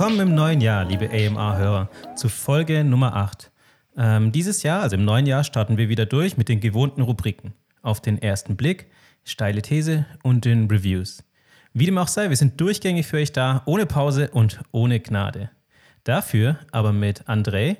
Willkommen 0.00 0.28
im 0.30 0.34
neuen 0.34 0.62
Jahr, 0.62 0.86
liebe 0.86 1.10
AMA-Hörer, 1.10 1.90
zu 2.16 2.30
Folge 2.30 2.84
Nummer 2.84 3.16
8. 3.16 3.50
Ähm, 3.98 4.32
dieses 4.32 4.62
Jahr, 4.62 4.80
also 4.80 4.96
im 4.96 5.04
neuen 5.04 5.26
Jahr, 5.26 5.44
starten 5.44 5.76
wir 5.76 5.90
wieder 5.90 6.06
durch 6.06 6.38
mit 6.38 6.48
den 6.48 6.60
gewohnten 6.60 7.02
Rubriken. 7.02 7.52
Auf 7.82 8.00
den 8.00 8.16
ersten 8.16 8.56
Blick, 8.56 8.86
steile 9.24 9.60
These 9.60 10.06
und 10.22 10.46
den 10.46 10.70
Reviews. 10.70 11.22
Wie 11.74 11.84
dem 11.84 11.98
auch 11.98 12.08
sei, 12.08 12.30
wir 12.30 12.36
sind 12.38 12.58
durchgängig 12.58 13.08
für 13.08 13.18
euch 13.18 13.32
da, 13.32 13.60
ohne 13.66 13.84
Pause 13.84 14.30
und 14.30 14.60
ohne 14.72 15.00
Gnade. 15.00 15.50
Dafür 16.04 16.58
aber 16.72 16.94
mit 16.94 17.28
André. 17.28 17.76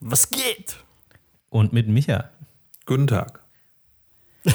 Was 0.00 0.30
geht? 0.30 0.78
Und 1.50 1.72
mit 1.72 1.86
Micha. 1.86 2.30
Guten 2.84 3.06
Tag. 3.06 3.44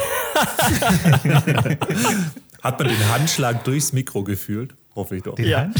Hat 2.62 2.78
man 2.78 2.88
den 2.88 3.08
Handschlag 3.10 3.64
durchs 3.64 3.94
Mikro 3.94 4.22
gefühlt? 4.22 4.74
Hoffe 4.94 5.16
ich 5.16 5.22
doch. 5.22 5.34
Die 5.34 5.44
ja. 5.44 5.70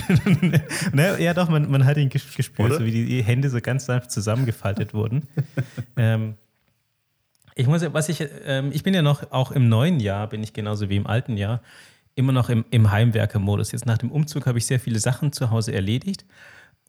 ne, 0.93 1.17
ja, 1.21 1.35
doch, 1.35 1.49
man, 1.49 1.71
man 1.71 1.85
hat 1.85 1.97
ihn 1.97 2.09
gespürt, 2.09 2.73
so 2.73 2.85
wie 2.85 2.91
die 2.91 3.23
Hände 3.23 3.49
so 3.49 3.61
ganz 3.61 3.87
sanft 3.87 4.11
zusammengefaltet 4.11 4.93
wurden. 4.93 5.29
ähm, 5.97 6.35
ich 7.55 7.69
muss 7.69 7.83
was 7.93 8.09
ich, 8.09 8.27
ähm, 8.45 8.71
ich 8.73 8.83
bin 8.83 8.95
ja 8.95 9.03
noch, 9.03 9.31
auch 9.31 9.53
im 9.53 9.69
neuen 9.69 10.01
Jahr, 10.01 10.29
bin 10.29 10.43
ich 10.43 10.53
genauso 10.53 10.89
wie 10.89 10.97
im 10.97 11.07
alten 11.07 11.37
Jahr, 11.37 11.61
immer 12.17 12.33
noch 12.33 12.49
im, 12.49 12.65
im 12.71 12.91
Heimwerker-Modus. 12.91 13.71
Jetzt 13.71 13.87
nach 13.87 13.99
dem 13.99 14.11
Umzug 14.11 14.47
habe 14.47 14.59
ich 14.59 14.67
sehr 14.67 14.81
viele 14.81 14.99
Sachen 14.99 15.33
zu 15.33 15.51
Hause 15.51 15.73
erledigt. 15.73 16.25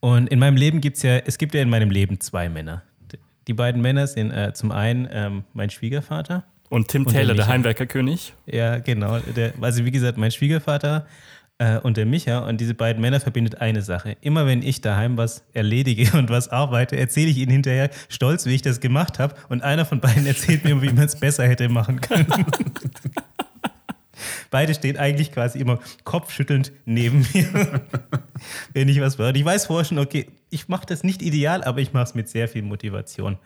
Und 0.01 0.27
in 0.29 0.39
meinem 0.39 0.57
Leben 0.57 0.81
gibt 0.81 0.97
es 0.97 1.03
ja, 1.03 1.17
es 1.17 1.37
gibt 1.37 1.53
ja 1.53 1.61
in 1.61 1.69
meinem 1.69 1.91
Leben 1.91 2.19
zwei 2.19 2.49
Männer. 2.49 2.83
Die 3.47 3.53
beiden 3.53 3.81
Männer 3.81 4.07
sind 4.07 4.31
äh, 4.31 4.53
zum 4.53 4.71
einen 4.71 5.07
ähm, 5.11 5.43
mein 5.53 5.69
Schwiegervater. 5.69 6.43
Und 6.69 6.87
Tim 6.87 7.05
Taylor, 7.05 7.35
der, 7.35 7.35
der 7.35 7.47
Heimwerkerkönig. 7.47 8.33
Ja, 8.47 8.79
genau. 8.79 9.19
Der, 9.19 9.53
also 9.61 9.85
wie 9.85 9.91
gesagt, 9.91 10.17
mein 10.17 10.31
Schwiegervater 10.31 11.05
äh, 11.57 11.77
und 11.79 11.97
der 11.97 12.05
Micha. 12.05 12.39
Und 12.39 12.59
diese 12.61 12.73
beiden 12.73 13.01
Männer 13.01 13.19
verbindet 13.19 13.61
eine 13.61 13.81
Sache. 13.81 14.17
Immer 14.21 14.45
wenn 14.45 14.61
ich 14.61 14.81
daheim 14.81 15.17
was 15.17 15.43
erledige 15.53 16.17
und 16.17 16.29
was 16.29 16.49
arbeite, 16.49 16.97
erzähle 16.97 17.29
ich 17.29 17.37
ihnen 17.37 17.51
hinterher 17.51 17.89
stolz, 18.09 18.45
wie 18.45 18.55
ich 18.55 18.61
das 18.61 18.79
gemacht 18.79 19.19
habe. 19.19 19.35
Und 19.49 19.63
einer 19.63 19.85
von 19.85 19.99
beiden 19.99 20.25
erzählt 20.27 20.63
mir, 20.63 20.81
wie 20.81 20.91
man 20.91 21.05
es 21.05 21.19
besser 21.19 21.47
hätte 21.47 21.69
machen 21.69 22.01
können. 22.01 22.45
Beide 24.49 24.73
stehen 24.73 24.95
eigentlich 24.95 25.33
quasi 25.33 25.59
immer 25.59 25.79
kopfschüttelnd 26.05 26.71
neben 26.85 27.27
mir, 27.33 27.81
wenn 28.73 28.87
ich 28.87 29.01
was 29.01 29.17
höre. 29.17 29.35
Ich 29.35 29.43
weiß 29.43 29.65
vorher 29.65 29.83
schon, 29.83 29.99
okay, 29.99 30.27
ich 30.49 30.69
mache 30.69 30.85
das 30.85 31.03
nicht 31.03 31.21
ideal, 31.21 31.63
aber 31.63 31.79
ich 31.79 31.91
mache 31.91 32.05
es 32.05 32.15
mit 32.15 32.29
sehr 32.29 32.47
viel 32.47 32.61
Motivation. 32.61 33.37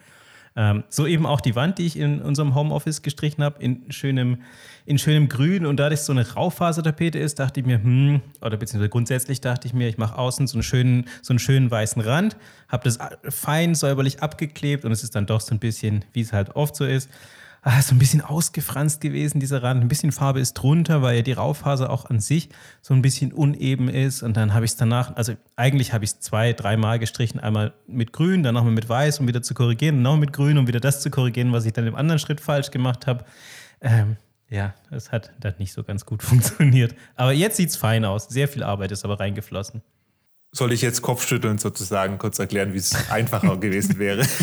Ähm, 0.59 0.83
so 0.89 1.07
eben 1.07 1.25
auch 1.25 1.39
die 1.39 1.55
Wand, 1.55 1.77
die 1.77 1.85
ich 1.85 1.97
in 1.97 2.21
unserem 2.21 2.53
Homeoffice 2.53 3.02
gestrichen 3.02 3.45
habe, 3.45 3.63
in 3.63 3.89
schönem, 3.93 4.39
in 4.85 4.97
schönem 4.97 5.29
Grün. 5.29 5.65
Und 5.65 5.77
da 5.77 5.89
das 5.89 6.05
so 6.05 6.11
eine 6.11 6.33
Raufasertapete 6.33 7.17
ist, 7.17 7.39
dachte 7.39 7.61
ich 7.61 7.65
mir, 7.65 7.81
hm, 7.81 8.20
oder 8.42 8.58
beziehungsweise 8.58 8.89
grundsätzlich 8.89 9.39
dachte 9.39 9.69
ich 9.69 9.73
mir, 9.73 9.87
ich 9.87 9.98
mache 9.98 10.17
außen 10.17 10.48
so 10.48 10.58
einen 10.58 10.64
schönen, 10.64 11.05
so 11.21 11.31
einen 11.31 11.39
schönen 11.39 11.71
weißen 11.71 12.02
Rand, 12.02 12.36
habe 12.67 12.83
das 12.83 12.99
fein 13.30 13.73
säuberlich 13.73 14.21
abgeklebt 14.21 14.83
und 14.83 14.92
es 14.92 15.02
ist 15.02 15.15
dann 15.15 15.27
doch 15.27 15.39
so 15.39 15.55
ein 15.55 15.59
bisschen, 15.59 16.03
wie 16.11 16.19
es 16.19 16.33
halt 16.33 16.58
oft 16.58 16.75
so 16.75 16.83
ist, 16.83 17.09
so 17.81 17.93
ein 17.95 17.99
bisschen 17.99 18.21
ausgefranst 18.21 19.02
gewesen, 19.02 19.39
dieser 19.39 19.63
Rand. 19.63 19.81
Ein 19.81 19.87
bisschen 19.87 20.11
Farbe 20.11 20.39
ist 20.39 20.53
drunter, 20.53 21.02
weil 21.02 21.17
ja 21.17 21.21
die 21.21 21.33
Raufaser 21.33 21.89
auch 21.89 22.09
an 22.09 22.19
sich 22.19 22.49
so 22.81 22.93
ein 22.93 23.02
bisschen 23.02 23.33
uneben 23.33 23.89
ist. 23.89 24.23
Und 24.23 24.37
dann 24.37 24.53
habe 24.53 24.65
ich 24.65 24.71
es 24.71 24.77
danach, 24.77 25.15
also 25.15 25.33
eigentlich 25.55 25.93
habe 25.93 26.03
ich 26.03 26.11
es 26.11 26.19
zwei, 26.19 26.53
dreimal 26.53 26.99
gestrichen. 26.99 27.39
Einmal 27.39 27.73
mit 27.87 28.13
grün, 28.13 28.43
dann 28.43 28.55
nochmal 28.55 28.73
mit 28.73 28.87
weiß, 28.87 29.19
um 29.19 29.27
wieder 29.27 29.41
zu 29.41 29.53
korrigieren. 29.53 29.97
Und 29.97 30.02
nochmal 30.03 30.21
mit 30.21 30.33
grün, 30.33 30.57
um 30.57 30.67
wieder 30.67 30.80
das 30.80 31.02
zu 31.02 31.09
korrigieren, 31.09 31.52
was 31.52 31.65
ich 31.65 31.73
dann 31.73 31.87
im 31.87 31.95
anderen 31.95 32.19
Schritt 32.19 32.41
falsch 32.41 32.71
gemacht 32.71 33.07
habe. 33.07 33.25
Ähm, 33.81 34.17
ja, 34.49 34.73
das 34.89 35.11
hat 35.11 35.31
dann 35.39 35.55
nicht 35.59 35.73
so 35.73 35.83
ganz 35.83 36.05
gut 36.05 36.23
funktioniert. 36.23 36.95
Aber 37.15 37.33
jetzt 37.33 37.57
sieht 37.57 37.69
es 37.69 37.75
fein 37.75 38.05
aus. 38.05 38.27
Sehr 38.30 38.47
viel 38.47 38.63
Arbeit 38.63 38.91
ist 38.91 39.05
aber 39.05 39.19
reingeflossen. 39.19 39.81
Soll 40.52 40.71
ich 40.71 40.82
jetzt 40.82 41.04
Kopfschütteln 41.04 41.60
sozusagen 41.60 42.17
kurz 42.17 42.39
erklären, 42.39 42.73
wie 42.73 42.77
es 42.77 43.10
einfacher 43.10 43.58
gewesen 43.58 43.99
wäre? 43.99 44.26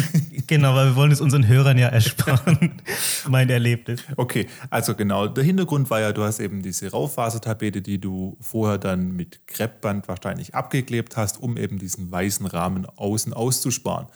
Genau, 0.49 0.77
weil 0.77 0.91
wir 0.91 0.97
wollen 0.97 1.11
es 1.11 1.21
unseren 1.21 1.49
Hörern 1.49 1.77
ja 1.77 1.89
ersparen, 1.89 2.81
mein 3.28 3.50
Erlebnis. 3.50 4.05
Okay, 4.17 4.47
also 4.71 4.94
genau, 4.94 5.27
der 5.27 5.43
Hintergrund 5.43 5.91
war 5.91 6.00
ja, 6.00 6.12
du 6.12 6.22
hast 6.22 6.39
eben 6.39 6.62
diese 6.62 6.89
Raufasertapete, 6.93 7.83
die 7.83 8.00
du 8.00 8.37
vorher 8.41 8.78
dann 8.78 9.17
mit 9.17 9.49
Kreppband 9.49 10.06
wahrscheinlich 10.06 10.55
abgeklebt 10.55 11.17
hast, 11.17 11.43
um 11.43 11.56
eben 11.56 11.81
diesen 11.81 12.12
weißen 12.12 12.47
Rahmen 12.47 12.87
außen 12.87 13.33
auszusparen. 13.33 14.06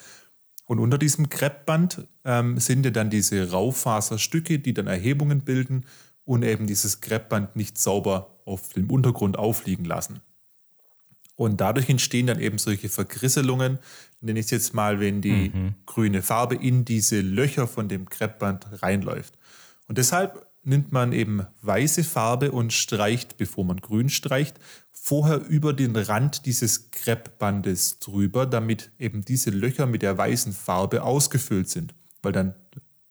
Und 0.67 0.78
unter 0.78 0.99
diesem 0.99 1.31
Kreppband 1.31 2.07
ähm, 2.25 2.59
sind 2.61 2.84
ja 2.84 2.93
dann 2.93 3.11
diese 3.11 3.51
Raufaserstücke, 3.51 4.61
die 4.61 4.72
dann 4.72 4.87
Erhebungen 4.87 5.41
bilden 5.41 5.84
und 6.22 6.45
eben 6.45 6.69
dieses 6.69 7.01
Kreppband 7.01 7.57
nicht 7.57 7.77
sauber 7.77 8.41
auf 8.45 8.72
dem 8.75 8.89
Untergrund 8.89 9.37
aufliegen 9.37 9.84
lassen. 9.84 10.21
Und 11.41 11.59
dadurch 11.62 11.89
entstehen 11.89 12.27
dann 12.27 12.39
eben 12.39 12.59
solche 12.59 12.91
Vergrisselungen, 12.91 13.78
nenne 14.21 14.41
ich 14.41 14.45
es 14.45 14.51
jetzt 14.51 14.75
mal, 14.75 15.01
wenn 15.01 15.23
die 15.23 15.49
mhm. 15.49 15.75
grüne 15.87 16.21
Farbe 16.21 16.55
in 16.55 16.84
diese 16.84 17.23
Löcher 17.23 17.67
von 17.67 17.89
dem 17.89 18.11
Kreppband 18.11 18.83
reinläuft. 18.83 19.39
Und 19.89 19.97
deshalb 19.97 20.47
nimmt 20.65 20.93
man 20.93 21.15
eben 21.15 21.47
weiße 21.62 22.05
Farbe 22.05 22.53
und 22.53 22.75
streicht, 22.75 23.39
bevor 23.39 23.65
man 23.65 23.78
grün 23.78 24.11
streicht, 24.11 24.59
vorher 24.93 25.43
über 25.47 25.73
den 25.73 25.97
Rand 25.97 26.45
dieses 26.45 26.91
Kreppbandes 26.91 28.01
drüber, 28.01 28.45
damit 28.45 28.91
eben 28.99 29.25
diese 29.25 29.49
Löcher 29.49 29.87
mit 29.87 30.03
der 30.03 30.19
weißen 30.19 30.53
Farbe 30.53 31.05
ausgefüllt 31.05 31.71
sind. 31.71 31.95
Weil 32.21 32.33
dann 32.33 32.55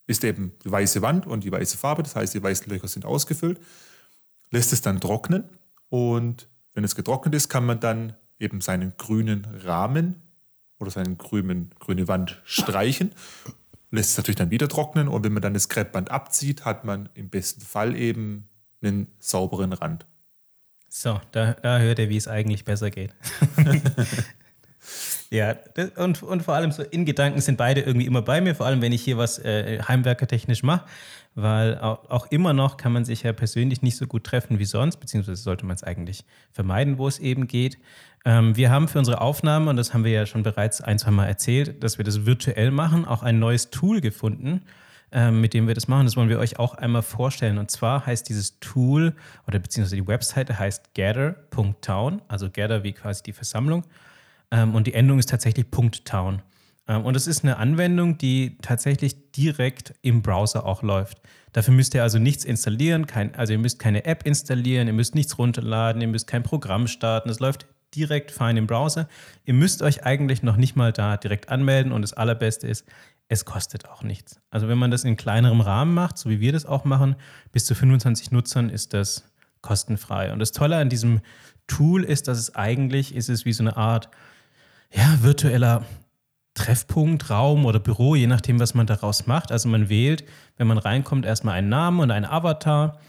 ist 0.06 0.24
eben 0.24 0.52
die 0.64 0.70
weiße 0.70 1.02
Wand 1.02 1.26
und 1.26 1.46
die 1.46 1.52
weiße 1.52 1.80
Farbe, 1.80 2.04
das 2.04 2.16
heißt, 2.16 2.36
die 2.36 2.44
weißen 2.44 2.72
Löcher 2.72 2.90
sind 2.90 3.06
ausgefüllt, 3.06 3.60
lässt 4.52 4.72
es 4.72 4.82
dann 4.82 5.02
trocknen 5.02 5.46
und 5.90 6.48
wenn 6.80 6.84
es 6.84 6.96
getrocknet 6.96 7.36
ist, 7.36 7.50
kann 7.50 7.66
man 7.66 7.80
dann 7.80 8.14
eben 8.40 8.62
seinen 8.62 8.94
grünen 8.98 9.46
Rahmen 9.64 10.22
oder 10.80 10.92
seine 10.92 11.16
grünen, 11.16 11.72
grüne 11.80 12.08
Wand 12.08 12.42
streichen. 12.46 13.12
Lässt 13.92 14.12
es 14.12 14.18
natürlich 14.18 14.38
dann 14.38 14.52
wieder 14.52 14.68
trocknen 14.68 15.08
und 15.08 15.24
wenn 15.24 15.34
man 15.34 15.42
dann 15.42 15.54
das 15.54 15.70
Kreppband 15.70 16.12
abzieht, 16.12 16.66
hat 16.66 16.86
man 16.86 17.10
im 17.16 17.30
besten 17.30 17.62
Fall 17.62 17.96
eben 17.96 18.48
einen 18.82 19.08
sauberen 19.20 19.74
Rand. 19.74 20.06
So, 20.88 21.22
da, 21.32 21.54
da 21.54 21.80
hört 21.80 22.00
ihr, 22.00 22.10
wie 22.10 22.18
es 22.18 22.28
eigentlich 22.28 22.66
besser 22.66 22.90
geht. 22.90 23.14
ja, 25.32 25.54
das, 25.54 25.92
und, 25.92 26.24
und 26.24 26.44
vor 26.44 26.56
allem 26.56 26.72
so 26.72 26.84
in 26.84 27.06
Gedanken 27.06 27.42
sind 27.42 27.58
beide 27.58 27.82
irgendwie 27.82 28.08
immer 28.08 28.22
bei 28.22 28.42
mir, 28.42 28.56
vor 28.56 28.66
allem 28.66 28.82
wenn 28.82 28.92
ich 28.92 29.04
hier 29.04 29.18
was 29.18 29.40
äh, 29.40 29.82
heimwerkertechnisch 29.82 30.64
mache 30.64 30.86
weil 31.36 31.78
auch, 31.80 32.10
auch, 32.10 32.28
immer 32.32 32.54
noch 32.54 32.78
kann 32.78 32.92
man 32.92 33.06
sich 33.06 33.24
ja 33.24 33.34
persönlich 33.34 33.82
nicht 33.82 33.98
so 33.98 34.08
gut 34.08 34.24
treffen 34.24 34.60
wie 34.60 34.66
sonst, 34.66 34.98
beziehungsweise 34.98 35.42
sollte 35.42 35.66
man 35.66 35.76
es 35.76 35.84
eigentlich 35.84 36.26
vermeiden, 36.52 36.98
wo 36.98 37.08
es 37.08 37.20
eben 37.20 37.48
geht. 37.48 37.78
Ähm, 38.26 38.56
wir 38.56 38.72
haben 38.72 38.88
für 38.88 39.00
unsere 39.00 39.22
Aufnahme, 39.22 39.70
und 39.70 39.78
das 39.78 39.94
haben 39.94 40.04
wir 40.04 40.12
ja 40.12 40.26
schon 40.26 40.44
bereits 40.44 40.82
ein, 40.82 41.00
zwei 41.00 41.12
Mal 41.12 41.28
erzählt, 41.28 41.84
dass 41.84 41.98
wir 41.98 42.06
das 42.06 42.26
virtuell 42.26 42.72
machen, 42.72 43.06
auch 43.06 43.24
ein 43.24 43.40
neues 43.40 43.70
Tool 43.70 44.02
gefunden, 44.02 44.64
ähm, 45.12 45.40
mit 45.42 45.54
dem 45.54 45.68
wir 45.68 45.76
das 45.76 45.88
machen. 45.88 46.06
Das 46.06 46.18
wollen 46.18 46.30
wir 46.30 46.40
euch 46.40 46.60
auch 46.60 46.76
einmal 46.76 47.04
vorstellen. 47.04 47.58
Und 47.58 47.72
zwar 47.72 48.06
heißt 48.06 48.28
dieses 48.28 48.60
Tool 48.60 49.16
oder 49.48 49.60
beziehungsweise 49.60 49.96
die 49.96 50.08
Webseite 50.08 50.60
heißt 50.60 50.94
gather.town, 50.94 52.22
also 52.28 52.50
gather 52.52 52.84
wie 52.84 52.94
quasi 52.94 53.24
die 53.24 53.34
Versammlung. 53.34 53.84
Ähm, 54.52 54.76
und 54.76 54.88
die 54.88 54.94
Endung 54.94 55.20
ist 55.20 55.30
tatsächlich 55.30 55.68
.town. 56.06 56.42
Ähm, 56.88 57.06
und 57.06 57.16
es 57.16 57.28
ist 57.28 57.44
eine 57.44 57.58
Anwendung, 57.58 58.18
die 58.18 58.58
tatsächlich 58.62 59.32
direkt 59.32 59.94
im 60.02 60.22
Browser 60.22 60.66
auch 60.66 60.82
läuft. 60.82 61.22
Dafür 61.54 61.74
müsst 61.74 61.94
ihr 61.94 62.04
also 62.04 62.20
nichts 62.20 62.44
installieren, 62.44 63.08
kein, 63.08 63.34
also 63.36 63.54
ihr 63.54 63.60
müsst 63.60 63.80
keine 63.80 64.06
App 64.06 64.26
installieren, 64.26 64.88
ihr 64.88 64.94
müsst 64.94 65.16
nichts 65.16 65.38
runterladen, 65.38 66.02
ihr 66.02 66.08
müsst 66.08 66.28
kein 66.28 66.44
Programm 66.44 66.88
starten. 66.88 67.30
Es 67.30 67.40
läuft 67.40 67.68
direkt 67.96 68.32
fein 68.32 68.58
im 68.58 68.68
Browser. 68.68 69.08
Ihr 69.46 69.54
müsst 69.54 69.82
euch 69.82 70.06
eigentlich 70.06 70.44
noch 70.44 70.58
nicht 70.58 70.76
mal 70.76 70.92
da 70.92 71.18
direkt 71.18 71.50
anmelden 71.50 71.92
und 71.92 72.02
das 72.02 72.14
Allerbeste 72.14 72.68
ist, 72.68 72.86
es 73.30 73.46
kostet 73.46 73.88
auch 73.88 74.04
nichts. 74.04 74.40
Also 74.50 74.68
wenn 74.68 74.78
man 74.78 74.92
das 74.92 75.04
in 75.04 75.16
kleinerem 75.16 75.62
Rahmen 75.62 75.94
macht, 75.94 76.18
so 76.18 76.30
wie 76.30 76.40
wir 76.40 76.52
das 76.52 76.66
auch 76.66 76.84
machen, 76.84 77.16
bis 77.52 77.66
zu 77.66 77.76
25 77.76 78.32
Nutzern 78.32 78.70
ist 78.70 78.94
das 78.94 79.24
kostenfrei. 79.62 80.34
Und 80.34 80.40
das 80.40 80.52
Tolle 80.52 80.78
an 80.78 80.90
diesem 80.90 81.22
Tool 81.68 82.04
ist, 82.04 82.28
dass 82.28 82.40
es 82.40 82.56
eigentlich 82.56 83.16
ist 83.16 83.30
es 83.30 83.46
wie 83.46 83.54
so 83.54 83.64
eine 83.64 83.78
Art 83.78 84.10
ja, 84.94 85.18
virtueller 85.22 85.86
Treffpunkt, 86.54 87.30
Raum 87.30 87.66
oder 87.66 87.80
Büro, 87.80 88.16
je 88.16 88.28
nachdem, 88.28 88.60
was 88.60 88.74
man 88.74 88.86
daraus 88.86 89.28
macht. 89.28 89.52
Also 89.52 89.70
man 89.70 89.90
wählt, 89.90 90.26
wenn 90.58 90.68
man 90.68 90.78
reinkommt, 90.78 91.26
erstmal 91.26 91.56
einen 91.56 91.70
Namen 91.70 92.00
und 92.00 92.12
einen 92.12 92.26
Avatar. 92.26 93.00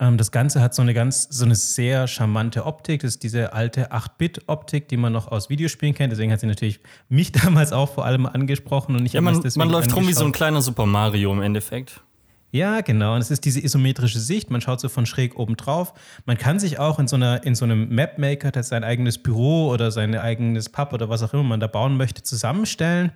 Ähm, 0.00 0.18
das 0.18 0.30
Ganze 0.30 0.60
hat 0.60 0.74
so 0.74 0.82
eine 0.82 0.94
ganz, 0.94 1.26
so 1.30 1.44
eine 1.44 1.54
sehr 1.54 2.06
charmante 2.06 2.66
Optik. 2.66 3.00
Das 3.00 3.12
ist 3.12 3.22
diese 3.22 3.52
alte 3.52 3.92
8-Bit-Optik, 3.92 4.88
die 4.88 4.96
man 4.96 5.12
noch 5.12 5.28
aus 5.28 5.48
Videospielen 5.48 5.94
kennt. 5.94 6.12
Deswegen 6.12 6.32
hat 6.32 6.40
sie 6.40 6.46
natürlich 6.46 6.80
mich 7.08 7.32
damals 7.44 7.72
auch 7.72 7.94
vor 7.94 8.04
allem 8.04 8.26
angesprochen 8.26 8.94
und 8.96 9.06
ich 9.06 9.14
ja, 9.14 9.20
man, 9.20 9.40
man 9.56 9.70
läuft 9.70 9.94
rum 9.94 10.06
wie 10.06 10.12
so 10.12 10.24
ein 10.24 10.32
kleiner 10.32 10.62
Super 10.62 10.86
Mario 10.86 11.32
im 11.32 11.42
Endeffekt. 11.42 12.02
Ja, 12.50 12.80
genau. 12.80 13.14
Und 13.14 13.20
es 13.20 13.30
ist 13.30 13.44
diese 13.44 13.62
isometrische 13.62 14.20
Sicht. 14.20 14.50
Man 14.50 14.60
schaut 14.60 14.80
so 14.80 14.88
von 14.88 15.04
schräg 15.04 15.38
oben 15.38 15.56
drauf. 15.56 15.92
Man 16.24 16.38
kann 16.38 16.58
sich 16.58 16.78
auch 16.78 16.98
in 16.98 17.06
so, 17.06 17.16
einer, 17.16 17.44
in 17.44 17.54
so 17.54 17.64
einem 17.64 17.94
Mapmaker, 17.94 18.50
das 18.50 18.68
sein 18.68 18.84
eigenes 18.84 19.18
Büro 19.18 19.68
oder 19.68 19.90
sein 19.90 20.14
eigenes 20.14 20.70
Pub 20.70 20.92
oder 20.94 21.10
was 21.10 21.22
auch 21.22 21.34
immer 21.34 21.42
man 21.42 21.60
da 21.60 21.66
bauen 21.66 21.96
möchte, 21.98 22.22
zusammenstellen. 22.22 23.12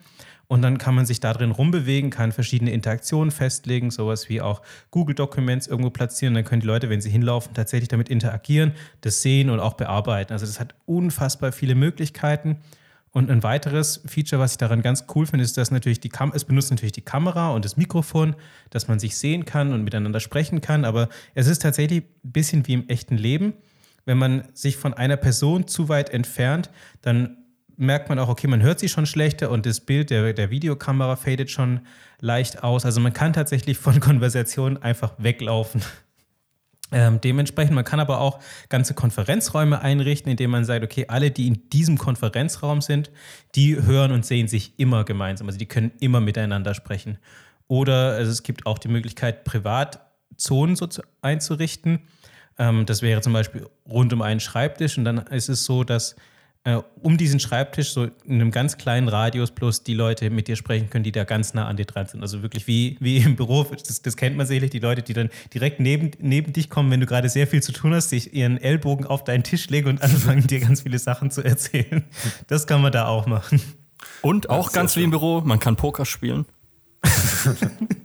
Und 0.48 0.60
dann 0.60 0.76
kann 0.76 0.94
man 0.94 1.06
sich 1.06 1.18
da 1.18 1.32
drin 1.32 1.50
rumbewegen, 1.50 2.10
kann 2.10 2.30
verschiedene 2.30 2.72
Interaktionen 2.72 3.30
festlegen, 3.30 3.90
sowas 3.90 4.28
wie 4.28 4.42
auch 4.42 4.60
Google 4.90 5.14
Documents 5.14 5.66
irgendwo 5.66 5.88
platzieren. 5.88 6.34
Dann 6.34 6.44
können 6.44 6.60
die 6.60 6.66
Leute, 6.66 6.90
wenn 6.90 7.00
sie 7.00 7.08
hinlaufen, 7.08 7.54
tatsächlich 7.54 7.88
damit 7.88 8.10
interagieren, 8.10 8.72
das 9.00 9.22
sehen 9.22 9.48
und 9.48 9.60
auch 9.60 9.74
bearbeiten. 9.74 10.34
Also 10.34 10.44
das 10.44 10.60
hat 10.60 10.74
unfassbar 10.84 11.52
viele 11.52 11.74
Möglichkeiten. 11.74 12.58
Und 13.12 13.30
ein 13.30 13.42
weiteres 13.42 14.00
Feature, 14.06 14.40
was 14.40 14.52
ich 14.52 14.58
daran 14.58 14.80
ganz 14.80 15.04
cool 15.14 15.26
finde, 15.26 15.44
ist, 15.44 15.58
dass 15.58 15.70
natürlich 15.70 16.00
die 16.00 16.08
Kam 16.08 16.32
es 16.34 16.44
benutzt 16.44 16.70
natürlich 16.70 16.92
die 16.92 17.02
Kamera 17.02 17.50
und 17.50 17.64
das 17.64 17.76
Mikrofon, 17.76 18.34
dass 18.70 18.88
man 18.88 18.98
sich 18.98 19.16
sehen 19.18 19.44
kann 19.44 19.74
und 19.74 19.84
miteinander 19.84 20.18
sprechen 20.18 20.62
kann. 20.62 20.86
Aber 20.86 21.10
es 21.34 21.46
ist 21.46 21.60
tatsächlich 21.60 22.04
ein 22.24 22.32
bisschen 22.32 22.66
wie 22.66 22.72
im 22.72 22.88
echten 22.88 23.18
Leben. 23.18 23.52
Wenn 24.06 24.16
man 24.16 24.44
sich 24.54 24.78
von 24.78 24.94
einer 24.94 25.18
Person 25.18 25.68
zu 25.68 25.90
weit 25.90 26.08
entfernt, 26.10 26.70
dann 27.02 27.36
merkt 27.76 28.08
man 28.08 28.18
auch, 28.18 28.28
okay, 28.28 28.46
man 28.46 28.62
hört 28.62 28.80
sie 28.80 28.88
schon 28.88 29.06
schlechter 29.06 29.50
und 29.50 29.66
das 29.66 29.80
Bild 29.80 30.10
der, 30.10 30.32
der 30.32 30.50
Videokamera 30.50 31.16
fadet 31.16 31.50
schon 31.50 31.80
leicht 32.20 32.62
aus. 32.62 32.86
Also 32.86 33.00
man 33.00 33.12
kann 33.12 33.34
tatsächlich 33.34 33.76
von 33.76 34.00
Konversationen 34.00 34.82
einfach 34.82 35.12
weglaufen. 35.18 35.82
Ähm, 36.92 37.20
dementsprechend, 37.20 37.74
man 37.74 37.84
kann 37.84 38.00
aber 38.00 38.20
auch 38.20 38.38
ganze 38.68 38.94
Konferenzräume 38.94 39.80
einrichten, 39.80 40.30
indem 40.30 40.50
man 40.50 40.64
sagt, 40.64 40.84
okay, 40.84 41.06
alle, 41.08 41.30
die 41.30 41.46
in 41.46 41.70
diesem 41.70 41.96
Konferenzraum 41.98 42.82
sind, 42.82 43.10
die 43.54 43.82
hören 43.82 44.12
und 44.12 44.26
sehen 44.26 44.46
sich 44.46 44.78
immer 44.78 45.04
gemeinsam. 45.04 45.46
Also 45.46 45.58
die 45.58 45.66
können 45.66 45.92
immer 46.00 46.20
miteinander 46.20 46.74
sprechen. 46.74 47.18
Oder 47.66 48.12
also 48.12 48.30
es 48.30 48.42
gibt 48.42 48.66
auch 48.66 48.78
die 48.78 48.88
Möglichkeit, 48.88 49.44
Privatzonen 49.44 50.76
so 50.76 50.86
einzurichten. 51.22 52.00
Ähm, 52.58 52.84
das 52.84 53.00
wäre 53.00 53.22
zum 53.22 53.32
Beispiel 53.32 53.66
rund 53.88 54.12
um 54.12 54.20
einen 54.20 54.40
Schreibtisch 54.40 54.98
und 54.98 55.04
dann 55.04 55.18
ist 55.18 55.48
es 55.48 55.64
so, 55.64 55.84
dass 55.84 56.16
äh, 56.64 56.80
um 57.00 57.16
diesen 57.16 57.40
Schreibtisch, 57.40 57.90
so 57.92 58.04
in 58.04 58.34
einem 58.40 58.52
ganz 58.52 58.76
kleinen 58.78 59.08
Radius, 59.08 59.50
plus 59.50 59.82
die 59.82 59.94
Leute 59.94 60.30
mit 60.30 60.46
dir 60.46 60.54
sprechen 60.54 60.90
können, 60.90 61.02
die 61.02 61.10
da 61.10 61.24
ganz 61.24 61.54
nah 61.54 61.66
an 61.66 61.76
dir 61.76 61.86
dran 61.86 62.06
sind. 62.06 62.22
Also 62.22 62.42
wirklich 62.42 62.66
wie, 62.66 62.96
wie 63.00 63.18
im 63.18 63.34
Büro, 63.34 63.64
das, 63.64 64.02
das 64.02 64.16
kennt 64.16 64.36
man 64.36 64.46
sicherlich, 64.46 64.70
die 64.70 64.78
Leute, 64.78 65.02
die 65.02 65.12
dann 65.12 65.30
direkt 65.52 65.80
neben, 65.80 66.12
neben 66.20 66.52
dich 66.52 66.70
kommen, 66.70 66.90
wenn 66.90 67.00
du 67.00 67.06
gerade 67.06 67.28
sehr 67.28 67.46
viel 67.46 67.62
zu 67.62 67.72
tun 67.72 67.94
hast, 67.94 68.10
sich 68.10 68.32
ihren 68.32 68.58
Ellbogen 68.58 69.06
auf 69.06 69.24
deinen 69.24 69.42
Tisch 69.42 69.68
legen 69.70 69.88
und 69.88 70.02
anfangen, 70.02 70.46
dir 70.46 70.60
ganz 70.60 70.82
viele 70.82 70.98
Sachen 70.98 71.30
zu 71.30 71.42
erzählen. 71.42 72.04
Das 72.46 72.66
kann 72.66 72.80
man 72.80 72.92
da 72.92 73.06
auch 73.06 73.26
machen. 73.26 73.60
Und 74.20 74.48
auch 74.50 74.72
ganz 74.72 74.96
wie 74.96 75.02
im 75.02 75.10
Büro, 75.10 75.40
man 75.40 75.58
kann 75.58 75.76
Poker 75.76 76.04
spielen. 76.04 76.46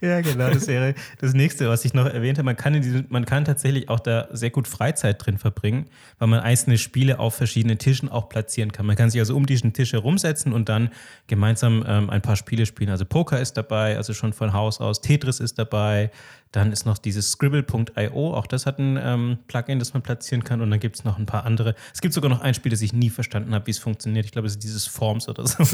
Ja, 0.00 0.20
genau, 0.20 0.50
das 0.50 0.66
wäre 0.66 0.94
das 1.18 1.34
nächste, 1.34 1.68
was 1.68 1.84
ich 1.84 1.94
noch 1.94 2.06
erwähnte. 2.06 2.42
Man 2.42 2.56
kann, 2.56 2.74
in 2.74 2.82
diesem, 2.82 3.06
man 3.08 3.24
kann 3.24 3.44
tatsächlich 3.44 3.88
auch 3.88 4.00
da 4.00 4.28
sehr 4.32 4.50
gut 4.50 4.68
Freizeit 4.68 5.24
drin 5.24 5.38
verbringen, 5.38 5.86
weil 6.18 6.28
man 6.28 6.40
einzelne 6.40 6.78
Spiele 6.78 7.18
auf 7.18 7.34
verschiedenen 7.34 7.78
Tischen 7.78 8.08
auch 8.08 8.28
platzieren 8.28 8.72
kann. 8.72 8.86
Man 8.86 8.96
kann 8.96 9.10
sich 9.10 9.20
also 9.20 9.36
um 9.36 9.46
diesen 9.46 9.72
Tisch 9.72 9.92
herumsetzen 9.92 10.52
und 10.52 10.68
dann 10.68 10.90
gemeinsam 11.26 11.84
ähm, 11.86 12.10
ein 12.10 12.22
paar 12.22 12.36
Spiele 12.36 12.66
spielen. 12.66 12.90
Also 12.90 13.04
Poker 13.04 13.40
ist 13.40 13.54
dabei, 13.54 13.96
also 13.96 14.14
schon 14.14 14.32
von 14.32 14.52
Haus 14.52 14.80
aus. 14.80 15.00
Tetris 15.00 15.40
ist 15.40 15.58
dabei. 15.58 16.10
Dann 16.54 16.70
ist 16.70 16.86
noch 16.86 16.98
dieses 16.98 17.32
Scribble.io, 17.32 18.32
auch 18.32 18.46
das 18.46 18.64
hat 18.64 18.78
ein 18.78 18.96
ähm, 19.02 19.38
Plugin, 19.48 19.80
das 19.80 19.92
man 19.92 20.04
platzieren 20.04 20.44
kann. 20.44 20.60
Und 20.60 20.70
dann 20.70 20.78
gibt 20.78 20.94
es 20.94 21.02
noch 21.02 21.18
ein 21.18 21.26
paar 21.26 21.44
andere. 21.44 21.74
Es 21.92 22.00
gibt 22.00 22.14
sogar 22.14 22.30
noch 22.30 22.42
ein 22.42 22.54
Spiel, 22.54 22.70
das 22.70 22.80
ich 22.80 22.92
nie 22.92 23.10
verstanden 23.10 23.52
habe, 23.52 23.66
wie 23.66 23.72
es 23.72 23.80
funktioniert. 23.80 24.24
Ich 24.24 24.30
glaube, 24.30 24.46
es 24.46 24.54
ist 24.54 24.62
dieses 24.62 24.86
Forms 24.86 25.28
oder 25.28 25.44
so. 25.48 25.64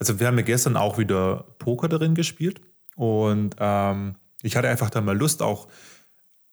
Also 0.00 0.18
wir 0.18 0.26
haben 0.26 0.38
ja 0.38 0.44
gestern 0.44 0.76
auch 0.76 0.98
wieder 0.98 1.54
Poker 1.58 1.88
darin 1.88 2.14
gespielt 2.14 2.60
und 2.96 3.54
ähm, 3.58 4.16
ich 4.42 4.56
hatte 4.56 4.68
einfach 4.68 4.90
da 4.90 5.00
mal 5.00 5.16
Lust, 5.16 5.42
auch 5.42 5.68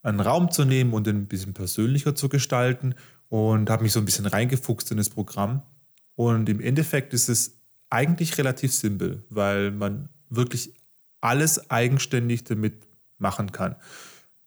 einen 0.04 0.20
Raum 0.20 0.52
zu 0.52 0.66
nehmen 0.66 0.94
und 0.94 1.08
den 1.08 1.18
ein 1.18 1.28
bisschen 1.28 1.54
persönlicher 1.54 2.14
zu 2.14 2.30
gestalten 2.30 2.94
und 3.30 3.70
habe 3.70 3.84
mich 3.84 3.94
so 3.94 4.00
ein 4.00 4.06
bisschen 4.06 4.26
reingefuchst 4.26 4.92
in 4.92 4.98
das 4.98 5.10
Programm. 5.10 5.64
Und 6.16 6.50
im 6.50 6.60
Endeffekt 6.60 7.14
ist 7.14 7.30
es 7.30 7.60
eigentlich 7.90 8.38
relativ 8.38 8.74
simpel, 8.74 9.24
weil 9.30 9.72
man 9.72 10.10
wirklich 10.30 10.74
alles 11.22 11.70
eigenständig 11.70 12.44
damit 12.44 12.88
machen 13.18 13.52
kann. 13.52 13.76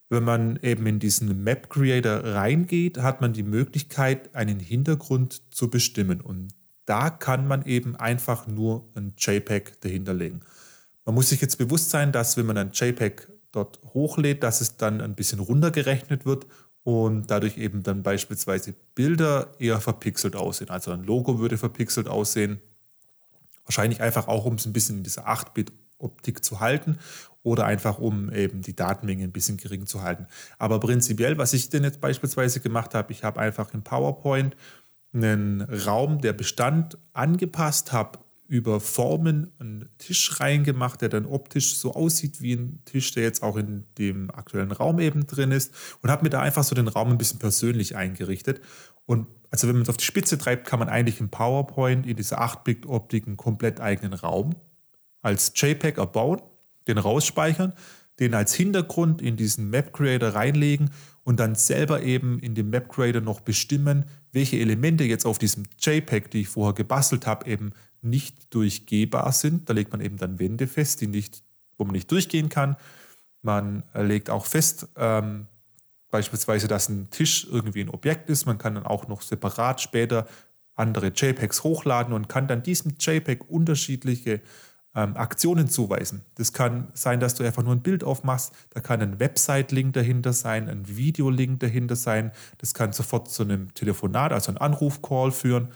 Wenn 0.08 0.24
man 0.24 0.58
eben 0.62 0.86
in 0.86 0.98
diesen 0.98 1.44
Map 1.44 1.70
Creator 1.70 2.24
reingeht, 2.24 2.98
hat 2.98 3.20
man 3.20 3.32
die 3.32 3.44
Möglichkeit, 3.44 4.34
einen 4.34 4.60
Hintergrund 4.60 5.42
zu 5.54 5.70
bestimmen. 5.70 6.20
Und 6.20 6.54
da 6.90 7.08
kann 7.08 7.46
man 7.46 7.64
eben 7.66 7.94
einfach 7.94 8.48
nur 8.48 8.90
ein 8.96 9.14
JPEG 9.16 9.80
dahinterlegen. 9.80 10.40
Man 11.04 11.14
muss 11.14 11.28
sich 11.28 11.40
jetzt 11.40 11.56
bewusst 11.56 11.90
sein, 11.90 12.10
dass 12.10 12.36
wenn 12.36 12.46
man 12.46 12.58
ein 12.58 12.72
JPEG 12.72 13.28
dort 13.52 13.78
hochlädt, 13.94 14.42
dass 14.42 14.60
es 14.60 14.76
dann 14.76 15.00
ein 15.00 15.14
bisschen 15.14 15.38
runtergerechnet 15.38 16.26
wird 16.26 16.48
und 16.82 17.30
dadurch 17.30 17.58
eben 17.58 17.84
dann 17.84 18.02
beispielsweise 18.02 18.74
Bilder 18.96 19.54
eher 19.60 19.80
verpixelt 19.80 20.34
aussehen. 20.34 20.70
Also 20.70 20.90
ein 20.90 21.04
Logo 21.04 21.38
würde 21.38 21.58
verpixelt 21.58 22.08
aussehen. 22.08 22.60
Wahrscheinlich 23.64 24.00
einfach 24.00 24.26
auch, 24.26 24.44
um 24.44 24.54
es 24.54 24.66
ein 24.66 24.72
bisschen 24.72 24.98
in 24.98 25.04
dieser 25.04 25.28
8-Bit-Optik 25.28 26.44
zu 26.44 26.58
halten 26.58 26.98
oder 27.44 27.66
einfach 27.66 27.98
um 27.98 28.32
eben 28.32 28.62
die 28.62 28.74
Datenmenge 28.74 29.22
ein 29.22 29.32
bisschen 29.32 29.58
gering 29.58 29.86
zu 29.86 30.02
halten. 30.02 30.26
Aber 30.58 30.80
prinzipiell, 30.80 31.38
was 31.38 31.52
ich 31.52 31.70
denn 31.70 31.84
jetzt 31.84 32.00
beispielsweise 32.00 32.58
gemacht 32.58 32.94
habe, 32.94 33.12
ich 33.12 33.22
habe 33.22 33.38
einfach 33.38 33.72
in 33.74 33.82
PowerPoint 33.82 34.56
einen 35.12 35.62
Raum, 35.62 36.20
der 36.20 36.32
Bestand 36.32 36.98
angepasst 37.12 37.92
habe, 37.92 38.18
über 38.50 38.80
Formen 38.80 39.52
einen 39.60 39.88
Tisch 39.98 40.40
reingemacht, 40.40 41.00
der 41.02 41.08
dann 41.08 41.24
optisch 41.24 41.76
so 41.76 41.94
aussieht 41.94 42.42
wie 42.42 42.54
ein 42.54 42.82
Tisch, 42.84 43.12
der 43.12 43.22
jetzt 43.22 43.44
auch 43.44 43.56
in 43.56 43.84
dem 43.96 44.28
aktuellen 44.32 44.72
Raum 44.72 44.98
eben 44.98 45.24
drin 45.26 45.52
ist 45.52 45.72
und 46.02 46.10
habe 46.10 46.24
mir 46.24 46.30
da 46.30 46.40
einfach 46.40 46.64
so 46.64 46.74
den 46.74 46.88
Raum 46.88 47.10
ein 47.10 47.18
bisschen 47.18 47.38
persönlich 47.38 47.94
eingerichtet. 47.94 48.60
Und 49.06 49.28
also 49.52 49.68
wenn 49.68 49.76
man 49.76 49.82
es 49.82 49.88
auf 49.88 49.98
die 49.98 50.04
Spitze 50.04 50.36
treibt, 50.36 50.66
kann 50.66 50.80
man 50.80 50.88
eigentlich 50.88 51.20
im 51.20 51.28
PowerPoint 51.28 52.06
in 52.06 52.16
dieser 52.16 52.40
8-Bit-Optik 52.40 53.28
einen 53.28 53.36
komplett 53.36 53.80
eigenen 53.80 54.14
Raum 54.14 54.56
als 55.22 55.52
JPEG 55.54 55.98
erbauen, 55.98 56.42
den 56.88 56.98
rausspeichern, 56.98 57.74
den 58.20 58.34
als 58.34 58.54
Hintergrund 58.54 59.22
in 59.22 59.36
diesen 59.36 59.70
Map 59.70 59.92
Creator 59.92 60.30
reinlegen 60.30 60.90
und 61.24 61.40
dann 61.40 61.54
selber 61.54 62.02
eben 62.02 62.38
in 62.38 62.54
dem 62.54 62.70
Map 62.70 62.88
Creator 62.88 63.20
noch 63.22 63.40
bestimmen, 63.40 64.04
welche 64.32 64.58
Elemente 64.58 65.04
jetzt 65.04 65.26
auf 65.26 65.38
diesem 65.38 65.64
JPEG, 65.78 66.30
die 66.30 66.42
ich 66.42 66.48
vorher 66.48 66.74
gebastelt 66.74 67.26
habe, 67.26 67.50
eben 67.50 67.72
nicht 68.02 68.54
durchgehbar 68.54 69.32
sind. 69.32 69.68
Da 69.68 69.72
legt 69.72 69.92
man 69.92 70.00
eben 70.00 70.16
dann 70.16 70.38
Wände 70.38 70.66
fest, 70.66 71.00
die 71.00 71.06
nicht, 71.06 71.42
wo 71.76 71.84
man 71.84 71.92
nicht 71.92 72.10
durchgehen 72.10 72.48
kann. 72.48 72.76
Man 73.42 73.82
legt 73.94 74.28
auch 74.30 74.46
fest, 74.46 74.88
ähm, 74.96 75.46
beispielsweise, 76.10 76.68
dass 76.68 76.88
ein 76.88 77.08
Tisch 77.10 77.46
irgendwie 77.50 77.80
ein 77.80 77.88
Objekt 77.88 78.28
ist. 78.28 78.46
Man 78.46 78.58
kann 78.58 78.74
dann 78.74 78.86
auch 78.86 79.08
noch 79.08 79.22
separat 79.22 79.80
später 79.80 80.26
andere 80.74 81.08
JPEGs 81.08 81.62
hochladen 81.62 82.12
und 82.12 82.28
kann 82.28 82.48
dann 82.48 82.62
diesem 82.62 82.94
JPEG 82.98 83.48
unterschiedliche 83.48 84.40
ähm, 84.94 85.16
Aktionen 85.16 85.68
zuweisen. 85.68 86.22
Das 86.34 86.52
kann 86.52 86.88
sein, 86.94 87.20
dass 87.20 87.34
du 87.34 87.44
einfach 87.44 87.62
nur 87.62 87.74
ein 87.74 87.82
Bild 87.82 88.02
aufmachst, 88.04 88.52
da 88.70 88.80
kann 88.80 89.00
ein 89.00 89.20
Website-Link 89.20 89.92
dahinter 89.92 90.32
sein, 90.32 90.68
ein 90.68 90.88
Videolink 90.88 91.60
dahinter 91.60 91.96
sein, 91.96 92.32
das 92.58 92.74
kann 92.74 92.92
sofort 92.92 93.30
zu 93.30 93.42
einem 93.44 93.72
Telefonat, 93.74 94.32
also 94.32 94.50
einem 94.50 94.58
Anruf-Call 94.58 95.32
führen. 95.32 95.68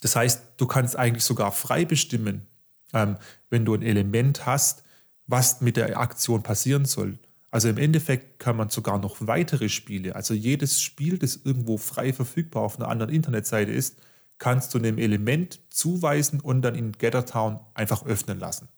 Das 0.00 0.16
heißt, 0.16 0.42
du 0.56 0.66
kannst 0.66 0.96
eigentlich 0.96 1.24
sogar 1.24 1.52
frei 1.52 1.84
bestimmen, 1.84 2.46
ähm, 2.94 3.16
wenn 3.50 3.64
du 3.64 3.74
ein 3.74 3.82
Element 3.82 4.46
hast, 4.46 4.84
was 5.26 5.60
mit 5.60 5.76
der 5.76 5.98
Aktion 5.98 6.42
passieren 6.42 6.86
soll. 6.86 7.18
Also 7.50 7.68
im 7.68 7.78
Endeffekt 7.78 8.38
kann 8.38 8.56
man 8.56 8.68
sogar 8.68 8.98
noch 8.98 9.16
weitere 9.20 9.68
Spiele, 9.68 10.14
also 10.14 10.34
jedes 10.34 10.80
Spiel, 10.80 11.18
das 11.18 11.36
irgendwo 11.44 11.78
frei 11.78 12.12
verfügbar 12.12 12.62
auf 12.62 12.78
einer 12.78 12.88
anderen 12.88 13.12
Internetseite 13.12 13.72
ist, 13.72 13.98
kannst 14.38 14.74
du 14.74 14.78
einem 14.78 14.98
Element 14.98 15.60
zuweisen 15.70 16.40
und 16.40 16.62
dann 16.62 16.74
in 16.74 16.92
Gettertown 16.92 17.60
einfach 17.74 18.04
öffnen 18.06 18.38
lassen. 18.38 18.68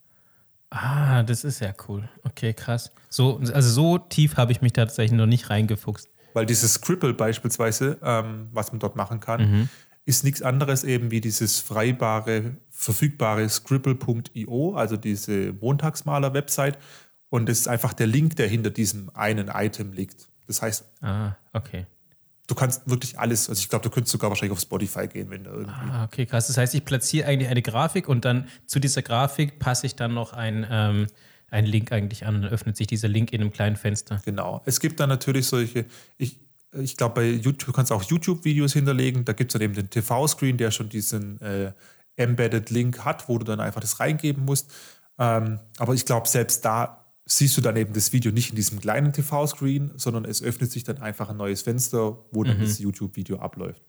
Ah, 0.70 1.22
das 1.22 1.44
ist 1.44 1.60
ja 1.60 1.74
cool. 1.88 2.08
Okay, 2.22 2.54
krass. 2.54 2.92
So, 3.08 3.38
also 3.52 3.68
so 3.68 3.98
tief 3.98 4.36
habe 4.36 4.52
ich 4.52 4.62
mich 4.62 4.72
tatsächlich 4.72 5.18
noch 5.18 5.26
nicht 5.26 5.50
reingefuchst. 5.50 6.08
Weil 6.32 6.46
dieses 6.46 6.74
Scribble 6.74 7.12
beispielsweise, 7.12 7.98
ähm, 8.02 8.48
was 8.52 8.70
man 8.70 8.78
dort 8.78 8.94
machen 8.94 9.18
kann, 9.18 9.50
mhm. 9.50 9.68
ist 10.04 10.22
nichts 10.22 10.42
anderes 10.42 10.84
eben 10.84 11.10
wie 11.10 11.20
dieses 11.20 11.58
freibare, 11.58 12.56
verfügbare 12.70 13.48
Scribble.io, 13.48 14.74
also 14.76 14.96
diese 14.96 15.52
Montagsmaler-Website. 15.54 16.78
Und 17.30 17.48
das 17.48 17.58
ist 17.58 17.68
einfach 17.68 17.92
der 17.92 18.06
Link, 18.06 18.36
der 18.36 18.46
hinter 18.46 18.70
diesem 18.70 19.10
einen 19.14 19.48
Item 19.48 19.92
liegt. 19.92 20.28
Das 20.46 20.62
heißt, 20.62 20.84
ah, 21.02 21.36
okay 21.52 21.86
du 22.50 22.54
kannst 22.56 22.88
wirklich 22.90 23.18
alles, 23.18 23.48
also 23.48 23.60
ich 23.60 23.68
glaube, 23.68 23.84
du 23.84 23.90
könntest 23.90 24.12
sogar 24.12 24.30
wahrscheinlich 24.30 24.52
auf 24.52 24.60
Spotify 24.60 25.06
gehen, 25.06 25.30
wenn 25.30 25.44
du 25.44 25.50
irgendwie. 25.50 25.90
Ah, 25.90 26.04
okay, 26.04 26.26
krass. 26.26 26.48
Das 26.48 26.56
heißt, 26.56 26.74
ich 26.74 26.84
platziere 26.84 27.28
eigentlich 27.28 27.48
eine 27.48 27.62
Grafik 27.62 28.08
und 28.08 28.24
dann 28.24 28.48
zu 28.66 28.80
dieser 28.80 29.02
Grafik 29.02 29.58
passe 29.60 29.86
ich 29.86 29.94
dann 29.94 30.14
noch 30.14 30.32
ein, 30.32 30.66
ähm, 30.68 31.06
einen 31.50 31.66
Link 31.66 31.92
eigentlich 31.92 32.26
an. 32.26 32.42
Dann 32.42 32.50
öffnet 32.50 32.76
sich 32.76 32.88
dieser 32.88 33.08
Link 33.08 33.32
in 33.32 33.40
einem 33.40 33.52
kleinen 33.52 33.76
Fenster. 33.76 34.20
Genau. 34.24 34.62
Es 34.64 34.80
gibt 34.80 34.98
dann 34.98 35.08
natürlich 35.08 35.46
solche, 35.46 35.86
ich, 36.18 36.40
ich 36.72 36.96
glaube, 36.96 37.14
bei 37.14 37.26
YouTube, 37.28 37.66
du 37.66 37.72
kannst 37.72 37.92
auch 37.92 38.02
YouTube-Videos 38.02 38.72
hinterlegen. 38.72 39.24
Da 39.24 39.32
gibt 39.32 39.52
es 39.52 39.52
dann 39.52 39.62
eben 39.62 39.74
den 39.74 39.88
TV-Screen, 39.88 40.56
der 40.56 40.72
schon 40.72 40.88
diesen 40.88 41.40
äh, 41.40 41.72
Embedded 42.16 42.70
Link 42.70 43.04
hat, 43.04 43.28
wo 43.28 43.38
du 43.38 43.44
dann 43.44 43.60
einfach 43.60 43.80
das 43.80 44.00
reingeben 44.00 44.44
musst. 44.44 44.72
Ähm, 45.18 45.60
aber 45.78 45.94
ich 45.94 46.04
glaube, 46.04 46.26
selbst 46.26 46.64
da 46.64 46.99
siehst 47.32 47.56
du 47.56 47.60
dann 47.60 47.76
eben 47.76 47.92
das 47.92 48.12
Video 48.12 48.32
nicht 48.32 48.50
in 48.50 48.56
diesem 48.56 48.80
kleinen 48.80 49.12
TV-Screen, 49.12 49.92
sondern 49.96 50.24
es 50.24 50.42
öffnet 50.42 50.72
sich 50.72 50.82
dann 50.82 50.98
einfach 50.98 51.30
ein 51.30 51.36
neues 51.36 51.62
Fenster, 51.62 52.18
wo 52.32 52.42
dann 52.42 52.58
mhm. 52.58 52.62
das 52.62 52.78
YouTube-Video 52.78 53.38
abläuft. 53.38 53.82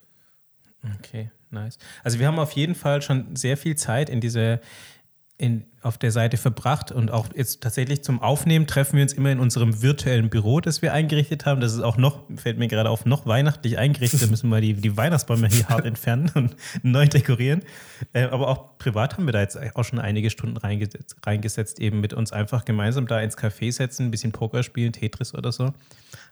Okay, 0.99 1.31
nice. 1.49 1.77
Also 2.03 2.19
wir 2.19 2.27
haben 2.27 2.39
auf 2.39 2.51
jeden 2.51 2.75
Fall 2.75 3.01
schon 3.01 3.35
sehr 3.35 3.57
viel 3.57 3.75
Zeit 3.75 4.09
in 4.09 4.21
diese 4.21 4.61
in, 5.41 5.65
auf 5.81 5.97
der 5.97 6.11
Seite 6.11 6.37
verbracht 6.37 6.91
und 6.91 7.09
auch 7.09 7.27
jetzt 7.35 7.61
tatsächlich 7.61 8.03
zum 8.03 8.21
Aufnehmen 8.21 8.67
treffen 8.67 8.97
wir 8.97 9.03
uns 9.03 9.13
immer 9.13 9.31
in 9.31 9.39
unserem 9.39 9.81
virtuellen 9.81 10.29
Büro, 10.29 10.61
das 10.61 10.83
wir 10.83 10.93
eingerichtet 10.93 11.47
haben. 11.47 11.61
Das 11.61 11.73
ist 11.73 11.81
auch 11.81 11.97
noch, 11.97 12.23
fällt 12.35 12.59
mir 12.59 12.67
gerade 12.67 12.91
auf, 12.91 13.05
noch 13.05 13.25
weihnachtlich 13.25 13.79
eingerichtet. 13.79 14.21
Da 14.21 14.27
müssen 14.27 14.49
wir 14.49 14.61
die, 14.61 14.75
die 14.75 14.95
Weihnachtsbäume 14.95 15.47
hier 15.47 15.67
hart 15.67 15.85
entfernen 15.85 16.31
und 16.35 16.55
neu 16.83 17.07
dekorieren. 17.07 17.63
Äh, 18.13 18.25
aber 18.25 18.49
auch 18.49 18.77
privat 18.77 19.17
haben 19.17 19.25
wir 19.25 19.33
da 19.33 19.41
jetzt 19.41 19.57
auch 19.75 19.83
schon 19.83 19.97
einige 19.97 20.29
Stunden 20.29 20.57
reingesetzt, 20.57 21.15
reingesetzt, 21.25 21.79
eben 21.79 22.01
mit 22.01 22.13
uns 22.13 22.31
einfach 22.31 22.63
gemeinsam 22.63 23.07
da 23.07 23.19
ins 23.19 23.35
Café 23.35 23.71
setzen, 23.71 24.05
ein 24.05 24.11
bisschen 24.11 24.31
Poker 24.31 24.61
spielen, 24.61 24.93
Tetris 24.93 25.33
oder 25.33 25.51
so. 25.51 25.73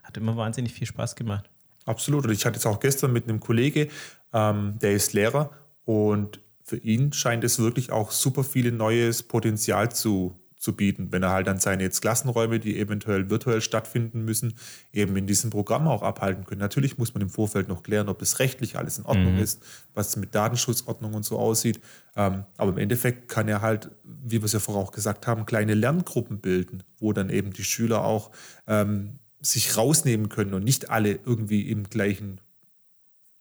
Hat 0.04 0.16
immer 0.16 0.36
wahnsinnig 0.36 0.72
viel 0.72 0.86
Spaß 0.86 1.16
gemacht. 1.16 1.50
Absolut. 1.84 2.26
Und 2.26 2.32
ich 2.32 2.46
hatte 2.46 2.58
es 2.58 2.66
auch 2.66 2.78
gestern 2.78 3.12
mit 3.12 3.24
einem 3.24 3.40
Kollege, 3.40 3.88
ähm, 4.32 4.78
der 4.80 4.92
ist 4.92 5.14
Lehrer 5.14 5.50
und 5.84 6.38
für 6.70 6.76
ihn 6.76 7.12
scheint 7.12 7.42
es 7.42 7.58
wirklich 7.58 7.90
auch 7.90 8.12
super 8.12 8.44
viel 8.44 8.70
neues 8.70 9.24
Potenzial 9.24 9.90
zu, 9.90 10.36
zu 10.56 10.76
bieten, 10.76 11.10
wenn 11.10 11.24
er 11.24 11.30
halt 11.30 11.48
dann 11.48 11.58
seine 11.58 11.82
jetzt 11.82 12.00
Klassenräume, 12.00 12.60
die 12.60 12.78
eventuell 12.78 13.28
virtuell 13.28 13.60
stattfinden 13.60 14.24
müssen, 14.24 14.54
eben 14.92 15.16
in 15.16 15.26
diesem 15.26 15.50
Programm 15.50 15.88
auch 15.88 16.04
abhalten 16.04 16.44
können. 16.44 16.60
Natürlich 16.60 16.96
muss 16.96 17.12
man 17.12 17.22
im 17.22 17.28
Vorfeld 17.28 17.66
noch 17.66 17.82
klären, 17.82 18.08
ob 18.08 18.20
das 18.20 18.38
rechtlich 18.38 18.78
alles 18.78 18.98
in 18.98 19.04
Ordnung 19.04 19.34
mhm. 19.34 19.42
ist, 19.42 19.64
was 19.92 20.14
mit 20.14 20.32
Datenschutzordnung 20.32 21.14
und 21.14 21.24
so 21.24 21.40
aussieht. 21.40 21.80
Ähm, 22.14 22.44
aber 22.56 22.70
im 22.70 22.78
Endeffekt 22.78 23.28
kann 23.28 23.48
er 23.48 23.62
halt, 23.62 23.90
wie 24.04 24.40
wir 24.40 24.44
es 24.44 24.52
ja 24.52 24.60
vorher 24.60 24.84
auch 24.84 24.92
gesagt 24.92 25.26
haben, 25.26 25.46
kleine 25.46 25.74
Lerngruppen 25.74 26.38
bilden, 26.38 26.84
wo 26.98 27.12
dann 27.12 27.30
eben 27.30 27.52
die 27.52 27.64
Schüler 27.64 28.04
auch 28.04 28.30
ähm, 28.68 29.18
sich 29.40 29.76
rausnehmen 29.76 30.28
können 30.28 30.54
und 30.54 30.62
nicht 30.62 30.88
alle 30.88 31.18
irgendwie 31.26 31.68
im 31.68 31.90
gleichen 31.90 32.40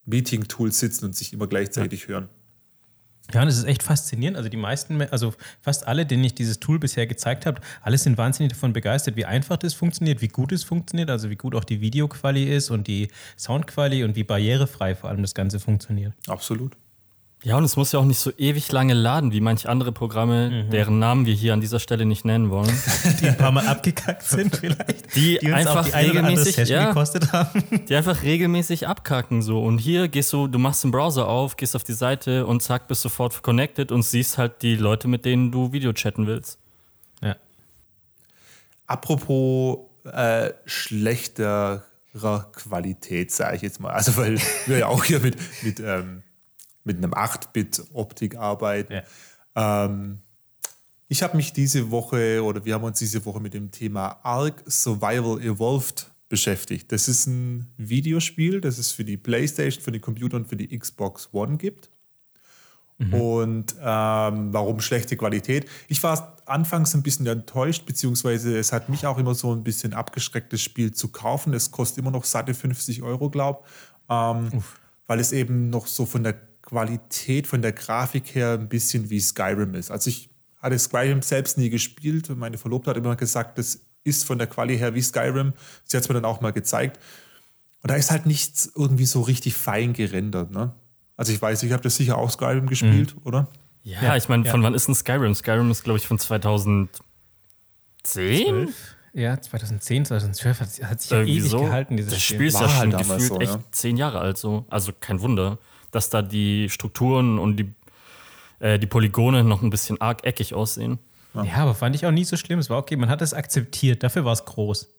Meeting-Tool 0.06 0.72
sitzen 0.72 1.06
und 1.06 1.16
sich 1.16 1.32
immer 1.32 1.46
gleichzeitig 1.46 2.04
ja. 2.04 2.08
hören. 2.08 2.30
Ja, 3.34 3.42
und 3.44 3.48
es 3.48 3.58
ist 3.58 3.66
echt 3.66 3.84
faszinierend. 3.84 4.38
Also 4.38 4.50
die 4.50 4.58
meisten, 4.58 5.02
also 5.02 5.34
fast 5.62 5.88
alle, 5.88 6.06
denen 6.06 6.24
ich 6.24 6.34
dieses 6.34 6.60
Tool 6.60 6.80
bisher 6.80 7.08
gezeigt 7.08 7.46
habe, 7.46 7.62
alle 7.82 7.98
sind 7.98 8.18
wahnsinnig 8.18 8.54
davon 8.54 8.74
begeistert, 8.74 9.16
wie 9.16 9.26
einfach 9.26 9.58
das 9.58 9.74
funktioniert, 9.74 10.22
wie 10.22 10.28
gut 10.28 10.52
es 10.52 10.64
funktioniert, 10.64 11.10
also 11.10 11.30
wie 11.30 11.36
gut 11.36 11.56
auch 11.56 11.64
die 11.64 11.82
Videoquali 11.82 12.44
ist 12.46 12.70
und 12.70 12.88
die 12.88 13.10
Soundquali 13.38 14.04
und 14.04 14.16
wie 14.16 14.24
barrierefrei 14.24 14.96
vor 14.96 15.10
allem 15.10 15.22
das 15.22 15.36
Ganze 15.36 15.60
funktioniert. 15.60 16.14
Absolut. 16.28 16.76
Ja, 17.42 17.56
und 17.56 17.64
es 17.64 17.78
muss 17.78 17.94
ja 17.94 18.00
auch 18.00 18.06
nicht 18.06 18.20
so 18.20 18.32
ewig 18.38 18.70
lange 18.70 18.94
laden, 18.94 19.32
wie 19.32 19.40
manche 19.40 19.70
andere 19.70 19.94
Programme, 19.94 20.50
mhm. 20.50 20.70
deren 20.72 21.00
Namen 21.00 21.26
wir 21.26 21.34
hier 21.34 21.54
an 21.54 21.62
dieser 21.62 21.80
Stelle 21.80 22.06
nicht 22.06 22.26
nennen 22.26 22.50
wollen. 22.50 22.70
Die 23.22 23.30
ein 23.30 23.38
paar 23.38 23.54
Mal 23.54 23.66
abgekackt 23.66 24.24
sind 24.24 24.58
vielleicht. 24.58 25.16
Die, 25.16 25.40
die 25.42 25.54
einfach 25.54 25.86
die 25.86 25.92
regelmäßig 25.92 26.68
ja, 26.68 26.88
gekostet 26.88 27.32
haben. 27.32 27.64
Die 27.88 27.96
einfach 27.96 28.24
regelmäßig 28.24 28.88
abkacken 28.88 29.42
so. 29.42 29.64
Und 29.64 29.78
hier 29.78 30.10
gehst 30.10 30.34
du, 30.34 30.48
du 30.48 30.60
machst 30.60 30.84
den 30.84 30.92
Browser 30.92 31.30
auf, 31.30 31.56
gehst 31.56 31.78
auf 31.78 31.84
die 31.86 31.94
Seite 31.94 32.46
und 32.46 32.62
zack, 32.62 32.90
bist 32.90 33.04
sofort 33.04 33.42
connected 33.42 33.94
und 33.94 34.04
siehst 34.04 34.38
halt 34.38 34.62
die 34.62 34.76
Leute, 34.76 35.08
mit 35.08 35.24
denen 35.24 35.50
du 35.50 35.72
Video 35.72 35.94
chatten 35.94 36.28
willst. 36.28 36.60
Ja. 37.22 37.38
Apropos 38.86 39.80
äh, 40.04 40.52
schlechterer 40.66 41.84
Qualität, 42.52 43.32
sage 43.32 43.56
ich 43.56 43.62
jetzt 43.62 43.80
mal. 43.80 43.92
Also 43.92 44.18
weil 44.18 44.38
wir 44.66 44.80
ja 44.80 44.88
auch 44.88 45.06
hier 45.06 45.22
mit, 45.22 45.38
mit 45.64 45.80
ähm, 45.80 46.24
mit 46.84 46.98
einem 46.98 47.14
8-Bit-Optik 47.14 48.38
arbeiten. 48.38 48.94
Ja. 49.56 49.86
Ähm, 49.86 50.20
ich 51.08 51.24
habe 51.24 51.38
mich 51.38 51.54
diese 51.54 51.90
Woche 51.92 52.44
oder 52.44 52.64
wir 52.66 52.76
haben 52.76 52.84
uns 52.84 53.00
diese 53.00 53.26
Woche 53.26 53.40
mit 53.40 53.54
dem 53.54 53.72
Thema 53.72 54.20
Ark 54.24 54.64
Survival 54.68 55.42
Evolved 55.42 56.12
beschäftigt. 56.30 56.92
Das 56.92 57.08
ist 57.08 57.26
ein 57.26 57.74
Videospiel, 57.78 58.62
das 58.62 58.78
es 58.78 58.92
für 58.92 59.04
die 59.04 59.18
PlayStation, 59.18 59.84
für 59.84 59.92
die 59.92 60.00
Computer 60.00 60.38
und 60.38 60.48
für 60.48 60.56
die 60.56 60.78
Xbox 60.78 61.30
One 61.34 61.58
gibt. 61.58 61.90
Mhm. 63.00 63.14
Und 63.14 63.76
ähm, 63.82 64.54
warum 64.54 64.82
schlechte 64.82 65.18
Qualität? 65.18 65.68
Ich 65.88 66.04
war 66.04 66.38
anfangs 66.46 66.94
ein 66.94 67.02
bisschen 67.02 67.26
enttäuscht, 67.26 67.86
beziehungsweise 67.86 68.58
es 68.58 68.72
hat 68.72 68.90
mich 68.90 69.08
auch 69.08 69.18
immer 69.18 69.34
so 69.34 69.54
ein 69.54 69.64
bisschen 69.64 69.94
abgeschreckt, 69.94 70.54
das 70.54 70.62
Spiel 70.62 70.94
zu 70.94 71.08
kaufen. 71.08 71.54
Es 71.54 71.72
kostet 71.72 72.00
immer 72.00 72.12
noch 72.12 72.26
satte 72.26 72.54
50 72.54 73.02
Euro, 73.02 73.30
glaube 73.30 73.62
ich, 73.64 74.06
ähm, 74.10 74.64
weil 75.08 75.20
es 75.20 75.32
eben 75.32 75.70
noch 75.70 75.88
so 75.88 76.06
von 76.06 76.24
der 76.24 76.49
Qualität 76.70 77.48
von 77.48 77.64
der 77.64 77.72
Grafik 77.72 78.36
her 78.36 78.54
ein 78.54 78.70
bisschen 78.70 79.10
wie 79.10 79.20
Skyrim 79.20 79.74
ist. 79.74 79.90
Also 79.90 80.10
ich 80.10 80.30
hatte 80.58 80.78
Skyrim 80.78 81.24
selbst 81.24 81.58
nie 81.58 81.70
gespielt 81.70 82.30
und 82.30 82.38
meine 82.38 82.60
Verlobte 82.60 82.92
hat 82.92 82.98
immer 82.98 83.16
gesagt, 83.16 83.58
das 83.58 83.82
ist 84.04 84.24
von 84.24 84.38
der 84.38 84.46
Quali 84.48 84.78
her 84.78 84.94
wie 84.94 85.02
Skyrim. 85.02 85.54
Sie 85.84 85.98
hat 85.98 86.04
es 86.04 86.10
mir 86.10 86.16
dann 86.16 86.26
auch 86.26 86.42
mal 86.42 86.52
gezeigt. 86.52 87.00
Und 87.82 87.90
da 87.90 87.96
ist 87.96 88.12
halt 88.12 88.28
nichts 88.28 88.72
irgendwie 88.76 89.06
so 89.06 89.22
richtig 89.22 89.56
fein 89.56 89.94
gerendert. 89.94 90.52
Ne? 90.52 90.74
Also 91.18 91.34
ich 91.34 91.42
weiß, 91.42 91.64
ich 91.64 91.72
habe 91.72 91.82
das 91.82 91.96
sicher 91.96 92.18
auch 92.18 92.30
Skyrim 92.30 92.68
gespielt, 92.68 93.16
mhm. 93.16 93.22
oder? 93.24 93.48
Ja, 93.82 94.02
ja 94.04 94.16
ich 94.16 94.30
meine, 94.30 94.46
ja. 94.46 94.52
von 94.52 94.62
wann 94.62 94.76
ist 94.76 94.88
denn 94.88 94.96
Skyrim? 94.96 95.34
Skyrim 95.34 95.72
ist, 95.72 95.84
glaube 95.84 95.98
ich, 95.98 96.06
von 96.06 96.20
2010? 96.20 97.00
12? 98.04 98.96
Ja, 99.14 99.42
2010, 99.42 100.06
2012 100.06 100.60
hat, 100.60 100.70
hat 100.84 101.02
sich 101.02 101.12
ja 101.12 101.22
ewig 101.24 101.50
so. 101.50 101.62
gehalten, 101.62 101.98
dieses 101.98 102.14
das 102.14 102.22
Spiel. 102.22 102.52
Das 102.52 102.56
Spiel 102.56 102.68
ist 102.68 102.74
ja 102.74 102.80
schon 102.80 102.94
halt 102.94 103.08
gefühlt 103.08 103.28
so, 103.28 103.40
echt 103.40 103.54
ja. 103.54 103.64
zehn 103.72 103.98
Jahre 103.98 104.20
alt 104.20 104.38
so. 104.38 104.66
Also 104.70 104.92
kein 104.98 105.20
Wunder 105.22 105.58
dass 105.92 106.10
da 106.10 106.22
die 106.22 106.70
Strukturen 106.70 107.40
und 107.40 107.58
die, 107.58 107.74
äh, 108.60 108.80
die 108.80 108.88
Polygone 108.88 109.44
noch 109.44 109.62
ein 109.62 109.70
bisschen 109.70 110.00
arg 110.02 110.26
eckig 110.26 110.54
aussehen. 110.54 111.00
Ja. 111.34 111.44
ja, 111.44 111.56
aber 111.58 111.76
fand 111.76 111.96
ich 111.96 112.06
auch 112.06 112.12
nie 112.12 112.26
so 112.26 112.38
schlimm. 112.38 112.60
Es 112.60 112.70
war 112.70 112.78
okay, 112.78 112.96
man 112.96 113.10
hat 113.10 113.22
es 113.22 113.34
akzeptiert. 113.34 114.04
Dafür 114.04 114.26
war 114.26 114.34
es 114.34 114.46
groß. 114.46 114.90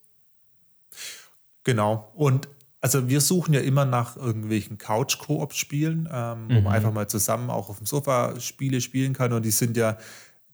Genau. 1.65 2.13
Und 2.15 2.49
also 2.81 3.09
wir 3.09 3.21
suchen 3.21 3.53
ja 3.53 3.61
immer 3.61 3.85
nach 3.85 4.17
irgendwelchen 4.17 4.79
Couch-Koop-Spielen, 4.79 6.09
ähm, 6.11 6.45
mhm. 6.45 6.49
wo 6.49 6.55
man 6.55 6.63
mhm. 6.63 6.69
einfach 6.69 6.93
mal 6.93 7.09
zusammen 7.09 7.51
auch 7.51 7.69
auf 7.69 7.79
dem 7.79 7.87
Sofa 7.87 8.41
Spiele 8.41 8.81
spielen 8.81 9.13
kann. 9.13 9.33
Und 9.33 9.45
die 9.45 9.51
sind 9.51 9.77
ja 9.77 9.99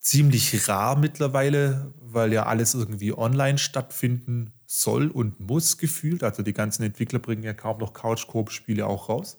ziemlich 0.00 0.69
rar 0.69 0.97
mittlerweile, 0.97 1.93
weil 2.00 2.33
ja 2.33 2.47
alles 2.47 2.75
irgendwie 2.75 3.12
online 3.12 3.59
stattfinden 3.59 4.52
soll 4.66 5.09
und 5.09 5.38
muss 5.40 5.78
gefühlt. 5.78 6.25
Also 6.25 6.43
die 6.43 6.52
ganzen 6.52 6.83
Entwickler 6.83 7.21
bringen 7.21 7.45
ja 7.45 7.55
kaum 7.55 7.78
noch 7.78 7.93
Couch-Koop-Spiele 7.93 8.87
auch 8.87 9.09
raus. 9.09 9.38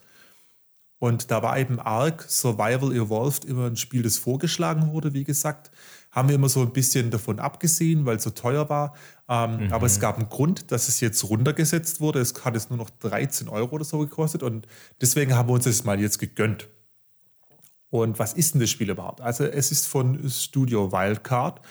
Und 0.99 1.29
da 1.29 1.43
war 1.43 1.59
eben 1.59 1.79
Ark 1.79 2.25
Survival 2.27 2.95
Evolved 2.95 3.45
immer 3.45 3.67
ein 3.67 3.75
Spiel, 3.75 4.01
das 4.01 4.17
vorgeschlagen 4.17 4.91
wurde, 4.91 5.13
wie 5.13 5.23
gesagt. 5.23 5.69
Haben 6.09 6.29
wir 6.29 6.35
immer 6.35 6.49
so 6.49 6.61
ein 6.61 6.73
bisschen 6.73 7.11
davon 7.11 7.39
abgesehen, 7.39 8.05
weil 8.05 8.17
es 8.17 8.23
so 8.23 8.31
teuer 8.31 8.69
war. 8.69 8.95
Ähm, 9.29 9.67
mhm. 9.67 9.73
Aber 9.73 9.85
es 9.85 9.99
gab 9.99 10.17
einen 10.17 10.29
Grund, 10.29 10.71
dass 10.71 10.87
es 10.87 10.99
jetzt 10.99 11.23
runtergesetzt 11.29 12.01
wurde. 12.01 12.19
Es 12.19 12.33
hat 12.43 12.55
es 12.55 12.69
nur 12.69 12.77
noch 12.77 12.89
13 12.89 13.47
Euro 13.47 13.75
oder 13.75 13.85
so 13.85 13.99
gekostet. 13.99 14.41
Und 14.41 14.65
deswegen 14.99 15.35
haben 15.35 15.49
wir 15.49 15.53
uns 15.53 15.65
das 15.65 15.83
mal 15.83 15.99
jetzt 15.99 16.17
gegönnt. 16.17 16.67
Und 17.89 18.17
was 18.19 18.33
ist 18.33 18.55
denn 18.55 18.61
das 18.61 18.71
Spiel 18.71 18.89
überhaupt? 18.89 19.21
Also 19.21 19.45
es 19.45 19.71
ist 19.71 19.87
von 19.87 20.29
Studio 20.29 20.91
Wildcard. 20.91 21.61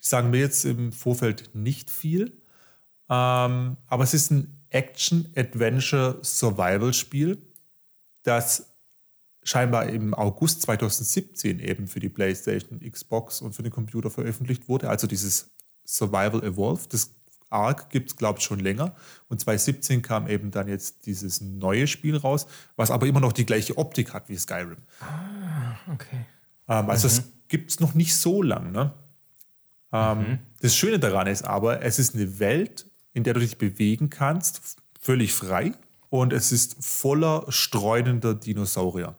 Die 0.00 0.06
sagen 0.06 0.30
mir 0.30 0.40
jetzt 0.40 0.64
im 0.64 0.92
Vorfeld 0.92 1.50
nicht 1.54 1.90
viel. 1.90 2.40
Ähm, 3.08 3.76
aber 3.86 4.04
es 4.04 4.14
ist 4.14 4.30
ein 4.30 4.56
Action-Adventure-Survival-Spiel, 4.70 7.42
das 8.22 8.75
scheinbar 9.46 9.86
im 9.86 10.12
August 10.12 10.62
2017 10.62 11.60
eben 11.60 11.86
für 11.86 12.00
die 12.00 12.08
PlayStation, 12.08 12.80
Xbox 12.80 13.40
und 13.40 13.54
für 13.54 13.62
den 13.62 13.70
Computer 13.70 14.10
veröffentlicht 14.10 14.68
wurde. 14.68 14.90
Also 14.90 15.06
dieses 15.06 15.50
Survival 15.86 16.42
Evolved. 16.42 16.92
Das 16.92 17.14
Arc 17.48 17.88
gibt 17.90 18.10
es, 18.10 18.16
glaube 18.16 18.40
ich, 18.40 18.44
schon 18.44 18.58
länger. 18.58 18.96
Und 19.28 19.40
2017 19.40 20.02
kam 20.02 20.26
eben 20.26 20.50
dann 20.50 20.66
jetzt 20.66 21.06
dieses 21.06 21.40
neue 21.40 21.86
Spiel 21.86 22.16
raus, 22.16 22.48
was 22.74 22.90
aber 22.90 23.06
immer 23.06 23.20
noch 23.20 23.32
die 23.32 23.46
gleiche 23.46 23.78
Optik 23.78 24.12
hat 24.12 24.28
wie 24.28 24.36
Skyrim. 24.36 24.78
Ah, 24.98 25.76
okay. 25.92 26.26
Ähm, 26.68 26.90
also 26.90 27.06
mhm. 27.06 27.12
es 27.12 27.22
gibt 27.46 27.70
es 27.70 27.78
noch 27.78 27.94
nicht 27.94 28.16
so 28.16 28.42
lang. 28.42 28.72
Ne? 28.72 28.92
Ähm, 29.92 30.18
mhm. 30.18 30.38
Das 30.60 30.74
Schöne 30.74 30.98
daran 30.98 31.28
ist 31.28 31.44
aber, 31.44 31.82
es 31.82 32.00
ist 32.00 32.16
eine 32.16 32.40
Welt, 32.40 32.90
in 33.12 33.22
der 33.22 33.34
du 33.34 33.40
dich 33.40 33.58
bewegen 33.58 34.10
kannst, 34.10 34.60
völlig 35.00 35.32
frei. 35.32 35.72
Und 36.08 36.32
es 36.32 36.50
ist 36.50 36.76
voller 36.84 37.44
streunender 37.48 38.34
Dinosaurier. 38.34 39.16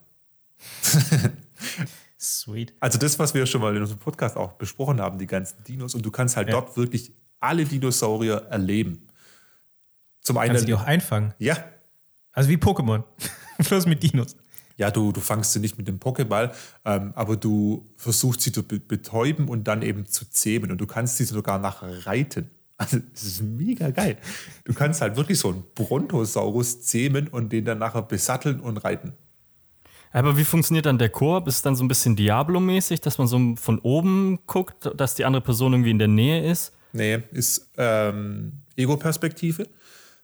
Sweet. 2.20 2.74
Also 2.80 2.98
das, 2.98 3.18
was 3.18 3.34
wir 3.34 3.46
schon 3.46 3.60
mal 3.60 3.74
in 3.74 3.82
unserem 3.82 4.00
Podcast 4.00 4.36
auch 4.36 4.54
besprochen 4.54 5.00
haben, 5.00 5.18
die 5.18 5.26
ganzen 5.26 5.62
Dinos. 5.64 5.94
Und 5.94 6.04
du 6.04 6.10
kannst 6.10 6.36
halt 6.36 6.48
ja. 6.48 6.54
dort 6.54 6.76
wirklich 6.76 7.12
alle 7.40 7.64
Dinosaurier 7.64 8.46
erleben. 8.50 9.06
Zum 10.22 10.36
einen. 10.38 10.50
Kannst 10.50 10.64
du 10.64 10.66
die 10.66 10.74
auch 10.74 10.84
einfangen? 10.84 11.34
Ja. 11.38 11.56
Also 12.32 12.48
wie 12.50 12.56
Pokémon. 12.56 13.04
Bloß 13.68 13.86
mit 13.86 14.02
Dinos. 14.02 14.36
Ja, 14.76 14.90
du, 14.92 15.10
du 15.10 15.20
fangst 15.20 15.52
sie 15.52 15.58
nicht 15.58 15.76
mit 15.76 15.88
dem 15.88 15.98
Pokéball, 15.98 16.52
ähm, 16.84 17.12
aber 17.16 17.36
du 17.36 17.92
versuchst 17.96 18.42
sie 18.42 18.52
zu 18.52 18.62
betäuben 18.62 19.48
und 19.48 19.64
dann 19.64 19.82
eben 19.82 20.06
zu 20.06 20.30
zähmen. 20.30 20.70
Und 20.70 20.80
du 20.80 20.86
kannst 20.86 21.16
sie 21.16 21.24
sogar 21.24 21.58
nachher 21.58 22.06
reiten. 22.06 22.50
Also, 22.76 22.98
das 23.12 23.24
ist 23.24 23.42
mega 23.42 23.90
geil. 23.90 24.18
Du 24.62 24.72
kannst 24.72 25.00
halt 25.00 25.16
wirklich 25.16 25.40
so 25.40 25.48
einen 25.48 25.64
Brontosaurus 25.74 26.82
zähmen 26.82 27.26
und 27.26 27.50
den 27.52 27.64
dann 27.64 27.78
nachher 27.78 28.02
besatteln 28.02 28.60
und 28.60 28.76
reiten. 28.76 29.14
Aber 30.12 30.36
wie 30.38 30.44
funktioniert 30.44 30.86
dann 30.86 30.98
der 30.98 31.10
Koop? 31.10 31.46
Ist 31.48 31.56
es 31.56 31.62
dann 31.62 31.76
so 31.76 31.84
ein 31.84 31.88
bisschen 31.88 32.16
Diablo-mäßig, 32.16 33.00
dass 33.00 33.18
man 33.18 33.26
so 33.26 33.56
von 33.56 33.78
oben 33.80 34.38
guckt, 34.46 34.90
dass 34.96 35.14
die 35.14 35.24
andere 35.24 35.42
Person 35.42 35.72
irgendwie 35.72 35.90
in 35.90 35.98
der 35.98 36.08
Nähe 36.08 36.50
ist? 36.50 36.72
Nee, 36.92 37.22
ist 37.32 37.70
ähm, 37.76 38.52
Ego-Perspektive. 38.76 39.68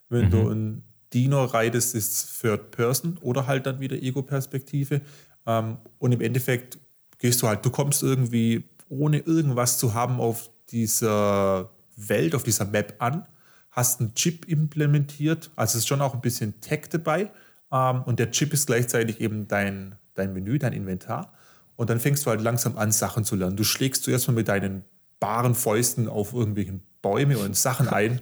Wenn 0.09 0.31
du 0.31 0.49
ein 0.49 0.83
Dino 1.12 1.45
reitest, 1.45 1.95
ist 1.95 2.41
Third 2.41 2.71
Person 2.71 3.19
oder 3.21 3.47
halt 3.47 3.67
dann 3.67 3.81
wieder 3.81 3.97
Ego-Perspektive. 3.97 5.00
Ähm, 5.47 5.79
und 5.99 6.12
im 6.12 6.21
Endeffekt 6.21 6.79
gehst 7.19 7.43
du 7.43 7.49
halt, 7.49 7.64
du 7.64 7.71
kommst 7.71 8.03
irgendwie 8.03 8.64
ohne 8.88 9.19
irgendwas 9.19 9.79
zu 9.79 9.95
haben 9.95 10.21
auf 10.21 10.50
dieser 10.71 11.71
Welt, 11.97 12.35
auf 12.35 12.43
dieser 12.43 12.64
Map 12.64 12.95
an, 12.99 13.26
hast 13.71 14.00
einen 14.00 14.14
Chip 14.14 14.47
implementiert, 14.49 15.50
also 15.57 15.79
ist 15.79 15.88
schon 15.88 16.00
auch 16.00 16.14
ein 16.14 16.21
bisschen 16.21 16.61
Tech 16.61 16.88
dabei. 16.91 17.31
Ähm, 17.75 18.02
und 18.04 18.19
der 18.19 18.31
Chip 18.31 18.52
ist 18.54 18.66
gleichzeitig 18.66 19.21
eben 19.21 19.49
dein, 19.49 19.97
dein 20.14 20.33
Menü, 20.33 20.59
dein 20.59 20.73
Inventar. 20.73 21.35
Und 21.76 21.90
dann 21.90 21.99
fängst 22.00 22.25
du 22.25 22.31
halt 22.31 22.40
langsam 22.40 22.78
an, 22.78 22.93
Sachen 22.93 23.25
zu 23.25 23.35
lernen. 23.35 23.57
Du 23.57 23.64
schlägst 23.64 24.04
zuerst 24.04 24.28
mal 24.28 24.35
mit 24.35 24.47
deinen 24.49 24.85
baren 25.19 25.54
Fäusten 25.57 26.09
auf 26.09 26.33
irgendwelchen 26.33 26.83
Bäume 27.02 27.37
und 27.38 27.57
Sachen 27.57 27.88
ein 27.88 28.21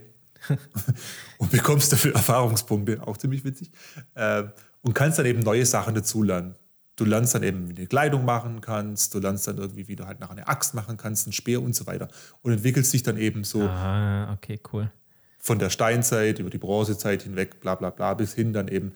und 1.39 1.51
bekommst 1.51 1.93
dafür 1.93 2.15
Erfahrungspunkte, 2.15 3.07
auch 3.07 3.17
ziemlich 3.17 3.45
witzig. 3.45 3.71
Äh, 4.15 4.45
und 4.81 4.95
kannst 4.95 5.19
dann 5.19 5.27
eben 5.27 5.41
neue 5.41 5.67
Sachen 5.67 5.95
dazulernen. 5.95 6.55
Du 6.97 7.05
lernst 7.05 7.35
dann 7.35 7.43
eben, 7.43 7.69
wie 7.69 7.75
du 7.75 7.87
Kleidung 7.87 8.25
machen 8.25 8.61
kannst, 8.61 9.15
du 9.15 9.19
lernst 9.19 9.47
dann 9.47 9.59
irgendwie, 9.59 9.89
wie 9.89 9.97
du 9.97 10.07
halt 10.07 10.21
nachher 10.21 10.33
eine 10.33 10.49
Axt 10.49 10.75
machen 10.75 10.97
kannst, 10.97 11.27
einen 11.27 11.33
Speer 11.33 11.63
und 11.63 11.75
so 11.75 11.87
weiter. 11.87 12.09
Und 12.43 12.53
entwickelst 12.53 12.93
dich 12.93 13.03
dann 13.03 13.17
eben 13.17 13.45
so 13.45 13.63
Ah, 13.63 14.33
okay, 14.33 14.61
cool. 14.73 14.91
von 15.39 15.59
der 15.59 15.71
Steinzeit 15.71 16.39
über 16.39 16.51
die 16.51 16.59
Bronzezeit 16.59 17.23
hinweg, 17.23 17.61
bla 17.61 17.77
bla 17.77 17.91
bla, 17.91 18.15
bis 18.15 18.35
hin 18.35 18.53
dann 18.53 18.69
eben 18.69 18.93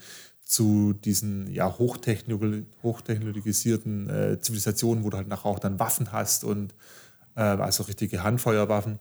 zu 0.46 0.92
diesen 0.92 1.50
ja, 1.50 1.68
hochtechnolo- 1.68 2.64
hochtechnologisierten 2.84 4.08
äh, 4.08 4.40
Zivilisationen, 4.40 5.02
wo 5.02 5.10
du 5.10 5.16
halt 5.16 5.26
nachher 5.26 5.46
auch 5.46 5.58
dann 5.58 5.80
Waffen 5.80 6.12
hast 6.12 6.44
und 6.44 6.72
äh, 7.34 7.40
also 7.40 7.82
richtige 7.82 8.22
Handfeuerwaffen 8.22 9.00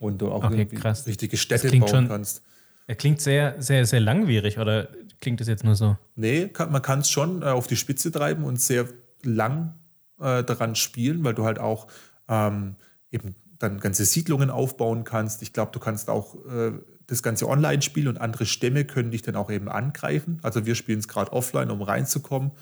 und 0.00 0.22
du 0.22 0.30
auch 0.32 0.44
Okay, 0.44 0.66
richtige 1.06 1.36
Städte 1.36 1.70
bauen 1.78 1.88
schon- 1.88 2.08
kannst. 2.08 2.42
Er 2.86 2.94
klingt 2.96 3.20
sehr, 3.20 3.60
sehr, 3.60 3.84
sehr 3.84 4.00
langwierig 4.00 4.58
oder 4.58 4.88
klingt 5.20 5.40
das 5.40 5.48
jetzt 5.48 5.64
nur 5.64 5.74
so? 5.74 5.98
Nee, 6.16 6.48
kann, 6.48 6.72
man 6.72 6.80
kann 6.80 7.00
es 7.00 7.10
schon 7.10 7.42
äh, 7.42 7.46
auf 7.46 7.66
die 7.66 7.76
Spitze 7.76 8.10
treiben 8.10 8.44
und 8.44 8.58
sehr 8.58 8.88
lang 9.22 9.74
äh, 10.18 10.42
daran 10.42 10.74
spielen, 10.74 11.22
weil 11.24 11.34
du 11.34 11.44
halt 11.44 11.58
auch 11.58 11.88
ähm, 12.28 12.76
eben 13.10 13.34
dann 13.58 13.80
ganze 13.80 14.06
Siedlungen 14.06 14.48
aufbauen 14.48 15.04
kannst. 15.04 15.42
Ich 15.42 15.52
glaube, 15.52 15.72
du 15.72 15.78
kannst 15.80 16.08
auch 16.08 16.36
äh, 16.46 16.72
das 17.08 17.22
Ganze 17.22 17.48
online 17.48 17.82
spielen 17.82 18.06
und 18.06 18.20
andere 18.20 18.46
Stämme 18.46 18.84
können 18.84 19.10
dich 19.10 19.22
dann 19.22 19.34
auch 19.34 19.50
eben 19.50 19.68
angreifen. 19.68 20.38
Also 20.42 20.64
wir 20.66 20.76
spielen 20.76 21.00
es 21.00 21.08
gerade 21.08 21.32
offline, 21.32 21.70
um 21.72 21.82
reinzukommen. 21.82 22.52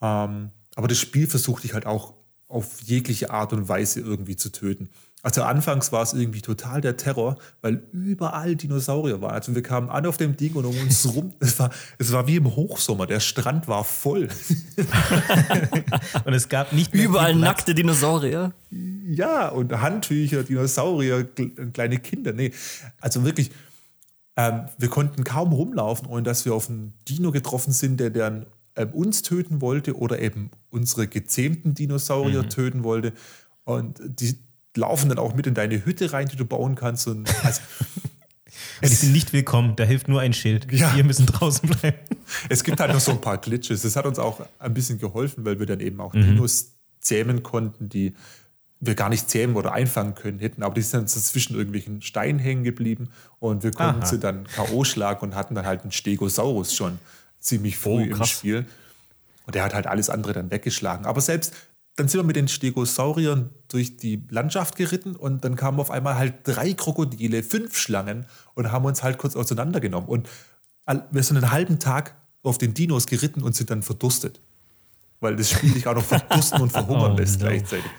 Ähm, 0.00 0.50
aber 0.74 0.88
das 0.88 0.98
Spiel 0.98 1.26
versucht 1.26 1.64
dich 1.64 1.74
halt 1.74 1.84
auch 1.84 2.14
auf 2.48 2.80
jegliche 2.82 3.30
Art 3.30 3.52
und 3.52 3.68
Weise 3.68 4.00
irgendwie 4.00 4.36
zu 4.36 4.50
töten. 4.50 4.88
Also 5.24 5.42
anfangs 5.42 5.92
war 5.92 6.02
es 6.02 6.14
irgendwie 6.14 6.42
total 6.42 6.80
der 6.80 6.96
Terror, 6.96 7.38
weil 7.60 7.82
überall 7.92 8.56
Dinosaurier 8.56 9.20
waren. 9.20 9.30
Also 9.32 9.54
wir 9.54 9.62
kamen 9.62 9.88
an 9.88 10.04
auf 10.06 10.16
dem 10.16 10.36
Ding 10.36 10.54
und 10.54 10.64
um 10.64 10.76
uns 10.78 11.06
rum, 11.14 11.32
es 11.38 11.58
war, 11.60 11.70
es 11.98 12.10
war 12.12 12.26
wie 12.26 12.36
im 12.36 12.54
Hochsommer, 12.56 13.06
der 13.06 13.20
Strand 13.20 13.68
war 13.68 13.84
voll. 13.84 14.28
Und 16.24 16.32
es 16.34 16.48
gab 16.48 16.72
nicht 16.72 16.94
mehr 16.94 17.04
Überall 17.04 17.34
nackte 17.34 17.74
Dinosaurier. 17.74 18.52
Ja, 18.70 19.48
und 19.48 19.72
Handtücher, 19.80 20.42
Dinosaurier, 20.44 21.20
kle- 21.36 21.70
kleine 21.72 21.98
Kinder. 21.98 22.32
Nee, 22.32 22.52
also 23.00 23.24
wirklich, 23.24 23.50
ähm, 24.36 24.66
wir 24.78 24.88
konnten 24.88 25.24
kaum 25.24 25.52
rumlaufen, 25.52 26.06
ohne 26.06 26.22
dass 26.22 26.44
wir 26.44 26.54
auf 26.54 26.68
einen 26.68 26.94
Dino 27.08 27.32
getroffen 27.32 27.72
sind, 27.72 28.00
der 28.00 28.10
dann 28.10 28.46
ähm, 28.76 28.90
uns 28.90 29.22
töten 29.22 29.60
wollte 29.60 29.96
oder 29.96 30.20
eben 30.20 30.50
unsere 30.70 31.06
gezähmten 31.06 31.74
Dinosaurier 31.74 32.48
töten 32.48 32.84
wollte. 32.84 33.12
Und 33.64 34.00
die 34.04 34.38
laufen 34.74 35.10
dann 35.10 35.18
auch 35.18 35.34
mit 35.34 35.46
in 35.46 35.54
deine 35.54 35.84
Hütte 35.84 36.12
rein, 36.12 36.28
die 36.28 36.36
du 36.36 36.46
bauen 36.46 36.74
kannst. 36.74 37.06
Und 37.06 37.28
also, 37.44 37.60
Ja, 38.80 38.88
die 38.88 38.94
sind 38.94 39.12
nicht 39.12 39.32
willkommen, 39.32 39.76
da 39.76 39.84
hilft 39.84 40.08
nur 40.08 40.20
ein 40.20 40.32
Schild. 40.32 40.70
Ja. 40.72 40.94
Wir 40.96 41.04
müssen 41.04 41.26
draußen 41.26 41.68
bleiben. 41.68 41.98
es 42.48 42.64
gibt 42.64 42.80
halt 42.80 42.92
noch 42.92 43.00
so 43.00 43.12
ein 43.12 43.20
paar 43.20 43.38
Glitches. 43.38 43.82
Das 43.82 43.96
hat 43.96 44.06
uns 44.06 44.18
auch 44.18 44.46
ein 44.58 44.74
bisschen 44.74 44.98
geholfen, 44.98 45.44
weil 45.44 45.58
wir 45.58 45.66
dann 45.66 45.80
eben 45.80 46.00
auch 46.00 46.12
Dinos 46.12 46.74
zähmen 47.00 47.42
konnten, 47.42 47.88
die 47.88 48.14
wir 48.84 48.96
gar 48.96 49.08
nicht 49.08 49.30
zähmen 49.30 49.54
oder 49.56 49.72
einfangen 49.72 50.14
können 50.16 50.40
hätten. 50.40 50.62
Aber 50.64 50.74
die 50.74 50.82
sind 50.82 50.94
dann 51.02 51.06
so 51.06 51.20
zwischen 51.20 51.54
irgendwelchen 51.54 52.02
Steinen 52.02 52.40
hängen 52.40 52.64
geblieben 52.64 53.10
und 53.38 53.62
wir 53.62 53.70
konnten 53.70 54.00
Aha. 54.02 54.06
sie 54.06 54.18
dann 54.18 54.44
K.O. 54.48 54.82
schlagen 54.84 55.20
und 55.22 55.34
hatten 55.36 55.54
dann 55.54 55.64
halt 55.66 55.82
einen 55.82 55.92
Stegosaurus 55.92 56.74
schon 56.74 56.98
ziemlich 57.38 57.78
früh 57.78 58.10
Oh, 58.12 58.16
im. 58.16 58.24
Spiel. 58.24 58.66
Und 59.46 59.54
der 59.54 59.62
hat 59.64 59.72
halt 59.74 59.86
alles 59.86 60.10
andere 60.10 60.32
dann 60.32 60.50
weggeschlagen. 60.50 61.06
Aber 61.06 61.20
selbst 61.20 61.54
dann 61.96 62.08
sind 62.08 62.18
wir 62.20 62.24
mit 62.24 62.36
den 62.36 62.48
Stegosauriern 62.48 63.50
durch 63.68 63.96
die 63.98 64.24
Landschaft 64.30 64.76
geritten 64.76 65.14
und 65.14 65.44
dann 65.44 65.56
kamen 65.56 65.78
auf 65.78 65.90
einmal 65.90 66.16
halt 66.16 66.34
drei 66.44 66.72
Krokodile, 66.72 67.42
fünf 67.42 67.76
Schlangen 67.76 68.26
und 68.54 68.72
haben 68.72 68.84
uns 68.84 69.02
halt 69.02 69.18
kurz 69.18 69.36
auseinandergenommen. 69.36 70.08
Und 70.08 70.28
wir 71.10 71.22
sind 71.22 71.36
einen 71.36 71.50
halben 71.52 71.78
Tag 71.78 72.16
auf 72.42 72.58
den 72.58 72.74
Dinos 72.74 73.06
geritten 73.06 73.42
und 73.42 73.54
sind 73.54 73.70
dann 73.70 73.82
verdurstet. 73.82 74.40
Weil 75.20 75.36
das 75.36 75.50
Spiel 75.50 75.70
dich 75.72 75.86
auch 75.86 75.94
noch 75.94 76.04
verdursten 76.04 76.60
und 76.62 76.70
verhungern 76.72 77.12
Oh, 77.12 77.16
lässt 77.16 77.40
no. 77.40 77.46
gleichzeitig. 77.46 77.90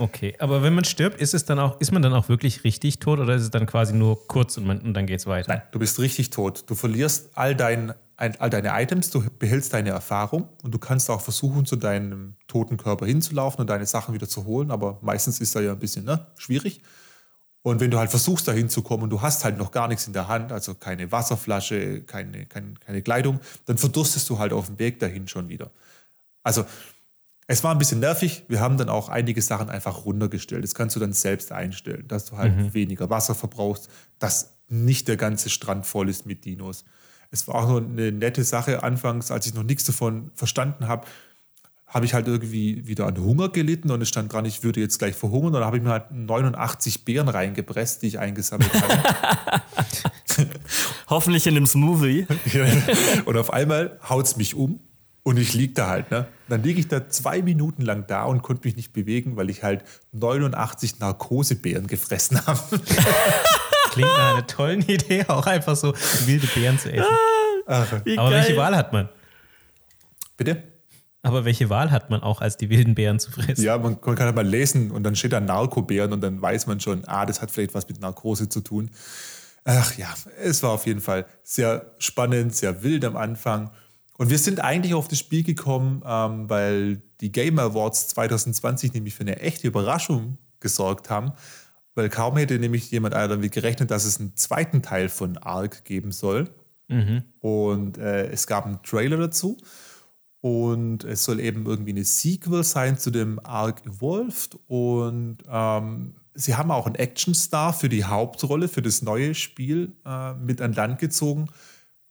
Okay, 0.00 0.34
aber 0.38 0.62
wenn 0.62 0.74
man 0.74 0.84
stirbt, 0.84 1.20
ist 1.20 1.34
es 1.34 1.44
dann 1.44 1.58
auch, 1.58 1.78
ist 1.78 1.92
man 1.92 2.00
dann 2.00 2.14
auch 2.14 2.30
wirklich 2.30 2.64
richtig 2.64 3.00
tot 3.00 3.18
oder 3.18 3.34
ist 3.34 3.42
es 3.42 3.50
dann 3.50 3.66
quasi 3.66 3.92
nur 3.92 4.26
kurz 4.28 4.56
und, 4.56 4.66
man, 4.66 4.80
und 4.80 4.94
dann 4.94 5.04
geht's 5.04 5.26
weiter? 5.26 5.52
Nein, 5.52 5.62
du 5.72 5.78
bist 5.78 5.98
richtig 5.98 6.30
tot. 6.30 6.64
Du 6.68 6.74
verlierst 6.74 7.36
all, 7.36 7.54
dein, 7.54 7.92
ein, 8.16 8.40
all 8.40 8.48
deine 8.48 8.70
Items, 8.80 9.10
du 9.10 9.22
behältst 9.38 9.74
deine 9.74 9.90
Erfahrung 9.90 10.48
und 10.62 10.72
du 10.72 10.78
kannst 10.78 11.10
auch 11.10 11.20
versuchen, 11.20 11.66
zu 11.66 11.76
deinem 11.76 12.34
toten 12.48 12.78
Körper 12.78 13.04
hinzulaufen 13.04 13.60
und 13.60 13.68
deine 13.68 13.84
Sachen 13.84 14.14
wieder 14.14 14.26
zu 14.26 14.46
holen, 14.46 14.70
aber 14.70 14.98
meistens 15.02 15.38
ist 15.38 15.54
da 15.54 15.60
ja 15.60 15.72
ein 15.72 15.78
bisschen 15.78 16.06
ne, 16.06 16.26
schwierig. 16.38 16.80
Und 17.60 17.80
wenn 17.80 17.90
du 17.90 17.98
halt 17.98 18.08
versuchst, 18.08 18.48
da 18.48 18.52
hinzukommen 18.52 19.04
und 19.04 19.10
du 19.10 19.20
hast 19.20 19.44
halt 19.44 19.58
noch 19.58 19.70
gar 19.70 19.86
nichts 19.86 20.06
in 20.06 20.14
der 20.14 20.28
Hand, 20.28 20.50
also 20.50 20.74
keine 20.74 21.12
Wasserflasche, 21.12 22.00
keine, 22.04 22.46
keine, 22.46 22.72
keine 22.86 23.02
Kleidung, 23.02 23.38
dann 23.66 23.76
verdurstest 23.76 24.30
du 24.30 24.38
halt 24.38 24.54
auf 24.54 24.64
dem 24.64 24.78
Weg 24.78 24.98
dahin 24.98 25.28
schon 25.28 25.50
wieder. 25.50 25.70
Also 26.42 26.64
es 27.50 27.64
war 27.64 27.72
ein 27.72 27.78
bisschen 27.78 27.98
nervig. 27.98 28.44
Wir 28.46 28.60
haben 28.60 28.76
dann 28.76 28.88
auch 28.88 29.08
einige 29.08 29.42
Sachen 29.42 29.70
einfach 29.70 30.04
runtergestellt. 30.04 30.62
Das 30.62 30.72
kannst 30.72 30.94
du 30.94 31.00
dann 31.00 31.12
selbst 31.12 31.50
einstellen, 31.50 32.06
dass 32.06 32.26
du 32.26 32.36
halt 32.36 32.74
weniger 32.74 33.10
Wasser 33.10 33.34
verbrauchst, 33.34 33.90
dass 34.20 34.54
nicht 34.68 35.08
der 35.08 35.16
ganze 35.16 35.50
Strand 35.50 35.84
voll 35.84 36.08
ist 36.08 36.26
mit 36.26 36.44
Dinos. 36.44 36.84
Es 37.32 37.48
war 37.48 37.56
auch 37.56 37.68
nur 37.68 37.80
eine 37.80 38.12
nette 38.12 38.44
Sache 38.44 38.84
anfangs, 38.84 39.32
als 39.32 39.46
ich 39.46 39.54
noch 39.54 39.64
nichts 39.64 39.82
davon 39.82 40.30
verstanden 40.36 40.86
habe, 40.86 41.08
habe 41.88 42.06
ich 42.06 42.14
halt 42.14 42.28
irgendwie 42.28 42.86
wieder 42.86 43.08
an 43.08 43.18
Hunger 43.18 43.48
gelitten 43.48 43.90
und 43.90 44.00
es 44.00 44.08
stand 44.08 44.32
dran, 44.32 44.44
ich 44.44 44.62
würde 44.62 44.78
jetzt 44.78 45.00
gleich 45.00 45.16
verhungern. 45.16 45.46
Und 45.46 45.54
dann 45.54 45.64
habe 45.64 45.78
ich 45.78 45.82
mir 45.82 45.90
halt 45.90 46.12
89 46.12 47.04
Beeren 47.04 47.28
reingepresst, 47.28 48.02
die 48.02 48.06
ich 48.06 48.20
eingesammelt 48.20 48.72
hatte. 48.72 49.62
Hoffentlich 51.08 51.48
in 51.48 51.56
dem 51.56 51.66
Smoothie. 51.66 52.28
und 53.24 53.36
auf 53.36 53.52
einmal 53.52 53.98
haut 54.08 54.26
es 54.26 54.36
mich 54.36 54.54
um 54.54 54.78
und 55.30 55.36
ich 55.36 55.54
liege 55.54 55.74
da 55.74 55.86
halt. 55.86 56.10
Ne? 56.10 56.26
Dann 56.48 56.64
liege 56.64 56.80
ich 56.80 56.88
da 56.88 57.08
zwei 57.08 57.40
Minuten 57.40 57.82
lang 57.82 58.04
da 58.08 58.24
und 58.24 58.42
konnte 58.42 58.66
mich 58.66 58.74
nicht 58.74 58.92
bewegen, 58.92 59.36
weil 59.36 59.48
ich 59.48 59.62
halt 59.62 59.84
89 60.10 60.98
Narkosebeeren 60.98 61.86
gefressen 61.86 62.44
habe. 62.44 62.58
Klingt 63.92 64.08
nach 64.08 64.34
einer 64.34 64.46
tollen 64.48 64.82
Idee, 64.82 65.24
auch 65.28 65.46
einfach 65.46 65.76
so 65.76 65.94
wilde 66.26 66.48
Beeren 66.48 66.80
zu 66.80 66.92
essen. 66.92 67.06
Wie 68.04 68.18
Aber 68.18 68.32
welche 68.32 68.48
geil. 68.48 68.56
Wahl 68.56 68.76
hat 68.76 68.92
man? 68.92 69.08
Bitte? 70.36 70.64
Aber 71.22 71.44
welche 71.44 71.70
Wahl 71.70 71.92
hat 71.92 72.10
man 72.10 72.22
auch, 72.22 72.40
als 72.40 72.56
die 72.56 72.68
wilden 72.68 72.96
Beeren 72.96 73.20
zu 73.20 73.30
fressen? 73.30 73.62
Ja, 73.62 73.78
man, 73.78 73.98
man 74.04 74.16
kann 74.16 74.26
halt 74.26 74.34
mal 74.34 74.44
lesen 74.44 74.90
und 74.90 75.04
dann 75.04 75.14
steht 75.14 75.32
da 75.32 75.38
Narkobeeren 75.38 76.12
und 76.12 76.22
dann 76.22 76.42
weiß 76.42 76.66
man 76.66 76.80
schon, 76.80 77.04
ah, 77.06 77.24
das 77.24 77.40
hat 77.40 77.52
vielleicht 77.52 77.74
was 77.74 77.86
mit 77.86 78.00
Narkose 78.00 78.48
zu 78.48 78.62
tun. 78.62 78.90
Ach 79.64 79.96
ja, 79.96 80.12
es 80.42 80.64
war 80.64 80.70
auf 80.70 80.86
jeden 80.86 81.00
Fall 81.00 81.24
sehr 81.44 81.94
spannend, 81.98 82.56
sehr 82.56 82.82
wild 82.82 83.04
am 83.04 83.16
Anfang. 83.16 83.70
Und 84.20 84.28
wir 84.28 84.36
sind 84.36 84.60
eigentlich 84.60 84.92
auf 84.92 85.08
das 85.08 85.18
Spiel 85.18 85.42
gekommen, 85.42 86.02
ähm, 86.04 86.50
weil 86.50 87.00
die 87.22 87.32
Game 87.32 87.58
Awards 87.58 88.08
2020 88.08 88.92
nämlich 88.92 89.14
für 89.14 89.22
eine 89.22 89.40
echte 89.40 89.66
Überraschung 89.66 90.36
gesorgt 90.60 91.08
haben. 91.08 91.32
Weil 91.94 92.10
kaum 92.10 92.36
hätte 92.36 92.58
nämlich 92.58 92.90
jemand 92.90 93.14
damit 93.14 93.50
gerechnet, 93.50 93.90
dass 93.90 94.04
es 94.04 94.20
einen 94.20 94.36
zweiten 94.36 94.82
Teil 94.82 95.08
von 95.08 95.38
Ark 95.38 95.86
geben 95.86 96.12
soll. 96.12 96.50
Und 97.38 97.96
äh, 97.96 98.26
es 98.26 98.46
gab 98.46 98.66
einen 98.66 98.82
Trailer 98.82 99.16
dazu. 99.16 99.56
Und 100.42 101.04
es 101.04 101.24
soll 101.24 101.40
eben 101.40 101.64
irgendwie 101.64 101.92
eine 101.92 102.04
Sequel 102.04 102.62
sein 102.62 102.98
zu 102.98 103.10
dem 103.10 103.40
Ark 103.42 103.86
Evolved. 103.86 104.58
Und 104.66 105.38
ähm, 105.50 106.12
sie 106.34 106.56
haben 106.56 106.70
auch 106.70 106.84
einen 106.84 106.96
Actionstar 106.96 107.72
für 107.72 107.88
die 107.88 108.04
Hauptrolle, 108.04 108.68
für 108.68 108.82
das 108.82 109.00
neue 109.00 109.34
Spiel 109.34 109.92
äh, 110.04 110.34
mit 110.34 110.60
an 110.60 110.74
Land 110.74 110.98
gezogen. 110.98 111.46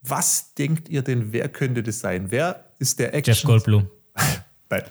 Was 0.01 0.53
denkt 0.53 0.89
ihr 0.89 1.01
denn, 1.01 1.33
wer 1.33 1.49
könnte 1.49 1.83
das 1.83 1.99
sein? 1.99 2.31
Wer 2.31 2.71
ist 2.79 2.99
der 2.99 3.13
Action? 3.13 3.33
Jeff 3.33 3.43
Goldblum. 3.43 3.89
Nein, 4.69 4.83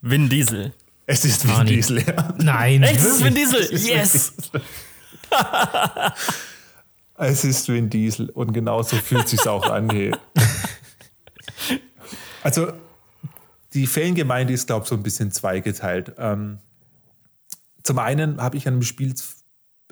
Vin 0.00 0.28
Diesel. 0.28 0.74
es 1.06 1.24
ist 1.24 1.44
Vin 1.44 1.54
Arnie. 1.54 1.76
Diesel. 1.76 2.02
Ja. 2.06 2.34
Nein. 2.38 2.82
Echt, 2.82 2.96
es 2.96 3.04
ist 3.04 3.24
Vin? 3.24 3.34
Diesel. 3.34 3.74
Yes. 3.74 4.32
Es 7.20 7.44
ist 7.44 7.68
Vin 7.68 7.90
Diesel 7.90 8.30
und 8.30 8.52
genauso 8.52 8.96
fühlt 8.96 9.28
sich 9.28 9.46
auch 9.46 9.68
an. 9.70 9.90
Hey. 9.90 10.12
Also 12.40 12.72
die 13.74 13.86
Fangemeinde 13.86 14.52
ist, 14.52 14.68
glaube 14.68 14.84
ich, 14.84 14.88
so 14.88 14.94
ein 14.94 15.02
bisschen 15.02 15.32
zweigeteilt. 15.32 16.14
Ähm, 16.16 16.58
zum 17.82 17.98
einen 17.98 18.40
habe 18.40 18.56
ich 18.56 18.66
an 18.68 18.74
dem 18.74 18.82
Spiel 18.82 19.14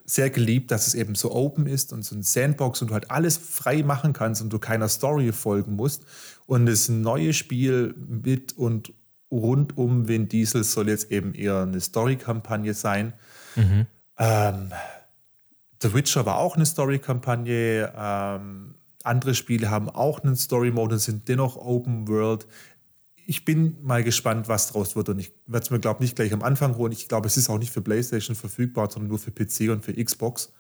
sehr 0.07 0.31
geliebt, 0.31 0.71
dass 0.71 0.87
es 0.87 0.95
eben 0.95 1.17
so 1.17 1.33
open 1.33 1.67
ist 1.67 1.93
und 1.93 2.05
so 2.05 2.15
ein 2.15 2.23
Sandbox 2.23 2.81
und 2.81 2.89
du 2.89 2.95
halt 2.95 3.11
alles 3.11 3.37
frei 3.37 3.83
machen 3.83 4.13
kannst 4.13 4.41
und 4.41 4.53
du 4.53 4.59
keiner 4.59 4.89
Story 4.89 5.33
folgen 5.33 5.75
musst. 5.75 6.05
Und 6.47 6.67
das 6.67 6.89
neue 6.89 7.33
Spiel 7.33 7.95
mit 7.97 8.57
und 8.57 8.93
rund 9.31 9.77
um 9.77 10.07
Vin 10.07 10.29
Diesel 10.29 10.63
soll 10.63 10.89
jetzt 10.89 11.11
eben 11.11 11.35
eher 11.35 11.63
eine 11.63 11.81
Story-Kampagne 11.81 12.73
sein. 12.73 13.15
Mhm. 13.57 13.87
Ähm, 14.19 14.71
The 15.83 15.93
Witcher 15.93 16.25
war 16.25 16.39
auch 16.39 16.55
eine 16.55 16.67
Story-Kampagne. 16.67 17.93
Ähm, 17.97 18.77
andere 19.03 19.35
Spiele 19.35 19.71
haben 19.71 19.91
auch 19.91 20.23
einen 20.23 20.37
Story-Mode 20.37 20.95
und 20.95 21.01
sind 21.01 21.29
dennoch 21.29 21.57
Open 21.57 22.07
World 22.07 22.47
ich 23.27 23.45
bin 23.45 23.77
mal 23.83 24.05
gespannt, 24.05 24.49
was 24.49 24.73
draus 24.73 24.95
wird. 24.95 25.09
Und 25.09 25.19
ich 25.19 25.33
werde 25.47 25.65
es 25.65 25.71
mir, 25.71 25.81
glaube 25.81 25.99
ich, 25.99 26.11
nicht 26.11 26.17
gleich 26.17 26.33
am 26.33 26.43
Anfang 26.43 26.77
holen. 26.77 26.93
Ich 26.93 27.09
glaube, 27.09 27.27
es 27.27 27.37
ist 27.37 27.51
auch 27.51 27.59
nicht 27.59 27.73
für 27.73 27.83
PlayStation 27.83 28.37
verfügbar, 28.37 28.91
sondern 28.91 29.09
nur 29.09 29.19
für 29.19 29.33
PC 29.33 29.71
und 29.71 29.85
für 29.85 29.93
Xbox. 29.93 30.53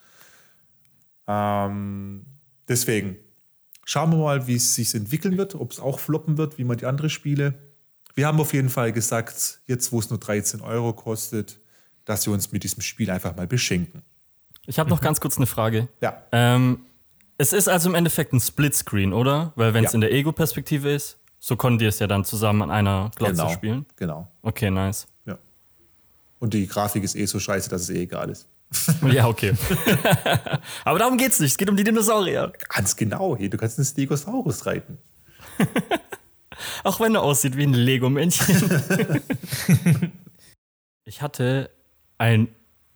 Ähm, 1.29 2.27
deswegen 2.69 3.17
schauen 3.85 4.11
wir 4.11 4.19
mal, 4.19 4.47
wie 4.47 4.57
es 4.57 4.75
sich 4.75 4.95
entwickeln 4.95 5.39
wird, 5.39 5.55
ob 5.55 5.73
es 5.73 5.81
auch 5.81 6.01
floppen 6.01 6.39
wird, 6.39 6.59
wie 6.59 6.65
man 6.65 6.77
die 6.77 6.87
anderen 6.87 7.11
Spiele. 7.11 7.55
Wir 8.15 8.27
haben 8.27 8.41
auf 8.41 8.53
jeden 8.53 8.69
Fall 8.71 8.93
gesagt, 8.93 9.61
jetzt 9.67 9.93
wo 9.93 10.01
es 10.01 10.11
nur 10.11 10.19
13 10.19 10.61
Euro 10.61 10.93
kostet, 10.93 11.61
dass 12.05 12.27
wir 12.27 12.33
uns 12.33 12.51
mit 12.53 12.65
diesem 12.65 12.83
Spiel 12.83 13.11
einfach 13.11 13.37
mal 13.37 13.47
beschenken. 13.47 14.03
Ich 14.67 14.79
habe 14.79 14.91
noch 14.91 15.01
ganz 15.01 15.21
kurz 15.21 15.37
eine 15.37 15.47
Frage. 15.47 15.89
Ja. 16.01 16.25
Ähm, 16.33 16.81
es 17.39 17.53
ist 17.53 17.69
also 17.69 17.89
im 17.89 17.95
Endeffekt 17.95 18.33
ein 18.33 18.41
Splitscreen, 18.41 19.13
oder? 19.13 19.53
Weil 19.55 19.75
wenn 19.75 19.85
es 19.85 19.93
ja. 19.93 19.97
in 19.97 20.01
der 20.01 20.13
Ego-Perspektive 20.13 20.91
ist, 20.91 21.19
so 21.39 21.57
konnten 21.57 21.79
die 21.79 21.87
es 21.87 21.99
ja 21.99 22.07
dann 22.07 22.25
zusammen 22.25 22.63
an 22.63 22.71
einer 22.71 23.11
Glotze 23.15 23.35
genau, 23.35 23.49
spielen. 23.51 23.87
Genau. 23.97 24.29
Okay, 24.43 24.71
nice. 24.71 25.07
Ja. 25.25 25.39
Und 26.39 26.55
die 26.55 26.67
Grafik 26.67 27.05
ist 27.05 27.15
eh 27.15 27.27
so 27.27 27.39
scheiße, 27.39 27.71
dass 27.71 27.83
es 27.83 27.91
eh 27.91 28.03
egal 28.03 28.31
ist. 28.31 28.49
ja, 29.13 29.29
okay. 29.29 29.55
Aber 30.85 30.99
darum 30.99 31.17
geht's 31.19 31.39
nicht. 31.41 31.53
Es 31.53 31.59
geht 31.59 31.71
um 31.71 31.77
die 31.77 31.85
Dinosaurier. 31.85 32.53
Ganz 32.69 32.97
genau. 32.97 33.37
Hey, 33.37 33.49
du 33.49 33.57
kannst 33.57 33.79
einen 33.79 33.87
Stegosaurus 33.87 34.67
reiten. 34.67 34.99
Auch 36.85 37.01
wenn 37.01 37.15
er 37.15 37.23
aussieht 37.23 37.57
wie 37.57 37.65
ein 37.65 37.75
Lego-Männchen. 37.75 38.83
ich 41.05 41.23
hatte 41.23 41.71
ein 42.19 42.49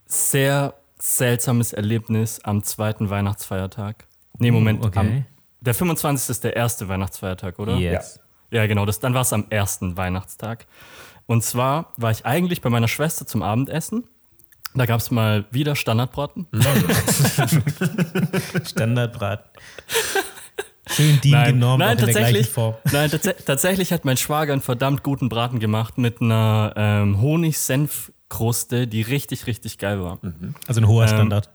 sehr 0.07 0.75
seltsames 0.99 1.73
Erlebnis 1.73 2.41
am 2.41 2.63
zweiten 2.65 3.11
Weihnachtsfeiertag. 3.11 4.07
Nee, 4.39 4.51
Moment. 4.51 4.85
Okay. 4.85 4.99
Am, 4.99 5.27
der 5.61 5.75
25. 5.75 6.31
ist 6.31 6.45
der 6.45 6.57
erste 6.57 6.89
Weihnachtsfeiertag, 6.89 7.59
oder? 7.59 7.77
Yes. 7.77 8.17
Ja. 8.17 8.23
Ja, 8.51 8.67
genau, 8.67 8.87
das, 8.87 9.01
dann 9.01 9.15
war 9.15 9.23
es 9.23 9.33
am 9.33 9.47
ersten 9.51 9.97
Weihnachtstag. 9.97 10.67
Und 11.27 11.45
zwar 11.45 11.93
war 11.97 12.11
ich 12.11 12.27
eigentlich 12.27 12.61
bei 12.61 12.71
meiner 12.71 12.89
Schwester 12.89 13.27
zum 13.27 13.43
Abendessen. 13.43 14.05
Da 14.75 14.87
gab 14.87 15.01
es 15.01 15.11
mal 15.11 15.45
wieder 15.51 15.77
Standardbraten. 15.77 16.47
Standardbraten. 18.65 19.51
Schön 20.89 21.21
DIN 21.21 21.31
nein, 21.31 21.55
genommen, 21.55 21.79
nein, 21.79 21.99
tatsächlich, 21.99 22.51
Nein, 22.91 23.11
tats 23.11 23.45
tatsächlich 23.45 23.93
hat 23.93 24.05
mein 24.05 24.17
Schwager 24.17 24.53
einen 24.53 24.63
verdammt 24.63 25.05
guten 25.05 25.29
Braten 25.29 25.61
gemacht 25.61 25.99
mit 25.99 26.21
einer 26.21 26.73
ähm, 26.77 27.21
Honig-Senf-Kruste, 27.21 28.89
die 28.89 29.03
richtig, 29.03 29.47
richtig 29.47 29.79
geil 29.79 30.03
war. 30.03 30.19
Mhm. 30.23 30.57
Also 30.67 30.81
ein 30.81 30.89
hoher 30.89 31.05
ähm, 31.05 31.11
Standard. 31.11 31.51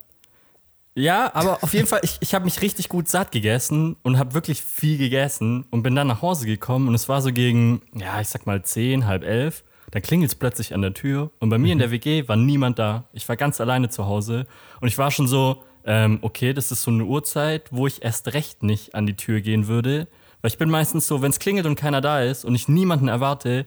Ja, 0.97 1.29
aber 1.35 1.61
auf 1.61 1.73
jeden 1.73 1.87
Fall, 1.87 1.99
ich, 2.03 2.17
ich 2.21 2.33
habe 2.33 2.45
mich 2.45 2.61
richtig 2.61 2.87
gut 2.87 3.09
satt 3.09 3.33
gegessen 3.33 3.97
und 4.01 4.17
habe 4.17 4.33
wirklich 4.33 4.61
viel 4.61 4.97
gegessen 4.97 5.65
und 5.69 5.83
bin 5.83 5.93
dann 5.93 6.07
nach 6.07 6.21
Hause 6.21 6.45
gekommen 6.45 6.87
und 6.87 6.95
es 6.95 7.09
war 7.09 7.21
so 7.21 7.33
gegen, 7.33 7.81
ja, 7.93 8.21
ich 8.21 8.29
sag 8.29 8.45
mal 8.45 8.63
zehn, 8.63 9.05
halb 9.05 9.23
elf. 9.23 9.65
Dann 9.91 10.01
klingelt 10.01 10.31
es 10.31 10.35
plötzlich 10.35 10.73
an 10.73 10.81
der 10.81 10.93
Tür 10.93 11.31
und 11.39 11.49
bei 11.49 11.57
mir 11.57 11.73
in 11.73 11.79
der 11.79 11.91
WG 11.91 12.27
war 12.29 12.37
niemand 12.37 12.79
da. 12.79 13.09
Ich 13.11 13.27
war 13.27 13.35
ganz 13.35 13.59
alleine 13.59 13.89
zu 13.89 14.05
Hause 14.05 14.47
und 14.79 14.87
ich 14.87 14.97
war 14.97 15.11
schon 15.11 15.27
so, 15.27 15.63
ähm, 15.85 16.19
okay, 16.21 16.53
das 16.53 16.71
ist 16.71 16.83
so 16.83 16.91
eine 16.91 17.03
Uhrzeit, 17.03 17.71
wo 17.71 17.87
ich 17.87 18.01
erst 18.01 18.33
recht 18.33 18.63
nicht 18.63 18.95
an 18.95 19.05
die 19.05 19.17
Tür 19.17 19.41
gehen 19.41 19.67
würde. 19.67 20.07
Weil 20.41 20.51
ich 20.51 20.57
bin 20.57 20.69
meistens 20.69 21.07
so, 21.07 21.21
wenn 21.21 21.29
es 21.29 21.39
klingelt 21.39 21.65
und 21.65 21.75
keiner 21.75 22.01
da 22.01 22.21
ist 22.21 22.45
und 22.45 22.55
ich 22.55 22.67
niemanden 22.69 23.09
erwarte, 23.09 23.65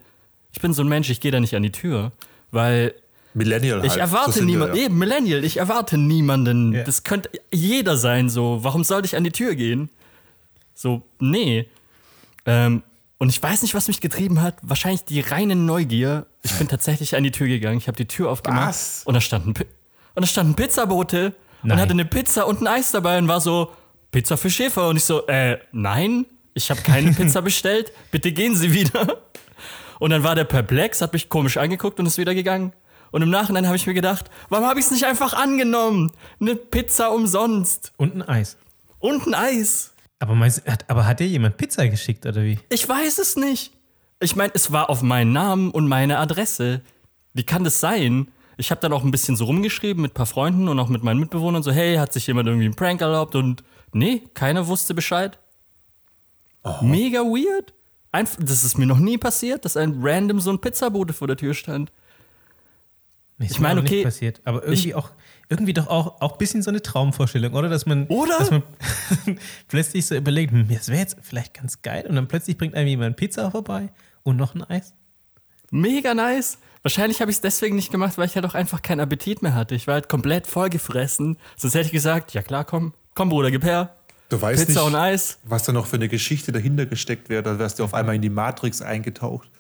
ich 0.53 0.61
bin 0.61 0.73
so 0.73 0.83
ein 0.83 0.89
Mensch, 0.89 1.11
ich 1.11 1.21
gehe 1.21 1.31
da 1.31 1.41
nicht 1.41 1.55
an 1.55 1.63
die 1.63 1.73
Tür. 1.73 2.13
Weil 2.51 2.95
Millennial 3.35 3.81
halt. 3.81 3.93
Ich 3.93 3.99
erwarte 3.99 4.33
so 4.33 4.45
niemanden. 4.45 4.77
Ja. 4.77 4.85
Eben, 4.85 4.99
Millennial, 4.99 5.45
ich 5.45 5.59
erwarte 5.59 5.99
niemanden. 5.99 6.73
Yeah. 6.73 6.85
Das 6.85 7.05
könnte 7.05 7.31
jeder 7.53 7.97
sein, 7.97 8.29
so. 8.29 8.59
Warum 8.63 8.85
sollte 8.85 9.07
ich 9.07 9.17
an 9.17 9.25
die 9.25 9.31
Tür 9.31 9.55
gehen? 9.55 9.91
So, 10.75 11.03
nee. 11.19 11.69
Ähm, 12.47 12.83
und 13.19 13.31
ich 13.31 13.43
weiß 13.43 13.63
nicht, 13.63 13.75
was 13.75 13.89
mich 13.89 14.01
getrieben 14.01 14.41
hat. 14.41 14.57
Wahrscheinlich 14.63 15.05
die 15.05 15.21
reine 15.21 15.57
Neugier. 15.57 16.27
Ich 16.43 16.53
bin 16.53 16.69
tatsächlich 16.69 17.17
an 17.17 17.25
die 17.25 17.33
Tür 17.33 17.49
gegangen. 17.49 17.79
Ich 17.79 17.89
habe 17.89 17.97
die 17.97 18.07
Tür 18.07 18.31
aufgemacht. 18.31 18.69
Was? 18.69 19.03
Und 19.05 19.15
da 19.15 19.21
stand 19.21 19.47
ein, 19.47 19.55
und 20.15 20.23
da 20.23 20.27
stand 20.27 20.51
ein 20.51 20.55
Pizzabote 20.55 21.35
nein. 21.63 21.73
und 21.73 21.81
hatte 21.83 21.93
eine 21.93 22.05
Pizza 22.05 22.47
und 22.47 22.61
ein 22.61 22.67
Eis 22.69 22.93
dabei 22.93 23.19
und 23.19 23.29
war 23.29 23.41
so, 23.41 23.73
Pizza 24.11 24.37
für 24.37 24.51
Schäfer. 24.51 24.89
Und 24.89 24.97
ich 24.97 25.05
so, 25.05 25.27
äh, 25.27 25.59
nein, 25.73 26.27
ich 26.55 26.71
habe 26.71 26.81
keine 26.83 27.13
Pizza 27.13 27.43
bestellt. 27.43 27.93
Bitte 28.11 28.33
gehen 28.33 28.55
Sie 28.55 28.73
wieder. 28.73 29.23
Und 29.99 30.11
dann 30.11 30.23
war 30.23 30.35
der 30.35 30.45
perplex, 30.45 31.01
hat 31.03 31.13
mich 31.13 31.29
komisch 31.29 31.57
angeguckt 31.57 31.99
und 31.99 32.07
ist 32.07 32.19
wieder 32.19 32.35
gegangen. 32.35 32.73
Und 33.11 33.23
im 33.23 33.31
Nachhinein 33.31 33.67
habe 33.67 33.77
ich 33.77 33.87
mir 33.87 33.95
gedacht, 33.95 34.31
warum 34.49 34.67
habe 34.67 34.81
ich 34.81 34.87
es 34.87 34.93
nicht 34.93 35.07
einfach 35.07 35.33
angenommen? 35.33 36.13
Eine 36.41 36.57
Pizza 36.57 37.13
umsonst. 37.13 37.93
Und 37.97 38.17
ein 38.17 38.23
Eis. 38.23 38.57
Und 38.99 39.27
ein 39.27 39.35
Eis. 39.35 39.93
Aber, 40.19 40.35
meinst, 40.35 40.63
aber 40.89 41.07
hat 41.07 41.21
dir 41.21 41.27
jemand 41.27 41.57
Pizza 41.57 41.89
geschickt 41.89 42.27
oder 42.27 42.43
wie? 42.43 42.59
Ich 42.69 42.89
weiß 42.89 43.19
es 43.19 43.37
nicht. 43.37 43.73
Ich 44.21 44.35
meine, 44.35 44.53
es 44.55 44.73
war 44.73 44.91
auf 44.91 45.03
meinen 45.03 45.33
Namen 45.33 45.71
und 45.71 45.87
meine 45.87 46.19
Adresse. 46.19 46.81
Wie 47.35 47.45
kann 47.45 47.63
das 47.63 47.81
sein? 47.81 48.29
Ich 48.57 48.73
habe 48.73 48.81
dann 48.81 48.93
auch 48.93 49.05
ein 49.05 49.13
bisschen 49.13 49.37
so 49.37 49.45
rumgeschrieben 49.45 50.03
mit 50.03 50.13
ein 50.13 50.15
paar 50.15 50.27
Freunden 50.27 50.69
und 50.69 50.79
auch 50.81 50.89
mit 50.89 51.05
meinen 51.05 51.21
Mitbewohnern 51.21 51.63
so, 51.63 51.71
hey, 51.71 51.97
hat 51.97 52.13
sich 52.13 52.27
jemand 52.27 52.49
irgendwie 52.49 52.65
einen 52.65 52.75
Prank 52.75 53.01
erlaubt? 53.01 53.37
Und 53.37 53.63
nee, 53.93 54.25
keiner 54.35 54.67
wusste 54.67 54.95
Bescheid. 54.95 55.39
Oh. 56.65 56.83
Mega 56.83 57.21
weird. 57.21 57.73
Einf 58.11 58.37
das 58.41 58.65
ist 58.65 58.77
mir 58.77 58.87
noch 58.87 58.99
nie 58.99 59.19
passiert, 59.19 59.65
dass 59.65 59.77
ein 59.77 60.01
random 60.03 60.41
so 60.41 60.51
ein 60.51 60.61
Pizzabote 60.61 61.13
vor 61.13 61.29
der 61.29 61.37
Tür 61.37 61.55
stand. 61.55 61.93
Ist 63.39 63.53
ich 63.53 63.61
meine, 63.61 63.81
okay. 63.81 63.97
Nicht 63.97 64.05
passiert, 64.05 64.41
aber 64.45 64.65
irgendwie 64.65 64.95
auch, 64.95 65.11
irgendwie 65.49 65.73
doch 65.73 65.87
auch, 65.87 66.21
auch 66.21 66.33
ein 66.33 66.39
bisschen 66.39 66.63
so 66.63 66.71
eine 66.71 66.83
Traumvorstellung, 66.83 67.55
oder? 67.55 67.69
Dass 67.69 67.87
man, 67.87 68.07
oder? 68.09 68.39
Dass 68.39 68.51
man 68.51 68.63
plötzlich 69.69 70.07
so 70.07 70.17
überlegt, 70.17 70.53
hm, 70.53 70.69
das 70.69 70.89
wäre 70.89 70.99
jetzt 70.99 71.17
vielleicht 71.23 71.55
ganz 71.55 71.83
geil 71.83 72.05
und 72.09 72.17
dann 72.17 72.27
plötzlich 72.27 72.59
bringt 72.59 72.75
einem 72.75 72.89
jemand 72.89 73.17
Pizza 73.17 73.51
vorbei 73.51 73.91
und 74.25 74.37
noch 74.37 74.55
ein 74.55 74.65
Eis. 74.65 74.93
Mega 75.71 76.15
nice. 76.15 76.59
Wahrscheinlich 76.83 77.21
habe 77.21 77.31
ich 77.31 77.37
es 77.37 77.41
deswegen 77.41 77.77
nicht 77.77 77.93
gemacht, 77.93 78.19
weil 78.19 78.27
ich 78.27 78.35
halt 78.35 78.47
auch 78.47 78.55
einfach 78.55 78.83
keinen 78.83 79.01
Appetit 79.01 79.43
mehr 79.43 79.55
hatte. 79.55 79.75
Ich 79.75 79.87
war 79.87 79.95
halt 79.95 80.09
komplett 80.09 80.47
vollgefressen. 80.47 81.37
Sonst 81.57 81.75
hätte 81.75 81.87
ich 81.87 81.93
gesagt, 81.93 82.35
ja 82.35 82.43
klar, 82.43 82.65
komm, 82.65 82.95
komm 83.15 83.29
Bruder, 83.29 83.51
gib 83.51 83.65
her. 83.65 83.95
Du 84.31 84.41
weißt 84.41 84.67
Pizza 84.67 84.81
nicht, 84.81 84.89
und 84.89 84.95
Eis. 84.95 85.39
was 85.45 85.65
da 85.65 85.73
noch 85.73 85.87
für 85.87 85.97
eine 85.97 86.09
Geschichte 86.09 86.53
dahinter 86.53 86.87
gesteckt 86.87 87.29
wäre. 87.29 87.43
Da 87.43 87.59
wärst 87.59 87.79
du 87.79 87.85
auf 87.85 87.95
einmal 87.95 88.15
in 88.15 88.23
die 88.23 88.31
Matrix 88.31 88.83
eingetaucht. 88.83 89.51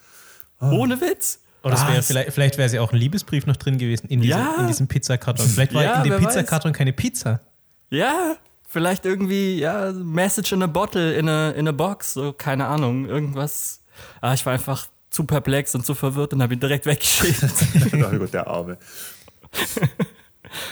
Oh. 0.61 0.67
Ohne 0.67 1.01
Witz. 1.01 1.41
Oder 1.63 1.77
wär, 1.89 2.03
vielleicht, 2.03 2.33
vielleicht 2.33 2.57
wäre 2.57 2.67
es 2.67 2.73
ja 2.73 2.81
auch 2.81 2.93
ein 2.93 2.99
Liebesbrief 2.99 3.47
noch 3.47 3.57
drin 3.57 3.79
gewesen 3.79 4.09
in, 4.09 4.21
diese, 4.21 4.39
ja. 4.39 4.57
in 4.61 4.69
diesem 4.69 4.87
Pizzakarton. 4.87 5.47
Vielleicht 5.47 5.75
war 5.75 5.83
ja, 5.83 6.03
in 6.03 6.11
dem 6.11 6.21
Pizzakarton 6.21 6.73
keine 6.73 6.93
Pizza. 6.93 7.41
Ja, 7.91 8.37
vielleicht 8.69 9.05
irgendwie, 9.05 9.59
ja, 9.59 9.93
Message 9.93 10.53
in 10.53 10.63
a 10.63 10.67
Bottle, 10.67 11.15
in 11.15 11.29
a, 11.29 11.51
in 11.51 11.67
a 11.67 11.73
Box, 11.73 12.13
so, 12.13 12.33
keine 12.33 12.67
Ahnung, 12.67 13.07
irgendwas. 13.07 13.83
Ah, 14.21 14.35
ich 14.35 14.47
war 14.47 14.53
einfach 14.53 14.87
zu 15.11 15.25
perplex 15.25 15.75
und 15.75 15.85
zu 15.85 15.95
verwirrt 15.95 16.33
und 16.33 16.43
habe 16.43 16.55
ihn 16.55 16.61
direkt 16.61 16.87
weggeschickt. 16.87 17.43
oh 17.93 18.19
Gott, 18.19 18.33
der 18.33 18.47
Arme. 18.47 18.79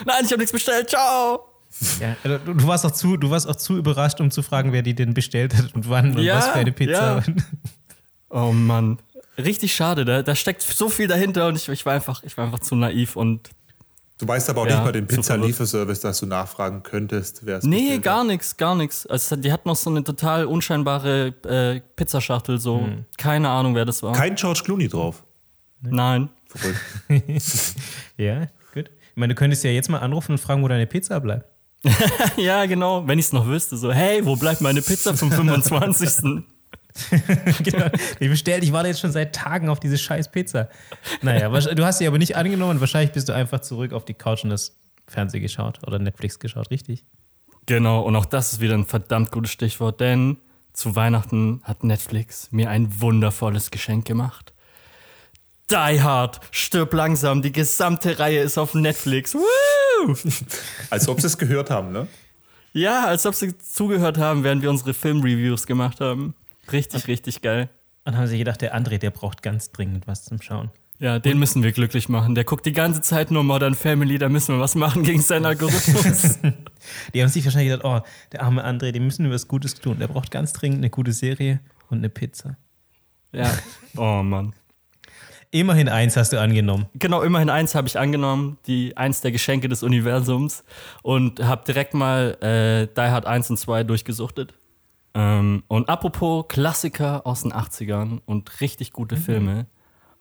Nein, 0.04 0.22
ich 0.24 0.30
habe 0.30 0.38
nichts 0.38 0.52
bestellt, 0.52 0.88
ciao! 0.88 1.46
Ja, 2.00 2.16
also 2.22 2.38
du, 2.38 2.54
du, 2.54 2.66
warst 2.66 2.86
auch 2.86 2.92
zu, 2.92 3.16
du 3.16 3.28
warst 3.28 3.48
auch 3.48 3.56
zu 3.56 3.76
überrascht, 3.76 4.20
um 4.20 4.30
zu 4.30 4.42
fragen, 4.42 4.72
wer 4.72 4.82
die 4.82 4.94
denn 4.94 5.14
bestellt 5.14 5.54
hat 5.54 5.74
und 5.74 5.90
wann 5.90 6.16
und 6.16 6.22
ja, 6.22 6.36
was 6.36 6.48
für 6.48 6.54
eine 6.54 6.72
Pizza. 6.72 7.22
Ja. 7.26 7.34
Oh 8.30 8.52
Mann 8.52 8.98
richtig 9.38 9.74
schade. 9.74 10.04
Da, 10.04 10.22
da 10.22 10.34
steckt 10.34 10.62
so 10.62 10.88
viel 10.88 11.08
dahinter 11.08 11.48
und 11.48 11.56
ich, 11.56 11.68
ich, 11.68 11.86
war 11.86 11.94
einfach, 11.94 12.22
ich 12.22 12.36
war 12.36 12.44
einfach 12.44 12.60
zu 12.60 12.74
naiv 12.74 13.16
und. 13.16 13.50
Du 14.18 14.26
weißt 14.26 14.48
aber 14.48 14.62
auch 14.62 14.66
ja, 14.66 14.76
nicht 14.76 14.84
mal 14.84 14.92
den 14.92 15.06
Pizza-Lieferservice, 15.06 16.00
dass 16.00 16.20
du 16.20 16.26
nachfragen 16.26 16.82
könntest, 16.82 17.44
wer 17.44 17.58
es 17.58 17.64
Nee, 17.64 17.98
gar 17.98 18.24
nichts, 18.24 18.56
gar 18.56 18.74
nichts. 18.74 19.06
Also 19.06 19.36
die 19.36 19.52
hat 19.52 19.66
noch 19.66 19.76
so 19.76 19.90
eine 19.90 20.04
total 20.04 20.46
unscheinbare 20.46 21.34
äh, 21.44 21.80
Pizzaschachtel, 21.96 22.58
so. 22.58 22.80
Hm. 22.80 23.04
Keine 23.18 23.50
Ahnung, 23.50 23.74
wer 23.74 23.84
das 23.84 24.02
war. 24.02 24.14
Kein 24.14 24.34
George 24.34 24.62
Clooney 24.64 24.88
drauf. 24.88 25.22
Nein. 25.82 26.30
ja, 28.16 28.46
gut. 28.72 28.88
Ich 28.88 29.16
meine, 29.16 29.34
du 29.34 29.38
könntest 29.38 29.64
ja 29.64 29.70
jetzt 29.70 29.90
mal 29.90 29.98
anrufen 29.98 30.32
und 30.32 30.38
fragen, 30.38 30.62
wo 30.62 30.68
deine 30.68 30.86
Pizza 30.86 31.20
bleibt. 31.20 31.44
ja, 32.36 32.66
genau. 32.66 33.06
Wenn 33.06 33.18
ich 33.18 33.26
es 33.26 33.32
noch 33.32 33.46
wüsste, 33.46 33.76
so, 33.76 33.92
hey, 33.92 34.24
wo 34.24 34.36
bleibt 34.36 34.60
meine 34.60 34.82
Pizza 34.82 35.14
vom 35.14 35.30
25. 35.32 36.42
genau. 37.62 37.86
Ich 38.18 38.28
bestellt, 38.28 38.64
ich 38.64 38.72
warte 38.72 38.88
jetzt 38.88 39.00
schon 39.00 39.12
seit 39.12 39.34
Tagen 39.34 39.68
auf 39.68 39.80
diese 39.80 39.98
scheiß 39.98 40.30
Pizza. 40.30 40.68
Naja, 41.22 41.48
du 41.48 41.84
hast 41.84 41.98
sie 41.98 42.06
aber 42.06 42.18
nicht 42.18 42.36
angenommen. 42.36 42.80
Wahrscheinlich 42.80 43.12
bist 43.12 43.28
du 43.28 43.34
einfach 43.34 43.60
zurück 43.60 43.92
auf 43.92 44.04
die 44.04 44.14
Couch 44.14 44.44
und 44.44 44.50
das 44.50 44.76
Fernsehen 45.08 45.42
geschaut 45.42 45.80
oder 45.86 45.98
Netflix 45.98 46.38
geschaut, 46.38 46.70
richtig? 46.70 47.04
Genau, 47.66 48.02
und 48.02 48.14
auch 48.16 48.26
das 48.26 48.54
ist 48.54 48.60
wieder 48.60 48.74
ein 48.74 48.84
verdammt 48.84 49.32
gutes 49.32 49.50
Stichwort, 49.50 50.00
denn 50.00 50.38
zu 50.72 50.94
Weihnachten 50.94 51.60
hat 51.64 51.84
Netflix 51.84 52.48
mir 52.52 52.70
ein 52.70 53.00
wundervolles 53.00 53.70
Geschenk 53.70 54.04
gemacht. 54.04 54.52
Die 55.70 56.00
Hard, 56.00 56.40
stirb 56.52 56.92
langsam, 56.92 57.42
die 57.42 57.50
gesamte 57.50 58.20
Reihe 58.20 58.40
ist 58.40 58.56
auf 58.56 58.74
Netflix. 58.74 59.34
Woo! 59.34 60.14
Als 60.90 61.08
ob 61.08 61.20
sie 61.20 61.26
es 61.26 61.38
gehört 61.38 61.70
haben, 61.70 61.90
ne? 61.90 62.06
Ja, 62.72 63.06
als 63.06 63.24
ob 63.24 63.34
sie 63.34 63.56
zugehört 63.56 64.18
haben, 64.18 64.44
während 64.44 64.60
wir 64.60 64.68
unsere 64.68 64.92
Filmreviews 64.92 65.66
gemacht 65.66 65.98
haben. 66.02 66.34
Richtig, 66.72 67.06
richtig 67.08 67.42
geil. 67.42 67.68
Und 68.04 68.16
haben 68.16 68.26
sie 68.26 68.38
gedacht, 68.38 68.60
der 68.60 68.76
André, 68.76 68.98
der 68.98 69.10
braucht 69.10 69.42
ganz 69.42 69.72
dringend 69.72 70.06
was 70.06 70.24
zum 70.24 70.40
Schauen. 70.40 70.70
Ja, 70.98 71.18
den 71.18 71.38
müssen 71.38 71.62
wir 71.62 71.72
glücklich 71.72 72.08
machen. 72.08 72.34
Der 72.34 72.44
guckt 72.44 72.64
die 72.64 72.72
ganze 72.72 73.02
Zeit 73.02 73.30
nur 73.30 73.42
Modern 73.44 73.74
Family, 73.74 74.16
da 74.18 74.30
müssen 74.30 74.54
wir 74.54 74.60
was 74.60 74.74
machen 74.74 75.02
gegen 75.02 75.20
seinen 75.20 75.44
Algorithmus. 75.44 76.38
die 77.14 77.22
haben 77.22 77.28
sich 77.28 77.44
wahrscheinlich 77.44 77.70
gedacht, 77.70 77.84
oh, 77.84 78.06
der 78.32 78.42
arme 78.42 78.64
André, 78.64 78.92
dem 78.92 79.04
müssen 79.04 79.26
wir 79.26 79.32
was 79.32 79.46
Gutes 79.46 79.74
tun. 79.74 79.98
Der 79.98 80.08
braucht 80.08 80.30
ganz 80.30 80.54
dringend 80.54 80.78
eine 80.78 80.90
gute 80.90 81.12
Serie 81.12 81.60
und 81.90 81.98
eine 81.98 82.08
Pizza. 82.08 82.56
Ja. 83.32 83.50
Oh 83.98 84.22
Mann. 84.22 84.52
Immerhin 85.50 85.88
eins 85.88 86.16
hast 86.18 86.34
du 86.34 86.40
angenommen. 86.40 86.86
Genau, 86.94 87.22
immerhin 87.22 87.48
eins 87.48 87.74
habe 87.74 87.88
ich 87.88 87.98
angenommen, 87.98 88.58
die 88.66 88.94
eins 88.96 89.22
der 89.22 89.32
Geschenke 89.32 89.68
des 89.68 89.82
Universums 89.82 90.64
und 91.02 91.42
habe 91.42 91.64
direkt 91.64 91.94
mal 91.94 92.36
äh, 92.42 92.92
Die 92.94 93.10
Hard 93.10 93.24
1 93.24 93.48
und 93.50 93.56
2 93.56 93.84
durchgesuchtet. 93.84 94.52
Ähm, 95.16 95.64
und 95.66 95.88
apropos 95.88 96.46
Klassiker 96.46 97.26
aus 97.26 97.42
den 97.42 97.52
80ern 97.52 98.20
und 98.26 98.60
richtig 98.60 98.92
gute 98.92 99.16
mhm. 99.16 99.20
Filme, 99.20 99.66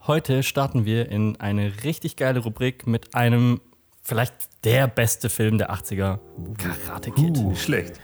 Heute 0.07 0.43
starten 0.43 0.85
wir 0.85 1.09
in 1.09 1.39
eine 1.39 1.83
richtig 1.83 2.15
geile 2.15 2.41
Rubrik 2.41 2.85
mit 2.85 3.15
einem 3.15 3.59
vielleicht 4.03 4.35
der 4.63 4.87
beste 4.87 5.31
Film 5.31 5.57
der 5.57 5.73
80er, 5.73 6.19
Karate 6.59 7.09
Kid. 7.09 7.35
Uh, 7.39 7.55
schlecht. 7.55 7.99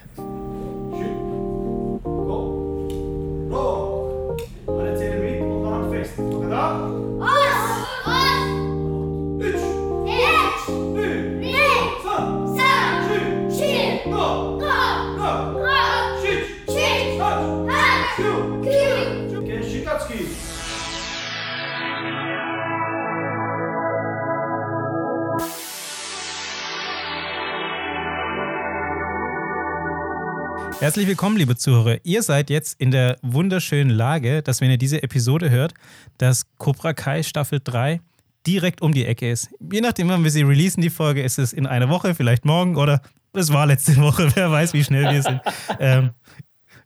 Herzlich 30.81 31.05
willkommen, 31.05 31.37
liebe 31.37 31.55
Zuhörer. 31.55 31.99
Ihr 32.01 32.23
seid 32.23 32.49
jetzt 32.49 32.81
in 32.81 32.89
der 32.89 33.19
wunderschönen 33.21 33.91
Lage, 33.91 34.41
dass, 34.41 34.61
wenn 34.61 34.71
ihr 34.71 34.79
diese 34.79 35.03
Episode 35.03 35.51
hört, 35.51 35.75
dass 36.17 36.47
Cobra 36.57 36.93
Kai 36.93 37.21
Staffel 37.21 37.61
3 37.63 38.01
direkt 38.47 38.81
um 38.81 38.91
die 38.91 39.05
Ecke 39.05 39.29
ist. 39.29 39.51
Je 39.71 39.79
nachdem, 39.79 40.09
wann 40.09 40.23
wir 40.23 40.31
sie 40.31 40.41
releasen, 40.41 40.81
die 40.81 40.89
Folge, 40.89 41.21
ist 41.21 41.37
es 41.37 41.53
in 41.53 41.67
einer 41.67 41.89
Woche, 41.89 42.15
vielleicht 42.15 42.45
morgen 42.45 42.77
oder 42.77 43.03
es 43.33 43.53
war 43.53 43.67
letzte 43.67 43.95
Woche, 43.97 44.31
wer 44.35 44.49
weiß, 44.49 44.73
wie 44.73 44.83
schnell 44.83 45.03
wir 45.13 45.21
sind. 45.21 45.39
ähm, 45.79 46.09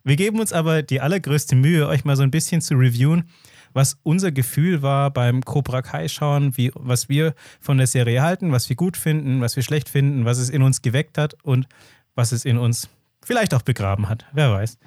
wir 0.03 0.17
geben 0.17 0.41
uns 0.41 0.51
aber 0.51 0.83
die 0.83 0.99
allergrößte 0.99 1.55
Mühe, 1.55 1.87
euch 1.87 2.03
mal 2.03 2.17
so 2.17 2.23
ein 2.23 2.31
bisschen 2.31 2.59
zu 2.59 2.73
reviewen, 2.75 3.29
was 3.71 3.97
unser 4.03 4.33
Gefühl 4.33 4.81
war 4.81 5.09
beim 5.09 5.41
Cobra 5.41 5.81
Kai 5.81 6.09
schauen, 6.09 6.57
wie, 6.57 6.69
was 6.75 7.07
wir 7.07 7.33
von 7.61 7.77
der 7.77 7.87
Serie 7.87 8.21
halten, 8.21 8.51
was 8.51 8.67
wir 8.67 8.75
gut 8.75 8.97
finden, 8.97 9.39
was 9.39 9.55
wir 9.55 9.63
schlecht 9.63 9.87
finden, 9.87 10.25
was 10.25 10.37
es 10.37 10.49
in 10.49 10.63
uns 10.63 10.81
geweckt 10.81 11.17
hat 11.17 11.37
und 11.43 11.65
was 12.13 12.33
es 12.33 12.43
in 12.43 12.57
uns 12.57 12.89
vielleicht 13.25 13.53
auch 13.53 13.63
begraben 13.63 14.07
hat, 14.07 14.25
wer 14.31 14.51
weiß. 14.51 14.77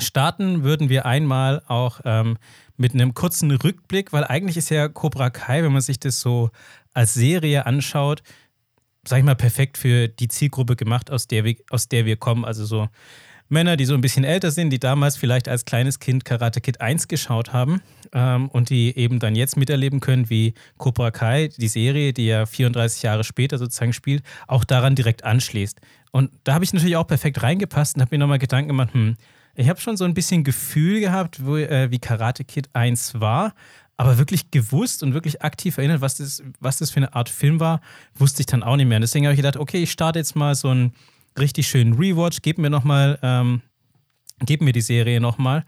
Starten 0.00 0.64
würden 0.64 0.88
wir 0.88 1.06
einmal 1.06 1.62
auch 1.68 2.00
ähm, 2.04 2.36
mit 2.76 2.94
einem 2.94 3.14
kurzen 3.14 3.52
Rückblick, 3.52 4.12
weil 4.12 4.24
eigentlich 4.24 4.56
ist 4.56 4.70
ja 4.70 4.88
Cobra 4.88 5.30
Kai, 5.30 5.62
wenn 5.62 5.72
man 5.72 5.82
sich 5.82 6.00
das 6.00 6.20
so 6.20 6.50
als 6.92 7.14
Serie 7.14 7.66
anschaut, 7.66 8.22
sag 9.06 9.18
ich 9.18 9.24
mal, 9.24 9.36
perfekt 9.36 9.78
für 9.78 10.08
die 10.08 10.28
Zielgruppe 10.28 10.74
gemacht, 10.74 11.10
aus 11.10 11.28
der 11.28 11.44
wir, 11.44 11.56
aus 11.70 11.88
der 11.88 12.06
wir 12.06 12.16
kommen. 12.16 12.44
Also 12.44 12.64
so 12.64 12.88
Männer, 13.54 13.78
die 13.78 13.86
so 13.86 13.94
ein 13.94 14.02
bisschen 14.02 14.24
älter 14.24 14.50
sind, 14.50 14.68
die 14.68 14.78
damals 14.78 15.16
vielleicht 15.16 15.48
als 15.48 15.64
kleines 15.64 15.98
Kind 15.98 16.26
Karate 16.26 16.60
Kid 16.60 16.82
1 16.82 17.08
geschaut 17.08 17.54
haben 17.54 17.80
ähm, 18.12 18.48
und 18.50 18.68
die 18.68 18.94
eben 18.98 19.20
dann 19.20 19.34
jetzt 19.34 19.56
miterleben 19.56 20.00
können, 20.00 20.28
wie 20.28 20.52
Cobra 20.76 21.10
Kai, 21.10 21.48
die 21.56 21.68
Serie, 21.68 22.12
die 22.12 22.26
ja 22.26 22.44
34 22.44 23.02
Jahre 23.02 23.24
später 23.24 23.56
sozusagen 23.56 23.94
spielt, 23.94 24.22
auch 24.46 24.64
daran 24.64 24.94
direkt 24.94 25.24
anschließt. 25.24 25.80
Und 26.10 26.30
da 26.44 26.54
habe 26.54 26.64
ich 26.64 26.72
natürlich 26.74 26.96
auch 26.96 27.06
perfekt 27.06 27.42
reingepasst 27.42 27.96
und 27.96 28.02
habe 28.02 28.14
mir 28.14 28.18
nochmal 28.18 28.38
Gedanken 28.38 28.68
gemacht, 28.68 28.92
hm, 28.92 29.16
ich 29.56 29.68
habe 29.68 29.80
schon 29.80 29.96
so 29.96 30.04
ein 30.04 30.14
bisschen 30.14 30.44
Gefühl 30.44 31.00
gehabt, 31.00 31.46
wo, 31.46 31.56
äh, 31.56 31.90
wie 31.90 32.00
Karate 32.00 32.44
Kid 32.44 32.68
1 32.72 33.20
war, 33.20 33.54
aber 33.96 34.18
wirklich 34.18 34.50
gewusst 34.50 35.02
und 35.02 35.14
wirklich 35.14 35.42
aktiv 35.42 35.78
erinnert, 35.78 36.00
was 36.00 36.16
das, 36.16 36.42
was 36.58 36.78
das 36.78 36.90
für 36.90 36.96
eine 36.96 37.14
Art 37.14 37.28
Film 37.28 37.60
war, 37.60 37.80
wusste 38.14 38.40
ich 38.40 38.46
dann 38.46 38.64
auch 38.64 38.76
nicht 38.76 38.86
mehr. 38.86 38.96
Und 38.96 39.02
deswegen 39.02 39.26
habe 39.26 39.34
ich 39.34 39.38
gedacht, 39.38 39.56
okay, 39.56 39.82
ich 39.82 39.92
starte 39.92 40.18
jetzt 40.18 40.34
mal 40.34 40.56
so 40.56 40.68
einen 40.70 40.92
richtig 41.38 41.66
schönen 41.66 41.94
Rewatch, 41.94 42.42
geben 42.42 42.62
mir 42.62 42.70
nochmal, 42.70 43.18
ähm, 43.22 43.62
geben 44.40 44.64
mir 44.64 44.72
die 44.72 44.80
Serie 44.80 45.20
nochmal. 45.20 45.64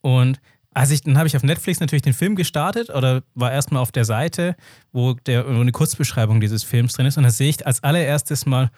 Und 0.00 0.40
also 0.72 0.94
ich, 0.94 1.02
dann 1.02 1.18
habe 1.18 1.26
ich 1.26 1.36
auf 1.36 1.42
Netflix 1.42 1.80
natürlich 1.80 2.02
den 2.02 2.12
Film 2.14 2.36
gestartet 2.36 2.90
oder 2.90 3.22
war 3.34 3.52
erstmal 3.52 3.82
auf 3.82 3.92
der 3.92 4.04
Seite, 4.04 4.56
wo, 4.92 5.14
der, 5.14 5.46
wo 5.46 5.60
eine 5.60 5.72
Kurzbeschreibung 5.72 6.40
dieses 6.40 6.62
Films 6.62 6.92
drin 6.92 7.06
ist. 7.06 7.16
Und 7.16 7.24
da 7.24 7.30
sehe 7.30 7.50
ich 7.50 7.66
als 7.66 7.82
allererstes 7.82 8.46
mal, 8.46 8.70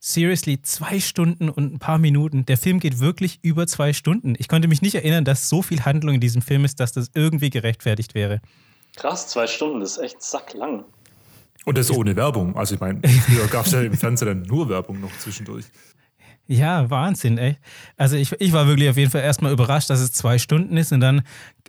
seriously 0.00 0.62
zwei 0.62 0.98
Stunden 0.98 1.50
und 1.50 1.74
ein 1.74 1.78
paar 1.78 1.98
Minuten. 1.98 2.46
Der 2.46 2.56
Film 2.56 2.80
geht 2.80 2.98
wirklich 3.00 3.38
über 3.42 3.66
zwei 3.66 3.92
Stunden. 3.92 4.34
Ich 4.38 4.48
konnte 4.48 4.66
mich 4.66 4.82
nicht 4.82 4.94
erinnern, 4.94 5.24
dass 5.24 5.48
so 5.48 5.62
viel 5.62 5.84
Handlung 5.84 6.14
in 6.14 6.20
diesem 6.20 6.42
Film 6.42 6.64
ist, 6.64 6.80
dass 6.80 6.92
das 6.92 7.10
irgendwie 7.14 7.50
gerechtfertigt 7.50 8.14
wäre. 8.14 8.40
Krass, 8.96 9.28
zwei 9.28 9.46
Stunden, 9.46 9.80
das 9.80 9.92
ist 9.92 10.02
echt 10.02 10.22
sacklang. 10.22 10.84
Und 11.64 11.78
das 11.78 11.90
ohne 11.90 12.16
Werbung. 12.16 12.56
Also 12.56 12.74
ich 12.74 12.80
meine, 12.80 13.00
früher 13.26 13.46
gab 13.48 13.66
es 13.66 13.72
ja 13.72 13.82
im 13.82 13.94
Fernsehen 13.94 14.28
dann 14.28 14.42
nur 14.42 14.68
Werbung 14.68 15.00
noch 15.00 15.16
zwischendurch. 15.18 15.66
Ja, 16.46 16.90
Wahnsinn, 16.90 17.38
ey. 17.38 17.58
Also 17.96 18.16
ich, 18.16 18.32
ich 18.40 18.52
war 18.52 18.66
wirklich 18.66 18.88
auf 18.90 18.96
jeden 18.96 19.10
Fall 19.10 19.20
erstmal 19.20 19.52
überrascht, 19.52 19.88
dass 19.88 20.00
es 20.00 20.10
zwei 20.10 20.36
Stunden 20.38 20.76
ist 20.76 20.92
und 20.92 20.98
dann 20.98 21.22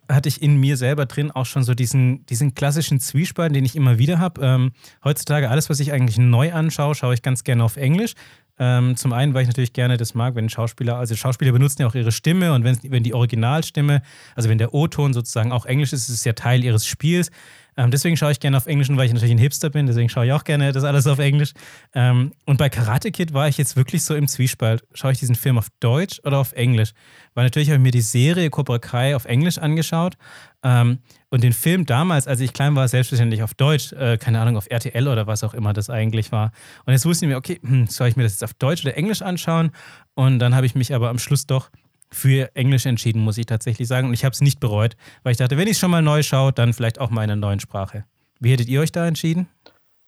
hatte 0.09 0.27
ich 0.27 0.41
in 0.41 0.59
mir 0.59 0.75
selber 0.75 1.05
drin 1.05 1.29
auch 1.29 1.45
schon 1.45 1.63
so 1.63 1.75
diesen, 1.75 2.25
diesen 2.25 2.55
klassischen 2.55 2.99
Zwiespalt, 2.99 3.55
den 3.55 3.63
ich 3.63 3.75
immer 3.75 3.99
wieder 3.99 4.17
habe. 4.17 4.41
Ähm, 4.43 4.71
heutzutage 5.03 5.49
alles, 5.49 5.69
was 5.69 5.79
ich 5.79 5.91
eigentlich 5.91 6.17
neu 6.17 6.51
anschaue, 6.51 6.95
schaue 6.95 7.13
ich 7.13 7.21
ganz 7.21 7.43
gerne 7.43 7.63
auf 7.63 7.77
Englisch. 7.77 8.13
Ähm, 8.57 8.95
zum 8.95 9.13
einen, 9.13 9.33
weil 9.33 9.43
ich 9.43 9.47
natürlich 9.47 9.73
gerne 9.73 9.97
das 9.97 10.13
mag, 10.13 10.35
wenn 10.35 10.49
Schauspieler, 10.49 10.97
also 10.97 11.15
Schauspieler 11.15 11.51
benutzen 11.51 11.81
ja 11.81 11.87
auch 11.87 11.95
ihre 11.95 12.11
Stimme 12.11 12.53
und 12.53 12.63
wenn, 12.63 12.77
wenn 12.83 13.03
die 13.03 13.13
Originalstimme, 13.13 14.01
also 14.35 14.49
wenn 14.49 14.57
der 14.57 14.73
O-Ton 14.73 15.13
sozusagen 15.13 15.51
auch 15.51 15.65
Englisch 15.65 15.93
ist, 15.93 16.09
ist 16.09 16.15
es 16.15 16.23
ja 16.25 16.33
Teil 16.33 16.63
ihres 16.63 16.85
Spiels. 16.85 17.31
Ähm, 17.77 17.91
deswegen 17.91 18.17
schaue 18.17 18.31
ich 18.31 18.39
gerne 18.39 18.57
auf 18.57 18.67
Englisch, 18.67 18.89
weil 18.89 19.05
ich 19.05 19.13
natürlich 19.13 19.33
ein 19.33 19.37
Hipster 19.37 19.69
bin, 19.69 19.87
deswegen 19.87 20.09
schaue 20.09 20.25
ich 20.25 20.33
auch 20.33 20.43
gerne 20.43 20.71
das 20.71 20.83
alles 20.83 21.07
auf 21.07 21.19
Englisch. 21.19 21.53
Ähm, 21.93 22.33
und 22.45 22.57
bei 22.57 22.69
Karate 22.69 23.11
Kid 23.11 23.33
war 23.33 23.47
ich 23.47 23.57
jetzt 23.57 23.75
wirklich 23.75 24.03
so 24.03 24.13
im 24.15 24.27
Zwiespalt. 24.27 24.83
Schaue 24.93 25.13
ich 25.13 25.19
diesen 25.19 25.35
Film 25.35 25.57
auf 25.57 25.67
Deutsch 25.79 26.19
oder 26.23 26.39
auf 26.39 26.53
Englisch? 26.53 26.91
Weil 27.33 27.45
natürlich 27.45 27.69
habe 27.69 27.77
ich 27.77 27.83
mir 27.83 27.91
die 27.91 28.01
Serie 28.01 28.49
Cobra 28.49 28.79
Kai 28.79 29.15
auf 29.15 29.25
Englisch 29.25 29.57
angeschaut. 29.57 30.17
Ähm, 30.63 30.99
und 31.29 31.43
den 31.43 31.53
Film 31.53 31.85
damals, 31.85 32.27
als 32.27 32.41
ich 32.41 32.51
klein 32.51 32.75
war, 32.75 32.87
selbstverständlich 32.87 33.41
auf 33.41 33.53
Deutsch, 33.53 33.93
äh, 33.93 34.17
keine 34.17 34.41
Ahnung, 34.41 34.57
auf 34.57 34.69
RTL 34.69 35.07
oder 35.07 35.27
was 35.27 35.43
auch 35.43 35.53
immer 35.53 35.71
das 35.71 35.89
eigentlich 35.89 36.31
war. 36.31 36.51
Und 36.85 36.93
jetzt 36.93 37.05
wusste 37.05 37.25
ich 37.25 37.29
mir, 37.29 37.37
okay, 37.37 37.59
hm, 37.63 37.87
soll 37.87 38.09
ich 38.09 38.17
mir 38.17 38.23
das 38.23 38.33
jetzt 38.33 38.43
auf 38.43 38.53
Deutsch 38.53 38.83
oder 38.83 38.97
Englisch 38.97 39.21
anschauen? 39.21 39.71
Und 40.13 40.39
dann 40.39 40.53
habe 40.55 40.65
ich 40.65 40.75
mich 40.75 40.93
aber 40.93 41.09
am 41.09 41.19
Schluss 41.19 41.47
doch 41.47 41.69
für 42.13 42.53
Englisch 42.55 42.85
entschieden, 42.85 43.21
muss 43.21 43.37
ich 43.37 43.45
tatsächlich 43.45 43.87
sagen. 43.87 44.07
Und 44.07 44.13
ich 44.13 44.25
habe 44.25 44.33
es 44.33 44.41
nicht 44.41 44.59
bereut, 44.59 44.95
weil 45.23 45.31
ich 45.31 45.37
dachte, 45.37 45.57
wenn 45.57 45.67
ich 45.67 45.73
es 45.73 45.79
schon 45.79 45.91
mal 45.91 46.01
neu 46.01 46.23
schaue, 46.23 46.51
dann 46.51 46.73
vielleicht 46.73 46.99
auch 46.99 47.09
mal 47.09 47.23
in 47.23 47.31
einer 47.31 47.39
neuen 47.39 47.59
Sprache. 47.59 48.05
Wie 48.39 48.51
hättet 48.51 48.67
ihr 48.67 48.81
euch 48.81 48.91
da 48.91 49.07
entschieden? 49.07 49.47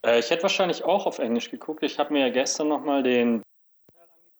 Äh, 0.06 0.20
ich 0.20 0.30
hätte 0.30 0.44
wahrscheinlich 0.44 0.84
auch 0.84 1.06
auf 1.06 1.20
Englisch 1.20 1.50
geguckt. 1.50 1.84
Ich 1.84 2.00
habe 2.00 2.13
mir 2.13 2.28
ja 2.28 2.30
gestern 2.30 2.68
nochmal 2.68 3.04
den 3.04 3.42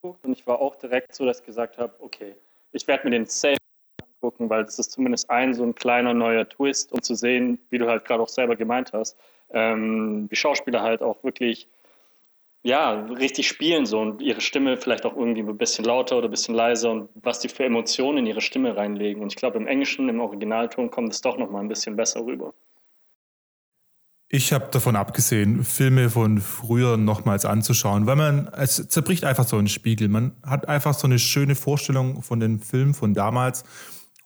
angeguckt 0.04 0.26
und 0.26 0.34
ich 0.34 0.46
war 0.46 0.60
auch 0.60 0.76
direkt 0.76 1.16
so, 1.16 1.26
dass 1.26 1.40
ich 1.40 1.46
gesagt 1.46 1.78
habe, 1.78 1.94
okay, 2.00 2.36
ich 2.72 2.88
werde 2.88 3.06
mir 3.06 3.12
den 3.12 3.26
safe 3.26 3.58
angucken, 4.02 4.50
weil 4.50 4.66
das 4.66 4.80
ist 4.80 4.92
zumindest 4.92 5.30
ein 5.30 5.54
so 5.54 5.64
ein 5.64 5.76
kleiner 5.76 6.14
neuer 6.14 6.48
Twist, 6.48 6.92
um 6.92 7.02
zu 7.02 7.16
sehen, 7.16 7.60
wie 7.70 7.78
du 7.78 7.88
halt 7.88 8.06
gerade 8.06 8.22
auch 8.22 8.30
selber 8.30 8.56
gemeint 8.56 8.94
hast, 8.94 9.18
ähm, 9.52 10.28
wie 10.30 10.36
Schauspieler 10.36 10.82
halt 10.82 11.02
auch 11.02 11.24
wirklich 11.24 11.68
ja, 12.64 12.94
richtig 13.02 13.48
spielen 13.48 13.86
so 13.86 14.00
und 14.00 14.22
ihre 14.22 14.40
Stimme 14.40 14.78
vielleicht 14.78 15.06
auch 15.06 15.18
irgendwie 15.18 15.42
ein 15.42 15.58
bisschen 15.58 15.84
lauter 15.84 16.18
oder 16.18 16.30
ein 16.30 16.32
bisschen 16.32 16.56
leiser 16.56 16.92
und 16.92 17.10
was 17.16 17.40
die 17.40 17.50
für 17.50 17.66
Emotionen 17.66 18.20
in 18.20 18.26
ihre 18.26 18.42
Stimme 18.42 18.76
reinlegen. 18.76 19.22
Und 19.22 19.34
ich 19.34 19.36
glaube, 19.36 19.58
im 19.58 19.68
Englischen, 19.68 20.08
im 20.08 20.22
Originalton 20.22 20.90
kommt 20.90 21.14
es 21.14 21.20
doch 21.22 21.38
nochmal 21.38 21.62
ein 21.62 21.68
bisschen 21.68 21.98
besser 21.98 22.26
rüber. 22.26 22.54
Ich 24.30 24.52
habe 24.52 24.70
davon 24.72 24.96
abgesehen, 24.96 25.64
Filme 25.64 26.10
von 26.10 26.40
früher 26.40 26.98
nochmals 26.98 27.46
anzuschauen, 27.46 28.08
weil 28.08 28.16
man, 28.16 28.50
es 28.54 28.88
zerbricht 28.88 29.26
einfach 29.26 29.46
so 29.46 29.58
einen 29.58 29.68
Spiegel. 29.68 30.08
Man 30.08 30.36
hat 30.42 30.68
einfach 30.68 30.96
so 30.96 31.06
eine 31.06 31.20
schöne 31.20 31.54
Vorstellung 31.54 32.24
von 32.24 32.40
den 32.40 32.60
Filmen 32.60 32.96
von 32.96 33.14
damals. 33.14 33.64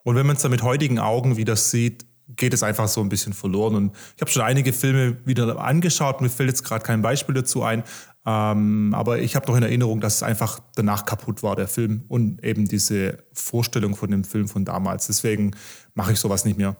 Und 0.03 0.15
wenn 0.15 0.25
man 0.25 0.37
es 0.37 0.43
dann 0.43 0.51
mit 0.51 0.61
heutigen 0.61 0.99
Augen 0.99 1.35
wieder 1.35 1.57
sieht, 1.57 2.05
geht 2.35 2.53
es 2.53 2.63
einfach 2.63 2.87
so 2.87 3.01
ein 3.01 3.09
bisschen 3.09 3.33
verloren. 3.33 3.75
Und 3.75 3.95
ich 4.15 4.21
habe 4.21 4.31
schon 4.31 4.41
einige 4.41 4.73
Filme 4.73 5.17
wieder 5.25 5.59
angeschaut. 5.59 6.21
Mir 6.21 6.29
fällt 6.29 6.49
jetzt 6.49 6.63
gerade 6.63 6.83
kein 6.83 7.01
Beispiel 7.01 7.35
dazu 7.35 7.63
ein. 7.63 7.83
Ähm, 8.25 8.93
aber 8.93 9.19
ich 9.19 9.35
habe 9.35 9.47
noch 9.47 9.55
in 9.55 9.63
Erinnerung, 9.63 10.01
dass 10.01 10.15
es 10.15 10.23
einfach 10.23 10.59
danach 10.75 11.05
kaputt 11.05 11.43
war, 11.43 11.55
der 11.55 11.67
Film. 11.67 12.03
Und 12.09 12.43
eben 12.43 12.67
diese 12.67 13.17
Vorstellung 13.33 13.95
von 13.95 14.11
dem 14.11 14.23
Film 14.23 14.47
von 14.47 14.65
damals. 14.65 15.07
Deswegen 15.07 15.55
mache 15.93 16.11
ich 16.11 16.19
sowas 16.19 16.43
nicht 16.43 16.57
mehr. 16.57 16.75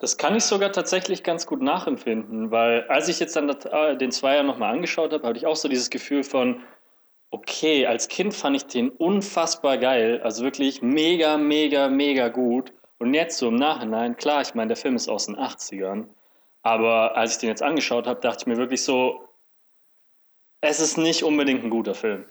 Das 0.00 0.16
kann 0.16 0.36
ich 0.36 0.44
sogar 0.44 0.70
tatsächlich 0.70 1.24
ganz 1.24 1.46
gut 1.46 1.60
nachempfinden, 1.60 2.52
weil 2.52 2.84
als 2.88 3.08
ich 3.08 3.18
jetzt 3.18 3.34
dann 3.34 3.48
äh, 3.48 3.96
den 3.98 4.12
Zweier 4.12 4.44
nochmal 4.44 4.72
angeschaut 4.72 5.12
habe, 5.12 5.26
hatte 5.26 5.38
ich 5.38 5.46
auch 5.46 5.56
so 5.56 5.68
dieses 5.68 5.90
Gefühl 5.90 6.22
von, 6.22 6.60
okay, 7.30 7.84
als 7.84 8.06
Kind 8.06 8.32
fand 8.32 8.56
ich 8.56 8.66
den 8.66 8.90
unfassbar 8.90 9.76
geil, 9.76 10.20
also 10.22 10.44
wirklich 10.44 10.82
mega, 10.82 11.36
mega, 11.36 11.88
mega 11.88 12.28
gut. 12.28 12.72
Und 12.98 13.14
jetzt 13.14 13.38
so 13.38 13.48
im 13.48 13.56
Nachhinein, 13.56 14.16
klar, 14.16 14.42
ich 14.42 14.54
meine, 14.54 14.68
der 14.68 14.76
Film 14.76 14.96
ist 14.96 15.08
aus 15.08 15.26
den 15.26 15.36
80ern, 15.36 16.06
aber 16.62 17.16
als 17.16 17.34
ich 17.34 17.38
den 17.38 17.48
jetzt 17.48 17.62
angeschaut 17.62 18.06
habe, 18.06 18.20
dachte 18.20 18.42
ich 18.42 18.46
mir 18.46 18.56
wirklich 18.56 18.82
so, 18.82 19.28
es 20.60 20.80
ist 20.80 20.98
nicht 20.98 21.22
unbedingt 21.22 21.62
ein 21.62 21.70
guter 21.70 21.94
Film. 21.94 22.26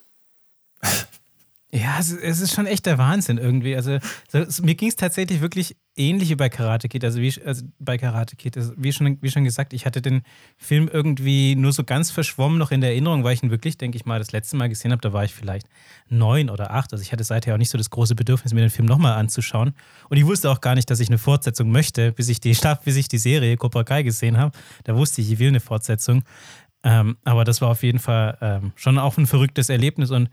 Ja, 1.74 1.98
es, 2.00 2.14
es, 2.14 2.40
ist 2.40 2.54
schon 2.54 2.66
echt 2.66 2.86
der 2.86 2.98
Wahnsinn 2.98 3.38
irgendwie. 3.38 3.76
Also, 3.76 4.00
so, 4.30 4.64
mir 4.64 4.76
ging 4.76 4.88
es 4.88 4.96
tatsächlich 4.96 5.42
wirklich 5.42 5.76
ähnlich 5.98 6.30
wie 6.30 6.36
bei 6.36 6.48
Karate 6.48 6.88
Kid. 6.88 7.04
Also, 7.04 7.20
wie, 7.20 7.34
also 7.44 7.66
bei 7.78 7.98
Karate 7.98 8.38
Kid, 8.38 8.56
also 8.56 8.72
wie, 8.78 8.94
schon, 8.94 9.22
wie 9.22 9.30
schon 9.30 9.44
gesagt, 9.44 9.74
ich 9.74 9.86
hatte 9.86 10.02
den 10.02 10.22
Film 10.58 10.90
irgendwie 10.92 11.56
nur 11.56 11.74
so 11.74 11.84
ganz 11.84 12.10
verschwommen 12.10 12.58
noch 12.58 12.72
in 12.72 12.80
der 12.80 12.92
Erinnerung, 12.92 13.26
weil 13.26 13.34
ich 13.34 13.44
ihn 13.44 13.52
wirklich, 13.52 13.78
denke 13.78 13.98
ich 13.98 14.06
mal, 14.06 14.18
das 14.18 14.32
letzte 14.32 14.56
Mal 14.56 14.70
gesehen 14.70 14.94
habe. 14.94 15.02
Da 15.02 15.12
war 15.12 15.26
ich 15.26 15.34
vielleicht 15.34 15.68
neun 16.08 16.50
oder 16.50 16.72
acht. 16.72 16.94
Also, 16.94 17.02
ich 17.02 17.12
hatte 17.12 17.26
seither 17.26 17.54
auch 17.54 17.58
nicht 17.58 17.70
so 17.70 17.78
das 17.78 17.90
große 17.90 18.16
Bedürfnis, 18.16 18.54
mir 18.54 18.62
den 18.62 18.70
Film 18.70 18.88
nochmal 18.88 19.18
anzuschauen. 19.18 19.74
Und 20.08 20.16
ich 20.16 20.26
wusste 20.26 20.50
auch 20.50 20.62
gar 20.62 20.74
nicht, 20.74 20.90
dass 20.90 21.02
ich 21.02 21.10
eine 21.10 21.18
Fortsetzung 21.18 21.70
möchte, 21.70 22.14
bis 22.14 22.30
ich 22.30 22.40
die, 22.40 22.56
bis 22.86 22.96
ich 22.96 23.10
die 23.10 23.18
Serie 23.18 23.58
Cobra 23.58 23.84
Kai 23.84 24.04
gesehen 24.04 24.38
habe. 24.38 24.58
Da 24.86 24.96
wusste 24.96 25.20
ich, 25.20 25.34
ich 25.34 25.40
will 25.40 25.50
eine 25.50 25.60
Fortsetzung. 25.60 26.24
Ähm, 26.84 27.18
aber 27.26 27.44
das 27.44 27.60
war 27.60 27.70
auf 27.70 27.84
jeden 27.84 28.00
Fall 28.00 28.38
ähm, 28.40 28.72
schon 28.76 28.98
auch 28.98 29.18
ein 29.18 29.26
verrücktes 29.26 29.68
Erlebnis 29.68 30.12
und 30.12 30.30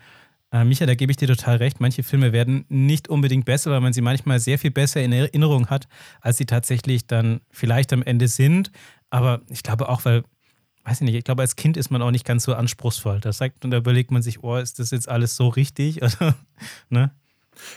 äh, 0.55 0.65
Micha, 0.65 0.87
da 0.87 0.95
gebe 0.95 1.11
ich 1.11 1.17
dir 1.17 1.27
total 1.27 1.57
recht. 1.57 1.81
Manche 1.81 2.05
Filme 2.05 2.33
werden 2.33 2.65
nicht 2.69 3.09
unbedingt 3.09 3.45
besser, 3.45 3.73
weil 3.73 3.81
man 3.81 3.93
sie 3.93 4.03
manchmal 4.03 4.39
sehr 4.39 4.57
viel 4.57 4.71
besser 4.71 5.03
in 5.03 5.13
Erinnerung 5.13 5.67
hat, 5.67 5.89
als 6.21 6.37
sie 6.37 6.47
tatsächlich 6.47 7.09
dann 7.09 7.41
vielleicht 7.51 7.93
am 7.93 8.03
Ende 8.03 8.29
sind. 8.29 8.71
Aber 9.11 9.41
ich 9.51 9.65
glaube 9.65 9.89
auch, 9.89 10.05
weil, 10.05 10.23
weiß 10.85 11.01
ich 11.01 11.07
nicht, 11.07 11.17
ich 11.17 11.25
glaube, 11.25 11.43
als 11.43 11.57
Kind 11.57 11.77
ist 11.77 11.91
man 11.91 12.03
auch 12.03 12.13
nicht 12.13 12.25
ganz 12.25 12.45
so 12.45 12.55
anspruchsvoll. 12.55 13.19
Da 13.19 13.33
sagt 13.33 13.65
und 13.65 13.73
da 13.73 13.79
überlegt 13.79 14.13
man 14.13 14.23
sich, 14.23 14.45
oh, 14.45 14.57
ist 14.57 14.79
das 14.79 14.93
jetzt 14.93 15.09
alles 15.09 15.35
so 15.35 15.49
richtig? 15.49 16.03
Oder, 16.03 16.37
ne? 16.89 17.11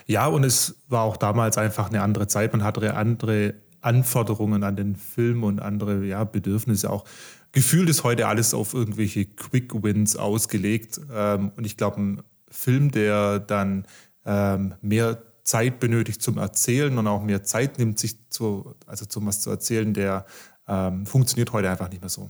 Ja, 0.05 0.27
und 0.27 0.43
es 0.43 0.83
war 0.87 1.01
auch 1.01 1.17
damals 1.17 1.57
einfach 1.57 1.89
eine 1.89 2.03
andere 2.03 2.27
Zeit. 2.27 2.51
Man 2.51 2.63
hatte 2.63 2.95
andere 2.95 3.55
Anforderungen 3.81 4.63
an 4.63 4.75
den 4.75 4.95
Film 4.95 5.43
und 5.43 5.61
andere 5.61 6.05
ja, 6.05 6.23
Bedürfnisse 6.25 6.91
auch. 6.91 7.05
Gefühlt 7.53 7.89
ist 7.89 8.03
heute 8.03 8.27
alles 8.27 8.53
auf 8.53 8.75
irgendwelche 8.75 9.25
Quick 9.25 9.73
Wins 9.81 10.15
ausgelegt. 10.15 10.99
Ähm, 11.11 11.51
und 11.55 11.65
ich 11.65 11.75
glaube, 11.75 12.23
Film, 12.57 12.91
der 12.91 13.39
dann 13.39 13.85
ähm, 14.25 14.75
mehr 14.81 15.21
Zeit 15.43 15.79
benötigt 15.79 16.21
zum 16.21 16.37
Erzählen 16.37 16.97
und 16.97 17.07
auch 17.07 17.23
mehr 17.23 17.43
Zeit 17.43 17.77
nimmt, 17.77 17.99
sich 17.99 18.29
zu, 18.29 18.75
also 18.85 19.05
zum 19.05 19.25
was 19.27 19.41
zu 19.41 19.49
erzählen, 19.49 19.93
der 19.93 20.25
ähm, 20.67 21.05
funktioniert 21.05 21.53
heute 21.53 21.69
einfach 21.69 21.89
nicht 21.89 22.01
mehr 22.01 22.09
so. 22.09 22.29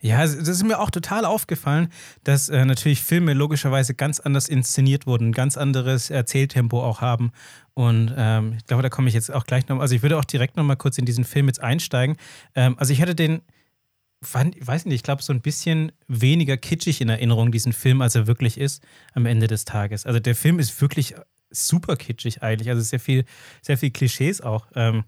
Ja, 0.00 0.18
das 0.18 0.34
ist 0.34 0.64
mir 0.64 0.80
auch 0.80 0.90
total 0.90 1.24
aufgefallen, 1.24 1.88
dass 2.24 2.48
äh, 2.48 2.64
natürlich 2.64 3.02
Filme 3.02 3.34
logischerweise 3.34 3.94
ganz 3.94 4.18
anders 4.18 4.48
inszeniert 4.48 5.06
wurden, 5.06 5.28
ein 5.28 5.32
ganz 5.32 5.56
anderes 5.56 6.10
Erzähltempo 6.10 6.82
auch 6.82 7.00
haben. 7.00 7.30
Und 7.74 8.12
ähm, 8.16 8.54
ich 8.58 8.66
glaube, 8.66 8.82
da 8.82 8.88
komme 8.88 9.08
ich 9.08 9.14
jetzt 9.14 9.32
auch 9.32 9.44
gleich 9.44 9.68
noch. 9.68 9.78
Also 9.78 9.94
ich 9.94 10.02
würde 10.02 10.18
auch 10.18 10.24
direkt 10.24 10.56
noch 10.56 10.64
mal 10.64 10.76
kurz 10.76 10.98
in 10.98 11.04
diesen 11.04 11.24
Film 11.24 11.46
jetzt 11.46 11.60
einsteigen. 11.60 12.16
Ähm, 12.56 12.76
also 12.78 12.92
ich 12.92 13.00
hatte 13.00 13.14
den 13.14 13.42
fand, 14.22 14.56
ich 14.56 14.66
weiß 14.66 14.86
nicht, 14.86 14.94
ich 14.94 15.02
glaube, 15.02 15.22
so 15.22 15.32
ein 15.32 15.40
bisschen 15.40 15.92
weniger 16.08 16.56
kitschig 16.56 17.00
in 17.00 17.08
Erinnerung, 17.08 17.52
diesen 17.52 17.72
Film, 17.72 18.00
als 18.00 18.14
er 18.14 18.26
wirklich 18.26 18.58
ist 18.58 18.82
am 19.14 19.26
Ende 19.26 19.46
des 19.46 19.64
Tages. 19.64 20.06
Also 20.06 20.20
der 20.20 20.34
Film 20.34 20.58
ist 20.58 20.80
wirklich 20.80 21.14
super 21.50 21.96
kitschig 21.96 22.42
eigentlich. 22.42 22.70
Also 22.70 22.82
sehr 22.82 23.00
viel, 23.00 23.24
sehr 23.60 23.76
viel 23.76 23.90
Klischees 23.90 24.40
auch. 24.40 24.66
Ähm, 24.74 25.04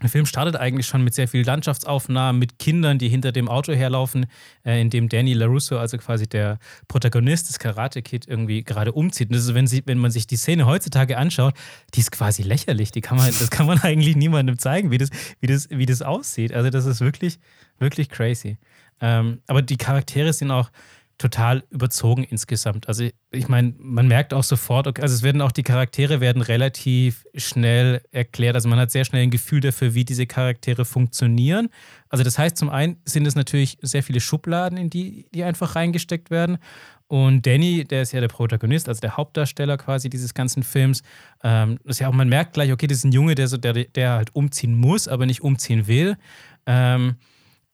der 0.00 0.08
Film 0.08 0.26
startet 0.26 0.56
eigentlich 0.56 0.86
schon 0.86 1.02
mit 1.02 1.14
sehr 1.14 1.26
viel 1.26 1.44
Landschaftsaufnahmen, 1.44 2.38
mit 2.38 2.58
Kindern, 2.58 2.98
die 2.98 3.08
hinter 3.08 3.32
dem 3.32 3.48
Auto 3.48 3.72
herlaufen, 3.72 4.26
äh, 4.64 4.80
in 4.80 4.90
dem 4.90 5.08
Danny 5.08 5.32
LaRusso, 5.32 5.78
also 5.78 5.98
quasi 5.98 6.28
der 6.28 6.58
Protagonist 6.86 7.48
des 7.48 7.58
Karate 7.58 8.02
Kid, 8.02 8.26
irgendwie 8.28 8.62
gerade 8.62 8.92
umzieht. 8.92 9.30
Und 9.30 9.36
das 9.36 9.44
ist, 9.44 9.54
wenn, 9.54 9.66
sie, 9.66 9.82
wenn 9.86 9.98
man 9.98 10.10
sich 10.10 10.26
die 10.26 10.36
Szene 10.36 10.66
heutzutage 10.66 11.18
anschaut, 11.18 11.54
die 11.94 12.00
ist 12.00 12.12
quasi 12.12 12.42
lächerlich. 12.42 12.92
Die 12.92 13.00
kann 13.00 13.16
man, 13.16 13.26
das 13.26 13.50
kann 13.50 13.66
man 13.66 13.78
eigentlich 13.82 14.16
niemandem 14.16 14.58
zeigen, 14.58 14.90
wie 14.90 14.98
das, 14.98 15.10
wie 15.40 15.48
das, 15.48 15.68
wie 15.70 15.86
das 15.86 16.02
aussieht. 16.02 16.52
Also 16.52 16.70
das 16.70 16.86
ist 16.86 17.00
wirklich, 17.00 17.38
wirklich 17.78 18.08
crazy. 18.08 18.58
Ähm, 19.00 19.40
aber 19.46 19.62
die 19.62 19.76
Charaktere 19.76 20.32
sind 20.32 20.50
auch 20.50 20.70
total 21.18 21.64
überzogen 21.70 22.22
insgesamt. 22.22 22.86
Also 22.86 23.08
ich 23.32 23.48
meine, 23.48 23.74
man 23.78 24.06
merkt 24.06 24.32
auch 24.32 24.44
sofort, 24.44 24.86
okay, 24.86 25.02
also 25.02 25.14
es 25.14 25.24
werden 25.24 25.42
auch 25.42 25.50
die 25.50 25.64
Charaktere 25.64 26.20
werden 26.20 26.42
relativ 26.42 27.26
schnell 27.34 28.00
erklärt. 28.12 28.54
Also 28.54 28.68
man 28.68 28.78
hat 28.78 28.92
sehr 28.92 29.04
schnell 29.04 29.24
ein 29.24 29.30
Gefühl 29.30 29.60
dafür, 29.60 29.94
wie 29.94 30.04
diese 30.04 30.26
Charaktere 30.26 30.84
funktionieren. 30.84 31.70
Also 32.08 32.22
das 32.22 32.38
heißt, 32.38 32.56
zum 32.56 32.70
einen 32.70 32.98
sind 33.04 33.26
es 33.26 33.34
natürlich 33.34 33.78
sehr 33.82 34.04
viele 34.04 34.20
Schubladen, 34.20 34.78
in 34.78 34.90
die, 34.90 35.26
die 35.34 35.42
einfach 35.42 35.74
reingesteckt 35.74 36.30
werden. 36.30 36.58
Und 37.08 37.46
Danny, 37.46 37.84
der 37.84 38.02
ist 38.02 38.12
ja 38.12 38.20
der 38.20 38.28
Protagonist, 38.28 38.88
also 38.88 39.00
der 39.00 39.16
Hauptdarsteller 39.16 39.76
quasi 39.76 40.10
dieses 40.10 40.34
ganzen 40.34 40.62
Films. 40.62 41.02
Ähm, 41.42 41.78
ist 41.84 41.98
ja 41.98 42.08
auch, 42.08 42.12
man 42.12 42.28
merkt 42.28 42.52
gleich, 42.52 42.70
okay, 42.70 42.86
das 42.86 42.98
ist 42.98 43.04
ein 43.04 43.12
Junge, 43.12 43.34
der, 43.34 43.48
so, 43.48 43.56
der, 43.56 43.72
der 43.72 44.12
halt 44.12 44.34
umziehen 44.34 44.78
muss, 44.78 45.08
aber 45.08 45.26
nicht 45.26 45.42
umziehen 45.42 45.88
will. 45.88 46.16
Ähm, 46.66 47.16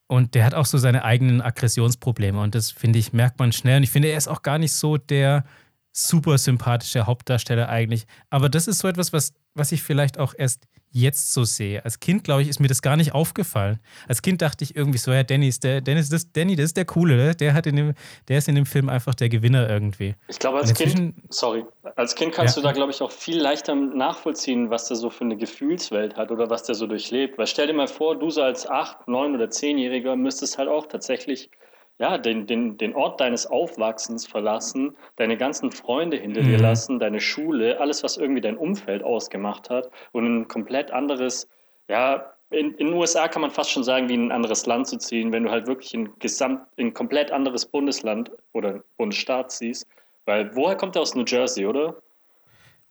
und 0.06 0.34
der 0.34 0.44
hat 0.44 0.54
auch 0.54 0.66
so 0.66 0.78
seine 0.78 1.04
eigenen 1.04 1.40
Aggressionsprobleme. 1.40 2.40
Und 2.40 2.54
das, 2.54 2.70
finde 2.70 2.98
ich, 2.98 3.12
merkt 3.12 3.38
man 3.38 3.52
schnell. 3.52 3.78
Und 3.78 3.82
ich 3.84 3.90
finde, 3.90 4.08
er 4.08 4.18
ist 4.18 4.28
auch 4.28 4.42
gar 4.42 4.58
nicht 4.58 4.72
so 4.72 4.96
der 4.96 5.44
super 5.94 6.36
sympathische 6.38 7.06
Hauptdarsteller 7.06 7.68
eigentlich. 7.68 8.06
Aber 8.28 8.48
das 8.48 8.66
ist 8.66 8.80
so 8.80 8.88
etwas, 8.88 9.12
was, 9.12 9.32
was 9.54 9.72
ich 9.72 9.82
vielleicht 9.82 10.18
auch 10.18 10.34
erst 10.36 10.66
jetzt 10.90 11.32
so 11.32 11.44
sehe. 11.44 11.84
Als 11.84 11.98
Kind, 11.98 12.22
glaube 12.22 12.42
ich, 12.42 12.48
ist 12.48 12.60
mir 12.60 12.68
das 12.68 12.80
gar 12.80 12.96
nicht 12.96 13.14
aufgefallen. 13.14 13.80
Als 14.06 14.22
Kind 14.22 14.40
dachte 14.42 14.62
ich 14.62 14.76
irgendwie 14.76 14.98
so, 14.98 15.12
ja, 15.12 15.24
Danny 15.24 15.48
ist 15.48 15.64
der, 15.64 15.80
Dennis, 15.80 16.08
das, 16.08 16.30
Danny, 16.32 16.54
das 16.54 16.66
ist 16.66 16.76
der 16.76 16.84
Coole, 16.84 17.16
ne? 17.16 17.34
der 17.34 17.52
hat 17.52 17.66
in 17.66 17.76
dem, 17.76 17.94
der 18.28 18.38
ist 18.38 18.48
in 18.48 18.54
dem 18.54 18.64
Film 18.64 18.88
einfach 18.88 19.14
der 19.14 19.28
Gewinner 19.28 19.68
irgendwie. 19.68 20.14
Ich 20.28 20.38
glaube, 20.38 20.58
als 20.58 20.72
Kind, 20.72 21.14
sorry, 21.30 21.64
als 21.96 22.14
Kind 22.14 22.32
kannst 22.32 22.56
ja. 22.56 22.62
du 22.62 22.68
da, 22.68 22.72
glaube 22.72 22.92
ich, 22.92 23.02
auch 23.02 23.10
viel 23.10 23.40
leichter 23.40 23.74
nachvollziehen, 23.74 24.70
was 24.70 24.86
der 24.86 24.96
so 24.96 25.10
für 25.10 25.24
eine 25.24 25.36
Gefühlswelt 25.36 26.16
hat 26.16 26.30
oder 26.30 26.48
was 26.48 26.62
der 26.62 26.76
so 26.76 26.86
durchlebt. 26.86 27.38
Weil 27.38 27.48
stell 27.48 27.66
dir 27.66 27.74
mal 27.74 27.88
vor, 27.88 28.16
du 28.16 28.30
so 28.30 28.42
als 28.42 28.68
acht, 28.68 29.08
neun 29.08 29.34
oder 29.34 29.50
zehnjähriger 29.50 30.14
müsstest 30.14 30.58
halt 30.58 30.68
auch 30.68 30.86
tatsächlich 30.86 31.50
ja, 31.98 32.18
den, 32.18 32.46
den, 32.46 32.76
den 32.76 32.94
Ort 32.94 33.20
deines 33.20 33.46
Aufwachsens 33.46 34.26
verlassen, 34.26 34.96
deine 35.16 35.36
ganzen 35.36 35.70
Freunde 35.70 36.16
hinter 36.16 36.42
mhm. 36.42 36.46
dir 36.46 36.58
lassen, 36.58 36.98
deine 36.98 37.20
Schule, 37.20 37.80
alles, 37.80 38.02
was 38.02 38.16
irgendwie 38.16 38.40
dein 38.40 38.56
Umfeld 38.56 39.02
ausgemacht 39.02 39.70
hat 39.70 39.90
und 40.12 40.26
ein 40.26 40.48
komplett 40.48 40.90
anderes, 40.90 41.48
ja, 41.88 42.34
in, 42.50 42.74
in 42.74 42.88
den 42.88 42.94
USA 42.94 43.28
kann 43.28 43.42
man 43.42 43.50
fast 43.50 43.70
schon 43.70 43.84
sagen, 43.84 44.08
wie 44.08 44.14
in 44.14 44.28
ein 44.28 44.32
anderes 44.32 44.66
Land 44.66 44.86
zu 44.86 44.98
ziehen, 44.98 45.32
wenn 45.32 45.44
du 45.44 45.50
halt 45.50 45.66
wirklich 45.66 45.94
ein 45.94 46.10
gesamt, 46.18 46.66
ein 46.78 46.94
komplett 46.94 47.30
anderes 47.30 47.66
Bundesland 47.66 48.30
oder 48.52 48.82
Bundesstaat 48.96 49.50
siehst. 49.50 49.86
Weil 50.24 50.54
woher 50.54 50.76
kommt 50.76 50.96
er 50.96 51.02
aus 51.02 51.14
New 51.14 51.24
Jersey, 51.26 51.66
oder? 51.66 51.96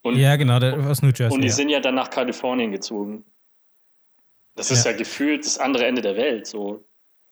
Und, 0.02 0.18
ja, 0.18 0.36
genau, 0.36 0.60
der, 0.60 0.78
aus 0.90 1.02
New 1.02 1.10
Jersey. 1.10 1.34
Und 1.34 1.42
die 1.42 1.48
ja. 1.48 1.54
sind 1.54 1.70
ja 1.70 1.80
dann 1.80 1.96
nach 1.96 2.10
Kalifornien 2.10 2.72
gezogen. 2.72 3.24
Das 4.56 4.70
ist 4.70 4.86
ja. 4.86 4.92
ja 4.92 4.98
gefühlt 4.98 5.46
das 5.46 5.58
andere 5.58 5.86
Ende 5.86 6.02
der 6.02 6.18
Welt. 6.18 6.46
So 6.46 6.84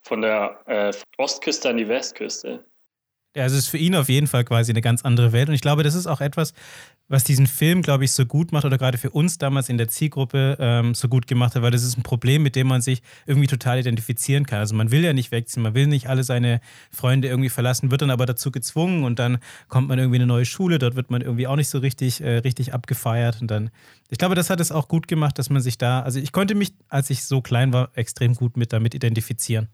von 0.04 0.22
der 0.22 0.62
äh, 0.66 0.92
Ostküste 1.18 1.70
an 1.70 1.78
die 1.78 1.88
Westküste. 1.88 2.66
Ja, 3.34 3.44
also 3.44 3.56
es 3.56 3.64
ist 3.64 3.70
für 3.70 3.78
ihn 3.78 3.96
auf 3.96 4.10
jeden 4.10 4.28
Fall 4.28 4.44
quasi 4.44 4.74
eine 4.74 4.82
ganz 4.82 5.06
andere 5.06 5.32
Welt. 5.32 5.48
Und 5.48 5.56
ich 5.56 5.62
glaube, 5.62 5.84
das 5.84 5.96
ist 5.96 6.06
auch 6.06 6.20
etwas, 6.20 6.54
was 7.08 7.24
diesen 7.24 7.48
Film, 7.48 7.82
glaube 7.82 8.04
ich, 8.04 8.12
so 8.12 8.26
gut 8.26 8.52
macht 8.52 8.66
oder 8.66 8.78
gerade 8.78 8.98
für 8.98 9.10
uns 9.10 9.38
damals 9.38 9.70
in 9.70 9.78
der 9.78 9.88
Zielgruppe 9.88 10.58
ähm, 10.60 10.94
so 10.94 11.08
gut 11.08 11.28
gemacht 11.28 11.56
hat, 11.56 11.62
weil 11.62 11.72
das 11.72 11.84
ist 11.84 11.98
ein 11.98 12.04
Problem, 12.04 12.44
mit 12.44 12.58
dem 12.58 12.68
man 12.68 12.82
sich 12.82 13.02
irgendwie 13.26 13.48
total 13.48 13.80
identifizieren 13.80 14.46
kann. 14.46 14.60
Also 14.60 14.76
man 14.76 14.92
will 14.92 15.02
ja 15.04 15.14
nicht 15.14 15.32
wegziehen, 15.32 15.64
man 15.64 15.76
will 15.76 15.88
nicht 15.88 16.08
alle 16.08 16.24
seine 16.24 16.60
Freunde 16.90 17.30
irgendwie 17.30 17.50
verlassen, 17.50 17.90
wird 17.90 18.02
dann 18.02 18.12
aber 18.12 18.26
dazu 18.26 18.52
gezwungen 18.52 19.06
und 19.06 19.18
dann 19.18 19.38
kommt 19.70 19.88
man 19.88 19.98
irgendwie 19.98 20.18
in 20.18 20.24
eine 20.24 20.34
neue 20.34 20.46
Schule, 20.46 20.78
dort 20.78 20.96
wird 20.96 21.10
man 21.10 21.22
irgendwie 21.22 21.48
auch 21.48 21.56
nicht 21.56 21.70
so 21.70 21.80
richtig, 21.80 22.22
äh, 22.22 22.38
richtig 22.40 22.74
abgefeiert 22.74 23.42
und 23.42 23.50
dann, 23.50 23.72
ich 24.10 24.18
glaube, 24.18 24.36
das 24.36 24.50
hat 24.50 24.60
es 24.60 24.72
auch 24.72 24.88
gut 24.90 25.08
gemacht, 25.08 25.38
dass 25.40 25.50
man 25.50 25.62
sich 25.62 25.78
da, 25.78 26.02
also 26.02 26.20
ich 26.20 26.32
konnte 26.32 26.56
mich, 26.56 26.74
als 26.90 27.10
ich 27.10 27.26
so 27.26 27.42
klein 27.42 27.72
war, 27.72 27.92
extrem 27.96 28.36
gut 28.36 28.58
mit 28.58 28.74
damit 28.74 28.94
identifizieren. 28.94 29.70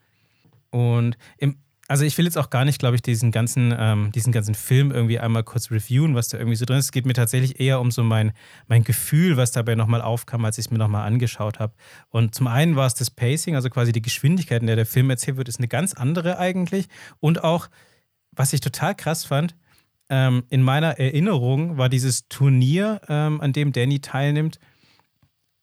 Und 0.69 1.17
im, 1.37 1.57
also 1.87 2.03
ich 2.03 2.17
will 2.17 2.25
jetzt 2.25 2.37
auch 2.37 2.49
gar 2.49 2.65
nicht, 2.65 2.79
glaube 2.79 2.95
ich, 2.95 3.01
diesen 3.01 3.31
ganzen, 3.31 3.73
ähm, 3.77 4.11
diesen 4.11 4.33
ganzen 4.33 4.55
Film 4.55 4.91
irgendwie 4.91 5.19
einmal 5.19 5.43
kurz 5.43 5.71
reviewen, 5.71 6.15
was 6.15 6.27
da 6.27 6.37
irgendwie 6.37 6.57
so 6.57 6.65
drin 6.65 6.77
ist. 6.77 6.85
Es 6.85 6.91
geht 6.91 7.05
mir 7.05 7.13
tatsächlich 7.13 7.59
eher 7.59 7.79
um 7.79 7.91
so 7.91 8.03
mein, 8.03 8.33
mein 8.67 8.83
Gefühl, 8.83 9.37
was 9.37 9.51
dabei 9.51 9.75
nochmal 9.75 10.01
aufkam, 10.01 10.43
als 10.43 10.57
ich 10.57 10.65
es 10.65 10.71
mir 10.71 10.77
nochmal 10.77 11.07
angeschaut 11.07 11.59
habe. 11.59 11.73
Und 12.09 12.35
zum 12.35 12.47
einen 12.47 12.75
war 12.75 12.87
es 12.87 12.93
das 12.93 13.09
Pacing, 13.09 13.55
also 13.55 13.69
quasi 13.69 13.93
die 13.93 14.01
Geschwindigkeit, 14.01 14.61
in 14.61 14.67
der 14.67 14.75
der 14.75 14.85
Film 14.85 15.09
erzählt 15.09 15.37
wird, 15.37 15.47
ist 15.47 15.59
eine 15.59 15.69
ganz 15.69 15.93
andere 15.93 16.39
eigentlich. 16.39 16.87
Und 17.19 17.43
auch, 17.43 17.69
was 18.31 18.51
ich 18.51 18.59
total 18.59 18.93
krass 18.93 19.23
fand, 19.23 19.55
ähm, 20.09 20.43
in 20.49 20.61
meiner 20.61 20.99
Erinnerung 20.99 21.77
war 21.77 21.89
dieses 21.89 22.27
Turnier, 22.27 23.01
ähm, 23.07 23.39
an 23.39 23.53
dem 23.53 23.71
Danny 23.71 23.99
teilnimmt, 23.99 24.59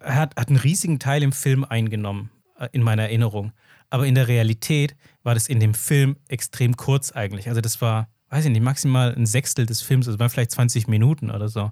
hat, 0.00 0.36
hat 0.36 0.48
einen 0.48 0.58
riesigen 0.58 0.98
Teil 0.98 1.22
im 1.22 1.32
Film 1.32 1.64
eingenommen, 1.64 2.30
äh, 2.58 2.68
in 2.72 2.82
meiner 2.82 3.04
Erinnerung. 3.04 3.52
Aber 3.94 4.08
in 4.08 4.16
der 4.16 4.26
Realität 4.26 4.96
war 5.22 5.34
das 5.34 5.46
in 5.46 5.60
dem 5.60 5.72
Film 5.72 6.16
extrem 6.26 6.76
kurz 6.76 7.12
eigentlich. 7.12 7.48
Also 7.48 7.60
das 7.60 7.80
war, 7.80 8.08
weiß 8.28 8.44
ich 8.44 8.50
nicht, 8.50 8.60
maximal 8.60 9.14
ein 9.14 9.24
Sechstel 9.24 9.66
des 9.66 9.82
Films, 9.82 10.08
also 10.08 10.18
waren 10.18 10.30
vielleicht 10.30 10.50
20 10.50 10.88
Minuten 10.88 11.30
oder 11.30 11.48
so. 11.48 11.70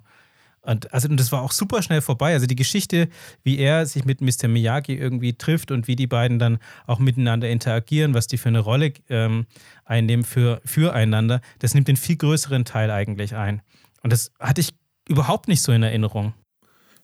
Und, 0.61 0.93
also, 0.93 1.09
und 1.09 1.19
das 1.19 1.33
war 1.33 1.41
auch 1.41 1.51
super 1.51 1.81
schnell 1.81 1.99
vorbei. 1.99 2.31
Also 2.31 2.45
die 2.45 2.55
Geschichte, 2.55 3.09
wie 3.43 3.57
er 3.57 3.85
sich 3.85 4.05
mit 4.05 4.21
Mr. 4.21 4.47
Miyagi 4.47 4.95
irgendwie 4.95 5.33
trifft 5.33 5.69
und 5.69 5.89
wie 5.89 5.97
die 5.97 6.07
beiden 6.07 6.39
dann 6.39 6.59
auch 6.87 6.99
miteinander 6.99 7.49
interagieren, 7.49 8.13
was 8.13 8.27
die 8.27 8.37
für 8.37 8.47
eine 8.47 8.59
Rolle 8.59 8.93
ähm, 9.09 9.45
einnehmen 9.83 10.23
für, 10.23 10.61
füreinander, 10.63 11.41
das 11.59 11.73
nimmt 11.73 11.89
den 11.89 11.97
viel 11.97 12.15
größeren 12.15 12.63
Teil 12.63 12.89
eigentlich 12.89 13.35
ein. 13.35 13.61
Und 14.01 14.13
das 14.13 14.31
hatte 14.39 14.61
ich 14.61 14.69
überhaupt 15.09 15.49
nicht 15.49 15.61
so 15.61 15.73
in 15.73 15.83
Erinnerung. 15.83 16.33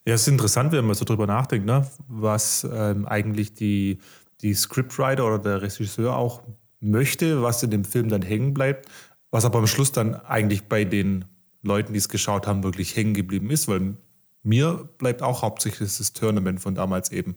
Ja, 0.09 0.15
es 0.15 0.22
ist 0.22 0.30
interessant, 0.30 0.72
wenn 0.72 0.86
man 0.86 0.95
so 0.95 1.05
drüber 1.05 1.28
nachdenkt, 1.28 1.65
ne? 1.65 1.86
was 2.07 2.67
ähm, 2.72 3.05
eigentlich 3.05 3.53
die, 3.53 3.99
die 4.42 4.54
Scriptwriter 4.54 5.26
oder 5.26 5.40
der 5.40 5.62
Regisseur 5.62 6.16
auch 6.16 6.44
möchte, 6.80 7.42
was 7.42 7.62
in 7.64 7.72
dem 7.72 7.86
Film 7.86 8.10
dann 8.10 8.22
hängen 8.22 8.54
bleibt, 8.54 8.88
was 9.32 9.46
aber 9.46 9.60
am 9.60 9.68
Schluss 9.68 9.92
dann 9.92 10.16
eigentlich 10.16 10.64
bei 10.64 10.86
den 10.86 11.26
Leuten, 11.62 11.94
die 11.94 12.00
es 12.00 12.10
geschaut 12.10 12.48
haben, 12.48 12.64
wirklich 12.64 12.96
hängen 12.96 13.14
geblieben 13.14 13.50
ist, 13.50 13.68
weil 13.68 13.96
mir 14.44 14.90
bleibt 14.98 15.22
auch 15.22 15.42
hauptsächlich 15.42 15.98
das 15.98 16.14
Tournament 16.14 16.62
von 16.62 16.76
damals 16.76 17.12
eben 17.12 17.36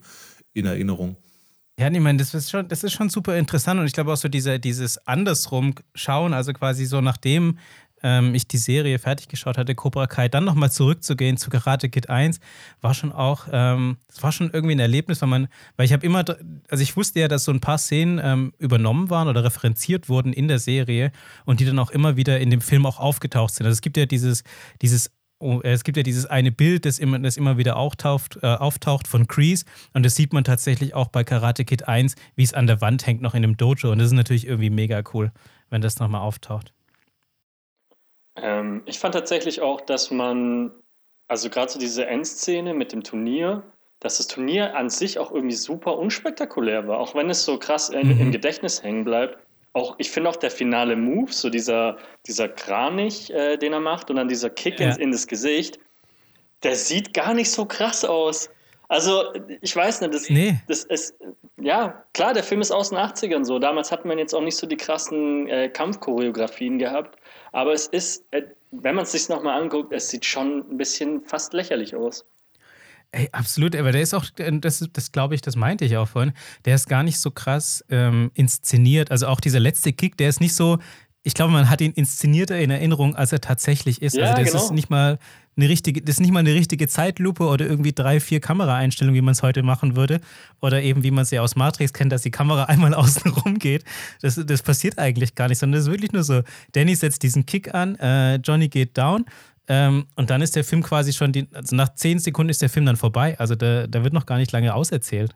in 0.53 0.67
Erinnerung. 0.67 1.17
Ja, 1.79 1.91
ich 1.91 2.01
meine, 2.01 2.19
das 2.19 2.35
ist 2.35 2.51
schon, 2.51 2.69
das 2.69 2.85
ist 2.85 2.93
schon 2.93 3.09
super 3.09 3.37
interessant 3.37 3.81
und 3.81 3.87
ich 3.87 3.93
glaube 3.93 4.13
auch 4.13 4.17
so 4.17 4.29
diese, 4.29 4.61
dieses 4.61 4.99
andersrum 5.07 5.75
schauen, 5.95 6.33
also 6.33 6.53
quasi 6.53 6.85
so 6.85 7.01
nachdem 7.01 7.59
ähm, 8.03 8.35
ich 8.35 8.49
die 8.49 8.59
Serie 8.59 8.99
fertig 8.99 9.29
geschaut 9.29 9.59
hatte, 9.59 9.75
Cobra 9.75 10.07
Kai, 10.07 10.29
dann 10.29 10.45
nochmal 10.45 10.71
zurückzugehen 10.71 11.37
zu 11.37 11.51
Karate 11.51 11.89
Kid 11.89 12.11
1, 12.11 12.41
war 12.81 12.95
schon 12.95 13.13
auch, 13.13 13.47
ähm, 13.53 13.97
war 14.21 14.33
schon 14.33 14.51
irgendwie 14.53 14.75
ein 14.75 14.81
Erlebnis, 14.81 15.23
weil 15.23 15.29
man, 15.29 15.49
weil 15.77 15.87
ich 15.87 15.93
habe 15.93 16.05
immer, 16.05 16.25
also 16.69 16.83
ich 16.83 16.97
wusste 16.97 17.21
ja, 17.21 17.29
dass 17.29 17.45
so 17.45 17.53
ein 17.53 17.61
paar 17.61 17.79
Szenen 17.79 18.21
ähm, 18.23 18.53
übernommen 18.59 19.11
waren 19.11 19.29
oder 19.29 19.45
referenziert 19.45 20.09
wurden 20.09 20.33
in 20.33 20.49
der 20.49 20.59
Serie 20.59 21.13
und 21.45 21.61
die 21.61 21.65
dann 21.65 21.79
auch 21.79 21.91
immer 21.91 22.17
wieder 22.17 22.41
in 22.41 22.51
dem 22.51 22.61
Film 22.61 22.87
auch 22.87 22.99
aufgetaucht 22.99 23.55
sind. 23.55 23.67
Also 23.67 23.75
es 23.75 23.81
gibt 23.81 23.97
ja 23.97 24.07
dieses, 24.07 24.45
dieses 24.81 25.11
oh, 25.43 25.61
es 25.63 25.85
gibt 25.85 25.97
ja 25.97 26.03
dieses 26.03 26.27
eine 26.27 26.53
Bild, 26.53 26.87
das 26.87 26.99
immer, 26.99 27.19
das 27.19 27.37
immer 27.37 27.59
wieder 27.59 27.77
auftaucht, 27.77 28.39
äh, 28.43 28.47
auftaucht 28.47 29.09
von 29.09 29.27
Kreese 29.27 29.65
und 29.93 30.07
das 30.07 30.15
sieht 30.15 30.33
man 30.33 30.45
tatsächlich 30.45 30.95
auch 30.95 31.09
bei 31.09 31.25
Karate 31.25 31.65
Kid 31.65 31.89
1, 31.89 32.15
wie 32.37 32.45
es 32.45 32.55
an 32.55 32.67
der 32.67 32.81
Wand 32.81 33.07
hängt, 33.07 33.21
noch 33.23 33.35
in 33.35 33.45
einem 33.45 33.57
Dojo 33.57 33.91
und 33.91 33.99
das 33.99 34.07
ist 34.07 34.13
natürlich 34.13 34.47
irgendwie 34.47 34.71
mega 34.71 35.03
cool, 35.13 35.33
wenn 35.69 35.83
das 35.83 35.99
nochmal 35.99 36.21
auftaucht. 36.21 36.73
Ähm, 38.37 38.83
ich 38.87 38.99
fand 38.99 39.15
tatsächlich 39.15 39.61
auch, 39.61 39.81
dass 39.81 40.11
man, 40.11 40.73
also 41.29 41.51
gerade 41.51 41.71
so 41.71 41.79
diese 41.79 42.07
Endszene 42.07 42.75
mit 42.75 42.93
dem 42.93 43.03
Turnier, 43.03 43.63
dass 44.01 44.17
das 44.17 44.27
Turnier 44.27 44.75
an 44.77 44.91
sich 44.91 45.19
auch 45.19 45.31
irgendwie 45.31 45.55
super 45.55 45.97
unspektakulär 45.97 46.89
war, 46.89 46.99
auch 46.99 47.15
wenn 47.15 47.31
es 47.31 47.45
so 47.45 47.59
krass 47.59 47.89
in, 47.89 48.15
mhm. 48.15 48.21
im 48.21 48.33
Gedächtnis 48.33 48.83
hängen 48.83 49.05
bleibt. 49.05 49.39
Auch, 49.75 49.95
ich 49.99 50.11
finde 50.11 50.29
auch 50.29 50.37
der 50.37 50.51
finale 50.51 50.97
Move, 50.97 51.33
so 51.33 51.49
dieser, 51.49 51.97
dieser 52.27 52.49
Kranich, 52.49 53.33
äh, 53.33 53.57
den 53.57 53.73
er 53.73 53.81
macht 53.81 54.11
und 54.11 54.17
dann 54.17 54.29
dieser 54.29 54.51
Kick 54.51 54.81
ja. 54.81 54.95
in, 54.97 55.13
das 55.13 55.27
Gesicht, 55.27 55.79
der 56.63 56.75
sieht 56.75 57.15
gar 57.15 57.33
nicht 57.33 57.51
so 57.51 57.65
krass 57.65 58.05
aus. 58.05 58.51
Also, 58.89 59.33
ich 59.63 59.75
weiß 59.75 60.03
nicht, 60.03 60.13
das, 60.13 60.29
nee. 60.29 60.61
das 60.69 60.85
ist, 60.85 61.15
ja, 61.57 62.05
klar, 62.13 62.35
der 62.35 62.43
Film 62.43 62.61
ist 62.61 62.71
aus 62.71 62.91
den 62.91 62.99
80ern 62.99 63.45
so. 63.45 63.59
Damals 63.59 63.91
hat 63.91 64.05
man 64.05 64.19
jetzt 64.19 64.35
auch 64.35 64.43
nicht 64.43 64.57
so 64.57 64.67
die 64.67 64.77
krassen 64.77 65.49
äh, 65.49 65.69
Kampfchoreografien 65.71 66.79
gehabt. 66.79 67.17
Aber 67.53 67.73
es 67.73 67.87
ist, 67.87 68.25
äh, 68.33 68.43
wenn 68.71 68.95
man 68.95 69.05
es 69.05 69.13
sich 69.13 69.29
nochmal 69.29 69.61
anguckt, 69.61 69.93
es 69.93 70.09
sieht 70.09 70.25
schon 70.25 70.65
ein 70.71 70.77
bisschen 70.79 71.23
fast 71.23 71.53
lächerlich 71.53 71.95
aus. 71.95 72.27
Ey, 73.15 73.29
absolut, 73.33 73.77
aber 73.77 73.93
der 73.93 74.01
ist 74.01 74.15
auch, 74.15 74.25
äh, 74.39 74.59
das, 74.59 74.89
das 74.93 75.13
glaube 75.13 75.35
ich, 75.35 75.43
das 75.43 75.55
meinte 75.55 75.85
ich 75.85 75.97
auch 75.99 76.09
vorhin, 76.09 76.33
der 76.65 76.75
ist 76.75 76.89
gar 76.89 77.03
nicht 77.03 77.21
so 77.21 77.31
krass 77.31 77.85
ähm, 77.91 78.31
inszeniert. 78.35 79.11
Also 79.11 79.27
auch 79.27 79.41
dieser 79.41 79.61
letzte 79.61 79.93
Kick, 79.93 80.17
der 80.17 80.31
ist 80.31 80.41
nicht 80.41 80.55
so, 80.55 80.79
ich 81.23 81.35
glaube, 81.35 81.53
man 81.53 81.69
hat 81.69 81.83
ihn 81.83 81.93
inszenierter 81.93 82.59
in 82.59 82.71
Erinnerung, 82.71 83.15
als 83.15 83.33
er 83.33 83.41
tatsächlich 83.41 84.01
ist. 84.01 84.17
Ja, 84.17 84.31
also 84.31 84.43
das 84.43 84.53
genau. 84.53 84.65
ist 84.65 84.71
nicht 84.73 84.91
mal 84.91 85.19
eine 85.57 85.69
richtige, 85.69 86.01
das 86.01 86.17
ist 86.17 86.21
nicht 86.21 86.33
mal 86.33 86.41
eine 86.41 86.55
richtige 86.55 86.89
Zeitlupe 86.89 87.45
oder 87.45 87.67
irgendwie 87.67 87.93
drei, 87.93 88.21
vier 88.21 88.41
Kameraeinstellungen, 88.41 89.15
wie 89.15 89.23
man 89.23 89.33
es 89.33 89.43
heute 89.43 89.63
machen 89.63 89.97
würde. 89.97 90.21
Oder 90.61 90.83
eben, 90.83 91.03
wie 91.03 91.11
man 91.11 91.23
es 91.23 91.31
ja 91.31 91.43
aus 91.43 91.57
Matrix 91.57 91.93
kennt, 91.93 92.13
dass 92.13 92.23
die 92.23 92.31
Kamera 92.31 92.65
einmal 92.69 92.95
außen 92.95 93.31
rum 93.33 93.59
geht. 93.59 93.85
Das, 94.23 94.41
das 94.45 94.63
passiert 94.63 94.99
eigentlich 94.99 95.35
gar 95.35 95.49
nicht, 95.49 95.59
sondern 95.59 95.79
das 95.79 95.87
ist 95.87 95.93
wirklich 95.93 96.13
nur 96.13 96.25
so, 96.25 96.43
Danny 96.73 96.95
setzt 96.95 97.23
diesen 97.23 97.45
Kick 97.47 97.75
an, 97.75 97.97
äh, 97.97 98.37
Johnny 98.37 98.69
geht 98.69 98.97
down. 98.97 99.27
Ähm, 99.69 100.07
und 100.17 100.31
dann 100.31 100.43
ist 100.43 100.57
der 100.57 100.65
Film 100.65 100.83
quasi 100.83 101.13
schon, 101.13 101.33
die, 101.33 101.47
also 101.53 101.77
nach 101.77 101.95
zehn 101.95 102.19
Sekunden 102.19 102.51
ist 102.51 102.63
der 102.63 102.69
Film 102.69 102.87
dann 102.87 102.97
vorbei. 102.97 103.37
Also 103.39 103.55
da, 103.55 103.87
da 103.87 104.03
wird 104.03 104.13
noch 104.13 104.27
gar 104.27 104.39
nicht 104.39 104.53
lange 104.53 104.75
auserzählt. 104.75 105.35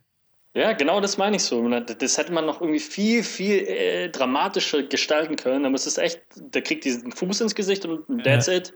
Ja, 0.54 0.72
genau 0.72 1.02
das 1.02 1.18
meine 1.18 1.36
ich 1.36 1.42
so. 1.42 1.68
Das 1.68 2.16
hätte 2.16 2.32
man 2.32 2.46
noch 2.46 2.62
irgendwie 2.62 2.80
viel, 2.80 3.22
viel 3.22 3.58
äh, 3.68 4.08
dramatischer 4.08 4.82
gestalten 4.84 5.36
können. 5.36 5.66
Aber 5.66 5.74
es 5.74 5.86
ist 5.86 5.98
echt, 5.98 6.22
der 6.34 6.62
kriegt 6.62 6.86
diesen 6.86 7.12
Fuß 7.12 7.42
ins 7.42 7.54
Gesicht 7.54 7.84
und 7.84 8.24
that's 8.24 8.46
ja. 8.46 8.54
it 8.54 8.72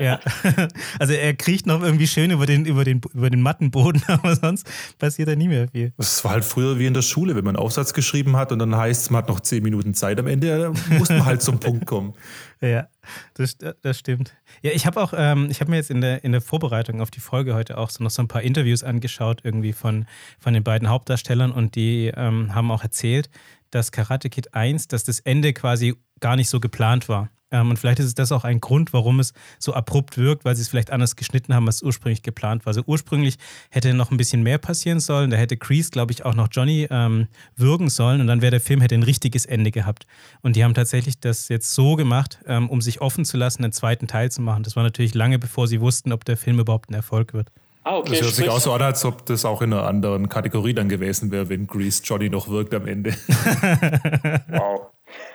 ja, 0.00 0.20
also 0.98 1.12
er 1.12 1.34
kriecht 1.34 1.66
noch 1.66 1.82
irgendwie 1.82 2.06
schön 2.06 2.30
über 2.30 2.46
den, 2.46 2.64
über 2.64 2.84
den, 2.84 3.00
über 3.14 3.30
den 3.30 3.40
Mattenboden, 3.40 4.02
aber 4.08 4.36
sonst 4.36 4.66
passiert 4.98 5.28
da 5.28 5.36
nie 5.36 5.48
mehr 5.48 5.68
viel. 5.68 5.92
Das 5.96 6.24
war 6.24 6.32
halt 6.32 6.44
früher 6.44 6.78
wie 6.78 6.86
in 6.86 6.94
der 6.94 7.02
Schule, 7.02 7.34
wenn 7.34 7.44
man 7.44 7.56
einen 7.56 7.64
Aufsatz 7.64 7.92
geschrieben 7.94 8.36
hat 8.36 8.52
und 8.52 8.58
dann 8.58 8.76
heißt 8.76 9.02
es, 9.02 9.10
man 9.10 9.22
hat 9.22 9.28
noch 9.28 9.40
zehn 9.40 9.62
Minuten 9.62 9.94
Zeit 9.94 10.18
am 10.18 10.26
Ende, 10.26 10.72
muss 10.90 11.08
man 11.08 11.24
halt 11.24 11.42
zum 11.42 11.58
Punkt 11.60 11.86
kommen. 11.86 12.14
Ja, 12.62 12.88
das, 13.34 13.58
das 13.82 13.98
stimmt. 13.98 14.34
Ja, 14.62 14.70
ich 14.72 14.86
habe 14.86 15.02
auch, 15.02 15.12
ähm, 15.14 15.48
ich 15.50 15.60
habe 15.60 15.70
mir 15.70 15.76
jetzt 15.76 15.90
in 15.90 16.00
der, 16.00 16.24
in 16.24 16.32
der 16.32 16.40
Vorbereitung 16.40 17.02
auf 17.02 17.10
die 17.10 17.20
Folge 17.20 17.54
heute 17.54 17.76
auch 17.76 17.90
so 17.90 18.02
noch 18.02 18.10
so 18.10 18.22
ein 18.22 18.28
paar 18.28 18.40
Interviews 18.40 18.82
angeschaut, 18.82 19.42
irgendwie 19.44 19.74
von, 19.74 20.06
von 20.38 20.54
den 20.54 20.64
beiden 20.64 20.88
Hauptdarstellern 20.88 21.52
und 21.52 21.74
die 21.74 22.10
ähm, 22.16 22.54
haben 22.54 22.70
auch 22.70 22.82
erzählt, 22.82 23.28
dass 23.76 23.92
Karate 23.92 24.30
Kid 24.30 24.54
1, 24.54 24.88
dass 24.88 25.04
das 25.04 25.20
Ende 25.20 25.52
quasi 25.52 25.94
gar 26.20 26.36
nicht 26.36 26.48
so 26.48 26.60
geplant 26.60 27.08
war. 27.08 27.30
Ähm, 27.50 27.70
und 27.70 27.78
vielleicht 27.78 28.00
ist 28.00 28.06
es 28.06 28.14
das 28.14 28.32
auch 28.32 28.44
ein 28.44 28.60
Grund, 28.60 28.92
warum 28.92 29.20
es 29.20 29.32
so 29.58 29.72
abrupt 29.74 30.18
wirkt, 30.18 30.44
weil 30.44 30.56
sie 30.56 30.62
es 30.62 30.68
vielleicht 30.68 30.90
anders 30.90 31.14
geschnitten 31.14 31.54
haben, 31.54 31.66
als 31.66 31.82
ursprünglich 31.82 32.22
geplant 32.22 32.66
war. 32.66 32.70
Also 32.70 32.82
ursprünglich 32.86 33.36
hätte 33.70 33.94
noch 33.94 34.10
ein 34.10 34.16
bisschen 34.16 34.42
mehr 34.42 34.58
passieren 34.58 34.98
sollen. 34.98 35.30
Da 35.30 35.36
hätte 35.36 35.56
Crease, 35.56 35.90
glaube 35.90 36.12
ich, 36.12 36.24
auch 36.24 36.34
noch 36.34 36.48
Johnny 36.50 36.88
ähm, 36.90 37.28
würgen 37.54 37.88
sollen 37.88 38.20
und 38.20 38.26
dann 38.26 38.42
wäre 38.42 38.50
der 38.50 38.60
Film 38.60 38.80
hätte 38.80 38.94
ein 38.94 39.04
richtiges 39.04 39.46
Ende 39.46 39.70
gehabt. 39.70 40.06
Und 40.42 40.56
die 40.56 40.64
haben 40.64 40.74
tatsächlich 40.74 41.20
das 41.20 41.48
jetzt 41.48 41.72
so 41.72 41.94
gemacht, 41.96 42.40
ähm, 42.46 42.68
um 42.68 42.80
sich 42.80 43.00
offen 43.00 43.24
zu 43.24 43.36
lassen, 43.36 43.62
einen 43.62 43.72
zweiten 43.72 44.06
Teil 44.08 44.30
zu 44.30 44.42
machen. 44.42 44.62
Das 44.62 44.74
war 44.74 44.82
natürlich 44.82 45.14
lange, 45.14 45.38
bevor 45.38 45.68
sie 45.68 45.80
wussten, 45.80 46.12
ob 46.12 46.24
der 46.24 46.36
Film 46.36 46.58
überhaupt 46.58 46.90
ein 46.90 46.94
Erfolg 46.94 47.32
wird. 47.32 47.50
Ah, 47.86 47.98
okay. 47.98 48.14
Das 48.14 48.22
hört 48.22 48.34
sich 48.34 48.48
auch 48.48 48.58
so 48.58 48.72
an, 48.72 48.82
als 48.82 49.04
ob 49.04 49.24
das 49.26 49.44
auch 49.44 49.62
in 49.62 49.72
einer 49.72 49.84
anderen 49.84 50.28
Kategorie 50.28 50.74
dann 50.74 50.88
gewesen 50.88 51.30
wäre, 51.30 51.48
wenn 51.48 51.68
Grease 51.68 52.02
Johnny 52.02 52.28
noch 52.28 52.48
wirkt 52.48 52.74
am 52.74 52.88
Ende. 52.88 53.10
wow. 54.48 54.88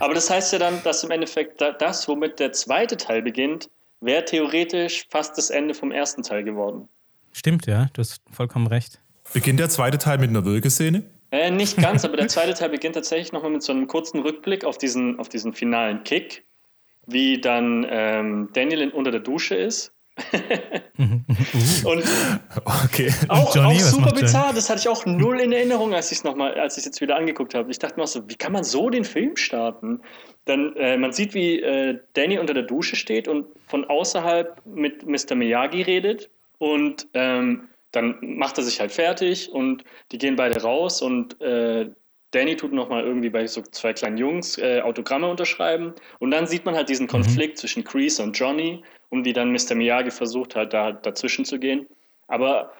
Aber 0.00 0.14
das 0.14 0.28
heißt 0.28 0.54
ja 0.54 0.58
dann, 0.58 0.82
dass 0.82 1.04
im 1.04 1.12
Endeffekt 1.12 1.60
das, 1.60 2.08
womit 2.08 2.40
der 2.40 2.50
zweite 2.50 2.96
Teil 2.96 3.22
beginnt, 3.22 3.70
wäre 4.00 4.24
theoretisch 4.24 5.06
fast 5.08 5.38
das 5.38 5.50
Ende 5.50 5.74
vom 5.74 5.92
ersten 5.92 6.24
Teil 6.24 6.42
geworden. 6.42 6.88
Stimmt, 7.30 7.66
ja, 7.66 7.90
du 7.92 8.00
hast 8.00 8.20
vollkommen 8.32 8.66
recht. 8.66 9.00
Beginnt 9.32 9.60
der 9.60 9.68
zweite 9.68 9.98
Teil 9.98 10.18
mit 10.18 10.30
einer 10.30 10.44
Würgeszene? 10.44 11.04
Äh, 11.30 11.52
nicht 11.52 11.76
ganz, 11.76 12.04
aber 12.04 12.16
der 12.16 12.26
zweite 12.28 12.54
Teil 12.54 12.70
beginnt 12.70 12.96
tatsächlich 12.96 13.30
nochmal 13.30 13.52
mit 13.52 13.62
so 13.62 13.70
einem 13.70 13.86
kurzen 13.86 14.18
Rückblick 14.18 14.64
auf 14.64 14.78
diesen, 14.78 15.20
auf 15.20 15.28
diesen 15.28 15.52
finalen 15.52 16.02
Kick, 16.02 16.44
wie 17.06 17.40
dann 17.40 17.86
ähm, 17.88 18.48
Daniel 18.52 18.90
unter 18.90 19.12
der 19.12 19.20
Dusche 19.20 19.54
ist 19.54 19.93
und 21.84 22.04
okay. 22.84 23.12
auch, 23.28 23.54
Johnny, 23.54 23.74
auch 23.74 23.80
super 23.80 24.12
bizarr, 24.12 24.52
das 24.54 24.70
hatte 24.70 24.80
ich 24.80 24.88
auch 24.88 25.04
null 25.06 25.40
in 25.40 25.50
Erinnerung, 25.52 25.92
als 25.92 26.12
ich 26.12 26.18
es 26.18 26.24
nochmal, 26.24 26.54
als 26.54 26.74
ich 26.74 26.82
es 26.82 26.84
jetzt 26.84 27.00
wieder 27.00 27.16
angeguckt 27.16 27.54
habe. 27.54 27.70
Ich 27.70 27.80
dachte 27.80 27.98
mir 27.98 28.06
so, 28.06 28.28
wie 28.28 28.36
kann 28.36 28.52
man 28.52 28.62
so 28.62 28.90
den 28.90 29.04
Film 29.04 29.36
starten? 29.36 30.00
Dann, 30.44 30.76
äh, 30.76 30.96
man 30.96 31.12
sieht, 31.12 31.34
wie 31.34 31.60
äh, 31.60 31.98
Danny 32.12 32.38
unter 32.38 32.54
der 32.54 32.62
Dusche 32.62 32.94
steht 32.94 33.26
und 33.26 33.46
von 33.66 33.84
außerhalb 33.84 34.64
mit 34.66 35.04
Mr. 35.04 35.34
Miyagi 35.34 35.82
redet 35.82 36.30
und 36.58 37.08
ähm, 37.14 37.68
dann 37.90 38.18
macht 38.20 38.58
er 38.58 38.64
sich 38.64 38.80
halt 38.80 38.92
fertig 38.92 39.50
und 39.50 39.84
die 40.12 40.18
gehen 40.18 40.36
beide 40.36 40.62
raus 40.62 41.02
und 41.02 41.40
äh, 41.40 41.90
Danny 42.34 42.56
tut 42.56 42.72
nochmal 42.72 43.04
irgendwie 43.04 43.30
bei 43.30 43.46
so 43.46 43.62
zwei 43.62 43.92
kleinen 43.92 44.16
Jungs 44.16 44.58
äh, 44.58 44.80
Autogramme 44.80 45.28
unterschreiben. 45.28 45.94
Und 46.18 46.32
dann 46.32 46.48
sieht 46.48 46.64
man 46.64 46.74
halt 46.74 46.88
diesen 46.88 47.04
mhm. 47.04 47.10
Konflikt 47.10 47.54
mhm. 47.54 47.60
zwischen 47.60 47.84
Crease 47.84 48.20
und 48.20 48.36
Johnny 48.36 48.82
und 49.10 49.24
wie 49.24 49.32
dann 49.32 49.52
Mr. 49.52 49.74
Miyagi 49.74 50.10
versucht 50.10 50.56
hat, 50.56 50.72
da 50.72 50.92
dazwischen 50.92 51.44
zu 51.44 51.58
gehen. 51.58 51.86
Aber 52.26 52.72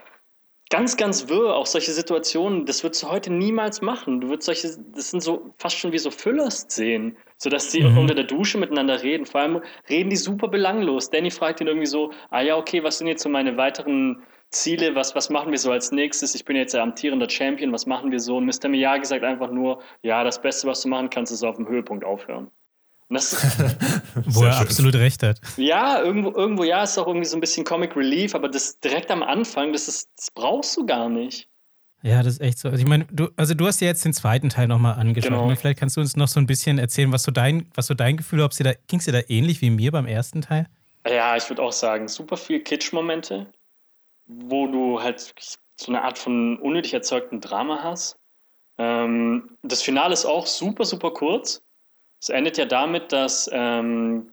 ganz, 0.70 0.96
ganz 0.96 1.28
wirr, 1.28 1.54
auch 1.54 1.66
solche 1.66 1.92
Situationen, 1.92 2.66
das 2.66 2.82
würdest 2.82 3.02
du 3.02 3.08
heute 3.08 3.32
niemals 3.32 3.82
machen. 3.82 4.20
Du 4.20 4.28
würdest 4.28 4.46
solche, 4.46 4.76
das 4.94 5.10
sind 5.10 5.22
so 5.22 5.54
fast 5.58 5.78
schon 5.78 5.92
wie 5.92 5.98
so 5.98 6.10
Füllerszenen, 6.10 7.16
sodass 7.36 7.70
die 7.70 7.82
mhm. 7.82 7.98
unter 7.98 8.14
der 8.14 8.24
Dusche 8.24 8.58
miteinander 8.58 9.02
reden. 9.02 9.26
Vor 9.26 9.40
allem 9.40 9.62
reden 9.88 10.10
die 10.10 10.16
super 10.16 10.48
belanglos. 10.48 11.10
Danny 11.10 11.30
fragt 11.30 11.60
ihn 11.60 11.66
irgendwie 11.66 11.86
so, 11.86 12.12
ah 12.30 12.40
ja, 12.40 12.56
okay, 12.56 12.82
was 12.82 12.98
sind 12.98 13.06
jetzt 13.06 13.22
so 13.22 13.28
meine 13.28 13.56
weiteren 13.56 14.22
Ziele, 14.50 14.94
was, 14.94 15.14
was 15.14 15.30
machen 15.30 15.50
wir 15.50 15.58
so 15.58 15.70
als 15.70 15.92
nächstes? 15.92 16.34
Ich 16.34 16.44
bin 16.44 16.56
jetzt 16.56 16.74
der 16.74 16.82
amtierende 16.82 17.28
Champion, 17.28 17.72
was 17.72 17.86
machen 17.86 18.10
wir 18.10 18.20
so? 18.20 18.36
Und 18.36 18.46
Mr. 18.46 18.68
Miyagi 18.68 19.04
sagt 19.04 19.24
einfach 19.24 19.50
nur, 19.50 19.82
ja, 20.02 20.24
das 20.24 20.40
Beste, 20.40 20.66
was 20.66 20.82
du 20.82 20.88
machen 20.88 21.10
kannst, 21.10 21.32
ist 21.32 21.42
auf 21.42 21.56
dem 21.56 21.68
Höhepunkt 21.68 22.04
aufhören. 22.04 22.50
Das, 23.14 23.34
Wo 24.14 24.44
er 24.44 24.52
schön. 24.52 24.62
absolut 24.62 24.94
recht 24.94 25.22
hat. 25.22 25.40
Ja, 25.56 26.00
irgendwo, 26.00 26.32
irgendwo 26.32 26.64
ja, 26.64 26.82
ist 26.82 26.98
auch 26.98 27.06
irgendwie 27.06 27.26
so 27.26 27.36
ein 27.36 27.40
bisschen 27.40 27.64
Comic 27.64 27.96
Relief, 27.96 28.34
aber 28.34 28.48
das 28.48 28.78
direkt 28.80 29.10
am 29.10 29.22
Anfang, 29.22 29.72
das, 29.72 29.88
ist, 29.88 30.10
das 30.16 30.30
brauchst 30.30 30.76
du 30.76 30.84
gar 30.84 31.08
nicht. 31.08 31.48
Ja, 32.02 32.22
das 32.22 32.34
ist 32.34 32.40
echt 32.40 32.58
so. 32.58 32.68
Also 32.68 32.82
ich 32.82 32.86
meine, 32.86 33.06
du, 33.10 33.28
also 33.36 33.54
du 33.54 33.66
hast 33.66 33.80
ja 33.80 33.86
jetzt 33.86 34.04
den 34.04 34.12
zweiten 34.12 34.50
Teil 34.50 34.68
nochmal 34.68 34.96
angeschaut. 34.96 35.30
Genau. 35.30 35.54
Vielleicht 35.54 35.80
kannst 35.80 35.96
du 35.96 36.02
uns 36.02 36.16
noch 36.16 36.28
so 36.28 36.38
ein 36.38 36.46
bisschen 36.46 36.78
erzählen, 36.78 37.10
was 37.12 37.22
so 37.22 37.32
dein, 37.32 37.66
was 37.74 37.86
so 37.86 37.94
dein 37.94 38.18
Gefühl, 38.18 38.42
ob 38.42 38.52
da, 38.52 38.72
ging 38.88 38.98
es 38.98 39.06
dir 39.06 39.12
da 39.12 39.20
ähnlich 39.28 39.62
wie 39.62 39.70
mir 39.70 39.90
beim 39.90 40.06
ersten 40.06 40.42
Teil? 40.42 40.66
Ja, 41.08 41.34
ich 41.34 41.48
würde 41.48 41.62
auch 41.62 41.72
sagen, 41.72 42.06
super 42.08 42.36
viel 42.36 42.60
Kitsch-Momente, 42.60 43.46
wo 44.26 44.66
du 44.66 45.02
halt 45.02 45.34
so 45.76 45.92
eine 45.92 46.02
Art 46.02 46.18
von 46.18 46.58
unnötig 46.58 46.92
erzeugten 46.92 47.40
Drama 47.40 47.80
hast. 47.82 48.18
Ähm, 48.76 49.56
das 49.62 49.80
Finale 49.80 50.12
ist 50.12 50.26
auch 50.26 50.46
super, 50.46 50.84
super 50.84 51.10
kurz. 51.10 51.62
Es 52.24 52.30
endet 52.30 52.56
ja 52.56 52.64
damit, 52.64 53.12
dass 53.12 53.50
ähm, 53.52 54.30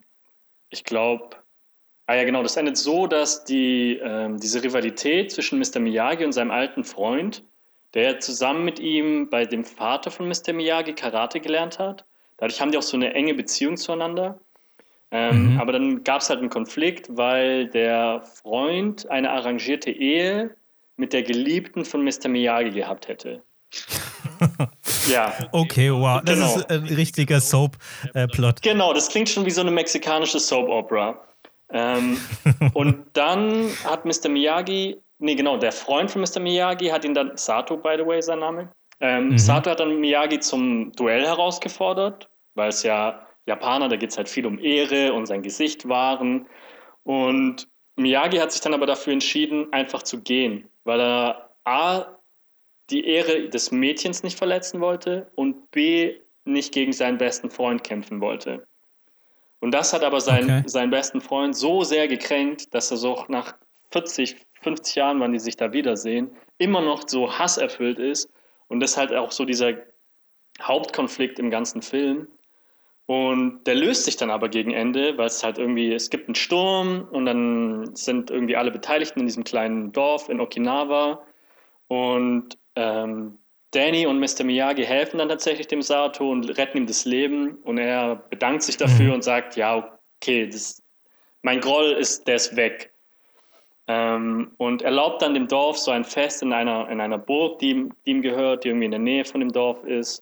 ich 0.69 0.85
glaube, 0.85 1.35
ah 2.05 2.15
ja 2.15 2.23
genau, 2.23 2.41
das 2.41 2.55
endet 2.55 2.77
so, 2.77 3.05
dass 3.05 3.43
die, 3.43 3.99
ähm, 4.01 4.39
diese 4.39 4.63
Rivalität 4.63 5.29
zwischen 5.29 5.59
Mr. 5.59 5.81
Miyagi 5.81 6.23
und 6.23 6.31
seinem 6.31 6.51
alten 6.51 6.85
Freund, 6.85 7.43
der 7.93 8.21
zusammen 8.21 8.63
mit 8.63 8.79
ihm 8.79 9.29
bei 9.29 9.43
dem 9.43 9.65
Vater 9.65 10.09
von 10.09 10.29
Mr. 10.29 10.53
Miyagi 10.53 10.93
Karate 10.93 11.41
gelernt 11.41 11.79
hat, 11.79 12.05
dadurch 12.37 12.61
haben 12.61 12.71
die 12.71 12.77
auch 12.77 12.81
so 12.81 12.95
eine 12.95 13.13
enge 13.13 13.33
Beziehung 13.33 13.75
zueinander. 13.75 14.39
Ähm, 15.11 15.55
mhm. 15.55 15.59
Aber 15.59 15.73
dann 15.73 16.05
gab 16.05 16.21
es 16.21 16.29
halt 16.29 16.39
einen 16.39 16.49
Konflikt, 16.49 17.17
weil 17.17 17.67
der 17.67 18.21
Freund 18.21 19.11
eine 19.11 19.31
arrangierte 19.31 19.91
Ehe 19.91 20.55
mit 20.95 21.11
der 21.11 21.23
Geliebten 21.23 21.83
von 21.83 22.05
Mr. 22.05 22.29
Miyagi 22.29 22.69
gehabt 22.69 23.09
hätte. 23.09 23.43
Ja. 25.07 25.33
Okay, 25.51 25.91
wow. 25.91 26.21
Das 26.23 26.35
genau. 26.35 26.55
ist 26.55 26.69
ein 26.69 26.85
richtiger 26.85 27.39
Soap-Plot. 27.39 28.61
Genau, 28.61 28.93
das 28.93 29.09
klingt 29.09 29.29
schon 29.29 29.45
wie 29.45 29.51
so 29.51 29.61
eine 29.61 29.71
mexikanische 29.71 30.39
Soap-Opera. 30.39 31.19
Ähm, 31.71 32.17
und 32.73 33.05
dann 33.13 33.69
hat 33.83 34.05
Mr. 34.05 34.29
Miyagi, 34.29 34.97
nee, 35.19 35.35
genau, 35.35 35.57
der 35.57 35.71
Freund 35.71 36.11
von 36.11 36.21
Mr. 36.21 36.39
Miyagi 36.39 36.87
hat 36.87 37.05
ihn 37.05 37.13
dann, 37.13 37.31
Sato, 37.35 37.77
by 37.77 37.95
the 37.97 38.05
way, 38.05 38.21
sein 38.21 38.39
Name. 38.39 38.71
Ähm, 38.99 39.29
mhm. 39.29 39.37
Sato 39.37 39.71
hat 39.71 39.79
dann 39.79 39.99
Miyagi 39.99 40.39
zum 40.39 40.91
Duell 40.93 41.25
herausgefordert, 41.25 42.29
weil 42.55 42.69
es 42.69 42.83
ja 42.83 43.25
Japaner, 43.45 43.89
da 43.89 43.95
geht 43.95 44.11
es 44.11 44.17
halt 44.17 44.29
viel 44.29 44.45
um 44.45 44.59
Ehre 44.59 45.13
und 45.13 45.25
sein 45.25 45.41
Gesicht 45.41 45.87
wahren. 45.87 46.47
Und 47.03 47.67
Miyagi 47.95 48.37
hat 48.37 48.51
sich 48.51 48.61
dann 48.61 48.73
aber 48.73 48.85
dafür 48.85 49.13
entschieden, 49.13 49.71
einfach 49.73 50.03
zu 50.03 50.21
gehen, 50.21 50.69
weil 50.83 50.99
er 50.99 51.49
A, 51.63 52.05
die 52.91 53.05
Ehre 53.05 53.49
des 53.49 53.71
Mädchens 53.71 54.23
nicht 54.23 54.37
verletzen 54.37 54.81
wollte 54.81 55.31
und 55.35 55.71
B, 55.71 56.17
nicht 56.45 56.73
gegen 56.73 56.91
seinen 56.91 57.17
besten 57.17 57.49
Freund 57.49 57.83
kämpfen 57.83 58.19
wollte. 58.21 58.65
Und 59.59 59.71
das 59.71 59.93
hat 59.93 60.03
aber 60.03 60.19
sein, 60.21 60.45
okay. 60.45 60.63
seinen 60.65 60.89
besten 60.89 61.21
Freund 61.21 61.55
so 61.55 61.83
sehr 61.83 62.07
gekränkt, 62.07 62.73
dass 62.73 62.89
er 62.91 62.97
so 62.97 63.25
nach 63.27 63.53
40, 63.91 64.37
50 64.61 64.95
Jahren, 64.95 65.19
wann 65.19 65.33
die 65.33 65.39
sich 65.39 65.55
da 65.55 65.71
wiedersehen, 65.71 66.31
immer 66.57 66.81
noch 66.81 67.07
so 67.07 67.37
hasserfüllt 67.37 67.99
ist. 67.99 68.29
Und 68.67 68.79
das 68.79 68.91
ist 68.91 68.97
halt 68.97 69.13
auch 69.13 69.31
so 69.31 69.45
dieser 69.45 69.73
Hauptkonflikt 70.61 71.39
im 71.39 71.51
ganzen 71.51 71.81
Film. 71.81 72.27
Und 73.05 73.65
der 73.65 73.75
löst 73.75 74.05
sich 74.05 74.15
dann 74.15 74.31
aber 74.31 74.49
gegen 74.49 74.71
Ende, 74.71 75.17
weil 75.17 75.27
es 75.27 75.43
halt 75.43 75.57
irgendwie, 75.57 75.93
es 75.93 76.09
gibt 76.09 76.27
einen 76.27 76.35
Sturm 76.35 77.07
und 77.11 77.25
dann 77.25 77.95
sind 77.95 78.31
irgendwie 78.31 78.55
alle 78.55 78.71
Beteiligten 78.71 79.19
in 79.19 79.25
diesem 79.25 79.43
kleinen 79.43 79.91
Dorf 79.91 80.29
in 80.29 80.39
Okinawa. 80.39 81.23
Und 81.87 82.57
ähm, 82.75 83.37
Danny 83.71 84.05
und 84.05 84.19
Mr. 84.19 84.43
Miyagi 84.43 84.83
helfen 84.83 85.17
dann 85.17 85.29
tatsächlich 85.29 85.67
dem 85.67 85.81
Sato 85.81 86.29
und 86.29 86.57
retten 86.57 86.77
ihm 86.77 86.87
das 86.87 87.05
Leben. 87.05 87.55
Und 87.63 87.77
er 87.77 88.15
bedankt 88.29 88.63
sich 88.63 88.77
dafür 88.77 89.07
mhm. 89.07 89.13
und 89.13 89.23
sagt, 89.23 89.55
ja, 89.55 89.97
okay, 90.17 90.47
das, 90.47 90.83
mein 91.41 91.61
Groll 91.61 91.91
ist, 91.91 92.27
der 92.27 92.35
ist 92.35 92.55
weg. 92.55 92.93
Ähm, 93.87 94.51
und 94.57 94.81
erlaubt 94.81 95.21
dann 95.21 95.33
dem 95.33 95.47
Dorf 95.47 95.77
so 95.77 95.91
ein 95.91 96.03
Fest 96.03 96.41
in 96.41 96.53
einer, 96.53 96.89
in 96.89 96.99
einer 96.99 97.17
Burg, 97.17 97.59
die, 97.59 97.89
die 98.05 98.11
ihm 98.11 98.21
gehört, 98.21 98.63
die 98.63 98.69
irgendwie 98.69 98.85
in 98.85 98.91
der 98.91 98.99
Nähe 98.99 99.25
von 99.25 99.39
dem 99.39 99.51
Dorf 99.51 99.83
ist 99.85 100.21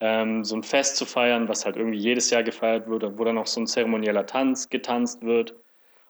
ähm, 0.00 0.44
so 0.44 0.56
ein 0.56 0.62
Fest 0.62 0.96
zu 0.96 1.04
feiern, 1.04 1.48
was 1.48 1.64
halt 1.64 1.76
irgendwie 1.76 1.98
jedes 1.98 2.30
Jahr 2.30 2.42
gefeiert 2.42 2.88
wird, 2.88 3.18
wo 3.18 3.24
dann 3.24 3.38
auch 3.38 3.46
so 3.46 3.60
ein 3.60 3.66
zeremonieller 3.66 4.26
Tanz 4.26 4.68
getanzt 4.68 5.22
wird. 5.22 5.54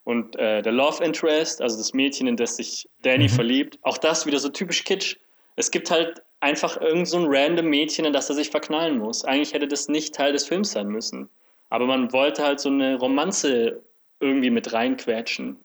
Und 0.05 0.36
äh, 0.36 0.62
der 0.62 0.72
Love 0.72 1.05
Interest, 1.05 1.61
also 1.61 1.76
das 1.76 1.93
Mädchen, 1.93 2.26
in 2.26 2.36
das 2.36 2.57
sich 2.57 2.88
Danny 3.03 3.24
mhm. 3.24 3.30
verliebt, 3.30 3.78
auch 3.82 3.99
das 3.99 4.26
wieder 4.26 4.38
so 4.38 4.49
typisch 4.49 4.84
kitsch. 4.84 5.16
Es 5.61 5.70
gibt 5.70 5.90
halt 5.90 6.22
einfach 6.40 6.80
irgend 6.80 7.06
so 7.06 7.18
ein 7.18 7.26
random 7.28 7.66
Mädchen, 7.66 8.06
in 8.06 8.12
das 8.12 8.28
er 8.30 8.34
sich 8.34 8.50
verknallen 8.50 8.98
muss. 8.98 9.24
Eigentlich 9.24 9.52
hätte 9.52 9.68
das 9.68 9.88
nicht 9.88 10.14
Teil 10.14 10.32
des 10.32 10.46
Films 10.46 10.72
sein 10.72 10.88
müssen. 10.88 11.28
Aber 11.68 11.86
man 11.86 12.12
wollte 12.12 12.42
halt 12.42 12.61
so 12.61 12.70
eine 12.70 12.96
Romanze 12.96 13.82
irgendwie 14.20 14.50
mit 14.50 14.72
reinquetschen. 14.72 15.56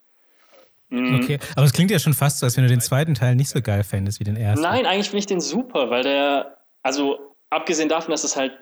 Mhm. 0.89 1.22
Okay, 1.24 1.39
aber 1.56 1.66
es 1.66 1.74
klingt 1.74 1.91
ja 1.91 2.00
schon 2.00 2.14
fast 2.14 2.39
so, 2.39 2.46
als 2.46 2.58
wenn 2.58 2.66
du 2.66 2.70
den 2.70 2.82
zweiten 2.82 3.16
Teil 3.16 3.36
nicht 3.36 3.50
so 3.50 3.62
geil 3.62 3.84
fändest 3.84 4.20
wie 4.20 4.26
den 4.26 4.36
ersten. 4.36 4.62
Nein, 4.62 4.86
eigentlich 4.86 5.08
finde 5.08 5.20
ich 5.20 5.26
den 5.26 5.41
super, 5.41 5.89
weil 5.89 6.04
der, 6.04 6.58
also 6.84 7.36
abgesehen 7.50 7.89
davon, 7.89 8.12
dass 8.12 8.24
es 8.24 8.36
halt 8.36 8.54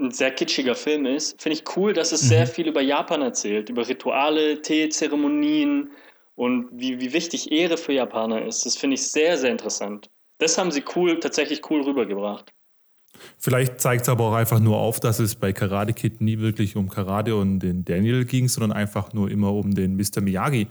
ein 0.00 0.10
sehr 0.10 0.30
kitschiger 0.30 0.74
Film 0.74 1.04
ist, 1.06 1.40
finde 1.40 1.58
ich 1.58 1.76
cool, 1.76 1.92
dass 1.92 2.10
es 2.10 2.22
mhm. 2.22 2.28
sehr 2.28 2.46
viel 2.46 2.66
über 2.66 2.80
Japan 2.80 3.22
erzählt, 3.22 3.68
über 3.68 3.86
Rituale, 3.86 4.62
Teezeremonien 4.62 5.90
und 6.34 6.68
wie, 6.72 7.00
wie 7.00 7.12
wichtig 7.12 7.52
Ehre 7.52 7.76
für 7.76 7.92
Japaner 7.92 8.46
ist. 8.46 8.64
Das 8.64 8.76
finde 8.76 8.94
ich 8.94 9.06
sehr, 9.06 9.36
sehr 9.36 9.50
interessant. 9.50 10.08
Das 10.40 10.58
haben 10.58 10.70
sie 10.70 10.82
cool, 10.96 11.20
tatsächlich 11.20 11.70
cool 11.70 11.82
rübergebracht. 11.82 12.52
Vielleicht 13.38 13.80
zeigt 13.80 14.02
es 14.02 14.08
aber 14.08 14.24
auch 14.24 14.34
einfach 14.34 14.58
nur 14.58 14.78
auf, 14.78 14.98
dass 14.98 15.18
es 15.18 15.34
bei 15.34 15.52
Karate 15.52 15.92
Kid 15.92 16.20
nie 16.20 16.38
wirklich 16.38 16.76
um 16.76 16.88
Karate 16.88 17.36
und 17.36 17.60
den 17.60 17.84
Daniel 17.84 18.24
ging, 18.24 18.48
sondern 18.48 18.72
einfach 18.72 19.12
nur 19.12 19.30
immer 19.30 19.52
um 19.52 19.74
den 19.74 19.96
Mr. 19.96 20.22
Miyagi. 20.22 20.68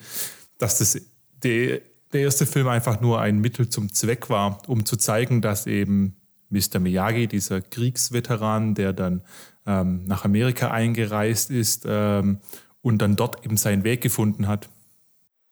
Dass 0.57 0.79
das 0.79 0.99
der, 1.43 1.81
der 2.11 2.21
erste 2.21 2.47
Film 2.47 2.67
einfach 2.67 2.99
nur 2.99 3.21
ein 3.21 3.39
Mittel 3.39 3.69
zum 3.69 3.93
Zweck 3.93 4.29
war, 4.29 4.57
um 4.67 4.85
zu 4.85 4.97
zeigen, 4.97 5.41
dass 5.41 5.67
eben 5.67 6.17
Mr. 6.49 6.79
Miyagi, 6.79 7.27
dieser 7.27 7.61
Kriegsveteran, 7.61 8.73
der 8.73 8.93
dann 8.93 9.21
ähm, 9.67 10.05
nach 10.05 10.25
Amerika 10.25 10.71
eingereist 10.71 11.51
ist 11.51 11.85
ähm, 11.87 12.39
und 12.81 13.03
dann 13.03 13.15
dort 13.15 13.45
eben 13.45 13.57
seinen 13.57 13.83
Weg 13.83 14.01
gefunden 14.01 14.47
hat. 14.47 14.67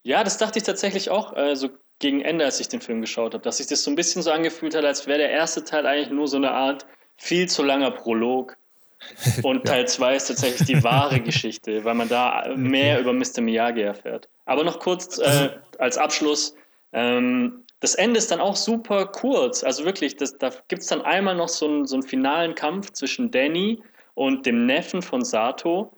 Ja, 0.02 0.24
das 0.24 0.40
dachte 0.40 0.58
ich 0.58 0.66
tatsächlich 0.66 1.12
auch, 1.12 1.34
also 1.34 1.70
gegen 2.00 2.22
Ende, 2.22 2.46
als 2.46 2.60
ich 2.60 2.68
den 2.68 2.82
Film 2.82 3.02
geschaut 3.02 3.34
habe, 3.34 3.44
dass 3.44 3.58
sich 3.58 3.68
das 3.68 3.84
so 3.84 3.92
ein 3.92 3.96
bisschen 3.96 4.22
so 4.22 4.32
angefühlt 4.32 4.76
hat, 4.76 4.86
als 4.86 5.08
wäre 5.08 5.18
der 5.18 5.32
erste 5.32 5.64
Teil 5.64 5.86
eigentlich 5.86 6.10
nur 6.10 6.28
so 6.28 6.38
eine 6.38 6.52
Art 6.52 6.86
viel 7.18 7.48
zu 7.50 7.64
langer 7.64 7.92
Prolog. 7.92 8.56
Und 9.44 9.66
Teil 9.66 9.88
2 9.88 10.16
ist 10.16 10.28
tatsächlich 10.28 10.68
die 10.68 10.84
wahre 10.84 11.20
Geschichte, 11.20 11.84
weil 11.86 11.94
man 11.94 12.10
da 12.10 12.52
mehr 12.56 13.00
über 13.00 13.14
Mr. 13.14 13.42
Miyagi 13.42 13.82
erfährt. 13.82 14.28
Aber 14.46 14.64
noch 14.64 14.80
kurz 14.80 15.20
äh, 15.20 15.24
also 15.24 15.50
als 15.78 15.98
Abschluss. 15.98 16.56
Ähm, 16.94 17.64
das 17.80 17.94
Ende 17.94 18.18
ist 18.18 18.32
dann 18.32 18.40
auch 18.40 18.56
super 18.56 19.06
kurz. 19.06 19.64
Also 19.64 19.86
wirklich, 19.86 20.16
das, 20.18 20.38
da 20.40 20.50
gibt 20.68 20.82
es 20.82 20.88
dann 20.88 21.02
einmal 21.02 21.36
noch 21.36 21.50
so 21.50 21.68
einen, 21.68 21.86
so 21.86 21.96
einen 21.96 22.04
finalen 22.04 22.56
Kampf 22.56 22.92
zwischen 22.92 23.30
Danny 23.30 23.84
und 24.16 24.48
dem 24.48 24.66
Neffen 24.66 25.04
von 25.04 25.24
Sato, 25.24 25.94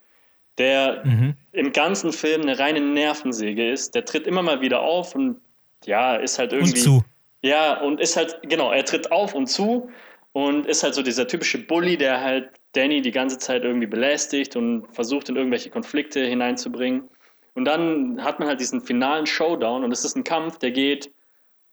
der 0.57 1.05
mhm. 1.05 1.35
im 1.53 1.71
ganzen 1.71 2.11
Film 2.11 2.41
eine 2.41 2.59
reine 2.59 2.81
Nervensäge 2.81 3.71
ist. 3.71 3.95
Der 3.95 4.03
tritt 4.03 4.27
immer 4.27 4.41
mal 4.41 4.59
wieder 4.59 4.81
auf 4.81 5.15
und 5.15 5.39
ja, 5.85 6.15
ist 6.15 6.39
halt 6.39 6.53
irgendwie. 6.53 6.73
Und 6.73 6.83
zu. 6.83 7.03
Ja, 7.41 7.79
und 7.81 7.99
ist 8.01 8.17
halt, 8.17 8.37
genau, 8.43 8.71
er 8.71 8.83
tritt 8.83 9.11
auf 9.11 9.33
und 9.33 9.47
zu 9.47 9.89
und 10.33 10.65
ist 10.65 10.83
halt 10.83 10.93
so 10.93 11.01
dieser 11.01 11.27
typische 11.27 11.57
Bully, 11.57 11.97
der 11.97 12.21
halt 12.21 12.49
Danny 12.73 13.01
die 13.01 13.11
ganze 13.11 13.37
Zeit 13.37 13.63
irgendwie 13.63 13.87
belästigt 13.87 14.55
und 14.55 14.87
versucht, 14.93 15.29
in 15.29 15.35
irgendwelche 15.35 15.69
Konflikte 15.69 16.25
hineinzubringen. 16.25 17.09
Und 17.55 17.65
dann 17.65 18.23
hat 18.23 18.39
man 18.39 18.47
halt 18.47 18.59
diesen 18.59 18.81
finalen 18.81 19.25
Showdown 19.25 19.83
und 19.83 19.91
es 19.91 20.05
ist 20.05 20.15
ein 20.15 20.23
Kampf, 20.23 20.59
der 20.59 20.71
geht 20.71 21.11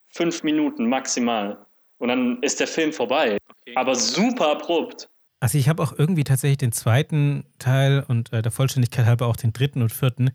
fünf 0.08 0.42
Minuten 0.42 0.88
maximal. 0.88 1.66
Und 1.98 2.08
dann 2.08 2.42
ist 2.42 2.60
der 2.60 2.66
Film 2.66 2.92
vorbei. 2.92 3.38
Okay. 3.48 3.76
Aber 3.76 3.94
super 3.94 4.52
abrupt. 4.52 5.08
Also 5.40 5.58
ich 5.58 5.68
habe 5.68 5.82
auch 5.82 5.92
irgendwie 5.96 6.24
tatsächlich 6.24 6.58
den 6.58 6.72
zweiten 6.72 7.44
Teil 7.58 8.04
und 8.08 8.32
äh, 8.32 8.40
der 8.40 8.52
Vollständigkeit 8.52 9.06
halber 9.06 9.26
auch 9.26 9.36
den 9.36 9.52
dritten 9.52 9.82
und 9.82 9.92
vierten 9.92 10.30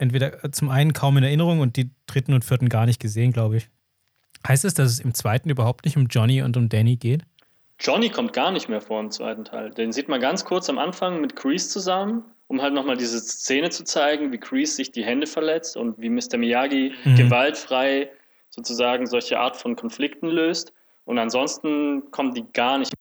entweder 0.00 0.44
äh, 0.44 0.50
zum 0.50 0.68
einen 0.68 0.92
kaum 0.92 1.16
in 1.16 1.24
Erinnerung 1.24 1.60
und 1.60 1.76
die 1.76 1.90
dritten 2.06 2.32
und 2.32 2.44
vierten 2.44 2.68
gar 2.68 2.86
nicht 2.86 3.00
gesehen, 3.00 3.32
glaube 3.32 3.58
ich. 3.58 3.68
Heißt 4.46 4.64
es, 4.64 4.74
dass 4.74 4.90
es 4.90 5.00
im 5.00 5.14
zweiten 5.14 5.50
überhaupt 5.50 5.84
nicht 5.84 5.96
um 5.96 6.06
Johnny 6.06 6.42
und 6.42 6.56
um 6.56 6.68
Danny 6.68 6.96
geht? 6.96 7.22
Johnny 7.78 8.10
kommt 8.10 8.32
gar 8.32 8.50
nicht 8.50 8.68
mehr 8.68 8.80
vor 8.80 9.00
im 9.00 9.10
zweiten 9.10 9.44
Teil. 9.44 9.70
Den 9.70 9.92
sieht 9.92 10.08
man 10.08 10.20
ganz 10.20 10.44
kurz 10.44 10.68
am 10.68 10.78
Anfang 10.78 11.20
mit 11.20 11.36
Crease 11.36 11.68
zusammen, 11.68 12.24
um 12.46 12.60
halt 12.60 12.74
nochmal 12.74 12.96
diese 12.96 13.18
Szene 13.20 13.70
zu 13.70 13.84
zeigen, 13.84 14.32
wie 14.32 14.38
Crease 14.38 14.74
sich 14.74 14.92
die 14.92 15.04
Hände 15.04 15.26
verletzt 15.26 15.76
und 15.76 15.98
wie 15.98 16.10
Mr. 16.10 16.36
Miyagi 16.36 16.92
mhm. 17.04 17.16
gewaltfrei 17.16 18.10
sozusagen 18.50 19.06
solche 19.06 19.38
Art 19.38 19.56
von 19.56 19.76
Konflikten 19.76 20.28
löst. 20.28 20.72
Und 21.04 21.18
ansonsten 21.18 22.10
kommen 22.10 22.34
die 22.34 22.44
gar 22.52 22.78
nicht. 22.78 22.92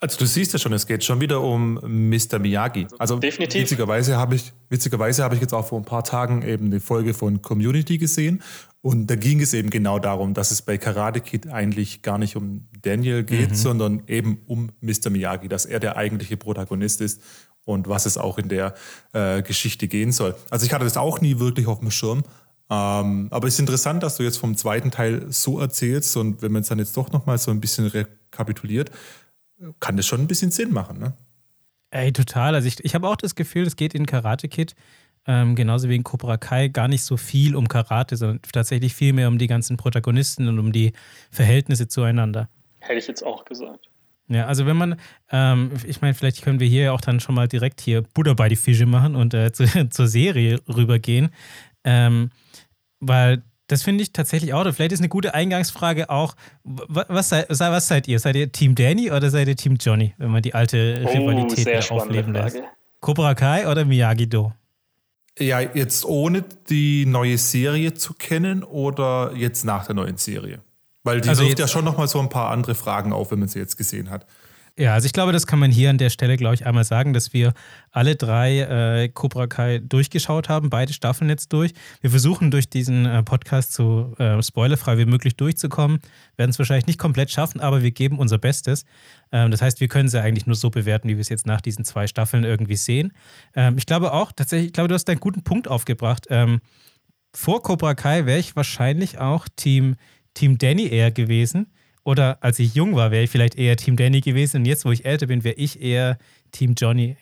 Also 0.00 0.16
du 0.18 0.26
siehst 0.26 0.52
ja 0.52 0.60
schon, 0.60 0.72
es 0.72 0.86
geht 0.86 1.02
schon 1.02 1.20
wieder 1.20 1.40
um 1.40 1.74
Mr. 1.74 2.38
Miyagi. 2.38 2.86
Also 2.98 3.18
Definitiv. 3.18 3.62
witzigerweise 3.62 4.16
habe 4.16 4.36
ich, 4.36 4.52
witzigerweise 4.68 5.24
habe 5.24 5.34
ich 5.34 5.40
jetzt 5.40 5.52
auch 5.52 5.66
vor 5.66 5.80
ein 5.80 5.84
paar 5.84 6.04
Tagen 6.04 6.42
eben 6.42 6.66
eine 6.66 6.78
Folge 6.78 7.14
von 7.14 7.42
Community 7.42 7.98
gesehen 7.98 8.40
und 8.80 9.08
da 9.08 9.16
ging 9.16 9.40
es 9.40 9.54
eben 9.54 9.70
genau 9.70 9.98
darum, 9.98 10.34
dass 10.34 10.52
es 10.52 10.62
bei 10.62 10.78
Karate 10.78 11.20
Kid 11.20 11.48
eigentlich 11.48 12.02
gar 12.02 12.16
nicht 12.16 12.36
um 12.36 12.68
Daniel 12.80 13.24
geht, 13.24 13.50
mhm. 13.50 13.54
sondern 13.56 14.02
eben 14.06 14.40
um 14.46 14.70
Mr. 14.80 15.10
Miyagi, 15.10 15.48
dass 15.48 15.66
er 15.66 15.80
der 15.80 15.96
eigentliche 15.96 16.36
Protagonist 16.36 17.00
ist 17.00 17.20
und 17.64 17.88
was 17.88 18.06
es 18.06 18.18
auch 18.18 18.38
in 18.38 18.48
der 18.48 18.74
äh, 19.12 19.42
Geschichte 19.42 19.88
gehen 19.88 20.12
soll. 20.12 20.36
Also 20.48 20.64
ich 20.64 20.72
hatte 20.72 20.84
das 20.84 20.96
auch 20.96 21.20
nie 21.20 21.40
wirklich 21.40 21.66
auf 21.66 21.80
dem 21.80 21.90
Schirm, 21.90 22.22
ähm, 22.70 23.28
aber 23.30 23.48
es 23.48 23.54
ist 23.54 23.60
interessant, 23.60 24.02
dass 24.02 24.16
du 24.16 24.22
jetzt 24.22 24.38
vom 24.38 24.56
zweiten 24.56 24.90
Teil 24.90 25.26
so 25.30 25.58
erzählst 25.58 26.16
und 26.16 26.40
wenn 26.42 26.52
man 26.52 26.62
es 26.62 26.68
dann 26.68 26.78
jetzt 26.78 26.96
doch 26.96 27.10
nochmal 27.10 27.38
so 27.38 27.50
ein 27.50 27.60
bisschen 27.60 27.86
rekapituliert, 27.86 28.90
kann 29.80 29.96
das 29.96 30.06
schon 30.06 30.20
ein 30.20 30.26
bisschen 30.26 30.50
Sinn 30.50 30.72
machen, 30.72 30.98
ne? 30.98 31.14
Ey, 31.90 32.12
total. 32.12 32.54
Also 32.54 32.68
ich, 32.68 32.84
ich 32.84 32.94
habe 32.94 33.08
auch 33.08 33.16
das 33.16 33.34
Gefühl, 33.34 33.66
es 33.66 33.76
geht 33.76 33.94
in 33.94 34.04
Karate 34.04 34.48
Kid 34.48 34.74
ähm, 35.28 35.54
genauso 35.54 35.90
wie 35.90 35.94
in 35.94 36.04
Cobra 36.04 36.38
Kai, 36.38 36.68
gar 36.68 36.88
nicht 36.88 37.04
so 37.04 37.18
viel 37.18 37.54
um 37.54 37.68
Karate, 37.68 38.16
sondern 38.16 38.40
tatsächlich 38.50 38.94
viel 38.94 39.12
mehr 39.12 39.28
um 39.28 39.36
die 39.36 39.46
ganzen 39.46 39.76
Protagonisten 39.76 40.48
und 40.48 40.58
um 40.58 40.72
die 40.72 40.94
Verhältnisse 41.30 41.86
zueinander. 41.86 42.48
Hätte 42.78 42.98
ich 42.98 43.06
jetzt 43.06 43.22
auch 43.22 43.44
gesagt. 43.44 43.90
Ja, 44.28 44.46
also 44.46 44.64
wenn 44.64 44.76
man, 44.76 44.98
ähm, 45.30 45.70
ich 45.86 46.00
meine, 46.00 46.14
vielleicht 46.14 46.42
können 46.42 46.60
wir 46.60 46.66
hier 46.66 46.94
auch 46.94 47.02
dann 47.02 47.20
schon 47.20 47.34
mal 47.34 47.46
direkt 47.46 47.82
hier 47.82 48.02
Buddha 48.02 48.32
bei 48.32 48.48
die 48.48 48.56
Fische 48.56 48.86
machen 48.86 49.16
und 49.16 49.34
äh, 49.34 49.52
zu, 49.52 49.64
zur 49.90 50.06
Serie 50.08 50.60
rübergehen. 50.66 51.28
Ähm, 51.84 52.30
weil 52.98 53.42
das 53.68 53.82
finde 53.82 54.02
ich 54.02 54.12
tatsächlich 54.12 54.54
auch, 54.54 54.62
oder 54.62 54.72
vielleicht 54.72 54.92
ist 54.92 55.00
eine 55.00 55.10
gute 55.10 55.34
Eingangsfrage 55.34 56.10
auch, 56.10 56.34
was, 56.64 57.28
sei, 57.28 57.44
was 57.48 57.86
seid 57.86 58.08
ihr? 58.08 58.18
Seid 58.18 58.34
ihr 58.34 58.50
Team 58.50 58.74
Danny 58.74 59.10
oder 59.10 59.30
seid 59.30 59.46
ihr 59.46 59.56
Team 59.56 59.76
Johnny, 59.78 60.14
wenn 60.18 60.30
man 60.30 60.42
die 60.42 60.54
alte 60.54 61.02
oh, 61.04 61.08
Rivalität 61.08 61.90
aufleben 61.90 62.32
lässt? 62.32 62.60
Cobra 63.00 63.34
Kai 63.34 63.70
oder 63.70 63.84
Miyagi-Do? 63.84 64.52
Ja, 65.38 65.60
jetzt 65.60 66.04
ohne 66.04 66.44
die 66.68 67.06
neue 67.06 67.38
Serie 67.38 67.94
zu 67.94 68.14
kennen 68.14 68.64
oder 68.64 69.32
jetzt 69.36 69.64
nach 69.64 69.86
der 69.86 69.94
neuen 69.94 70.16
Serie? 70.16 70.60
Weil 71.04 71.20
die 71.20 71.28
also 71.28 71.44
wirft 71.44 71.58
ja 71.58 71.68
schon 71.68 71.84
nochmal 71.84 72.08
so 72.08 72.18
ein 72.18 72.28
paar 72.28 72.50
andere 72.50 72.74
Fragen 72.74 73.12
auf, 73.12 73.30
wenn 73.30 73.38
man 73.38 73.48
sie 73.48 73.58
jetzt 73.58 73.76
gesehen 73.76 74.10
hat. 74.10 74.26
Ja, 74.78 74.94
also 74.94 75.06
ich 75.06 75.12
glaube, 75.12 75.32
das 75.32 75.48
kann 75.48 75.58
man 75.58 75.72
hier 75.72 75.90
an 75.90 75.98
der 75.98 76.08
Stelle, 76.08 76.36
glaube 76.36 76.54
ich, 76.54 76.64
einmal 76.64 76.84
sagen, 76.84 77.12
dass 77.12 77.32
wir 77.32 77.52
alle 77.90 78.14
drei 78.14 78.60
äh, 78.60 79.08
Cobra 79.08 79.48
Kai 79.48 79.80
durchgeschaut 79.80 80.48
haben, 80.48 80.70
beide 80.70 80.92
Staffeln 80.92 81.28
jetzt 81.28 81.52
durch. 81.52 81.72
Wir 82.00 82.10
versuchen 82.10 82.52
durch 82.52 82.70
diesen 82.70 83.04
äh, 83.04 83.24
Podcast 83.24 83.72
so 83.72 84.14
äh, 84.18 84.40
spoilerfrei 84.40 84.96
wie 84.96 85.04
möglich 85.04 85.36
durchzukommen, 85.36 85.98
werden 86.36 86.50
es 86.50 86.60
wahrscheinlich 86.60 86.86
nicht 86.86 87.00
komplett 87.00 87.32
schaffen, 87.32 87.60
aber 87.60 87.82
wir 87.82 87.90
geben 87.90 88.20
unser 88.20 88.38
Bestes. 88.38 88.84
Ähm, 89.32 89.50
das 89.50 89.62
heißt, 89.62 89.80
wir 89.80 89.88
können 89.88 90.08
sie 90.08 90.22
eigentlich 90.22 90.46
nur 90.46 90.54
so 90.54 90.70
bewerten, 90.70 91.08
wie 91.08 91.16
wir 91.16 91.22
es 91.22 91.28
jetzt 91.28 91.48
nach 91.48 91.60
diesen 91.60 91.84
zwei 91.84 92.06
Staffeln 92.06 92.44
irgendwie 92.44 92.76
sehen. 92.76 93.12
Ähm, 93.56 93.78
ich 93.78 93.86
glaube 93.86 94.12
auch, 94.12 94.30
tatsächlich, 94.30 94.68
ich 94.68 94.72
glaube, 94.74 94.86
du 94.86 94.94
hast 94.94 95.10
einen 95.10 95.18
guten 95.18 95.42
Punkt 95.42 95.66
aufgebracht. 95.66 96.28
Ähm, 96.30 96.60
vor 97.34 97.64
Cobra 97.64 97.94
Kai 97.94 98.26
wäre 98.26 98.38
ich 98.38 98.54
wahrscheinlich 98.54 99.18
auch 99.18 99.48
Team, 99.56 99.96
Team 100.34 100.56
Danny 100.56 100.86
eher 100.86 101.10
gewesen 101.10 101.66
oder 102.08 102.38
als 102.40 102.58
ich 102.58 102.74
jung 102.74 102.96
war, 102.96 103.10
wäre 103.10 103.24
ich 103.24 103.30
vielleicht 103.30 103.58
eher 103.58 103.76
Team 103.76 103.94
Danny 103.94 104.22
gewesen. 104.22 104.58
Und 104.58 104.64
jetzt, 104.64 104.86
wo 104.86 104.90
ich 104.90 105.04
älter 105.04 105.26
bin, 105.26 105.44
wäre 105.44 105.56
ich 105.56 105.82
eher 105.82 106.16
Team 106.52 106.72
Johnny. 106.74 107.18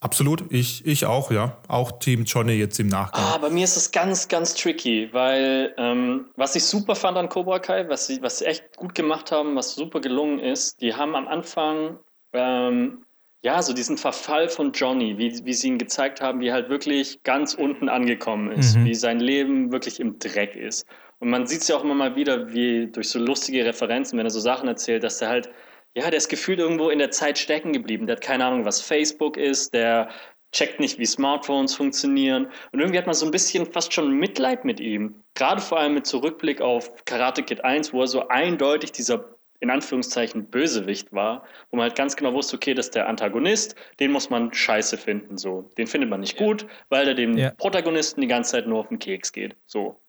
Absolut, 0.00 0.50
ich, 0.50 0.86
ich 0.86 1.04
auch, 1.04 1.30
ja. 1.30 1.58
Auch 1.68 1.98
Team 1.98 2.24
Johnny 2.24 2.54
jetzt 2.54 2.80
im 2.80 2.86
Nachgang. 2.86 3.22
Ah, 3.22 3.36
bei 3.36 3.50
mir 3.50 3.64
ist 3.64 3.76
es 3.76 3.90
ganz, 3.90 4.28
ganz 4.28 4.54
tricky, 4.54 5.10
weil 5.12 5.74
ähm, 5.76 6.24
was 6.36 6.56
ich 6.56 6.64
super 6.64 6.94
fand 6.94 7.18
an 7.18 7.28
Cobra 7.28 7.58
Kai, 7.58 7.86
was 7.90 8.06
sie, 8.06 8.22
was 8.22 8.38
sie 8.38 8.46
echt 8.46 8.76
gut 8.76 8.94
gemacht 8.94 9.30
haben, 9.30 9.56
was 9.56 9.74
super 9.74 10.00
gelungen 10.00 10.38
ist, 10.38 10.80
die 10.80 10.94
haben 10.94 11.14
am 11.14 11.28
Anfang 11.28 11.98
ähm, 12.32 13.04
ja 13.42 13.60
so 13.60 13.74
diesen 13.74 13.98
Verfall 13.98 14.48
von 14.48 14.72
Johnny, 14.72 15.18
wie, 15.18 15.44
wie 15.44 15.52
sie 15.52 15.68
ihn 15.68 15.76
gezeigt 15.76 16.22
haben, 16.22 16.40
wie 16.40 16.48
er 16.48 16.54
halt 16.54 16.70
wirklich 16.70 17.22
ganz 17.24 17.52
unten 17.52 17.90
angekommen 17.90 18.52
ist, 18.52 18.74
mhm. 18.74 18.86
wie 18.86 18.94
sein 18.94 19.20
Leben 19.20 19.70
wirklich 19.70 20.00
im 20.00 20.18
Dreck 20.18 20.56
ist. 20.56 20.86
Und 21.22 21.30
man 21.30 21.46
sieht 21.46 21.60
es 21.60 21.68
ja 21.68 21.76
auch 21.76 21.84
immer 21.84 21.94
mal 21.94 22.16
wieder, 22.16 22.52
wie 22.52 22.88
durch 22.88 23.08
so 23.08 23.20
lustige 23.20 23.64
Referenzen, 23.64 24.18
wenn 24.18 24.26
er 24.26 24.30
so 24.30 24.40
Sachen 24.40 24.66
erzählt, 24.66 25.04
dass 25.04 25.22
er 25.22 25.28
halt, 25.28 25.50
ja, 25.94 26.10
der 26.10 26.16
ist 26.16 26.28
gefühlt 26.28 26.58
irgendwo 26.58 26.90
in 26.90 26.98
der 26.98 27.12
Zeit 27.12 27.38
stecken 27.38 27.72
geblieben. 27.72 28.08
Der 28.08 28.16
hat 28.16 28.24
keine 28.24 28.44
Ahnung, 28.44 28.64
was 28.64 28.80
Facebook 28.80 29.36
ist, 29.36 29.72
der 29.72 30.08
checkt 30.50 30.80
nicht, 30.80 30.98
wie 30.98 31.06
Smartphones 31.06 31.76
funktionieren. 31.76 32.48
Und 32.72 32.80
irgendwie 32.80 32.98
hat 32.98 33.06
man 33.06 33.14
so 33.14 33.24
ein 33.24 33.30
bisschen 33.30 33.66
fast 33.66 33.92
schon 33.92 34.10
Mitleid 34.18 34.64
mit 34.64 34.80
ihm. 34.80 35.14
Gerade 35.34 35.60
vor 35.60 35.78
allem 35.78 35.94
mit 35.94 36.06
Zurückblick 36.06 36.60
auf 36.60 37.04
Karate 37.04 37.44
Kid 37.44 37.64
1, 37.64 37.92
wo 37.92 38.00
er 38.00 38.08
so 38.08 38.26
eindeutig 38.26 38.90
dieser 38.90 39.24
in 39.60 39.70
Anführungszeichen 39.70 40.46
Bösewicht 40.46 41.12
war, 41.12 41.44
wo 41.70 41.76
man 41.76 41.84
halt 41.84 41.94
ganz 41.94 42.16
genau 42.16 42.32
wusste, 42.32 42.56
okay, 42.56 42.74
das 42.74 42.86
ist 42.86 42.96
der 42.96 43.08
Antagonist, 43.08 43.76
den 44.00 44.10
muss 44.10 44.28
man 44.28 44.52
scheiße 44.52 44.98
finden, 44.98 45.38
so. 45.38 45.70
Den 45.78 45.86
findet 45.86 46.10
man 46.10 46.18
nicht 46.18 46.36
gut, 46.36 46.66
weil 46.88 47.04
der 47.04 47.14
dem 47.14 47.38
ja. 47.38 47.50
Protagonisten 47.50 48.22
die 48.22 48.26
ganze 48.26 48.50
Zeit 48.50 48.66
nur 48.66 48.80
auf 48.80 48.88
den 48.88 48.98
Keks 48.98 49.30
geht, 49.30 49.54
so. 49.66 50.01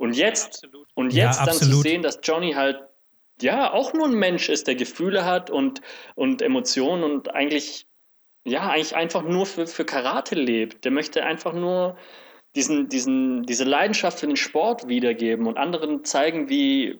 Und 0.00 0.16
jetzt, 0.16 0.66
und 0.94 1.12
jetzt 1.12 1.40
ja, 1.40 1.44
dann 1.44 1.54
zu 1.54 1.82
sehen, 1.82 2.00
dass 2.00 2.20
Johnny 2.22 2.52
halt 2.52 2.82
ja 3.42 3.70
auch 3.70 3.92
nur 3.92 4.06
ein 4.06 4.14
Mensch 4.14 4.48
ist, 4.48 4.66
der 4.66 4.74
Gefühle 4.74 5.26
hat 5.26 5.50
und, 5.50 5.82
und 6.14 6.40
Emotionen 6.40 7.04
und 7.04 7.34
eigentlich, 7.34 7.86
ja, 8.44 8.70
eigentlich 8.70 8.96
einfach 8.96 9.22
nur 9.22 9.44
für, 9.44 9.66
für 9.66 9.84
Karate 9.84 10.36
lebt. 10.36 10.86
Der 10.86 10.90
möchte 10.90 11.22
einfach 11.22 11.52
nur 11.52 11.98
diesen, 12.56 12.88
diesen, 12.88 13.42
diese 13.42 13.64
Leidenschaft 13.64 14.20
für 14.20 14.26
den 14.26 14.36
Sport 14.36 14.88
wiedergeben 14.88 15.46
und 15.46 15.58
anderen 15.58 16.02
zeigen, 16.02 16.48
wie, 16.48 16.98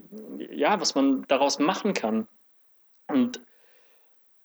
ja, 0.50 0.78
was 0.78 0.94
man 0.94 1.24
daraus 1.26 1.58
machen 1.58 1.94
kann. 1.94 2.28
Und 3.08 3.40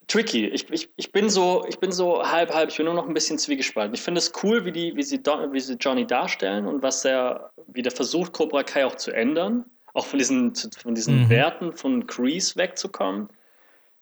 tricky. 0.07 0.47
Ich, 0.47 0.69
ich, 0.69 0.89
ich, 0.95 1.11
bin 1.11 1.29
so, 1.29 1.65
ich 1.67 1.79
bin 1.79 1.91
so 1.91 2.23
halb, 2.23 2.53
halb. 2.53 2.69
Ich 2.69 2.77
bin 2.77 2.85
nur 2.85 2.95
noch 2.95 3.07
ein 3.07 3.13
bisschen 3.13 3.37
zwiegespalten. 3.37 3.93
Ich 3.93 4.01
finde 4.01 4.19
es 4.19 4.31
cool, 4.43 4.65
wie, 4.65 4.71
die, 4.71 4.95
wie, 4.95 5.03
sie, 5.03 5.19
wie 5.19 5.59
sie 5.59 5.73
Johnny 5.73 6.05
darstellen 6.05 6.67
und 6.67 6.83
was 6.83 7.03
er, 7.05 7.51
wie 7.75 7.81
der 7.81 7.91
versucht, 7.91 8.33
Cobra 8.33 8.63
Kai 8.63 8.85
auch 8.85 8.95
zu 8.95 9.11
ändern. 9.11 9.65
Auch 9.93 10.05
von 10.05 10.19
diesen, 10.19 10.53
von 10.55 10.95
diesen 10.95 11.23
mhm. 11.23 11.29
Werten 11.29 11.73
von 11.73 12.05
Crease 12.07 12.55
wegzukommen. 12.57 13.29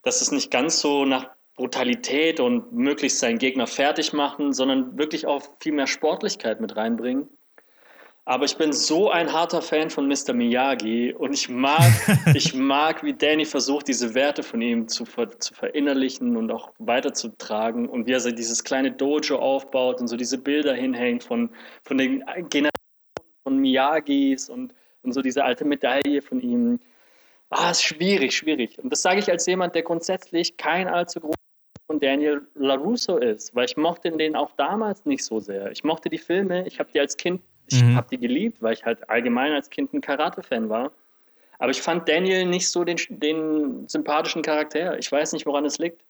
Dass 0.02 0.22
es 0.22 0.32
nicht 0.32 0.52
ganz 0.52 0.80
so 0.80 1.06
nach 1.06 1.30
Brutalität 1.56 2.40
und 2.40 2.74
möglichst 2.74 3.20
seinen 3.20 3.38
Gegner 3.38 3.68
fertig 3.68 4.12
machen, 4.12 4.54
sondern 4.54 4.98
wirklich 4.98 5.28
auch 5.28 5.44
viel 5.60 5.74
mehr 5.74 5.88
Sportlichkeit 5.88 6.60
mit 6.60 6.76
reinbringen. 6.76 7.30
Aber 8.26 8.46
ich 8.46 8.56
bin 8.56 8.72
so 8.72 9.12
ein 9.12 9.34
harter 9.34 9.62
Fan 9.62 9.90
von 9.90 10.08
Mr. 10.08 10.34
Miyagi 10.34 11.14
und 11.14 11.34
ich 11.34 11.50
mag, 11.50 11.92
ich 12.34 12.54
mag, 12.54 13.04
wie 13.04 13.14
Danny 13.14 13.44
versucht, 13.44 13.90
diese 13.90 14.14
Werte 14.16 14.44
von 14.44 14.62
ihm 14.62 14.88
zu, 14.88 15.04
ver, 15.04 15.38
zu 15.40 15.54
verinnerlichen 15.54 16.38
und 16.38 16.50
auch 16.50 16.72
weiterzutragen 16.80 17.90
und 17.90 18.08
wie 18.08 18.14
er 18.14 18.32
dieses 18.32 18.64
kleine 18.64 18.92
Dojo 18.92 19.38
aufbaut 19.38 20.00
und 20.00 20.08
so 20.08 20.16
diese 20.16 20.38
Bilder 20.38 20.74
hinhängt 20.74 21.26
von, 21.26 21.50
von 21.84 21.98
den 21.98 22.24
Generationen 22.50 22.70
von 23.44 23.58
Miyagis 23.58 24.50
und, 24.50 24.74
und 25.04 25.14
so 25.14 25.22
diese 25.22 25.44
alte 25.44 25.66
Medaille 25.66 26.22
von 26.22 26.40
ihm. 26.42 26.80
Ah, 27.50 27.72
ist 27.72 27.84
schwierig, 27.84 28.36
schwierig. 28.36 28.80
Und 28.80 28.90
das 28.90 29.02
sage 29.02 29.20
ich 29.20 29.30
als 29.30 29.46
jemand, 29.46 29.76
der 29.76 29.84
grundsätzlich 29.84 30.58
kein 30.58 30.88
allzu 30.88 31.20
großer 31.20 31.36
von 31.86 32.00
Daniel 32.00 32.48
LaRusso 32.56 33.18
ist, 33.18 33.54
weil 33.54 33.66
ich 33.66 33.78
mochte 33.78 34.12
den 34.12 34.36
auch 34.36 34.52
damals 34.58 35.06
nicht 35.06 35.24
so 35.24 35.40
sehr. 35.40 35.72
Ich 35.72 35.84
mochte 35.84 36.10
die 36.10 36.18
Filme, 36.18 36.66
ich 36.66 36.80
habe 36.80 36.90
die 36.92 37.00
als 37.00 37.18
Kind 37.18 37.42
ich 37.68 37.84
mhm. 37.84 37.96
habe 37.96 38.08
die 38.10 38.18
geliebt, 38.18 38.62
weil 38.62 38.74
ich 38.74 38.86
halt 38.86 39.10
allgemein 39.10 39.54
als 39.54 39.70
Kind 39.70 39.94
ein 39.94 40.02
Karate-Fan 40.02 40.70
war. 40.70 40.92
Aber 41.60 41.72
ich 41.72 41.82
fand 41.82 42.10
Daniel 42.10 42.46
nicht 42.46 42.70
so 42.70 42.84
den, 42.84 42.98
den 43.10 43.88
sympathischen 43.88 44.42
Charakter. 44.42 44.98
Ich 45.00 45.12
weiß 45.12 45.34
nicht, 45.34 45.46
woran 45.46 45.66
es 45.66 45.78
liegt. 45.78 46.02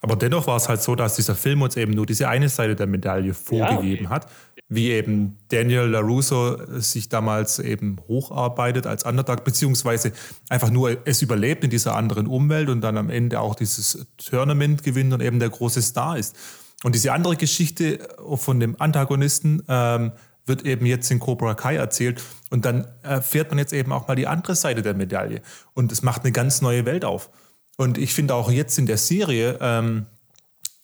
Aber 0.00 0.16
dennoch 0.16 0.46
war 0.46 0.56
es 0.56 0.68
halt 0.68 0.80
so, 0.80 0.94
dass 0.94 1.16
dieser 1.16 1.34
Film 1.34 1.62
uns 1.62 1.76
eben 1.76 1.92
nur 1.92 2.06
diese 2.06 2.28
eine 2.28 2.48
Seite 2.48 2.76
der 2.76 2.86
Medaille 2.86 3.34
vorgegeben 3.34 4.04
ja. 4.04 4.10
hat. 4.10 4.28
Wie 4.68 4.90
eben 4.90 5.38
Daniel 5.48 5.86
LaRusso 5.86 6.80
sich 6.80 7.08
damals 7.08 7.58
eben 7.58 7.96
hocharbeitet 8.06 8.86
als 8.86 9.04
Underdog, 9.04 9.44
beziehungsweise 9.44 10.12
einfach 10.48 10.70
nur 10.70 10.98
es 11.06 11.22
überlebt 11.22 11.64
in 11.64 11.70
dieser 11.70 11.96
anderen 11.96 12.26
Umwelt 12.26 12.68
und 12.68 12.82
dann 12.82 12.96
am 12.96 13.08
Ende 13.08 13.40
auch 13.40 13.54
dieses 13.54 14.06
Tournament 14.18 14.82
gewinnt 14.82 15.12
und 15.12 15.22
eben 15.22 15.40
der 15.40 15.48
große 15.48 15.82
Star 15.82 16.18
ist. 16.18 16.36
Und 16.84 16.94
diese 16.94 17.12
andere 17.12 17.36
Geschichte 17.36 17.98
von 18.36 18.60
dem 18.60 18.80
Antagonisten, 18.80 19.62
ähm, 19.68 20.12
wird 20.48 20.64
eben 20.64 20.86
jetzt 20.86 21.10
in 21.10 21.20
Cobra 21.20 21.54
Kai 21.54 21.76
erzählt. 21.76 22.22
Und 22.50 22.64
dann 22.64 22.88
erfährt 23.02 23.50
man 23.50 23.58
jetzt 23.58 23.72
eben 23.72 23.92
auch 23.92 24.08
mal 24.08 24.16
die 24.16 24.26
andere 24.26 24.56
Seite 24.56 24.82
der 24.82 24.94
Medaille. 24.94 25.42
Und 25.74 25.92
es 25.92 26.02
macht 26.02 26.24
eine 26.24 26.32
ganz 26.32 26.62
neue 26.62 26.86
Welt 26.86 27.04
auf. 27.04 27.30
Und 27.78 27.96
ich 27.96 28.12
finde 28.12 28.34
auch 28.34 28.50
jetzt 28.50 28.76
in 28.78 28.86
der 28.86 28.98
Serie 28.98 29.56
ähm, 29.60 30.06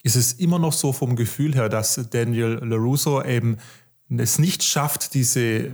ist 0.05 0.14
es 0.14 0.32
immer 0.34 0.61
noch 0.61 0.72
so 0.72 0.92
vom 0.92 1.16
Gefühl 1.16 1.55
her, 1.55 1.68
dass 1.68 2.09
Daniel 2.11 2.61
LaRusso 2.62 3.22
eben 3.22 3.59
es 4.16 4.38
nicht 4.38 4.62
schafft, 4.62 5.14
diese 5.14 5.72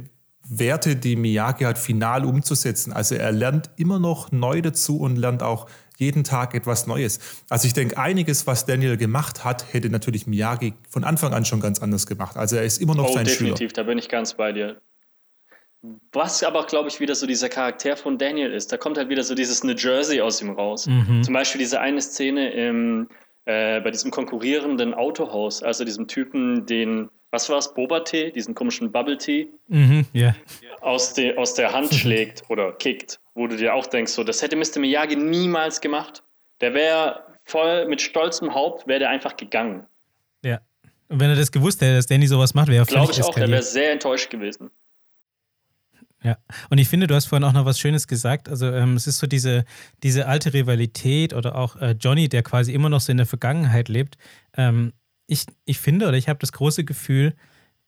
Werte, 0.49 0.97
die 0.97 1.17
Miyagi 1.17 1.65
hat, 1.65 1.79
final 1.79 2.25
umzusetzen. 2.25 2.93
Also 2.93 3.17
er 3.17 3.33
lernt 3.33 3.71
immer 3.77 3.99
noch 3.99 4.33
neu 4.33 4.63
dazu 4.63 4.99
und 4.99 5.17
lernt 5.17 5.43
auch 5.43 5.69
jeden 5.99 6.25
Tag 6.25 6.55
etwas 6.55 6.87
Neues. 6.87 7.19
Also 7.51 7.67
ich 7.67 7.75
denke, 7.75 7.99
einiges, 7.99 8.47
was 8.47 8.65
Daniel 8.65 8.97
gemacht 8.97 9.45
hat, 9.45 9.75
hätte 9.75 9.91
natürlich 9.91 10.27
Miyagi 10.27 10.73
von 10.89 11.05
Anfang 11.05 11.35
an 11.35 11.45
schon 11.45 11.61
ganz 11.61 11.81
anders 11.81 12.07
gemacht. 12.07 12.39
Also 12.39 12.57
er 12.57 12.65
ist 12.65 12.79
immer 12.79 12.95
noch 12.95 13.11
oh, 13.11 13.15
sein 13.15 13.27
definitiv, 13.27 13.71
Schüler. 13.71 13.73
da 13.75 13.83
bin 13.83 13.99
ich 13.99 14.09
ganz 14.09 14.35
bei 14.35 14.53
dir. 14.53 14.81
Was 16.13 16.43
aber, 16.43 16.65
glaube 16.67 16.89
ich, 16.89 17.01
wieder 17.01 17.15
so 17.15 17.27
dieser 17.27 17.49
Charakter 17.49 17.97
von 17.97 18.19
Daniel 18.19 18.53
ist, 18.53 18.71
da 18.71 18.77
kommt 18.77 18.99
halt 18.99 19.09
wieder 19.09 19.23
so 19.23 19.35
dieses 19.35 19.65
New 19.65 19.75
Jersey 19.75 20.21
aus 20.21 20.43
ihm 20.43 20.51
raus. 20.51 20.87
Mhm. 20.87 21.23
Zum 21.23 21.33
Beispiel 21.33 21.59
diese 21.59 21.81
eine 21.81 22.03
Szene 22.03 22.51
im, 22.51 23.09
äh, 23.47 23.81
bei 23.81 23.91
diesem 23.91 24.11
konkurrierenden 24.11 24.93
Autohaus, 24.93 25.63
also 25.63 25.85
diesem 25.85 26.07
Typen, 26.07 26.67
den, 26.67 27.09
was 27.31 27.49
war 27.49 27.57
es, 27.57 27.73
Boba-Tee, 27.73 28.31
diesen 28.33 28.55
komischen 28.55 28.93
Bubble-Tee, 28.93 29.49
mhm, 29.69 30.05
yeah. 30.15 30.37
aus, 30.83 31.15
de, 31.15 31.35
aus 31.37 31.55
der 31.55 31.73
Hand 31.73 31.95
schlägt 31.95 32.43
oder 32.51 32.73
kickt 32.73 33.19
wo 33.41 33.47
du 33.47 33.57
dir 33.57 33.75
auch 33.75 33.87
denkst, 33.87 34.13
so, 34.13 34.23
das 34.23 34.43
hätte 34.43 34.55
Mr. 34.55 34.81
Miyagi 34.81 35.17
niemals 35.17 35.81
gemacht. 35.81 36.23
Der 36.61 36.75
wäre 36.75 37.25
voll 37.45 37.87
mit 37.89 38.03
stolzem 38.03 38.55
Haupt, 38.55 38.87
wäre 38.87 38.99
der 38.99 39.09
einfach 39.09 39.37
gegangen. 39.37 39.87
Ja. 40.45 40.61
Und 41.09 41.21
wenn 41.21 41.31
er 41.31 41.37
das 41.37 41.51
gewusst 41.51 41.81
hätte, 41.81 41.97
dass 41.97 42.07
Danny 42.07 42.27
sowas 42.27 42.53
macht, 42.55 42.69
wäre 42.69 42.83
er 42.83 42.87
Glaube 42.87 43.13
ich 43.13 43.23
auch, 43.23 43.35
der 43.35 43.49
wäre 43.49 43.63
sehr 43.63 43.93
enttäuscht 43.93 44.29
gewesen. 44.31 44.71
Ja, 46.23 46.37
und 46.69 46.79
ich 46.79 46.89
finde, 46.89 47.07
du 47.07 47.15
hast 47.15 47.27
vorhin 47.27 47.45
auch 47.45 47.53
noch 47.53 47.65
was 47.65 47.79
Schönes 47.79 48.07
gesagt. 48.07 48.49
Also 48.49 48.67
ähm, 48.67 48.95
es 48.95 49.07
ist 49.07 49.19
so 49.19 49.27
diese, 49.27 49.65
diese 50.03 50.27
alte 50.27 50.53
Rivalität 50.53 51.33
oder 51.33 51.57
auch 51.57 51.77
äh, 51.77 51.93
Johnny, 51.99 52.29
der 52.29 52.43
quasi 52.43 52.75
immer 52.75 52.91
noch 52.91 53.01
so 53.01 53.11
in 53.11 53.17
der 53.17 53.27
Vergangenheit 53.27 53.89
lebt. 53.89 54.19
Ähm, 54.55 54.93
ich, 55.27 55.47
ich 55.65 55.79
finde 55.79 56.09
oder 56.09 56.17
ich 56.17 56.29
habe 56.29 56.39
das 56.39 56.53
große 56.53 56.85
Gefühl, 56.85 57.35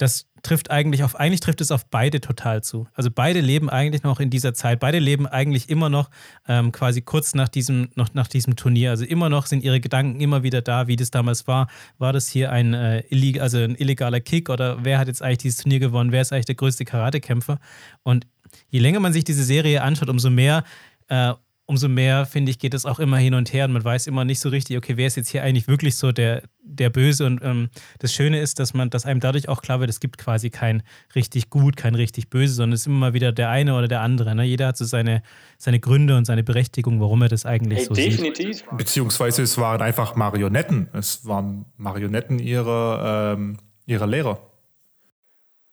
das 0.03 0.27
trifft 0.43 0.73
eigentlich 0.73 1.05
auf, 1.05 1.15
eigentlich 1.15 1.39
trifft 1.39 1.61
es 1.61 1.71
auf 1.71 1.87
beide 1.87 2.21
total 2.21 2.65
zu. 2.65 2.89
Also 2.93 3.09
beide 3.09 3.41
leben 3.41 3.71
eigentlich 3.71 4.03
noch 4.03 4.19
in 4.19 4.31
dieser 4.31 4.53
Zeit, 4.53 4.81
beide 4.81 4.99
leben 4.99 5.29
eigentlich 5.29 5.71
immer 5.71 5.89
noch 5.89 6.11
ähm, 6.49 6.73
quasi 6.73 7.03
kurz 7.03 7.35
nach 7.35 7.49
diesem, 7.49 7.91
noch 7.95 8.13
nach 8.13 8.27
diesem 8.27 8.57
Turnier. 8.57 8.91
Also 8.91 9.05
immer 9.05 9.29
noch 9.29 9.47
sind 9.47 9.63
ihre 9.63 9.79
Gedanken 9.79 10.21
immer 10.21 10.43
wieder 10.43 10.61
da, 10.61 10.89
wie 10.89 10.97
das 10.97 11.13
damals 11.13 11.47
war. 11.47 11.69
War 11.99 12.13
das 12.13 12.29
hier 12.29 12.51
ein, 12.51 12.75
äh, 12.75 13.05
also 13.39 13.59
ein 13.59 13.77
illegaler 13.77 14.21
Kick 14.21 14.51
oder 14.51 14.85
wer 14.85 14.99
hat 14.99 15.07
jetzt 15.07 15.23
eigentlich 15.23 15.39
dieses 15.39 15.63
Turnier 15.63 15.79
gewonnen? 15.79 16.11
Wer 16.11 16.23
ist 16.23 16.33
eigentlich 16.33 16.47
der 16.47 16.57
größte 16.57 16.85
Karatekämpfer? 16.85 17.61
Und 18.03 18.27
je 18.71 18.81
länger 18.81 18.99
man 18.99 19.13
sich 19.13 19.23
diese 19.23 19.45
Serie 19.45 19.83
anschaut, 19.83 20.09
umso 20.09 20.31
mehr 20.31 20.65
äh, 21.07 21.35
umso 21.67 21.89
mehr, 21.89 22.27
finde 22.27 22.51
ich, 22.51 22.59
geht 22.59 22.75
es 22.75 22.85
auch 22.85 22.99
immer 22.99 23.19
hin 23.19 23.35
und 23.35 23.53
her 23.53 23.65
und 23.65 23.73
man 23.73 23.85
weiß 23.85 24.07
immer 24.07 24.25
nicht 24.25 24.41
so 24.41 24.49
richtig, 24.49 24.77
okay, 24.77 24.97
wer 24.97 25.07
ist 25.07 25.17
jetzt 25.17 25.29
hier 25.29 25.43
eigentlich 25.43 25.69
wirklich 25.69 25.97
so 25.97 26.13
der, 26.13 26.43
der 26.77 26.91
Böse 26.91 27.27
und 27.27 27.41
ähm, 27.43 27.68
das 27.99 28.12
Schöne 28.12 28.41
ist, 28.41 28.59
dass 28.59 28.75
man, 28.75 28.91
dass 28.91 29.05
einem 29.07 29.20
dadurch 29.20 29.49
auch 29.49 29.62
klar 29.62 29.81
wird, 29.81 29.91
es 29.91 30.01
gibt 30.01 30.18
quasi 30.18 30.51
kein 30.51 30.83
richtig 31.14 31.51
gut, 31.51 31.77
kein 31.77 31.95
richtig 31.95 32.31
böse, 32.31 32.55
sondern 32.55 32.75
es 32.75 32.81
ist 32.81 32.87
immer 32.87 32.99
mal 32.99 33.14
wieder 33.14 33.33
der 33.33 33.51
eine 33.51 33.77
oder 33.77 33.89
der 33.89 34.01
andere. 34.01 34.35
Ne? 34.35 34.45
Jeder 34.45 34.68
hat 34.68 34.77
so 34.77 34.85
seine, 34.85 35.23
seine 35.59 35.81
Gründe 35.81 36.16
und 36.16 36.25
seine 36.25 36.43
Berechtigung, 36.43 37.01
warum 37.01 37.23
er 37.23 37.29
das 37.29 37.47
eigentlich 37.47 37.81
hey, 37.81 37.87
so 37.87 37.95
definitiv. 37.95 38.59
sieht. 38.59 38.77
Beziehungsweise 38.77 39.43
es 39.43 39.59
waren 39.59 39.81
einfach 39.83 40.16
Marionetten. 40.16 40.89
Es 40.93 41.27
waren 41.27 41.66
Marionetten 41.77 42.39
ihrer, 42.39 43.35
ähm, 43.37 43.59
ihrer 43.87 44.07
Lehrer. 44.07 44.39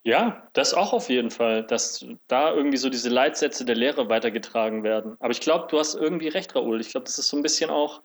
Ja, 0.04 0.50
das 0.54 0.74
auch 0.74 0.94
auf 0.94 1.10
jeden 1.10 1.30
Fall, 1.30 1.64
dass 1.64 2.06
da 2.28 2.54
irgendwie 2.54 2.78
so 2.78 2.90
diese 2.90 3.10
Leitsätze 3.10 3.66
der 3.66 3.76
Lehre 3.76 4.10
weitergetragen 4.10 4.84
werden. 4.84 5.18
Aber 5.20 5.32
ich 5.32 5.42
glaube, 5.42 5.68
du 5.70 5.78
hast 5.78 5.96
irgendwie 5.96 6.30
recht, 6.30 6.56
Raoul. 6.56 6.80
Ich 6.80 6.90
glaube, 6.90 7.06
das 7.06 7.20
ist 7.20 7.28
so 7.28 7.38
ein 7.38 7.44
bisschen 7.44 7.70
auch 7.70 8.02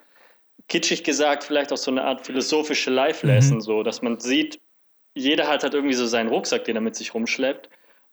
kitschig 0.68 1.04
gesagt, 1.04 1.44
vielleicht 1.44 1.72
auch 1.72 1.76
so 1.76 1.90
eine 1.90 2.04
Art 2.04 2.26
philosophische 2.26 2.90
Life-Lesson, 2.90 3.56
mhm. 3.56 3.60
so, 3.60 3.82
dass 3.82 4.02
man 4.02 4.18
sieht, 4.18 4.60
jeder 5.14 5.48
hat 5.48 5.62
halt 5.62 5.74
irgendwie 5.74 5.94
so 5.94 6.06
seinen 6.06 6.28
Rucksack, 6.28 6.64
den 6.64 6.76
er 6.76 6.82
mit 6.82 6.96
sich 6.96 7.14
rumschleppt. 7.14 7.68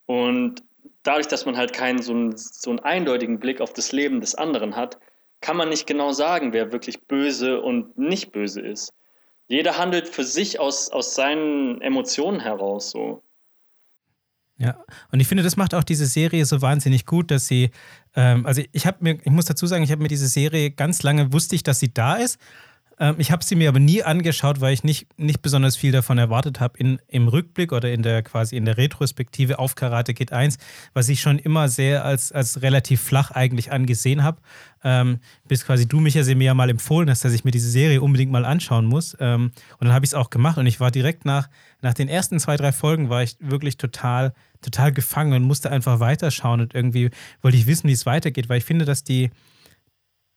Und 0.05 0.63
dadurch, 1.03 1.27
dass 1.27 1.45
man 1.45 1.57
halt 1.57 1.73
keinen 1.73 2.01
so 2.01 2.13
einen, 2.13 2.37
so 2.37 2.69
einen 2.69 2.79
eindeutigen 2.79 3.39
Blick 3.39 3.61
auf 3.61 3.73
das 3.73 3.91
Leben 3.91 4.21
des 4.21 4.35
anderen 4.35 4.75
hat, 4.75 4.99
kann 5.41 5.57
man 5.57 5.69
nicht 5.69 5.87
genau 5.87 6.11
sagen, 6.11 6.53
wer 6.53 6.71
wirklich 6.71 7.01
böse 7.07 7.61
und 7.61 7.97
nicht 7.97 8.31
böse 8.31 8.61
ist. 8.61 8.93
Jeder 9.47 9.77
handelt 9.77 10.07
für 10.07 10.23
sich 10.23 10.59
aus, 10.59 10.91
aus 10.91 11.15
seinen 11.15 11.81
Emotionen 11.81 12.39
heraus 12.39 12.91
so. 12.91 13.23
Ja, 14.61 14.77
und 15.11 15.19
ich 15.19 15.27
finde, 15.27 15.41
das 15.41 15.57
macht 15.57 15.73
auch 15.73 15.83
diese 15.83 16.05
Serie 16.05 16.45
so 16.45 16.61
wahnsinnig 16.61 17.07
gut, 17.07 17.31
dass 17.31 17.47
sie, 17.47 17.71
ähm, 18.15 18.45
also 18.45 18.61
ich 18.71 18.85
habe 18.85 18.97
mir, 18.99 19.17
ich 19.23 19.31
muss 19.31 19.45
dazu 19.45 19.65
sagen, 19.65 19.83
ich 19.83 19.91
habe 19.91 20.03
mir 20.03 20.07
diese 20.07 20.27
Serie 20.27 20.69
ganz 20.69 21.01
lange 21.01 21.33
wusste 21.33 21.55
ich, 21.55 21.63
dass 21.63 21.79
sie 21.79 21.91
da 21.91 22.17
ist. 22.17 22.37
Ähm, 23.01 23.15
ich 23.17 23.31
habe 23.31 23.43
sie 23.43 23.55
mir 23.55 23.67
aber 23.67 23.79
nie 23.79 24.03
angeschaut, 24.03 24.61
weil 24.61 24.73
ich 24.73 24.83
nicht, 24.83 25.07
nicht 25.17 25.41
besonders 25.41 25.75
viel 25.75 25.91
davon 25.91 26.19
erwartet 26.19 26.59
habe 26.59 26.77
im 26.77 27.27
Rückblick 27.27 27.73
oder 27.73 27.91
in 27.91 28.03
der 28.03 28.21
quasi 28.21 28.55
in 28.55 28.63
der 28.63 28.77
Retrospektive 28.77 29.59
auf 29.59 29.75
Karate 29.75 30.13
Kid 30.13 30.31
1, 30.31 30.59
was 30.93 31.09
ich 31.09 31.19
schon 31.19 31.39
immer 31.39 31.67
sehr 31.67 32.05
als, 32.05 32.31
als 32.31 32.61
relativ 32.61 33.01
flach 33.01 33.31
eigentlich 33.31 33.71
angesehen 33.71 34.23
habe. 34.23 34.39
Ähm, 34.83 35.19
bis 35.47 35.65
quasi 35.65 35.87
du 35.87 35.99
mich 35.99 36.13
ja 36.13 36.23
mir 36.35 36.45
ja 36.45 36.53
mal 36.53 36.69
empfohlen 36.69 37.09
hast, 37.09 37.25
dass 37.25 37.33
ich 37.33 37.43
mir 37.43 37.51
diese 37.51 37.69
Serie 37.69 38.01
unbedingt 38.01 38.31
mal 38.31 38.45
anschauen 38.45 38.85
muss. 38.85 39.17
Ähm, 39.19 39.51
und 39.79 39.87
dann 39.87 39.93
habe 39.93 40.05
ich 40.05 40.11
es 40.11 40.15
auch 40.15 40.29
gemacht 40.29 40.57
und 40.57 40.67
ich 40.67 40.79
war 40.79 40.91
direkt 40.91 41.25
nach, 41.25 41.49
nach 41.81 41.93
den 41.95 42.07
ersten 42.07 42.39
zwei, 42.39 42.55
drei 42.55 42.71
Folgen 42.71 43.09
war 43.09 43.23
ich 43.23 43.35
wirklich 43.39 43.77
total 43.77 44.33
total 44.61 44.91
gefangen 44.91 45.33
und 45.33 45.41
musste 45.41 45.71
einfach 45.71 45.99
weiterschauen 45.99 46.61
und 46.61 46.75
irgendwie 46.75 47.09
wollte 47.41 47.57
ich 47.57 47.65
wissen, 47.65 47.87
wie 47.87 47.93
es 47.93 48.05
weitergeht, 48.05 48.47
weil 48.47 48.59
ich 48.59 48.63
finde, 48.63 48.85
dass 48.85 49.03
die, 49.03 49.31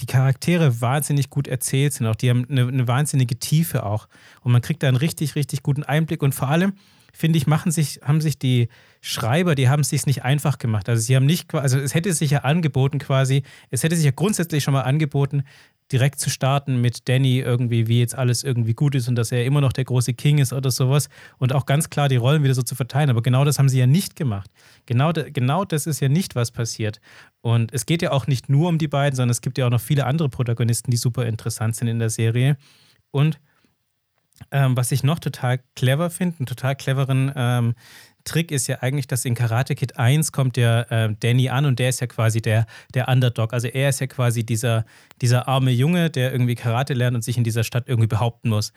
die 0.00 0.06
Charaktere 0.06 0.80
wahnsinnig 0.80 1.30
gut 1.30 1.46
erzählt 1.46 1.92
sind. 1.92 2.06
Auch 2.06 2.16
die 2.16 2.30
haben 2.30 2.46
eine, 2.50 2.66
eine, 2.66 2.88
wahnsinnige 2.88 3.38
Tiefe 3.38 3.84
auch. 3.84 4.08
Und 4.40 4.52
man 4.52 4.60
kriegt 4.60 4.82
da 4.82 4.88
einen 4.88 4.96
richtig, 4.96 5.36
richtig 5.36 5.62
guten 5.62 5.84
Einblick. 5.84 6.22
Und 6.22 6.34
vor 6.34 6.48
allem, 6.48 6.72
finde 7.12 7.38
ich, 7.38 7.46
machen 7.46 7.70
sich, 7.70 8.00
haben 8.02 8.20
sich 8.20 8.38
die 8.38 8.68
Schreiber, 9.00 9.54
die 9.54 9.68
haben 9.68 9.80
es 9.80 9.90
sich 9.90 10.06
nicht 10.06 10.24
einfach 10.24 10.58
gemacht. 10.58 10.88
Also 10.88 11.00
sie 11.00 11.14
haben 11.14 11.26
nicht, 11.26 11.54
also 11.54 11.78
es 11.78 11.94
hätte 11.94 12.12
sich 12.12 12.32
ja 12.32 12.40
angeboten 12.40 12.98
quasi, 12.98 13.44
es 13.70 13.84
hätte 13.84 13.94
sich 13.94 14.04
ja 14.04 14.10
grundsätzlich 14.10 14.64
schon 14.64 14.74
mal 14.74 14.82
angeboten, 14.82 15.44
direkt 15.92 16.18
zu 16.18 16.30
starten 16.30 16.80
mit 16.80 17.08
Danny 17.08 17.40
irgendwie, 17.40 17.86
wie 17.88 18.00
jetzt 18.00 18.14
alles 18.14 18.42
irgendwie 18.42 18.74
gut 18.74 18.94
ist 18.94 19.08
und 19.08 19.16
dass 19.16 19.32
er 19.32 19.44
immer 19.44 19.60
noch 19.60 19.72
der 19.72 19.84
große 19.84 20.14
King 20.14 20.38
ist 20.38 20.52
oder 20.52 20.70
sowas 20.70 21.08
und 21.38 21.52
auch 21.52 21.66
ganz 21.66 21.90
klar 21.90 22.08
die 22.08 22.16
Rollen 22.16 22.42
wieder 22.42 22.54
so 22.54 22.62
zu 22.62 22.74
verteilen. 22.74 23.10
Aber 23.10 23.22
genau 23.22 23.44
das 23.44 23.58
haben 23.58 23.68
sie 23.68 23.78
ja 23.78 23.86
nicht 23.86 24.16
gemacht. 24.16 24.50
Genau, 24.86 25.12
genau 25.12 25.64
das 25.64 25.86
ist 25.86 26.00
ja 26.00 26.08
nicht, 26.08 26.34
was 26.34 26.50
passiert. 26.50 27.00
Und 27.42 27.72
es 27.74 27.84
geht 27.86 28.02
ja 28.02 28.12
auch 28.12 28.26
nicht 28.26 28.48
nur 28.48 28.68
um 28.68 28.78
die 28.78 28.88
beiden, 28.88 29.16
sondern 29.16 29.30
es 29.30 29.42
gibt 29.42 29.58
ja 29.58 29.66
auch 29.66 29.70
noch 29.70 29.80
viele 29.80 30.06
andere 30.06 30.28
Protagonisten, 30.30 30.90
die 30.90 30.96
super 30.96 31.26
interessant 31.26 31.76
sind 31.76 31.88
in 31.88 31.98
der 31.98 32.10
Serie. 32.10 32.56
Und 33.10 33.38
ähm, 34.50 34.76
was 34.76 34.90
ich 34.90 35.02
noch 35.04 35.18
total 35.18 35.60
clever 35.76 36.10
finde, 36.10 36.38
einen 36.38 36.46
total 36.46 36.74
cleveren 36.76 37.32
ähm, 37.36 37.74
Trick 38.24 38.50
ist 38.50 38.66
ja 38.66 38.78
eigentlich, 38.80 39.06
dass 39.06 39.24
in 39.24 39.34
Karate 39.34 39.74
Kid 39.74 39.98
1 39.98 40.32
kommt 40.32 40.56
der 40.56 40.86
äh, 40.90 41.14
Danny 41.20 41.48
an 41.48 41.66
und 41.66 41.78
der 41.78 41.90
ist 41.90 42.00
ja 42.00 42.06
quasi 42.06 42.40
der, 42.40 42.66
der 42.94 43.08
Underdog. 43.08 43.52
Also 43.52 43.68
er 43.68 43.90
ist 43.90 44.00
ja 44.00 44.06
quasi 44.06 44.44
dieser, 44.44 44.84
dieser 45.20 45.48
arme 45.48 45.70
Junge, 45.70 46.10
der 46.10 46.32
irgendwie 46.32 46.54
Karate 46.54 46.94
lernt 46.94 47.14
und 47.14 47.22
sich 47.22 47.36
in 47.36 47.44
dieser 47.44 47.64
Stadt 47.64 47.84
irgendwie 47.86 48.08
behaupten 48.08 48.48
muss. 48.48 48.72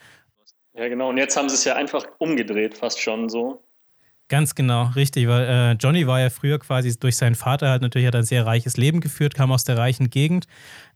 Ja, 0.74 0.88
genau. 0.90 1.10
Und 1.10 1.18
jetzt 1.18 1.36
haben 1.36 1.50
sie 1.50 1.56
es 1.56 1.64
ja 1.64 1.76
einfach 1.76 2.06
umgedreht, 2.20 2.78
fast 2.78 3.02
schon 3.02 3.30
so. 3.30 3.64
Ganz 4.30 4.56
genau, 4.56 4.88
richtig, 4.96 5.26
weil 5.30 5.46
äh, 5.46 5.72
Johnny 5.74 6.06
war 6.06 6.20
ja 6.20 6.30
früher 6.30 6.60
quasi 6.60 7.00
durch 7.00 7.16
seinen 7.16 7.36
Vater, 7.36 7.70
hat 7.70 7.82
natürlich 7.82 8.08
hat 8.08 8.16
ein 8.16 8.26
sehr 8.26 8.46
reiches 8.46 8.76
Leben 8.76 9.00
geführt, 9.00 9.36
kam 9.36 9.54
aus 9.54 9.64
der 9.64 9.78
reichen 9.78 10.10
Gegend. 10.10 10.48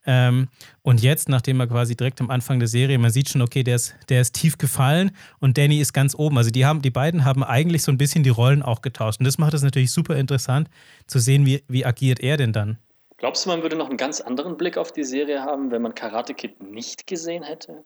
Ähm, 0.06 0.50
und 0.82 1.02
jetzt, 1.02 1.30
nachdem 1.30 1.62
er 1.62 1.68
quasi 1.68 1.96
direkt 1.96 2.20
am 2.20 2.30
Anfang 2.30 2.60
der 2.60 2.68
Serie, 2.68 2.98
man 2.98 3.10
sieht 3.10 3.30
schon, 3.30 3.42
okay, 3.42 3.64
der 3.64 3.76
ist, 3.78 3.96
der 4.10 4.20
ist 4.20 4.34
tief 4.34 4.58
gefallen 4.58 5.12
und 5.40 5.58
Danny 5.58 5.80
ist 5.80 5.94
ganz 5.94 6.14
oben. 6.14 6.38
Also 6.38 6.52
die 6.52 6.66
haben, 6.66 6.82
die 6.82 6.90
beiden 6.90 7.24
haben 7.24 7.44
eigentlich 7.44 7.84
so 7.84 7.92
ein 7.94 7.98
bisschen 7.98 8.24
die 8.24 8.30
Rollen 8.30 8.64
auch 8.64 8.82
getauscht. 8.82 9.20
Und 9.22 9.26
das 9.26 9.38
macht 9.38 9.54
es 9.54 9.62
natürlich 9.62 9.92
super 9.92 10.18
interessant 10.18 10.70
zu 11.08 11.20
sehen, 11.20 11.46
wie, 11.46 11.64
wie 11.70 11.86
agiert 11.86 12.20
er 12.20 12.36
denn 12.36 12.52
dann. 12.52 12.80
Glaubst 13.16 13.46
du, 13.46 13.50
man 13.50 13.62
würde 13.62 13.78
noch 13.78 13.88
einen 13.88 13.98
ganz 13.98 14.20
anderen 14.20 14.58
Blick 14.58 14.78
auf 14.78 14.92
die 14.92 15.06
Serie 15.06 15.44
haben, 15.44 15.72
wenn 15.72 15.84
man 15.84 15.96
Karate 15.96 16.34
Kid 16.34 16.62
nicht 16.62 17.08
gesehen 17.08 17.44
hätte? 17.44 17.86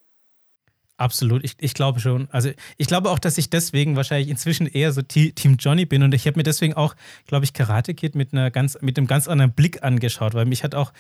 Absolut, 0.97 1.43
ich, 1.43 1.55
ich 1.59 1.73
glaube 1.73 1.99
schon. 1.99 2.29
Also 2.31 2.51
ich 2.77 2.87
glaube 2.87 3.09
auch, 3.09 3.19
dass 3.19 3.37
ich 3.37 3.49
deswegen 3.49 3.97
wahrscheinlich 3.97 4.29
inzwischen 4.29 4.65
eher 4.65 4.93
so 4.93 5.01
Team 5.01 5.57
Johnny 5.59 5.85
bin 5.85 6.03
und 6.03 6.13
ich 6.13 6.25
habe 6.25 6.39
mir 6.39 6.43
deswegen 6.43 6.73
auch, 6.73 6.95
glaube 7.27 7.43
ich, 7.43 7.51
Karate 7.51 7.93
Kid 7.93 8.15
mit 8.15 8.31
einer 8.31 8.49
ganz, 8.49 8.77
mit 8.81 8.97
einem 8.97 9.05
ganz 9.05 9.27
anderen 9.27 9.51
Blick 9.51 9.83
angeschaut, 9.83 10.33
weil 10.35 10.45
mich 10.45 10.63
hat 10.63 10.73
auch, 10.73 10.93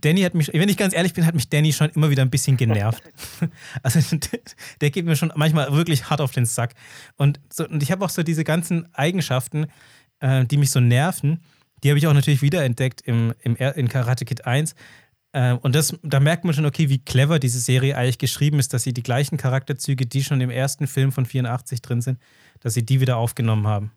Danny 0.00 0.22
hat 0.22 0.34
mich, 0.34 0.52
wenn 0.52 0.68
ich 0.68 0.76
ganz 0.76 0.94
ehrlich 0.94 1.12
bin, 1.12 1.26
hat 1.26 1.34
mich 1.34 1.48
Danny 1.48 1.72
schon 1.72 1.90
immer 1.90 2.10
wieder 2.10 2.22
ein 2.22 2.30
bisschen 2.30 2.56
genervt. 2.56 3.02
also 3.82 4.00
der 4.80 4.90
geht 4.90 5.06
mir 5.06 5.16
schon 5.16 5.32
manchmal 5.34 5.72
wirklich 5.72 6.08
hart 6.08 6.20
auf 6.20 6.30
den 6.30 6.46
Sack. 6.46 6.74
Und, 7.16 7.40
so, 7.52 7.66
und 7.66 7.82
ich 7.82 7.90
habe 7.90 8.04
auch 8.04 8.10
so 8.10 8.22
diese 8.22 8.44
ganzen 8.44 8.94
Eigenschaften, 8.94 9.66
äh, 10.20 10.44
die 10.44 10.56
mich 10.56 10.70
so 10.70 10.78
nerven, 10.78 11.40
die 11.82 11.90
habe 11.90 11.98
ich 11.98 12.06
auch 12.06 12.12
natürlich 12.12 12.42
wiederentdeckt 12.42 13.00
im, 13.00 13.34
im, 13.40 13.56
in 13.56 13.88
Karate 13.88 14.24
Kid 14.24 14.46
1. 14.46 14.76
Ähm, 15.34 15.58
und 15.62 15.74
das, 15.74 15.98
da 16.02 16.20
merkt 16.20 16.44
man 16.44 16.54
schon, 16.54 16.66
okay, 16.66 16.88
wie 16.88 16.98
clever 16.98 17.38
diese 17.38 17.58
Serie 17.58 17.96
eigentlich 17.96 18.18
geschrieben 18.18 18.58
ist, 18.58 18.74
dass 18.74 18.82
sie 18.82 18.92
die 18.92 19.02
gleichen 19.02 19.36
Charakterzüge, 19.38 20.06
die 20.06 20.22
schon 20.22 20.40
im 20.40 20.50
ersten 20.50 20.86
Film 20.86 21.12
von 21.12 21.24
84 21.24 21.80
drin 21.82 22.02
sind, 22.02 22.18
dass 22.60 22.74
sie 22.74 22.84
die 22.84 23.00
wieder 23.00 23.16
aufgenommen 23.16 23.66
haben. 23.66 23.92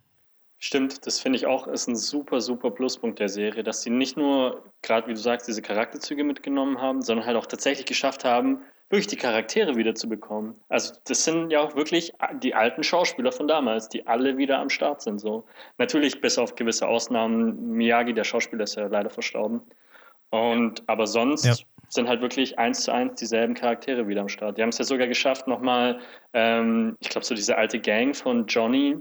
Stimmt, 0.57 1.05
das 1.05 1.19
finde 1.19 1.38
ich 1.38 1.45
auch, 1.45 1.67
ist 1.67 1.88
ein 1.88 1.97
super, 1.97 2.39
super 2.39 2.71
Pluspunkt 2.71 3.19
der 3.19 3.29
Serie, 3.29 3.61
dass 3.61 3.81
sie 3.81 3.89
nicht 3.89 4.15
nur, 4.15 4.63
gerade 4.81 5.07
wie 5.07 5.13
du 5.13 5.19
sagst, 5.19 5.47
diese 5.47 5.61
Charakterzüge 5.61 6.23
mitgenommen 6.23 6.79
haben, 6.79 7.01
sondern 7.01 7.25
halt 7.25 7.38
auch 7.38 7.45
tatsächlich 7.45 7.86
geschafft 7.86 8.23
haben, 8.23 8.61
wirklich 8.89 9.07
die 9.07 9.17
Charaktere 9.17 9.75
wieder 9.75 9.95
zu 9.95 10.07
bekommen. 10.07 10.55
Also 10.69 10.93
das 11.05 11.25
sind 11.25 11.51
ja 11.51 11.59
auch 11.59 11.75
wirklich 11.75 12.13
die 12.41 12.55
alten 12.55 12.83
Schauspieler 12.83 13.31
von 13.31 13.47
damals, 13.47 13.89
die 13.89 14.07
alle 14.07 14.38
wieder 14.38 14.59
am 14.59 14.69
Start 14.69 15.01
sind. 15.01 15.19
So. 15.19 15.45
Natürlich 15.77 16.21
bis 16.21 16.38
auf 16.38 16.55
gewisse 16.55 16.88
Ausnahmen, 16.88 17.71
Miyagi, 17.71 18.13
der 18.13 18.23
Schauspieler, 18.23 18.63
ist 18.63 18.75
ja 18.75 18.88
leider 18.88 19.09
verstorben. 19.09 19.61
Und 20.30 20.84
aber 20.88 21.07
sonst 21.07 21.45
ja. 21.45 21.55
sind 21.89 22.07
halt 22.07 22.21
wirklich 22.21 22.57
eins 22.59 22.82
zu 22.82 22.91
eins 22.91 23.19
dieselben 23.19 23.53
Charaktere 23.53 24.07
wieder 24.07 24.21
am 24.21 24.30
Start. 24.30 24.57
Die 24.57 24.61
haben 24.61 24.69
es 24.69 24.78
ja 24.78 24.86
sogar 24.86 25.07
geschafft, 25.07 25.47
nochmal, 25.47 25.99
ähm, 26.34 26.97
ich 26.99 27.09
glaube, 27.09 27.26
so 27.26 27.36
diese 27.36 27.57
alte 27.57 27.80
Gang 27.80 28.15
von 28.15 28.45
Johnny, 28.47 28.97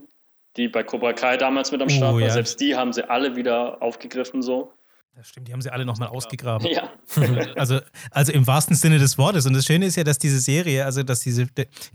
die 0.57 0.69
bei 0.69 0.83
Cobra 0.83 1.13
Kai 1.13 1.37
damals 1.37 1.73
mit 1.73 1.83
am 1.83 1.89
Start 1.89 2.15
oh, 2.15 2.17
war, 2.17 2.27
ja. 2.27 2.31
selbst 2.31 2.61
die 2.61 2.77
haben 2.77 2.93
sie 2.93 3.09
alle 3.09 3.37
wieder 3.37 3.83
aufgegriffen 3.83 4.43
so. 4.43 4.73
Das 5.17 5.29
stimmt, 5.29 5.47
die 5.47 5.53
haben 5.53 5.63
sie 5.63 5.73
alle 5.73 5.85
nochmal 5.85 6.09
ausgegraben. 6.09 6.67
Ja. 6.67 6.91
also, 7.57 7.79
also 8.11 8.33
im 8.33 8.49
wahrsten 8.49 8.75
Sinne 8.75 8.99
des 8.99 9.17
Wortes. 9.17 9.47
Und 9.47 9.55
das 9.55 9.65
Schöne 9.65 9.87
ist 9.87 9.95
ja, 9.95 10.03
dass 10.03 10.19
diese 10.19 10.41
Serie, 10.41 10.85
also 10.85 11.05
dass 11.05 11.21
diese, 11.21 11.47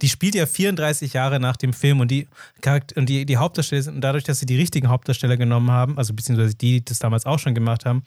die 0.01 0.07
spielt 0.07 0.35
ja 0.35 0.45
34 0.45 1.11
Jahre 1.11 1.37
nach 1.41 1.57
dem 1.57 1.73
Film 1.73 1.99
und 1.99 2.11
die 2.11 2.27
und 2.95 3.09
die, 3.09 3.25
die 3.25 3.37
Hauptdarsteller 3.37 3.81
sind, 3.81 3.95
und 3.95 4.01
dadurch, 4.01 4.23
dass 4.23 4.39
sie 4.39 4.45
die 4.45 4.55
richtigen 4.55 4.87
Hauptdarsteller 4.87 5.35
genommen 5.35 5.69
haben, 5.69 5.97
also 5.97 6.13
beziehungsweise 6.13 6.55
die, 6.55 6.79
die 6.79 6.85
das 6.85 6.99
damals 6.99 7.25
auch 7.25 7.39
schon 7.39 7.53
gemacht 7.53 7.85
haben, 7.85 8.03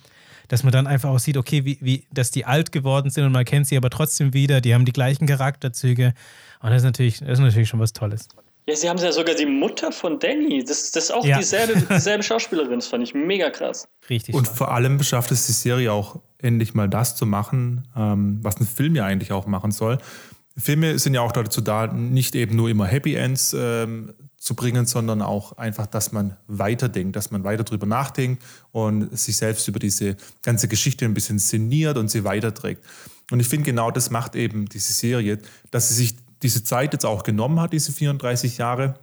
dass 0.48 0.62
man 0.62 0.72
dann 0.72 0.86
einfach 0.86 1.10
auch 1.10 1.18
sieht, 1.18 1.36
okay, 1.36 1.64
wie, 1.64 1.78
wie, 1.80 2.04
dass 2.12 2.30
die 2.30 2.44
alt 2.44 2.72
geworden 2.72 3.10
sind 3.10 3.24
und 3.24 3.32
man 3.32 3.44
kennt 3.44 3.66
sie 3.66 3.76
aber 3.76 3.90
trotzdem 3.90 4.34
wieder, 4.34 4.60
die 4.60 4.74
haben 4.74 4.84
die 4.84 4.92
gleichen 4.92 5.26
Charakterzüge. 5.26 6.14
Und 6.60 6.70
das 6.70 6.78
ist 6.78 6.84
natürlich, 6.84 7.18
das 7.20 7.30
ist 7.30 7.40
natürlich 7.40 7.68
schon 7.68 7.80
was 7.80 7.92
Tolles. 7.92 8.28
Ja, 8.66 8.76
sie 8.76 8.88
haben 8.88 8.98
ja 8.98 9.10
sogar 9.10 9.34
die 9.34 9.46
Mutter 9.46 9.90
von 9.90 10.20
Danny. 10.20 10.62
Das, 10.64 10.92
das 10.92 11.04
ist 11.04 11.10
auch 11.10 11.24
ja. 11.24 11.38
dieselbe, 11.38 11.80
dieselbe 11.94 12.22
Schauspielerin. 12.22 12.78
Das 12.78 12.86
fand 12.86 13.02
ich 13.02 13.12
mega 13.12 13.50
krass. 13.50 13.88
Richtig. 14.08 14.34
Und 14.34 14.46
vor 14.46 14.70
allem 14.70 15.02
schafft 15.02 15.32
es 15.32 15.46
die 15.46 15.52
Serie 15.52 15.92
auch 15.92 16.20
endlich 16.38 16.74
mal 16.74 16.88
das 16.88 17.16
zu 17.16 17.26
machen, 17.26 17.88
ähm, 17.96 18.38
was 18.42 18.60
ein 18.60 18.66
Film 18.66 18.94
ja 18.94 19.04
eigentlich 19.04 19.32
auch 19.32 19.46
machen 19.46 19.72
soll. 19.72 19.98
Filme 20.56 20.98
sind 20.98 21.14
ja 21.14 21.22
auch 21.22 21.32
dazu 21.32 21.60
da, 21.60 21.86
nicht 21.86 22.34
eben 22.34 22.56
nur 22.56 22.68
immer 22.68 22.86
Happy 22.86 23.14
Ends 23.14 23.56
ähm, 23.58 24.12
zu 24.42 24.56
bringen, 24.56 24.86
sondern 24.86 25.22
auch 25.22 25.56
einfach, 25.56 25.86
dass 25.86 26.10
man 26.10 26.36
weiterdenkt, 26.48 27.14
dass 27.14 27.30
man 27.30 27.44
weiter 27.44 27.62
drüber 27.62 27.86
nachdenkt 27.86 28.42
und 28.72 29.16
sich 29.16 29.36
selbst 29.36 29.68
über 29.68 29.78
diese 29.78 30.16
ganze 30.42 30.66
Geschichte 30.66 31.04
ein 31.04 31.14
bisschen 31.14 31.38
sinniert 31.38 31.96
und 31.96 32.10
sie 32.10 32.24
weiterträgt. 32.24 32.84
Und 33.30 33.38
ich 33.38 33.46
finde, 33.46 33.66
genau 33.66 33.92
das 33.92 34.10
macht 34.10 34.34
eben 34.34 34.66
diese 34.66 34.92
Serie, 34.92 35.38
dass 35.70 35.90
sie 35.90 35.94
sich 35.94 36.16
diese 36.42 36.64
Zeit 36.64 36.92
jetzt 36.92 37.06
auch 37.06 37.22
genommen 37.22 37.60
hat, 37.60 37.72
diese 37.72 37.92
34 37.92 38.58
Jahre, 38.58 38.98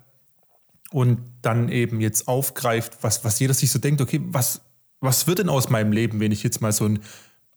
und 0.92 1.20
dann 1.42 1.70
eben 1.70 2.02
jetzt 2.02 2.28
aufgreift, 2.28 2.98
was, 3.02 3.24
was 3.24 3.40
jeder 3.40 3.54
sich 3.54 3.72
so 3.72 3.80
denkt, 3.80 4.02
okay, 4.02 4.20
was, 4.26 4.60
was 5.00 5.26
wird 5.26 5.40
denn 5.40 5.48
aus 5.48 5.70
meinem 5.70 5.94
Leben, 5.94 6.20
wenn 6.20 6.34
ich 6.34 6.44
jetzt 6.44 6.60
mal 6.60 6.74
so 6.74 6.84
ein 6.84 7.00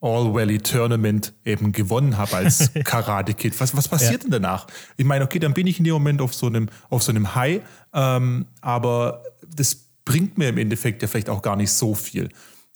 All-Valley-Tournament 0.03 1.33
eben 1.45 1.73
gewonnen 1.73 2.19
habe 2.19 2.37
als 2.37 2.71
Karate-Kid. 2.85 3.59
Was, 3.61 3.77
was 3.77 3.89
passiert 3.89 4.13
ja. 4.13 4.19
denn 4.19 4.31
danach? 4.31 4.67
Ich 4.97 5.05
meine, 5.05 5.25
okay, 5.25 5.39
dann 5.39 5.55
bin 5.55 5.67
ich 5.67 5.79
in 5.79 5.85
dem 5.85 5.95
Moment 5.95 6.21
auf 6.21 6.35
so 6.35 6.47
einem, 6.47 6.69
auf 6.91 7.03
so 7.03 7.13
einem 7.13 7.35
High, 7.35 7.63
ähm, 7.95 8.47
aber 8.61 9.23
das 9.47 9.77
bringt 10.05 10.37
mir 10.39 10.49
im 10.49 10.59
Endeffekt 10.59 11.03
ja 11.03 11.09
vielleicht 11.09 11.31
auch 11.31 11.43
gar 11.43 11.57
nicht 11.57 11.73
so 11.73 11.95
viel. 11.95 12.29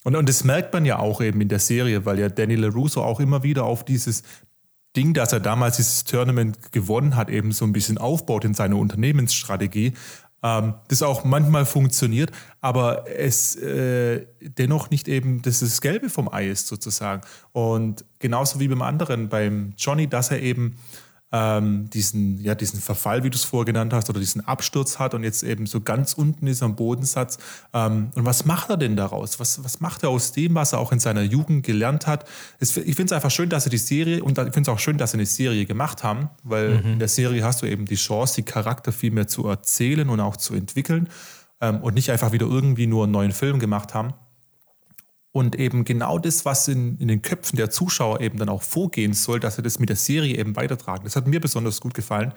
Und, 0.04 0.14
und 0.14 0.28
das 0.28 0.44
merkt 0.44 0.72
man 0.72 0.84
ja 0.84 1.00
auch 1.00 1.20
eben 1.20 1.40
in 1.40 1.48
der 1.48 1.58
Serie, 1.58 2.06
weil 2.06 2.20
ja 2.20 2.28
Danny 2.28 2.54
LaRusso 2.54 3.02
auch 3.02 3.18
immer 3.18 3.42
wieder 3.42 3.64
auf 3.64 3.84
dieses 3.84 4.22
Ding, 4.96 5.12
dass 5.12 5.32
er 5.32 5.40
damals 5.40 5.76
dieses 5.76 6.04
Tournament 6.04 6.72
gewonnen 6.72 7.16
hat, 7.16 7.28
eben 7.28 7.52
so 7.52 7.64
ein 7.64 7.72
bisschen 7.72 7.98
aufbaut 7.98 8.44
in 8.44 8.54
seiner 8.54 8.76
Unternehmensstrategie 8.76 9.92
ähm, 10.42 10.74
das 10.88 11.02
auch 11.02 11.24
manchmal 11.24 11.66
funktioniert, 11.66 12.30
aber 12.60 13.04
es 13.08 13.56
äh, 13.56 14.26
dennoch 14.40 14.90
nicht 14.90 15.08
eben 15.08 15.42
das, 15.42 15.60
das 15.60 15.80
Gelbe 15.80 16.10
vom 16.10 16.32
Ei 16.32 16.48
ist 16.48 16.66
sozusagen. 16.66 17.22
Und 17.52 18.04
genauso 18.18 18.60
wie 18.60 18.68
beim 18.68 18.82
anderen, 18.82 19.28
beim 19.28 19.72
Johnny, 19.76 20.06
dass 20.06 20.30
er 20.30 20.40
eben 20.40 20.76
ähm, 21.32 21.90
diesen, 21.90 22.40
ja, 22.40 22.54
diesen 22.54 22.80
Verfall, 22.80 23.24
wie 23.24 23.30
du 23.30 23.36
es 23.36 23.44
vorher 23.44 23.64
genannt 23.64 23.92
hast, 23.92 24.08
oder 24.08 24.20
diesen 24.20 24.46
Absturz 24.46 24.98
hat 24.98 25.12
und 25.12 25.24
jetzt 25.24 25.42
eben 25.42 25.66
so 25.66 25.80
ganz 25.80 26.12
unten 26.12 26.46
ist 26.46 26.62
am 26.62 26.76
Bodensatz. 26.76 27.38
Ähm, 27.72 28.10
und 28.14 28.24
was 28.24 28.44
macht 28.44 28.70
er 28.70 28.76
denn 28.76 28.96
daraus? 28.96 29.40
Was, 29.40 29.62
was 29.64 29.80
macht 29.80 30.04
er 30.04 30.10
aus 30.10 30.32
dem, 30.32 30.54
was 30.54 30.72
er 30.72 30.78
auch 30.78 30.92
in 30.92 31.00
seiner 31.00 31.22
Jugend 31.22 31.66
gelernt 31.66 32.06
hat? 32.06 32.28
Es, 32.60 32.76
ich 32.76 32.94
finde 32.94 33.06
es 33.06 33.12
einfach 33.12 33.30
schön, 33.30 33.48
dass 33.48 33.66
er 33.66 33.70
die 33.70 33.78
Serie, 33.78 34.22
und 34.22 34.38
ich 34.38 34.44
finde 34.44 34.62
es 34.62 34.68
auch 34.68 34.78
schön, 34.78 34.98
dass 34.98 35.10
sie 35.10 35.16
eine 35.16 35.26
Serie 35.26 35.66
gemacht 35.66 36.04
haben, 36.04 36.30
weil 36.44 36.78
mhm. 36.78 36.92
in 36.92 36.98
der 37.00 37.08
Serie 37.08 37.42
hast 37.42 37.62
du 37.62 37.66
eben 37.66 37.86
die 37.86 37.96
Chance, 37.96 38.36
die 38.36 38.42
Charakter 38.44 38.92
viel 38.92 39.10
mehr 39.10 39.26
zu 39.26 39.46
erzählen 39.46 40.08
und 40.08 40.20
auch 40.20 40.36
zu 40.36 40.54
entwickeln 40.54 41.08
ähm, 41.60 41.80
und 41.82 41.94
nicht 41.94 42.10
einfach 42.10 42.32
wieder 42.32 42.46
irgendwie 42.46 42.86
nur 42.86 43.04
einen 43.04 43.12
neuen 43.12 43.32
Film 43.32 43.58
gemacht 43.58 43.94
haben. 43.94 44.14
Und 45.36 45.54
eben 45.56 45.84
genau 45.84 46.18
das, 46.18 46.46
was 46.46 46.66
in, 46.66 46.96
in 46.96 47.08
den 47.08 47.20
Köpfen 47.20 47.58
der 47.58 47.68
Zuschauer 47.68 48.22
eben 48.22 48.38
dann 48.38 48.48
auch 48.48 48.62
vorgehen 48.62 49.12
soll, 49.12 49.38
dass 49.38 49.56
sie 49.56 49.62
das 49.62 49.78
mit 49.78 49.90
der 49.90 49.96
Serie 49.96 50.34
eben 50.34 50.56
weitertragen. 50.56 51.04
Das 51.04 51.14
hat 51.14 51.26
mir 51.26 51.40
besonders 51.40 51.82
gut 51.82 51.92
gefallen, 51.92 52.32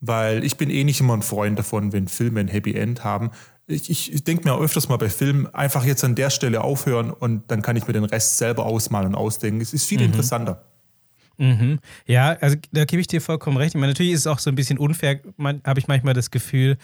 weil 0.00 0.42
ich 0.42 0.56
bin 0.56 0.70
eh 0.70 0.82
nicht 0.82 0.98
immer 0.98 1.12
ein 1.12 1.20
Freund 1.20 1.58
davon, 1.58 1.92
wenn 1.92 2.08
Filme 2.08 2.40
ein 2.40 2.48
Happy 2.48 2.72
End 2.72 3.04
haben. 3.04 3.32
Ich, 3.66 3.90
ich, 3.90 4.24
denke 4.24 4.48
mir 4.48 4.58
öfters 4.58 4.88
mal 4.88 4.96
bei 4.96 5.10
Filmen, 5.10 5.52
einfach 5.54 5.84
jetzt 5.84 6.04
an 6.04 6.14
der 6.14 6.30
Stelle 6.30 6.64
aufhören 6.64 7.10
und 7.10 7.50
dann 7.50 7.60
kann 7.60 7.76
ich 7.76 7.86
mir 7.86 7.92
den 7.92 8.04
Rest 8.04 8.38
selber 8.38 8.64
ausmalen 8.64 9.08
und 9.08 9.14
ausdenken. 9.14 9.60
Es 9.60 9.74
ist 9.74 9.84
viel 9.84 9.98
mhm. 9.98 10.06
interessanter. 10.06 10.64
Mhm. 11.36 11.80
Ja, 12.06 12.30
also 12.40 12.56
da 12.72 12.86
gebe 12.86 13.02
ich 13.02 13.08
dir 13.08 13.20
vollkommen 13.20 13.58
recht. 13.58 13.74
Ich 13.74 13.78
meine, 13.78 13.92
natürlich 13.92 14.12
ist 14.12 14.20
es 14.20 14.26
auch 14.26 14.38
so 14.38 14.48
ein 14.48 14.56
bisschen 14.56 14.78
unfair, 14.78 15.20
habe 15.38 15.80
ich 15.80 15.86
manchmal 15.86 16.14
das 16.14 16.30
Gefühl, 16.30 16.78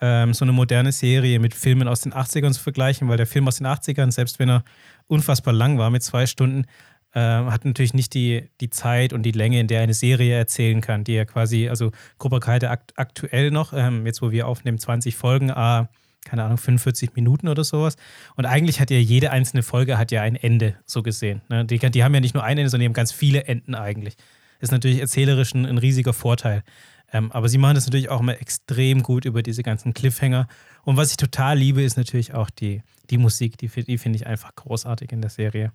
ähm, 0.00 0.34
so 0.34 0.44
eine 0.44 0.52
moderne 0.52 0.92
Serie 0.92 1.38
mit 1.38 1.54
Filmen 1.54 1.88
aus 1.88 2.00
den 2.00 2.12
80ern 2.12 2.52
zu 2.52 2.60
vergleichen, 2.60 3.08
weil 3.08 3.16
der 3.16 3.26
Film 3.26 3.48
aus 3.48 3.56
den 3.56 3.66
80ern, 3.66 4.10
selbst 4.10 4.38
wenn 4.38 4.50
er 4.50 4.64
unfassbar 5.06 5.54
lang 5.54 5.78
war 5.78 5.90
mit 5.90 6.02
zwei 6.02 6.26
Stunden, 6.26 6.64
äh, 7.12 7.20
hat 7.20 7.64
natürlich 7.64 7.94
nicht 7.94 8.12
die, 8.14 8.50
die 8.60 8.70
Zeit 8.70 9.12
und 9.12 9.22
die 9.22 9.32
Länge, 9.32 9.58
in 9.58 9.68
der 9.68 9.80
eine 9.80 9.94
Serie 9.94 10.36
erzählen 10.36 10.80
kann, 10.80 11.04
die 11.04 11.14
ja 11.14 11.24
quasi, 11.24 11.68
also 11.68 11.92
Cobra 12.18 12.40
Kai 12.40 12.68
akt 12.68 12.92
aktuell 12.96 13.50
noch, 13.50 13.72
ähm, 13.72 14.04
jetzt 14.04 14.20
wo 14.20 14.30
wir 14.30 14.46
aufnehmen, 14.46 14.78
20 14.78 15.16
Folgen, 15.16 15.50
ah, 15.50 15.88
keine 16.26 16.44
Ahnung, 16.44 16.58
45 16.58 17.14
Minuten 17.14 17.48
oder 17.48 17.64
sowas. 17.64 17.96
Und 18.34 18.44
eigentlich 18.44 18.80
hat 18.80 18.90
ja 18.90 18.98
jede 18.98 19.30
einzelne 19.30 19.62
Folge 19.62 19.96
hat 19.96 20.10
ja 20.10 20.22
ein 20.22 20.36
Ende, 20.36 20.74
so 20.84 21.02
gesehen. 21.02 21.40
Ne? 21.48 21.64
Die, 21.64 21.78
die 21.78 22.04
haben 22.04 22.12
ja 22.12 22.20
nicht 22.20 22.34
nur 22.34 22.44
ein 22.44 22.58
Ende, 22.58 22.68
sondern 22.68 22.82
die 22.82 22.86
haben 22.86 22.94
ganz 22.94 23.12
viele 23.12 23.44
Enden 23.44 23.74
eigentlich. 23.74 24.16
Ist 24.60 24.72
natürlich 24.72 25.00
erzählerisch 25.00 25.54
ein, 25.54 25.66
ein 25.66 25.78
riesiger 25.78 26.12
Vorteil. 26.12 26.64
Ähm, 27.12 27.30
aber 27.32 27.48
sie 27.48 27.58
machen 27.58 27.74
das 27.74 27.86
natürlich 27.86 28.08
auch 28.10 28.20
immer 28.20 28.40
extrem 28.40 29.02
gut 29.02 29.24
über 29.24 29.42
diese 29.42 29.62
ganzen 29.62 29.94
Cliffhanger. 29.94 30.48
Und 30.84 30.96
was 30.96 31.10
ich 31.10 31.16
total 31.16 31.58
liebe, 31.58 31.82
ist 31.82 31.96
natürlich 31.96 32.34
auch 32.34 32.50
die, 32.50 32.82
die 33.10 33.18
Musik. 33.18 33.58
Die, 33.58 33.68
die 33.68 33.98
finde 33.98 34.16
ich 34.16 34.26
einfach 34.26 34.54
großartig 34.54 35.12
in 35.12 35.20
der 35.20 35.30
Serie. 35.30 35.72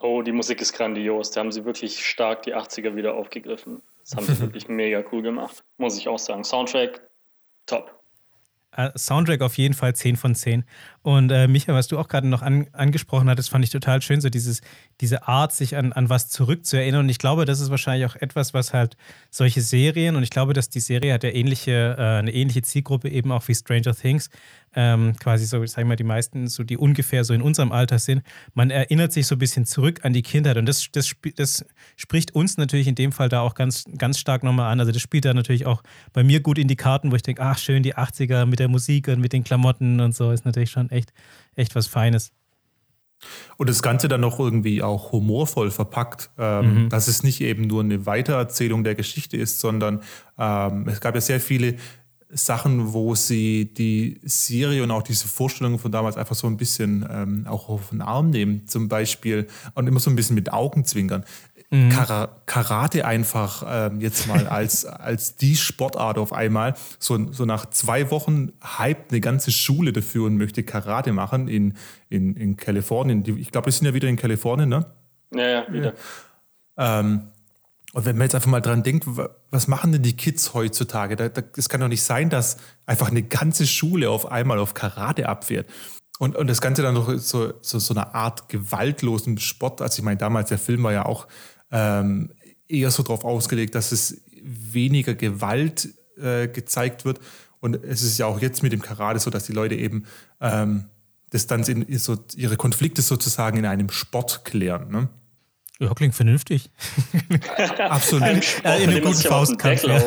Oh, 0.00 0.22
die 0.22 0.32
Musik 0.32 0.60
ist 0.60 0.74
grandios. 0.74 1.30
Da 1.30 1.40
haben 1.40 1.52
sie 1.52 1.64
wirklich 1.64 2.04
stark 2.04 2.42
die 2.42 2.54
80er 2.54 2.94
wieder 2.94 3.14
aufgegriffen. 3.14 3.82
Das 4.02 4.16
haben 4.16 4.26
sie 4.26 4.38
wirklich 4.40 4.68
mega 4.68 5.02
cool 5.12 5.22
gemacht. 5.22 5.64
Muss 5.78 5.96
ich 5.96 6.08
auch 6.08 6.18
sagen. 6.18 6.44
Soundtrack, 6.44 7.00
top. 7.64 7.95
Äh, 8.76 8.90
Soundtrack 8.96 9.40
auf 9.40 9.56
jeden 9.56 9.74
Fall 9.74 9.94
10 9.94 10.16
von 10.16 10.34
10. 10.34 10.64
Und 11.02 11.30
äh, 11.30 11.48
Micha, 11.48 11.72
was 11.72 11.88
du 11.88 11.98
auch 11.98 12.08
gerade 12.08 12.28
noch 12.28 12.42
an, 12.42 12.66
angesprochen 12.72 13.28
hattest, 13.30 13.48
fand 13.48 13.64
ich 13.64 13.70
total 13.70 14.02
schön, 14.02 14.20
so 14.20 14.28
dieses, 14.28 14.60
diese 15.00 15.26
Art, 15.26 15.52
sich 15.52 15.76
an, 15.76 15.92
an 15.92 16.10
was 16.10 16.28
zurückzuerinnern. 16.28 17.00
Und 17.00 17.08
ich 17.08 17.18
glaube, 17.18 17.44
das 17.44 17.60
ist 17.60 17.70
wahrscheinlich 17.70 18.06
auch 18.06 18.16
etwas, 18.16 18.54
was 18.54 18.74
halt 18.74 18.96
solche 19.30 19.62
Serien, 19.62 20.16
und 20.16 20.22
ich 20.22 20.30
glaube, 20.30 20.52
dass 20.52 20.68
die 20.68 20.80
Serie 20.80 21.14
hat 21.14 21.24
ja 21.24 21.30
ähnliche, 21.30 21.96
äh, 21.98 22.02
eine 22.18 22.32
ähnliche 22.32 22.62
Zielgruppe 22.62 23.08
eben 23.08 23.32
auch 23.32 23.46
wie 23.48 23.54
Stranger 23.54 23.94
Things, 23.94 24.30
ähm, 24.76 25.16
quasi 25.18 25.46
so, 25.46 25.64
sagen 25.66 25.86
wir 25.86 25.92
mal, 25.92 25.96
die 25.96 26.04
meisten, 26.04 26.46
so 26.46 26.62
die 26.62 26.76
ungefähr 26.76 27.24
so 27.24 27.34
in 27.34 27.42
unserem 27.42 27.72
Alter 27.72 27.98
sind. 27.98 28.22
Man 28.54 28.70
erinnert 28.70 29.12
sich 29.12 29.26
so 29.26 29.34
ein 29.34 29.38
bisschen 29.38 29.64
zurück 29.64 30.04
an 30.04 30.12
die 30.12 30.22
Kindheit 30.22 30.58
und 30.58 30.66
das, 30.66 30.88
das, 30.92 31.16
das 31.34 31.64
spricht 31.96 32.34
uns 32.34 32.58
natürlich 32.58 32.86
in 32.86 32.94
dem 32.94 33.10
Fall 33.10 33.30
da 33.30 33.40
auch 33.40 33.54
ganz, 33.54 33.84
ganz 33.96 34.18
stark 34.18 34.44
nochmal 34.44 34.70
an. 34.70 34.78
Also 34.78 34.92
das 34.92 35.02
spielt 35.02 35.24
da 35.24 35.34
natürlich 35.34 35.66
auch 35.66 35.82
bei 36.12 36.22
mir 36.22 36.40
gut 36.40 36.58
in 36.58 36.68
die 36.68 36.76
Karten, 36.76 37.10
wo 37.10 37.16
ich 37.16 37.22
denke, 37.22 37.42
ach 37.42 37.58
schön, 37.58 37.82
die 37.82 37.96
80er 37.96 38.44
mit 38.44 38.58
der 38.58 38.68
Musik 38.68 39.08
und 39.08 39.20
mit 39.20 39.32
den 39.32 39.42
Klamotten 39.42 40.00
und 40.00 40.14
so 40.14 40.30
ist 40.30 40.44
natürlich 40.44 40.70
schon 40.70 40.90
echt, 40.90 41.12
echt 41.54 41.74
was 41.74 41.86
Feines. 41.86 42.32
Und 43.56 43.70
das 43.70 43.82
Ganze 43.82 44.08
dann 44.08 44.20
noch 44.20 44.38
irgendwie 44.38 44.82
auch 44.82 45.12
humorvoll 45.12 45.70
verpackt, 45.70 46.30
ähm, 46.38 46.84
mhm. 46.84 46.88
dass 46.90 47.08
es 47.08 47.22
nicht 47.22 47.40
eben 47.40 47.62
nur 47.66 47.82
eine 47.82 48.04
Weitererzählung 48.04 48.84
der 48.84 48.94
Geschichte 48.94 49.38
ist, 49.38 49.60
sondern 49.60 50.02
ähm, 50.38 50.86
es 50.86 51.00
gab 51.00 51.14
ja 51.14 51.20
sehr 51.22 51.40
viele 51.40 51.76
Sachen, 52.36 52.92
wo 52.92 53.14
sie 53.14 53.72
die 53.72 54.20
Serie 54.22 54.82
und 54.82 54.90
auch 54.90 55.02
diese 55.02 55.26
Vorstellungen 55.26 55.78
von 55.78 55.90
damals 55.90 56.16
einfach 56.16 56.34
so 56.34 56.46
ein 56.46 56.56
bisschen 56.56 57.06
ähm, 57.10 57.46
auch 57.48 57.68
auf 57.68 57.90
den 57.90 58.02
Arm 58.02 58.30
nehmen, 58.30 58.66
zum 58.66 58.88
Beispiel, 58.88 59.46
und 59.74 59.86
immer 59.86 60.00
so 60.00 60.10
ein 60.10 60.16
bisschen 60.16 60.34
mit 60.34 60.52
Augenzwinkern. 60.52 61.24
Mhm. 61.70 61.90
Karate 62.46 63.04
einfach 63.04 63.64
ähm, 63.68 64.00
jetzt 64.00 64.28
mal 64.28 64.46
als, 64.48 64.84
als 64.84 65.36
die 65.36 65.56
Sportart 65.56 66.18
auf 66.18 66.32
einmal. 66.32 66.74
So, 66.98 67.32
so 67.32 67.44
nach 67.44 67.66
zwei 67.70 68.10
Wochen 68.10 68.52
hypt 68.78 69.10
eine 69.10 69.20
ganze 69.20 69.50
Schule 69.50 69.92
dafür 69.92 70.26
und 70.26 70.36
möchte 70.36 70.62
Karate 70.62 71.12
machen 71.12 71.48
in, 71.48 71.74
in, 72.08 72.36
in 72.36 72.56
Kalifornien. 72.56 73.24
Die, 73.24 73.32
ich 73.32 73.50
glaube, 73.50 73.66
wir 73.66 73.72
sind 73.72 73.86
ja 73.86 73.94
wieder 73.94 74.08
in 74.08 74.16
Kalifornien, 74.16 74.68
ne? 74.68 74.86
Ja, 75.34 75.48
ja, 75.48 75.72
wieder. 75.72 75.94
Ähm, 76.76 77.28
und 77.92 78.04
wenn 78.04 78.16
man 78.16 78.26
jetzt 78.26 78.34
einfach 78.34 78.50
mal 78.50 78.60
dran 78.60 78.82
denkt, 78.82 79.06
was 79.50 79.68
machen 79.68 79.92
denn 79.92 80.02
die 80.02 80.16
Kids 80.16 80.54
heutzutage? 80.54 81.32
Es 81.56 81.68
kann 81.68 81.80
doch 81.80 81.88
nicht 81.88 82.02
sein, 82.02 82.28
dass 82.30 82.58
einfach 82.84 83.08
eine 83.08 83.22
ganze 83.22 83.66
Schule 83.66 84.10
auf 84.10 84.30
einmal 84.30 84.58
auf 84.58 84.74
Karate 84.74 85.28
abfährt. 85.28 85.66
Und, 86.18 86.36
und 86.36 86.46
das 86.48 86.60
Ganze 86.60 86.82
dann 86.82 86.94
noch 86.94 87.10
so, 87.18 87.52
so, 87.60 87.78
so 87.78 87.94
eine 87.94 88.14
Art 88.14 88.48
gewaltlosen 88.48 89.38
Sport. 89.38 89.82
Also 89.82 90.00
ich 90.00 90.04
meine, 90.04 90.18
damals 90.18 90.48
der 90.48 90.58
Film 90.58 90.82
war 90.82 90.92
ja 90.92 91.06
auch 91.06 91.26
ähm, 91.70 92.32
eher 92.68 92.90
so 92.90 93.02
darauf 93.02 93.24
ausgelegt, 93.24 93.74
dass 93.74 93.92
es 93.92 94.22
weniger 94.42 95.14
Gewalt 95.14 95.88
äh, 96.16 96.48
gezeigt 96.48 97.04
wird. 97.04 97.20
Und 97.60 97.82
es 97.84 98.02
ist 98.02 98.18
ja 98.18 98.26
auch 98.26 98.40
jetzt 98.40 98.62
mit 98.62 98.72
dem 98.72 98.82
Karate 98.82 99.18
so, 99.18 99.30
dass 99.30 99.44
die 99.44 99.52
Leute 99.52 99.74
eben 99.74 100.04
ähm, 100.40 100.86
das 101.30 101.46
dann 101.46 101.62
in, 101.64 101.98
so 101.98 102.16
ihre 102.34 102.56
Konflikte 102.56 103.02
sozusagen 103.02 103.58
in 103.58 103.66
einem 103.66 103.90
Sport 103.90 104.44
klären. 104.44 104.90
Ne? 104.90 105.08
Ja, 105.78 105.92
klingt 105.92 106.14
vernünftig. 106.14 106.70
Absolut. 107.78 108.22
äh, 108.64 108.82
in 108.82 108.90
einem 108.90 109.02
guten 109.02 109.16
Faustkampf. 109.16 109.84
Ja. 109.84 110.02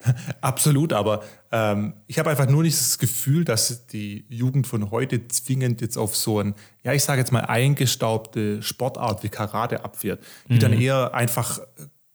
Absolut, 0.40 0.92
aber 0.92 1.22
ähm, 1.52 1.94
ich 2.08 2.18
habe 2.18 2.30
einfach 2.30 2.48
nur 2.48 2.64
nicht 2.64 2.78
das 2.78 2.98
Gefühl, 2.98 3.44
dass 3.44 3.86
die 3.86 4.26
Jugend 4.28 4.66
von 4.66 4.90
heute 4.90 5.28
zwingend 5.28 5.80
jetzt 5.80 5.96
auf 5.96 6.16
so 6.16 6.40
ein, 6.40 6.54
ja, 6.82 6.92
ich 6.92 7.04
sage 7.04 7.20
jetzt 7.20 7.30
mal, 7.30 7.42
eingestaubte 7.42 8.62
Sportart 8.62 9.22
wie 9.22 9.28
Karate 9.28 9.84
abfährt, 9.84 10.24
die 10.48 10.54
mhm. 10.54 10.58
dann 10.58 10.72
eher 10.72 11.14
einfach 11.14 11.60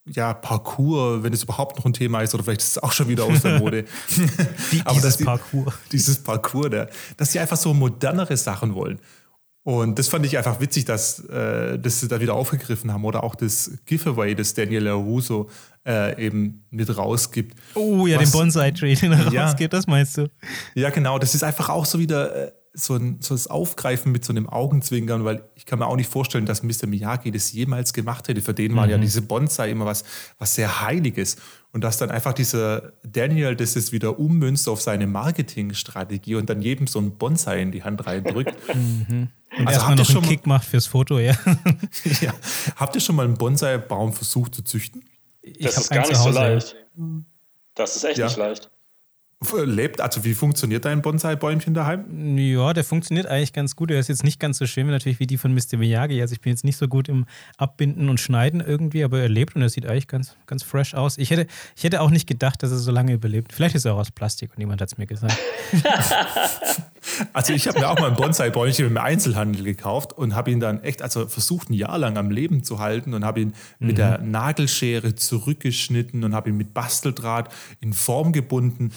ja, 0.10 0.34
Parcours, 0.34 1.24
wenn 1.24 1.34
es 1.34 1.43
überhaupt 1.43 1.78
noch 1.78 1.86
ein 1.86 1.93
Thema 1.93 2.22
ist, 2.22 2.34
oder 2.34 2.43
vielleicht 2.43 2.62
ist 2.62 2.78
es 2.78 2.84
auch 2.84 2.91
schon 2.91 3.08
wieder 3.08 3.26
aus 3.26 3.41
der 3.41 3.60
Mode. 3.60 3.86
die, 4.72 4.82
Aber 4.82 4.95
dieses 4.95 5.18
Parcours. 5.18 5.74
Dieses 5.91 6.24
Parcours, 6.24 6.70
der, 6.70 6.89
dass 7.18 7.32
sie 7.32 7.39
einfach 7.39 7.58
so 7.58 7.74
modernere 7.74 8.38
Sachen 8.38 8.74
wollen. 8.74 8.99
Und 9.68 9.99
das 9.99 10.07
fand 10.07 10.26
ich 10.26 10.38
einfach 10.38 10.61
witzig, 10.61 10.86
dass, 10.86 11.20
äh, 11.26 11.78
dass 11.78 11.99
sie 11.99 12.07
da 12.07 12.22
wieder 12.22 12.36
aufgegriffen 12.36 12.93
haben 12.93 13.03
oder 13.03 13.22
auch 13.26 13.36
das 13.36 13.70
Giveaway, 13.86 14.34
das 14.34 14.53
Daniel 14.53 14.88
Russo 14.91 15.49
äh, 15.86 16.26
eben 16.26 16.63
mit 16.70 16.95
rausgibt. 16.97 17.59
Oh 17.76 18.07
ja, 18.07 18.18
was, 18.18 18.32
den 18.32 18.39
Bonsai-Tree, 18.39 18.95
den 18.95 19.11
er 19.11 19.30
ja, 19.30 19.43
rausgibt, 19.45 19.74
das 19.74 19.86
meinst 19.86 20.20
du? 20.20 20.30
Ja, 20.74 20.89
genau. 20.89 21.20
Das 21.20 21.36
ist 21.36 21.43
einfach 21.43 21.68
auch 21.68 21.84
so 21.84 21.99
wieder 21.99 22.47
äh, 22.47 22.51
so, 22.72 22.95
ein, 22.95 23.18
so 23.20 23.34
das 23.34 23.47
Aufgreifen 23.47 24.13
mit 24.13 24.24
so 24.24 24.32
einem 24.32 24.47
Augenzwinkern, 24.47 25.26
weil 25.26 25.43
ich 25.55 25.65
kann 25.65 25.80
mir 25.80 25.88
auch 25.88 25.97
nicht 25.97 26.09
vorstellen, 26.09 26.45
dass 26.45 26.63
Mr. 26.63 26.88
Miyagi 26.88 27.32
das 27.32 27.51
jemals 27.51 27.91
gemacht 27.91 28.30
hätte. 28.30 28.41
Für 28.41 28.53
den 28.53 28.74
waren 28.74 28.86
mhm. 28.86 28.91
ja 28.91 28.97
diese 28.99 29.22
Bonsai 29.22 29.72
immer 29.72 29.86
was, 29.86 30.05
was 30.38 30.55
sehr 30.55 30.80
Heiliges. 30.80 31.36
Und 31.78 31.84
dass 31.84 32.00
dann 32.00 32.10
einfach 32.10 32.34
dieser 32.34 32.94
Daniel 33.04 33.56
das 33.56 33.76
ist 33.76 33.92
wieder 33.92 34.18
ummünzt 34.18 34.68
auf 34.68 34.82
seine 34.82 35.06
Marketingstrategie 35.06 36.34
und 36.34 36.50
dann 36.50 36.60
jedem 36.60 36.88
so 36.88 36.98
ein 36.98 37.20
Bonsai 37.20 37.62
in 37.62 37.72
die 37.72 37.84
Hand 37.84 38.08
reindrückt. 38.08 38.56
mhm. 38.74 39.28
Und 39.60 39.68
also 39.68 39.86
habt 39.86 40.00
ihr 40.00 40.04
schon 40.04 40.24
einen 40.24 40.26
Kick 40.26 40.48
macht 40.48 40.66
fürs 40.66 40.88
Foto, 40.88 41.20
ja. 41.20 41.38
ja. 42.22 42.34
Habt 42.78 42.96
ihr 42.96 43.00
schon 43.00 43.16
mal 43.16 43.26
einen 43.26 43.38
Bonsai-Baum 43.38 44.12
versucht 44.12 44.56
zu 44.56 44.64
züchten? 44.64 45.06
Das 45.60 45.78
ist 45.78 45.92
gar 45.92 46.08
nicht 46.08 46.16
so 46.16 46.30
leicht. 46.30 46.76
Das 47.76 47.96
ist 47.96 48.04
echt 48.06 48.18
ja. 48.18 48.26
nicht 48.26 48.38
leicht 48.38 48.72
lebt? 49.66 50.02
Also 50.02 50.24
wie 50.24 50.34
funktioniert 50.34 50.86
dein 50.86 51.02
Bonsai-Bäumchen 51.02 51.74
daheim? 51.74 52.38
Ja, 52.38 52.74
der 52.74 52.84
funktioniert 52.84 53.28
eigentlich 53.28 53.54
ganz 53.54 53.76
gut. 53.76 53.92
Er 53.92 54.00
ist 54.00 54.08
jetzt 54.08 54.24
nicht 54.24 54.40
ganz 54.40 54.58
so 54.58 54.66
schön 54.66 54.88
natürlich 54.88 55.20
wie 55.20 55.28
die 55.28 55.38
von 55.38 55.54
Mr. 55.54 55.78
Miyagi. 55.78 56.20
Also 56.22 56.34
ich 56.34 56.42
bin 56.42 56.52
jetzt 56.52 56.64
nicht 56.64 56.78
so 56.78 56.88
gut 56.88 57.08
im 57.08 57.26
Abbinden 57.58 58.10
und 58.10 58.20
Schneiden 58.20 58.62
irgendwie, 58.62 59.04
aber 59.04 59.20
er 59.20 59.30
lebt 59.30 59.56
und 59.56 59.62
er 59.62 59.70
sieht 59.70 59.86
eigentlich 59.86 60.08
ganz, 60.08 60.36
ganz 60.48 60.64
fresh 60.64 60.96
aus. 60.96 61.18
Ich 61.18 61.30
hätte, 61.30 61.48
ich 61.76 61.84
hätte 61.84 62.02
auch 62.02 62.10
nicht 62.10 62.28
gedacht, 62.28 62.64
dass 62.64 62.72
er 62.72 62.78
so 62.78 62.92
lange 62.92 63.14
überlebt. 63.14 63.54
Vielleicht 63.54 63.76
ist 63.76 63.86
er 63.86 63.94
auch 63.94 64.00
aus 64.00 64.12
Plastik 64.12 64.52
und 64.52 64.58
niemand 64.58 64.82
hat 64.82 64.90
es 64.90 64.98
mir 64.98 65.08
gesagt. 65.08 65.38
also 67.34 67.53
ich 67.53 67.68
habe 67.68 67.80
mir 67.80 67.89
auch 67.89 67.99
mal 67.99 68.10
ein 68.10 68.16
Bonsai-Bäumchen 68.16 68.86
im 68.86 68.97
Einzelhandel 68.97 69.64
gekauft 69.64 70.14
und 70.14 70.36
habe 70.36 70.51
ihn 70.51 70.60
dann 70.60 70.84
echt, 70.84 71.01
also 71.01 71.28
versucht 71.28 71.70
ein 71.70 71.74
Jahr 71.74 71.97
lang 71.97 72.18
am 72.18 72.32
Leben 72.32 72.64
zu 72.64 72.80
halten 72.80 73.14
und 73.14 73.24
habe 73.26 73.41
ihn 73.41 73.53
mhm. 73.80 73.88
mit 73.88 73.97
der 73.97 74.20
Nagelschere 74.20 75.16
zurückgeschnitten 75.16 76.24
und 76.24 76.34
habe 76.34 76.49
ihn 76.49 76.58
mit 76.58 76.74
Basteldraht 76.74 77.53
in 77.80 77.93
Form 77.93 78.32
gebunden. 78.32 78.91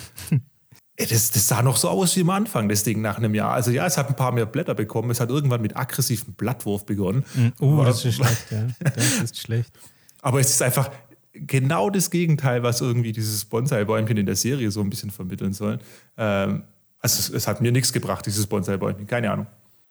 Das, 0.96 1.30
das, 1.30 1.48
sah 1.48 1.62
noch 1.62 1.78
so 1.78 1.88
aus 1.88 2.14
wie 2.16 2.20
am 2.20 2.28
Anfang, 2.28 2.68
das 2.68 2.84
Ding 2.84 3.00
nach 3.00 3.16
einem 3.16 3.34
Jahr. 3.34 3.54
Also 3.54 3.70
ja, 3.70 3.86
es 3.86 3.96
hat 3.96 4.08
ein 4.08 4.16
paar 4.16 4.32
mehr 4.32 4.44
Blätter 4.44 4.74
bekommen. 4.74 5.10
Es 5.10 5.18
hat 5.18 5.30
irgendwann 5.30 5.62
mit 5.62 5.74
aggressivem 5.74 6.34
Blattwurf 6.34 6.84
begonnen. 6.84 7.24
Oh, 7.58 7.78
uh, 7.78 7.84
das 7.84 8.04
ist 8.04 8.16
schlecht, 8.16 8.50
ja. 8.50 8.66
Das 8.80 9.22
ist 9.22 9.38
schlecht. 9.38 9.72
Aber 10.20 10.40
es 10.40 10.50
ist 10.50 10.60
einfach 10.60 10.90
genau 11.32 11.90
das 11.90 12.10
Gegenteil, 12.10 12.62
was 12.62 12.80
irgendwie 12.80 13.12
dieses 13.12 13.44
Bonsai-Bäumchen 13.46 14.16
in 14.16 14.26
der 14.26 14.36
Serie 14.36 14.70
so 14.70 14.80
ein 14.80 14.90
bisschen 14.90 15.10
vermitteln 15.10 15.52
soll. 15.52 15.78
Ähm, 16.16 16.64
also 17.00 17.18
es, 17.18 17.30
es, 17.30 17.46
hat 17.46 17.60
mir 17.60 17.72
nichts 17.72 17.92
gebracht, 17.92 18.26
dieses 18.26 18.46
Bonsai-Bäumchen. 18.46 19.06
Keine 19.06 19.30
Ahnung. 19.30 19.46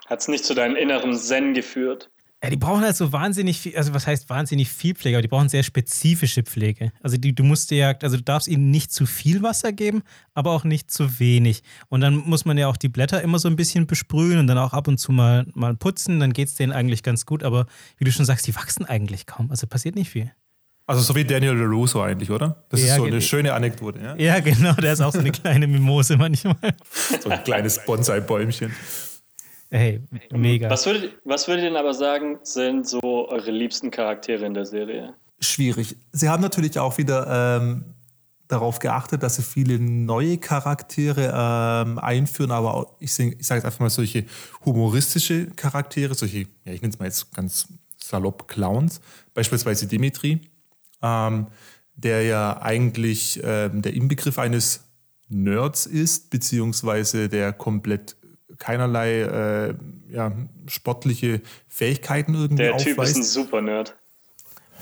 Hat 0.05 0.21
es 0.21 0.27
nicht 0.27 0.45
zu 0.45 0.53
deinem 0.53 0.75
inneren 0.75 1.15
Zen 1.15 1.53
geführt? 1.53 2.09
Ja, 2.41 2.49
die 2.49 2.55
brauchen 2.55 2.83
halt 2.83 2.95
so 2.95 3.11
wahnsinnig 3.11 3.59
viel, 3.59 3.75
also 3.75 3.93
was 3.93 4.07
heißt 4.07 4.29
wahnsinnig 4.29 4.69
viel 4.69 4.95
Pflege, 4.95 5.17
aber 5.17 5.21
die 5.21 5.27
brauchen 5.27 5.49
sehr 5.49 5.63
spezifische 5.63 6.43
Pflege. 6.43 6.93
Also 7.03 7.17
die, 7.17 7.35
du 7.35 7.43
musst 7.43 7.69
ja, 7.71 7.93
also 8.01 8.15
du 8.15 8.23
darfst 8.23 8.47
ihnen 8.47 8.71
nicht 8.71 8.93
zu 8.93 9.05
viel 9.05 9.43
Wasser 9.43 9.73
geben, 9.73 10.03
aber 10.33 10.51
auch 10.51 10.63
nicht 10.63 10.89
zu 10.89 11.19
wenig. 11.19 11.63
Und 11.89 11.99
dann 11.99 12.15
muss 12.15 12.45
man 12.45 12.57
ja 12.57 12.69
auch 12.69 12.77
die 12.77 12.87
Blätter 12.87 13.21
immer 13.21 13.39
so 13.39 13.49
ein 13.49 13.57
bisschen 13.57 13.87
besprühen 13.87 14.39
und 14.39 14.47
dann 14.47 14.57
auch 14.57 14.71
ab 14.71 14.87
und 14.87 14.99
zu 14.99 15.11
mal, 15.11 15.47
mal 15.53 15.75
putzen, 15.75 16.21
dann 16.21 16.31
geht 16.31 16.47
es 16.47 16.55
denen 16.55 16.71
eigentlich 16.71 17.03
ganz 17.03 17.25
gut, 17.25 17.43
aber 17.43 17.65
wie 17.97 18.05
du 18.05 18.11
schon 18.13 18.25
sagst, 18.25 18.47
die 18.47 18.55
wachsen 18.55 18.85
eigentlich 18.85 19.25
kaum, 19.25 19.51
also 19.51 19.67
passiert 19.67 19.95
nicht 19.95 20.09
viel. 20.09 20.31
Also 20.89 21.03
so 21.03 21.15
wie 21.15 21.23
Daniel 21.23 21.53
LaRusso 21.53 22.01
eigentlich, 22.01 22.31
oder? 22.31 22.63
Das 22.69 22.81
ja, 22.81 22.87
ist 22.87 22.95
so 22.95 23.03
eine 23.03 23.21
schöne 23.21 23.53
Anekdote, 23.53 23.99
ja? 23.99 24.15
Ja, 24.15 24.39
genau, 24.39 24.73
der 24.73 24.93
ist 24.93 25.01
auch 25.01 25.11
so 25.13 25.19
eine 25.19 25.29
kleine 25.31 25.67
Mimose 25.67 26.17
manchmal. 26.17 26.55
So 27.21 27.29
ein 27.29 27.43
kleines 27.43 27.85
Bonsai-Bäumchen. 27.85 28.75
Hey, 29.69 30.01
mega. 30.31 30.67
Was 30.67 30.87
würdet, 30.87 31.13
was 31.25 31.47
würdet 31.47 31.65
ihr 31.65 31.69
denn 31.69 31.77
aber 31.77 31.93
sagen, 31.93 32.39
sind 32.41 32.87
so 32.87 33.29
eure 33.29 33.51
liebsten 33.51 33.91
Charaktere 33.91 34.47
in 34.47 34.55
der 34.55 34.65
Serie? 34.65 35.13
Schwierig. 35.39 35.95
Sie 36.11 36.27
haben 36.27 36.41
natürlich 36.41 36.79
auch 36.79 36.97
wieder 36.97 37.59
ähm, 37.61 37.93
darauf 38.47 38.79
geachtet, 38.79 39.21
dass 39.21 39.35
sie 39.35 39.43
viele 39.43 39.77
neue 39.77 40.39
Charaktere 40.39 41.31
ähm, 41.85 41.99
einführen, 41.99 42.49
aber 42.49 42.73
auch, 42.73 42.95
ich, 42.99 43.11
ich 43.19 43.45
sage 43.45 43.59
jetzt 43.59 43.65
einfach 43.65 43.79
mal 43.81 43.91
solche 43.91 44.25
humoristische 44.65 45.51
Charaktere, 45.51 46.15
solche, 46.15 46.47
ja, 46.65 46.73
ich 46.73 46.81
nenne 46.81 46.93
es 46.93 46.97
mal 46.97 47.05
jetzt 47.05 47.31
ganz 47.35 47.67
salopp 47.95 48.47
Clowns, 48.47 49.01
beispielsweise 49.35 49.85
Dimitri, 49.85 50.41
ähm, 51.01 51.47
der 51.95 52.23
ja 52.23 52.61
eigentlich 52.61 53.39
ähm, 53.43 53.81
der 53.81 53.93
Inbegriff 53.93 54.39
eines 54.39 54.85
Nerds 55.27 55.85
ist, 55.85 56.29
beziehungsweise 56.29 57.29
der 57.29 57.53
komplett 57.53 58.15
keinerlei 58.57 59.21
äh, 59.21 59.75
ja, 60.09 60.31
sportliche 60.67 61.41
Fähigkeiten 61.67 62.33
irgendwie 62.33 62.63
Der 62.63 62.77
Typ 62.77 62.99
ist 63.01 63.15
ein 63.15 63.23
super 63.23 63.61
Nerd. 63.61 63.95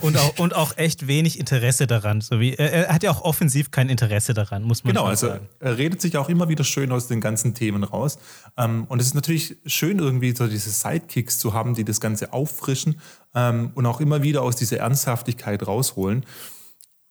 Und 0.00 0.16
auch, 0.16 0.38
und 0.38 0.54
auch 0.54 0.76
echt 0.76 1.06
wenig 1.06 1.38
Interesse 1.38 1.86
daran. 1.86 2.20
So 2.20 2.40
wie, 2.40 2.54
er, 2.54 2.88
hat 2.88 3.02
ja 3.02 3.10
auch 3.10 3.22
offensiv 3.22 3.70
kein 3.70 3.88
Interesse 3.88 4.34
daran, 4.34 4.62
muss 4.62 4.84
man 4.84 4.92
genau, 4.92 5.06
also 5.06 5.28
sagen. 5.28 5.40
Genau, 5.40 5.50
also 5.60 5.72
er 5.74 5.78
redet 5.78 6.00
sich 6.00 6.16
auch 6.16 6.28
immer 6.28 6.48
wieder 6.48 6.64
schön 6.64 6.92
aus 6.92 7.08
den 7.08 7.20
ganzen 7.20 7.54
Themen 7.54 7.84
raus. 7.84 8.18
Ähm, 8.56 8.84
und 8.88 9.00
es 9.00 9.08
ist 9.08 9.14
natürlich 9.14 9.56
schön, 9.66 9.98
irgendwie 9.98 10.34
so 10.34 10.46
diese 10.46 10.70
Sidekicks 10.70 11.38
zu 11.38 11.52
haben, 11.52 11.74
die 11.74 11.84
das 11.84 12.00
Ganze 12.00 12.32
auffrischen 12.32 13.00
ähm, 13.34 13.72
und 13.74 13.86
auch 13.86 14.00
immer 14.00 14.22
wieder 14.22 14.42
aus 14.42 14.56
dieser 14.56 14.78
Ernsthaftigkeit 14.78 15.66
rausholen. 15.66 16.24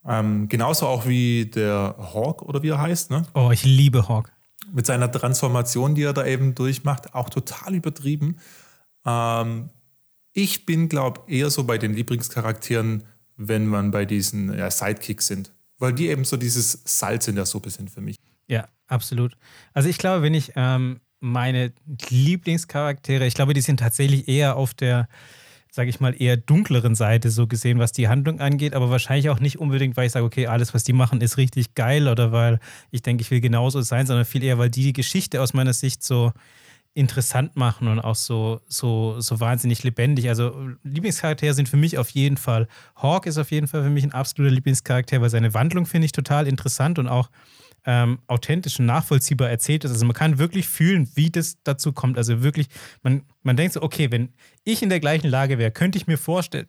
Ähm, 0.08 0.48
genauso 0.48 0.88
auch 0.88 1.06
wie 1.06 1.48
der 1.48 1.96
Hawk 2.14 2.42
oder 2.42 2.64
wie 2.64 2.70
er 2.70 2.80
heißt. 2.80 3.12
Ne? 3.12 3.24
Oh, 3.34 3.52
ich 3.52 3.66
liebe 3.66 4.08
Hawk 4.08 4.32
mit 4.72 4.86
seiner 4.86 5.12
Transformation, 5.12 5.96
die 5.96 6.04
er 6.04 6.14
da 6.14 6.26
eben 6.26 6.56
durchmacht, 6.56 7.14
auch 7.14 7.30
total 7.30 7.76
übertrieben. 7.76 8.38
Ähm, 9.06 9.70
ich 10.38 10.68
bin, 10.68 10.88
glaube 10.88 11.22
ich, 11.26 11.40
eher 11.40 11.50
so 11.50 11.64
bei 11.64 11.80
den 11.80 11.96
Lieblingscharakteren, 11.96 13.04
wenn 13.38 13.66
man 13.66 13.90
bei 13.90 14.06
diesen 14.06 14.56
ja, 14.56 14.70
Sidekicks 14.70 15.26
sind. 15.26 15.52
Weil 15.80 15.94
die 15.94 16.10
eben 16.10 16.26
so 16.26 16.38
dieses 16.38 16.80
Salz 16.86 17.28
in 17.28 17.36
der 17.36 17.48
Suppe 17.48 17.72
sind 17.72 17.90
für 17.90 18.02
mich. 18.02 18.18
Ja, 18.48 18.68
absolut. 18.86 19.36
Also 19.74 19.90
ich 19.90 19.98
glaube, 19.98 20.22
wenn 20.22 20.36
ich 20.36 20.52
ähm, 20.56 21.00
meine 21.20 21.74
Lieblingscharaktere, 22.10 23.26
ich 23.26 23.34
glaube, 23.34 23.56
die 23.56 23.62
sind 23.62 23.80
tatsächlich 23.80 24.28
eher 24.28 24.58
auf 24.58 24.76
der 24.76 25.08
sage 25.70 25.90
ich 25.90 26.00
mal, 26.00 26.20
eher 26.20 26.38
dunkleren 26.38 26.96
Seite 26.96 27.30
so 27.30 27.46
gesehen, 27.46 27.78
was 27.78 27.92
die 27.92 28.08
Handlung 28.08 28.40
angeht, 28.40 28.74
aber 28.74 28.90
wahrscheinlich 28.90 29.30
auch 29.30 29.40
nicht 29.40 29.60
unbedingt, 29.60 29.96
weil 29.96 30.08
ich 30.08 30.12
sage, 30.12 30.26
okay, 30.26 30.48
alles, 30.48 30.74
was 30.74 30.84
die 30.84 30.94
machen, 30.94 31.22
ist 31.22 31.38
richtig 31.38 31.76
geil 31.76 32.08
oder 32.08 32.32
weil 32.32 32.60
ich 32.90 33.04
denke, 33.04 33.22
ich 33.22 33.30
will 33.30 33.42
genauso 33.42 33.82
sein, 33.82 34.08
sondern 34.08 34.26
viel 34.26 34.44
eher, 34.44 34.58
weil 34.58 34.72
die 34.72 34.82
die 34.82 34.94
Geschichte 34.94 35.40
aus 35.40 35.54
meiner 35.54 35.74
Sicht 35.74 36.04
so 36.04 36.32
interessant 36.98 37.56
machen 37.56 37.88
und 37.88 38.00
auch 38.00 38.16
so, 38.16 38.60
so, 38.68 39.20
so 39.20 39.40
wahnsinnig 39.40 39.84
lebendig. 39.84 40.30
Also 40.30 40.68
Lieblingscharaktere 40.84 41.54
sind 41.54 41.70
für 41.70 41.78
mich 41.78 42.00
auf 42.00 42.10
jeden 42.10 42.38
Fall. 42.38 42.68
Hawk 42.96 43.28
ist 43.28 43.38
auf 43.38 43.52
jeden 43.52 43.68
Fall 43.68 43.84
für 43.84 43.92
mich 43.92 44.04
ein 44.04 44.14
absoluter 44.14 44.56
Lieblingscharakter, 44.56 45.22
weil 45.22 45.30
seine 45.30 45.54
Wandlung 45.54 45.86
finde 45.86 46.06
ich 46.06 46.12
total 46.12 46.48
interessant 46.48 46.98
und 46.98 47.08
auch 47.08 47.30
ähm, 47.86 48.18
authentisch 48.26 48.80
und 48.80 48.88
nachvollziehbar 48.88 49.48
erzählt 49.48 49.86
ist. 49.86 49.92
Also 49.92 50.08
man 50.08 50.16
kann 50.16 50.40
wirklich 50.40 50.68
fühlen, 50.68 51.08
wie 51.14 51.30
das 51.30 51.58
dazu 51.64 51.94
kommt. 51.94 52.18
Also 52.18 52.42
wirklich, 52.42 52.66
man, 53.04 53.22
man 53.44 53.56
denkt 53.56 53.74
so, 53.74 53.84
okay, 53.84 54.10
wenn 54.10 54.34
ich 54.64 54.82
in 54.82 54.90
der 54.90 55.00
gleichen 55.00 55.30
Lage 55.30 55.60
wäre, 55.60 55.70
könnte 55.70 56.00
ich 56.00 56.08
mir 56.08 56.18
vorstellen, 56.18 56.68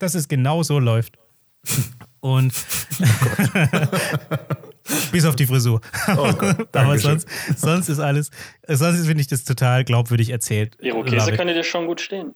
dass 0.00 0.14
es 0.14 0.26
genau 0.26 0.64
so 0.64 0.80
läuft. 0.80 1.16
Und 2.20 2.52
bis 5.12 5.24
auf 5.24 5.36
die 5.36 5.46
Frisur. 5.46 5.80
Oh 6.16 6.32
Gott, 6.32 6.68
Aber 6.76 6.98
sonst, 6.98 7.28
sonst 7.56 7.88
ist 7.88 8.00
alles, 8.00 8.30
sonst 8.68 9.06
finde 9.06 9.20
ich 9.20 9.28
das 9.28 9.44
total 9.44 9.84
glaubwürdig 9.84 10.30
erzählt. 10.30 10.76
Irokese 10.80 11.32
könnte 11.32 11.54
dir 11.54 11.64
schon 11.64 11.86
gut 11.86 12.00
stehen. 12.00 12.34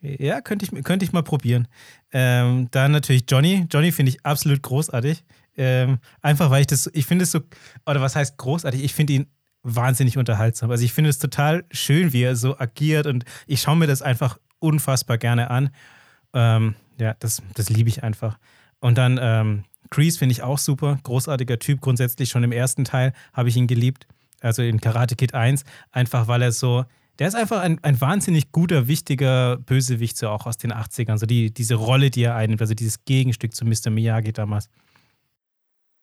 Ja, 0.00 0.40
könnte 0.40 0.64
ich, 0.64 0.84
könnte 0.84 1.04
ich 1.04 1.12
mal 1.12 1.22
probieren. 1.22 1.68
Ähm, 2.12 2.68
dann 2.72 2.90
natürlich 2.90 3.24
Johnny. 3.28 3.66
Johnny 3.70 3.92
finde 3.92 4.10
ich 4.10 4.26
absolut 4.26 4.60
großartig. 4.62 5.24
Ähm, 5.56 5.98
einfach 6.22 6.50
weil 6.50 6.62
ich 6.62 6.66
das, 6.66 6.90
ich 6.92 7.06
finde 7.06 7.24
es 7.24 7.30
so, 7.30 7.40
oder 7.86 8.00
was 8.00 8.16
heißt 8.16 8.36
großartig? 8.36 8.82
Ich 8.82 8.94
finde 8.94 9.12
ihn 9.12 9.26
wahnsinnig 9.62 10.18
unterhaltsam. 10.18 10.70
Also 10.70 10.84
ich 10.84 10.92
finde 10.92 11.10
es 11.10 11.18
total 11.18 11.64
schön, 11.70 12.12
wie 12.12 12.22
er 12.22 12.34
so 12.34 12.58
agiert 12.58 13.06
und 13.06 13.24
ich 13.46 13.60
schaue 13.60 13.76
mir 13.76 13.86
das 13.86 14.02
einfach 14.02 14.38
unfassbar 14.58 15.18
gerne 15.18 15.50
an. 15.50 15.70
Ähm, 16.34 16.74
ja, 16.98 17.14
das, 17.20 17.42
das 17.54 17.68
liebe 17.70 17.88
ich 17.88 18.02
einfach. 18.02 18.38
Und 18.80 18.98
dann 18.98 19.20
ähm, 19.22 19.64
Kreese 19.92 20.18
finde 20.18 20.32
ich 20.32 20.42
auch 20.42 20.58
super, 20.58 20.98
großartiger 21.04 21.58
Typ. 21.58 21.80
Grundsätzlich 21.80 22.30
schon 22.30 22.42
im 22.42 22.50
ersten 22.50 22.84
Teil 22.84 23.12
habe 23.32 23.48
ich 23.48 23.56
ihn 23.56 23.66
geliebt, 23.66 24.06
also 24.40 24.62
in 24.62 24.80
Karate 24.80 25.14
Kid 25.14 25.34
1, 25.34 25.64
einfach 25.92 26.26
weil 26.26 26.42
er 26.42 26.50
so, 26.50 26.84
der 27.18 27.28
ist 27.28 27.34
einfach 27.34 27.60
ein, 27.60 27.78
ein 27.82 28.00
wahnsinnig 28.00 28.52
guter, 28.52 28.88
wichtiger 28.88 29.58
Bösewicht, 29.58 30.16
so 30.16 30.30
auch 30.30 30.46
aus 30.46 30.56
den 30.56 30.72
80ern. 30.72 31.18
So 31.18 31.26
die, 31.26 31.52
diese 31.52 31.74
Rolle, 31.74 32.10
die 32.10 32.24
er 32.24 32.34
einnimmt, 32.34 32.62
also 32.62 32.74
dieses 32.74 33.04
Gegenstück 33.04 33.54
zu 33.54 33.66
Mr. 33.66 33.90
Miyagi 33.90 34.32
damals. 34.32 34.70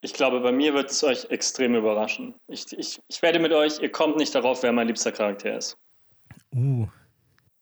Ich 0.02 0.14
glaube, 0.14 0.40
bei 0.40 0.52
mir 0.52 0.72
wird 0.72 0.90
es 0.90 1.04
euch 1.04 1.26
extrem 1.28 1.74
überraschen. 1.74 2.34
Ich, 2.46 2.66
ich, 2.72 3.00
ich 3.08 3.22
werde 3.22 3.38
mit 3.38 3.52
euch, 3.52 3.80
ihr 3.82 3.90
kommt 3.90 4.16
nicht 4.16 4.34
darauf, 4.34 4.62
wer 4.62 4.72
mein 4.72 4.86
liebster 4.86 5.12
Charakter 5.12 5.58
ist. 5.58 5.76
Uh. 6.54 6.86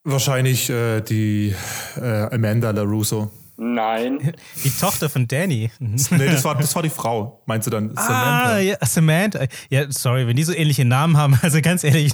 Wahrscheinlich 0.04 0.70
äh, 0.70 1.00
die 1.00 1.54
äh, 1.96 2.34
Amanda 2.34 2.70
LaRusso. 2.70 3.30
Nein. 3.60 4.34
Die 4.64 4.70
Tochter 4.70 5.10
von 5.10 5.26
Danny. 5.26 5.68
nee, 5.80 5.96
das 5.96 6.44
war, 6.44 6.54
das 6.54 6.74
war 6.76 6.82
die 6.84 6.90
Frau, 6.90 7.42
meinst 7.46 7.66
du 7.66 7.72
dann? 7.72 7.88
Samantha. 7.96 8.54
Ah, 8.54 8.58
ja, 8.60 8.76
Samantha. 8.86 9.46
Ja, 9.68 9.90
sorry, 9.90 10.28
wenn 10.28 10.36
die 10.36 10.44
so 10.44 10.52
ähnliche 10.52 10.84
Namen 10.84 11.16
haben, 11.16 11.36
also 11.42 11.60
ganz 11.60 11.82
ehrlich, 11.82 12.12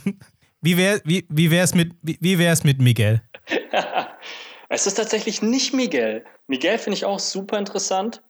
wie 0.62 0.78
wäre 0.78 1.02
wie, 1.04 1.26
wie 1.28 1.50
wär's 1.50 1.74
mit, 1.74 1.92
wie, 2.00 2.16
wie 2.20 2.38
wär's 2.38 2.64
mit 2.64 2.80
Miguel? 2.80 3.20
es 4.70 4.86
ist 4.86 4.94
tatsächlich 4.94 5.42
nicht 5.42 5.74
Miguel. 5.74 6.24
Miguel 6.46 6.78
finde 6.78 6.96
ich 6.96 7.04
auch 7.04 7.18
super 7.18 7.58
interessant. 7.58 8.22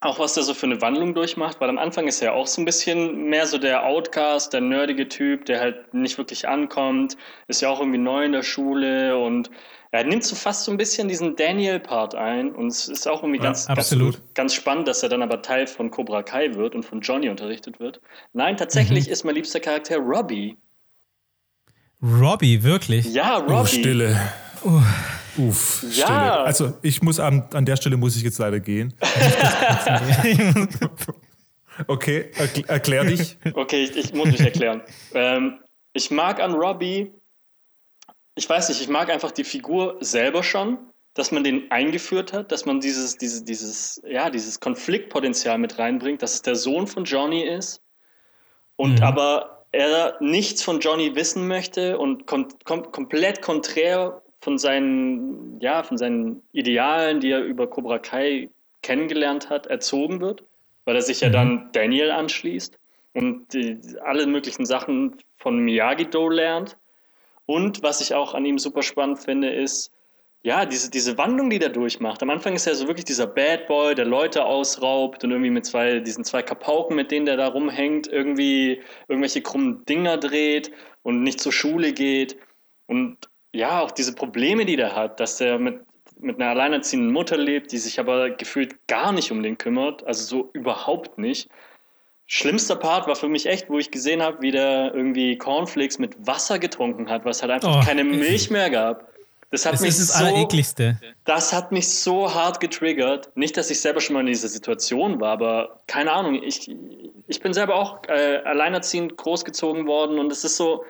auch 0.00 0.20
was 0.20 0.34
der 0.34 0.44
so 0.44 0.54
für 0.54 0.66
eine 0.66 0.80
Wandlung 0.80 1.14
durchmacht, 1.14 1.60
weil 1.60 1.68
am 1.70 1.78
Anfang 1.78 2.06
ist 2.06 2.22
er 2.22 2.28
ja 2.28 2.34
auch 2.34 2.46
so 2.46 2.62
ein 2.62 2.64
bisschen 2.64 3.24
mehr 3.24 3.48
so 3.48 3.58
der 3.58 3.84
Outcast, 3.84 4.52
der 4.52 4.60
nerdige 4.60 5.08
Typ, 5.08 5.46
der 5.46 5.58
halt 5.58 5.92
nicht 5.92 6.18
wirklich 6.18 6.46
ankommt, 6.46 7.16
ist 7.48 7.62
ja 7.62 7.68
auch 7.68 7.80
irgendwie 7.80 7.98
neu 7.98 8.24
in 8.24 8.32
der 8.32 8.44
Schule 8.44 9.18
und 9.18 9.50
er 9.92 10.04
nimmt 10.04 10.24
so 10.24 10.34
fast 10.34 10.64
so 10.64 10.70
ein 10.70 10.78
bisschen 10.78 11.06
diesen 11.06 11.36
Daniel-Part 11.36 12.14
ein 12.14 12.54
und 12.54 12.68
es 12.68 12.88
ist 12.88 13.06
auch 13.06 13.22
irgendwie 13.22 13.38
ganz, 13.38 13.68
ja, 13.68 13.74
ganz, 13.74 13.94
ganz, 14.34 14.54
spannend, 14.54 14.88
dass 14.88 15.02
er 15.02 15.10
dann 15.10 15.22
aber 15.22 15.42
Teil 15.42 15.66
von 15.66 15.90
Cobra 15.90 16.22
Kai 16.22 16.54
wird 16.54 16.74
und 16.74 16.82
von 16.82 17.02
Johnny 17.02 17.28
unterrichtet 17.28 17.78
wird. 17.78 18.00
Nein, 18.32 18.56
tatsächlich 18.56 19.06
mhm. 19.06 19.12
ist 19.12 19.24
mein 19.24 19.34
liebster 19.34 19.60
Charakter 19.60 19.98
Robbie. 19.98 20.56
Robbie, 22.02 22.62
wirklich? 22.62 23.04
Ja, 23.12 23.36
Robbie. 23.36 23.52
Oh, 23.52 23.66
Stille. 23.66 24.18
Uh. 24.64 24.80
Uff, 25.36 25.82
ja. 25.82 25.90
Stille. 25.90 26.38
Also 26.40 26.72
ich 26.82 27.02
muss 27.02 27.20
an, 27.20 27.48
an 27.52 27.64
der 27.66 27.76
Stelle 27.76 27.96
muss 27.98 28.16
ich 28.16 28.22
jetzt 28.22 28.38
leider 28.38 28.60
gehen. 28.60 28.94
okay, 31.86 32.30
erkl 32.36 32.64
erklär 32.66 33.04
dich. 33.04 33.36
Okay, 33.54 33.84
ich, 33.84 33.96
ich 33.96 34.12
muss 34.14 34.26
mich 34.26 34.40
erklären. 34.40 34.82
ähm, 35.14 35.60
ich 35.94 36.10
mag 36.10 36.40
an 36.40 36.54
Robbie, 36.54 37.12
ich 38.34 38.48
weiß 38.48 38.68
nicht, 38.68 38.80
ich 38.80 38.88
mag 38.88 39.10
einfach 39.10 39.30
die 39.30 39.44
Figur 39.44 39.96
selber 40.00 40.42
schon, 40.42 40.78
dass 41.14 41.32
man 41.32 41.44
den 41.44 41.70
eingeführt 41.70 42.32
hat, 42.32 42.52
dass 42.52 42.64
man 42.64 42.80
dieses, 42.80 43.18
dieses, 43.18 43.44
dieses, 43.44 44.02
ja, 44.08 44.30
dieses 44.30 44.60
Konfliktpotenzial 44.60 45.58
mit 45.58 45.78
reinbringt, 45.78 46.22
dass 46.22 46.34
es 46.34 46.42
der 46.42 46.56
Sohn 46.56 46.86
von 46.86 47.04
Johnny 47.04 47.42
ist 47.42 47.82
und 48.76 49.00
mhm. 49.00 49.04
aber 49.04 49.66
er 49.72 50.16
nichts 50.20 50.62
von 50.62 50.80
Johnny 50.80 51.14
wissen 51.14 51.48
möchte 51.48 51.98
und 51.98 52.26
kom 52.26 52.48
kom 52.64 52.90
komplett 52.92 53.42
konträr 53.42 54.22
von 54.40 54.58
seinen, 54.58 55.60
ja, 55.60 55.82
von 55.82 55.96
seinen 55.96 56.42
Idealen, 56.52 57.20
die 57.20 57.30
er 57.30 57.44
über 57.44 57.68
Cobra 57.68 57.98
Kai 57.98 58.50
kennengelernt 58.82 59.50
hat, 59.50 59.66
erzogen 59.66 60.20
wird, 60.20 60.42
weil 60.84 60.96
er 60.96 61.02
sich 61.02 61.20
ja 61.20 61.28
mhm. 61.28 61.32
dann 61.32 61.68
Daniel 61.72 62.10
anschließt 62.10 62.78
und 63.14 63.52
die, 63.54 63.78
alle 64.02 64.26
möglichen 64.26 64.66
Sachen 64.66 65.16
von 65.36 65.58
Miyagi-Do 65.58 66.28
lernt. 66.28 66.76
Und 67.52 67.82
was 67.82 68.00
ich 68.00 68.14
auch 68.14 68.32
an 68.32 68.46
ihm 68.46 68.58
super 68.58 68.82
spannend 68.82 69.18
finde, 69.18 69.50
ist, 69.52 69.92
ja, 70.42 70.64
diese, 70.64 70.90
diese 70.90 71.18
Wandlung, 71.18 71.50
die 71.50 71.60
er 71.60 71.68
durchmacht. 71.68 72.22
Am 72.22 72.30
Anfang 72.30 72.54
ist 72.54 72.66
er 72.66 72.74
so 72.74 72.86
wirklich 72.86 73.04
dieser 73.04 73.26
Bad 73.26 73.66
Boy, 73.66 73.94
der 73.94 74.06
Leute 74.06 74.46
ausraubt 74.46 75.22
und 75.22 75.32
irgendwie 75.32 75.50
mit 75.50 75.66
zwei, 75.66 76.00
diesen 76.00 76.24
zwei 76.24 76.42
Kapauken, 76.42 76.96
mit 76.96 77.10
denen 77.10 77.26
der 77.26 77.36
da 77.36 77.48
rumhängt, 77.48 78.06
irgendwie 78.06 78.80
irgendwelche 79.06 79.42
krummen 79.42 79.84
Dinger 79.84 80.16
dreht 80.16 80.72
und 81.02 81.22
nicht 81.22 81.40
zur 81.40 81.52
Schule 81.52 81.92
geht. 81.92 82.38
Und 82.86 83.18
ja, 83.52 83.82
auch 83.82 83.90
diese 83.90 84.14
Probleme, 84.14 84.64
die 84.64 84.76
der 84.76 84.96
hat, 84.96 85.20
dass 85.20 85.38
er 85.38 85.58
mit, 85.58 85.82
mit 86.18 86.40
einer 86.40 86.52
alleinerziehenden 86.52 87.12
Mutter 87.12 87.36
lebt, 87.36 87.70
die 87.70 87.78
sich 87.78 88.00
aber 88.00 88.30
gefühlt 88.30 88.86
gar 88.86 89.12
nicht 89.12 89.30
um 89.30 89.42
den 89.42 89.58
kümmert, 89.58 90.06
also 90.06 90.24
so 90.24 90.50
überhaupt 90.54 91.18
nicht. 91.18 91.50
Schlimmster 92.26 92.76
Part 92.76 93.06
war 93.06 93.16
für 93.16 93.28
mich 93.28 93.46
echt, 93.46 93.68
wo 93.68 93.78
ich 93.78 93.90
gesehen 93.90 94.22
habe, 94.22 94.40
wie 94.40 94.50
der 94.50 94.94
irgendwie 94.94 95.36
Cornflakes 95.36 95.98
mit 95.98 96.26
Wasser 96.26 96.58
getrunken 96.58 97.10
hat, 97.10 97.24
was 97.24 97.42
halt 97.42 97.52
einfach 97.52 97.82
oh, 97.82 97.84
keine 97.84 98.04
Milch 98.04 98.50
mehr 98.50 98.70
gab. 98.70 99.12
Das 99.50 99.66
hat 99.66 99.74
das 99.74 99.82
mich 99.82 99.90
ist 99.90 100.00
das 100.00 100.18
so, 100.18 100.24
Allerekligste. 100.24 100.98
Das 101.26 101.52
hat 101.52 101.72
mich 101.72 101.86
so 101.86 102.32
hart 102.34 102.58
getriggert. 102.58 103.30
Nicht, 103.36 103.54
dass 103.58 103.70
ich 103.70 103.80
selber 103.80 104.00
schon 104.00 104.14
mal 104.14 104.20
in 104.20 104.26
dieser 104.26 104.48
Situation 104.48 105.20
war, 105.20 105.32
aber 105.32 105.82
keine 105.86 106.10
Ahnung. 106.10 106.42
Ich, 106.42 106.74
ich 107.26 107.40
bin 107.40 107.52
selber 107.52 107.74
auch 107.74 108.00
äh, 108.08 108.38
alleinerziehend 108.44 109.18
großgezogen 109.18 109.86
worden 109.86 110.18
und 110.18 110.32
es 110.32 110.42
ist 110.44 110.56
so, 110.56 110.86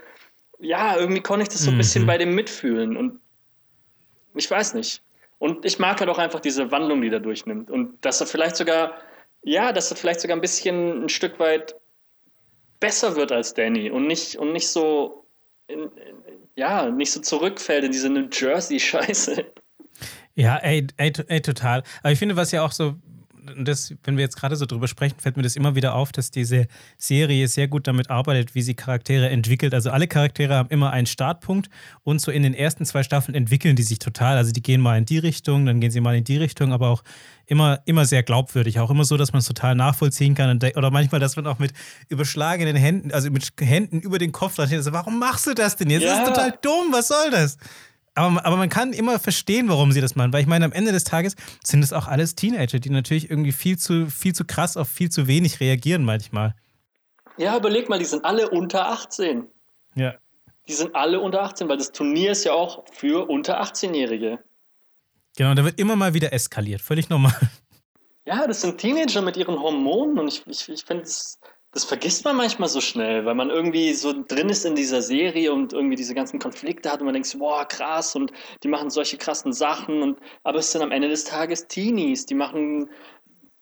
ja, 0.60 0.96
irgendwie 0.96 1.22
konnte 1.22 1.42
ich 1.42 1.48
das 1.48 1.62
so 1.62 1.72
ein 1.72 1.76
bisschen 1.76 2.04
mhm. 2.04 2.06
bei 2.06 2.18
dem 2.18 2.36
mitfühlen 2.36 2.96
und 2.96 3.18
ich 4.34 4.48
weiß 4.48 4.74
nicht. 4.74 5.02
Und 5.40 5.64
ich 5.64 5.80
mag 5.80 5.98
halt 5.98 6.08
auch 6.08 6.18
einfach 6.18 6.38
diese 6.38 6.70
Wandlung, 6.70 7.02
die 7.02 7.08
er 7.08 7.18
durchnimmt 7.18 7.68
und 7.68 8.04
dass 8.04 8.20
er 8.20 8.28
vielleicht 8.28 8.54
sogar, 8.54 8.92
ja, 9.42 9.72
dass 9.72 9.90
er 9.90 9.96
vielleicht 9.96 10.20
sogar 10.20 10.36
ein 10.36 10.40
bisschen 10.40 11.04
ein 11.04 11.08
Stück 11.08 11.38
weit 11.38 11.74
besser 12.80 13.16
wird 13.16 13.32
als 13.32 13.54
Danny 13.54 13.90
und 13.90 14.06
nicht, 14.06 14.36
und 14.36 14.52
nicht 14.52 14.68
so, 14.68 15.26
in, 15.68 15.90
ja, 16.56 16.90
nicht 16.90 17.12
so 17.12 17.20
zurückfällt 17.20 17.84
in 17.84 17.92
diese 17.92 18.10
New 18.10 18.28
Jersey-Scheiße. 18.30 19.44
Ja, 20.34 20.56
ey, 20.58 20.86
ey, 20.96 21.12
ey, 21.28 21.42
total. 21.42 21.82
Aber 22.02 22.12
ich 22.12 22.18
finde, 22.18 22.36
was 22.36 22.52
ja 22.52 22.64
auch 22.64 22.72
so 22.72 22.94
das, 23.56 23.94
wenn 24.04 24.16
wir 24.16 24.22
jetzt 24.22 24.36
gerade 24.36 24.56
so 24.56 24.66
drüber 24.66 24.88
sprechen, 24.88 25.16
fällt 25.18 25.36
mir 25.36 25.42
das 25.42 25.56
immer 25.56 25.74
wieder 25.74 25.94
auf, 25.94 26.12
dass 26.12 26.30
diese 26.30 26.66
Serie 26.98 27.48
sehr 27.48 27.68
gut 27.68 27.86
damit 27.86 28.10
arbeitet, 28.10 28.54
wie 28.54 28.62
sie 28.62 28.74
Charaktere 28.74 29.28
entwickelt. 29.28 29.74
Also 29.74 29.90
alle 29.90 30.06
Charaktere 30.06 30.54
haben 30.54 30.68
immer 30.68 30.90
einen 30.90 31.06
Startpunkt 31.06 31.68
und 32.04 32.20
so 32.20 32.30
in 32.30 32.42
den 32.42 32.54
ersten 32.54 32.84
zwei 32.84 33.02
Staffeln 33.02 33.34
entwickeln 33.34 33.76
die 33.76 33.82
sich 33.82 33.98
total. 33.98 34.36
Also 34.36 34.52
die 34.52 34.62
gehen 34.62 34.80
mal 34.80 34.98
in 34.98 35.04
die 35.04 35.18
Richtung, 35.18 35.66
dann 35.66 35.80
gehen 35.80 35.90
sie 35.90 36.00
mal 36.00 36.16
in 36.16 36.24
die 36.24 36.36
Richtung, 36.36 36.72
aber 36.72 36.88
auch 36.88 37.02
immer, 37.46 37.80
immer 37.84 38.04
sehr 38.04 38.22
glaubwürdig. 38.22 38.78
Auch 38.80 38.90
immer 38.90 39.04
so, 39.04 39.16
dass 39.16 39.32
man 39.32 39.40
es 39.40 39.46
total 39.46 39.74
nachvollziehen 39.74 40.34
kann. 40.34 40.58
Oder 40.76 40.90
manchmal, 40.90 41.20
dass 41.20 41.36
man 41.36 41.46
auch 41.46 41.58
mit 41.58 41.72
überschlagenen 42.08 42.76
Händen, 42.76 43.12
also 43.12 43.30
mit 43.30 43.52
Händen 43.60 44.00
über 44.00 44.18
den 44.18 44.32
Kopf. 44.32 44.58
Also, 44.58 44.92
warum 44.92 45.18
machst 45.18 45.46
du 45.46 45.54
das 45.54 45.76
denn 45.76 45.90
jetzt? 45.90 46.04
Ja. 46.04 46.20
Das 46.20 46.28
ist 46.28 46.34
total 46.34 46.58
dumm, 46.62 46.92
was 46.92 47.08
soll 47.08 47.30
das? 47.30 47.58
Aber, 48.14 48.44
aber 48.44 48.56
man 48.56 48.68
kann 48.68 48.92
immer 48.92 49.18
verstehen, 49.18 49.68
warum 49.68 49.92
sie 49.92 50.00
das 50.00 50.16
machen, 50.16 50.32
weil 50.32 50.42
ich 50.42 50.46
meine, 50.46 50.64
am 50.64 50.72
Ende 50.72 50.92
des 50.92 51.04
Tages 51.04 51.34
sind 51.64 51.82
es 51.82 51.92
auch 51.92 52.08
alles 52.08 52.34
Teenager, 52.34 52.78
die 52.78 52.90
natürlich 52.90 53.30
irgendwie 53.30 53.52
viel 53.52 53.78
zu, 53.78 54.10
viel 54.10 54.34
zu 54.34 54.44
krass 54.44 54.76
auf 54.76 54.88
viel 54.88 55.10
zu 55.10 55.26
wenig 55.26 55.60
reagieren 55.60 56.04
manchmal. 56.04 56.54
Ja, 57.38 57.56
überleg 57.56 57.88
mal, 57.88 57.98
die 57.98 58.04
sind 58.04 58.24
alle 58.24 58.50
unter 58.50 58.88
18. 58.88 59.46
Ja. 59.94 60.14
Die 60.68 60.74
sind 60.74 60.94
alle 60.94 61.20
unter 61.20 61.42
18, 61.42 61.68
weil 61.68 61.78
das 61.78 61.92
Turnier 61.92 62.32
ist 62.32 62.44
ja 62.44 62.52
auch 62.52 62.84
für 62.92 63.28
unter 63.28 63.62
18-Jährige. 63.62 64.38
Genau, 65.36 65.54
da 65.54 65.64
wird 65.64 65.80
immer 65.80 65.96
mal 65.96 66.12
wieder 66.12 66.32
eskaliert, 66.32 66.82
völlig 66.82 67.08
normal. 67.08 67.34
Ja, 68.24 68.46
das 68.46 68.60
sind 68.60 68.78
Teenager 68.78 69.22
mit 69.22 69.36
ihren 69.36 69.58
Hormonen 69.58 70.18
und 70.18 70.28
ich, 70.28 70.46
ich, 70.46 70.68
ich 70.68 70.84
finde 70.84 71.02
es 71.04 71.40
das 71.72 71.84
vergisst 71.84 72.24
man 72.24 72.36
manchmal 72.36 72.68
so 72.68 72.82
schnell, 72.82 73.24
weil 73.24 73.34
man 73.34 73.48
irgendwie 73.48 73.94
so 73.94 74.12
drin 74.12 74.50
ist 74.50 74.66
in 74.66 74.74
dieser 74.74 75.00
Serie 75.00 75.52
und 75.52 75.72
irgendwie 75.72 75.96
diese 75.96 76.14
ganzen 76.14 76.38
Konflikte 76.38 76.92
hat 76.92 77.00
und 77.00 77.06
man 77.06 77.14
denkt, 77.14 77.34
boah, 77.38 77.66
krass 77.66 78.14
und 78.14 78.30
die 78.62 78.68
machen 78.68 78.90
solche 78.90 79.16
krassen 79.16 79.54
Sachen 79.54 80.02
und 80.02 80.18
aber 80.44 80.58
es 80.58 80.70
sind 80.70 80.82
am 80.82 80.92
Ende 80.92 81.08
des 81.08 81.24
Tages 81.24 81.66
Teenies, 81.68 82.26
die 82.26 82.34
machen 82.34 82.90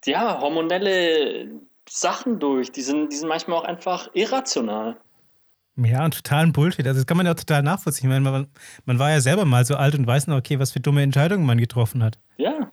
ja 0.04 0.40
hormonelle 0.40 1.52
Sachen 1.88 2.40
durch, 2.40 2.72
die 2.72 2.82
sind, 2.82 3.12
die 3.12 3.16
sind 3.16 3.28
manchmal 3.28 3.58
auch 3.58 3.64
einfach 3.64 4.08
irrational. 4.12 5.00
Ja, 5.76 6.04
und 6.04 6.14
totalen 6.14 6.52
Bullshit. 6.52 6.86
Also 6.86 7.00
das 7.00 7.06
kann 7.06 7.16
man 7.16 7.26
ja 7.26 7.32
auch 7.32 7.36
total 7.36 7.62
nachvollziehen. 7.62 8.10
Man, 8.10 8.22
man, 8.22 8.48
man 8.84 8.98
war 8.98 9.10
ja 9.10 9.20
selber 9.20 9.44
mal 9.44 9.64
so 9.64 9.76
alt 9.76 9.94
und 9.94 10.06
weiß 10.06 10.26
noch, 10.26 10.36
okay, 10.36 10.58
was 10.58 10.72
für 10.72 10.80
dumme 10.80 11.02
Entscheidungen 11.02 11.46
man 11.46 11.58
getroffen 11.58 12.02
hat. 12.02 12.18
Ja. 12.36 12.70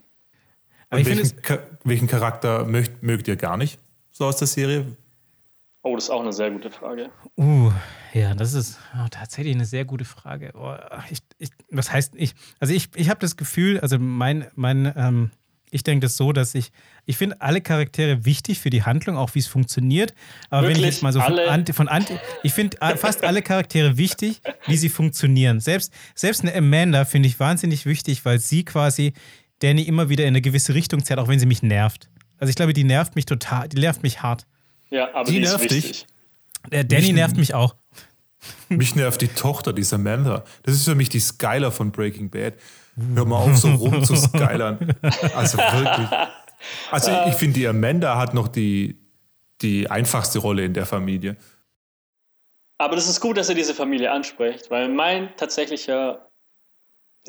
Aber 0.90 1.06
welchen, 1.06 1.26
find, 1.26 1.60
welchen 1.84 2.08
Charakter 2.08 2.66
mögt, 2.66 3.04
mögt 3.04 3.28
ihr 3.28 3.36
gar 3.36 3.56
nicht 3.56 3.80
so 4.10 4.26
aus 4.26 4.38
der 4.38 4.48
Serie? 4.48 4.86
Oh, 5.84 5.96
das 5.96 6.06
ist 6.06 6.10
auch 6.10 6.22
eine 6.22 6.34
sehr 6.34 6.52
gute 6.52 6.70
Frage. 6.70 7.10
Uh, 7.38 7.72
ja, 8.14 8.34
das 8.36 8.54
ist 8.54 8.80
oh, 8.96 9.08
tatsächlich 9.10 9.56
eine 9.56 9.66
sehr 9.66 9.86
gute 9.86 10.06
Frage. 10.06 10.52
Oh, 10.56 10.76
ich, 11.10 11.20
ich, 11.38 11.50
was 11.70 11.92
heißt 11.92 12.14
ich? 12.16 12.34
Also 12.60 12.74
ich, 12.74 12.90
ich 12.96 13.10
habe 13.10 13.20
das 13.20 13.38
Gefühl, 13.38 13.80
also 13.80 13.98
mein, 14.00 14.48
mein, 14.56 14.92
ähm, 14.98 15.32
ich 15.70 15.84
denke 15.84 16.06
das 16.06 16.18
so, 16.18 16.34
dass 16.34 16.56
ich, 16.56 16.72
ich 17.06 17.18
finde 17.18 17.42
alle 17.42 17.62
Charaktere 17.62 18.26
wichtig 18.26 18.60
für 18.60 18.70
die 18.70 18.84
Handlung, 18.84 19.18
auch 19.18 19.36
wie 19.36 19.40
es 19.40 19.48
funktioniert. 19.48 20.14
Aber 20.50 20.64
Wirklich? 20.64 20.78
wenn 20.78 20.90
ich 20.90 20.96
jetzt 20.96 21.04
mal 21.04 21.14
so 21.14 21.22
von 21.22 21.40
Anti, 21.40 21.74
von 21.74 21.88
Anti 21.88 22.18
ich 22.44 22.54
finde 22.54 22.78
fast 22.98 23.24
alle 23.24 23.42
Charaktere 23.42 23.98
wichtig, 23.98 24.42
wie 24.66 24.78
sie 24.78 24.90
funktionieren. 24.90 25.60
Selbst, 25.60 25.94
selbst 26.16 26.42
eine 26.42 26.56
Amanda 26.56 27.06
finde 27.06 27.28
ich 27.28 27.40
wahnsinnig 27.40 27.86
wichtig, 27.86 28.26
weil 28.26 28.40
sie 28.40 28.64
quasi 28.66 29.14
Danny 29.60 29.84
immer 29.84 30.10
wieder 30.10 30.24
in 30.24 30.30
eine 30.30 30.42
gewisse 30.42 30.74
Richtung 30.74 31.04
zerrt, 31.04 31.20
auch 31.20 31.28
wenn 31.28 31.40
sie 31.40 31.46
mich 31.46 31.64
nervt. 31.64 32.10
Also 32.38 32.50
ich 32.50 32.56
glaube, 32.56 32.74
die 32.74 32.84
nervt 32.84 33.16
mich 33.16 33.26
total, 33.26 33.68
die 33.68 33.80
nervt 33.80 34.04
mich 34.04 34.22
hart. 34.22 34.46
Ja, 34.90 35.14
aber 35.14 35.26
die, 35.26 35.34
die 35.34 35.40
nervt 35.42 35.72
dich. 35.72 36.06
Der 36.72 36.84
Danny 36.84 37.08
mich, 37.08 37.14
nervt 37.14 37.38
mich 37.38 37.54
auch. 37.54 37.76
Mich 38.70 38.96
nervt 38.96 39.22
die 39.22 39.28
Tochter, 39.30 39.74
die 39.74 39.84
Samantha. 39.84 40.44
Das 40.64 40.76
ist 40.76 40.86
für 40.86 40.96
mich 40.96 41.10
die 41.10 41.20
Skyler 41.20 41.72
von 41.72 41.92
Breaking 41.92 42.30
Bad. 42.30 42.56
Hör 43.16 43.26
mal 43.26 43.38
auf, 43.38 43.58
so 43.58 43.70
rum 43.70 44.04
zu 44.04 44.16
skylern. 44.16 44.96
Also 45.36 45.58
wirklich. 45.58 46.08
Also 46.92 47.12
ich, 47.12 47.28
ich 47.28 47.34
finde, 47.36 47.60
die 47.60 47.68
Amanda 47.68 48.18
hat 48.18 48.34
noch 48.34 48.48
die, 48.48 48.98
die 49.62 49.90
einfachste 49.90 50.40
Rolle 50.40 50.66
in 50.66 50.74
der 50.74 50.86
Familie. 50.86 51.38
Aber 52.80 52.96
das 52.96 53.08
ist 53.08 53.20
gut, 53.20 53.38
dass 53.38 53.50
ihr 53.50 53.56
diese 53.56 53.74
Familie 53.74 54.12
anspricht, 54.12 54.70
weil 54.70 54.90
mein 54.90 55.36
tatsächlicher 55.36 56.27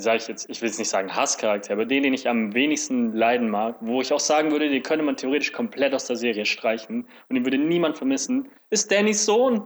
sage 0.03 0.19
ich 0.19 0.29
jetzt, 0.29 0.49
ich 0.49 0.61
will 0.61 0.69
jetzt 0.69 0.79
nicht 0.79 0.89
sagen 0.89 1.15
Hasscharakter, 1.15 1.73
aber 1.73 1.85
den, 1.85 2.03
den 2.03 2.15
ich 2.15 2.29
am 2.29 2.55
wenigsten 2.55 3.13
leiden 3.13 3.49
mag, 3.51 3.77
wo 3.81 4.01
ich 4.01 4.13
auch 4.13 4.21
sagen 4.21 4.51
würde, 4.51 4.69
den 4.69 4.83
könnte 4.83 5.05
man 5.05 5.17
theoretisch 5.17 5.53
komplett 5.53 5.95
aus 5.95 6.07
der 6.07 6.17
Serie 6.17 6.45
streichen 6.45 7.07
und 7.29 7.35
den 7.35 7.45
würde 7.45 7.59
niemand 7.59 7.97
vermissen, 7.97 8.49
ist 8.71 8.91
Dannys 8.91 9.25
Sohn. 9.25 9.63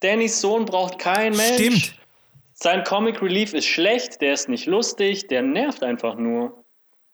Dannys 0.00 0.40
Sohn 0.40 0.64
braucht 0.64 0.98
kein 0.98 1.36
Mensch. 1.36 1.54
Stimmt. 1.54 1.94
Sein 2.52 2.84
Comic 2.84 3.20
Relief 3.20 3.52
ist 3.52 3.66
schlecht, 3.66 4.20
der 4.20 4.32
ist 4.32 4.48
nicht 4.48 4.66
lustig, 4.66 5.26
der 5.28 5.42
nervt 5.42 5.82
einfach 5.82 6.16
nur. 6.16 6.64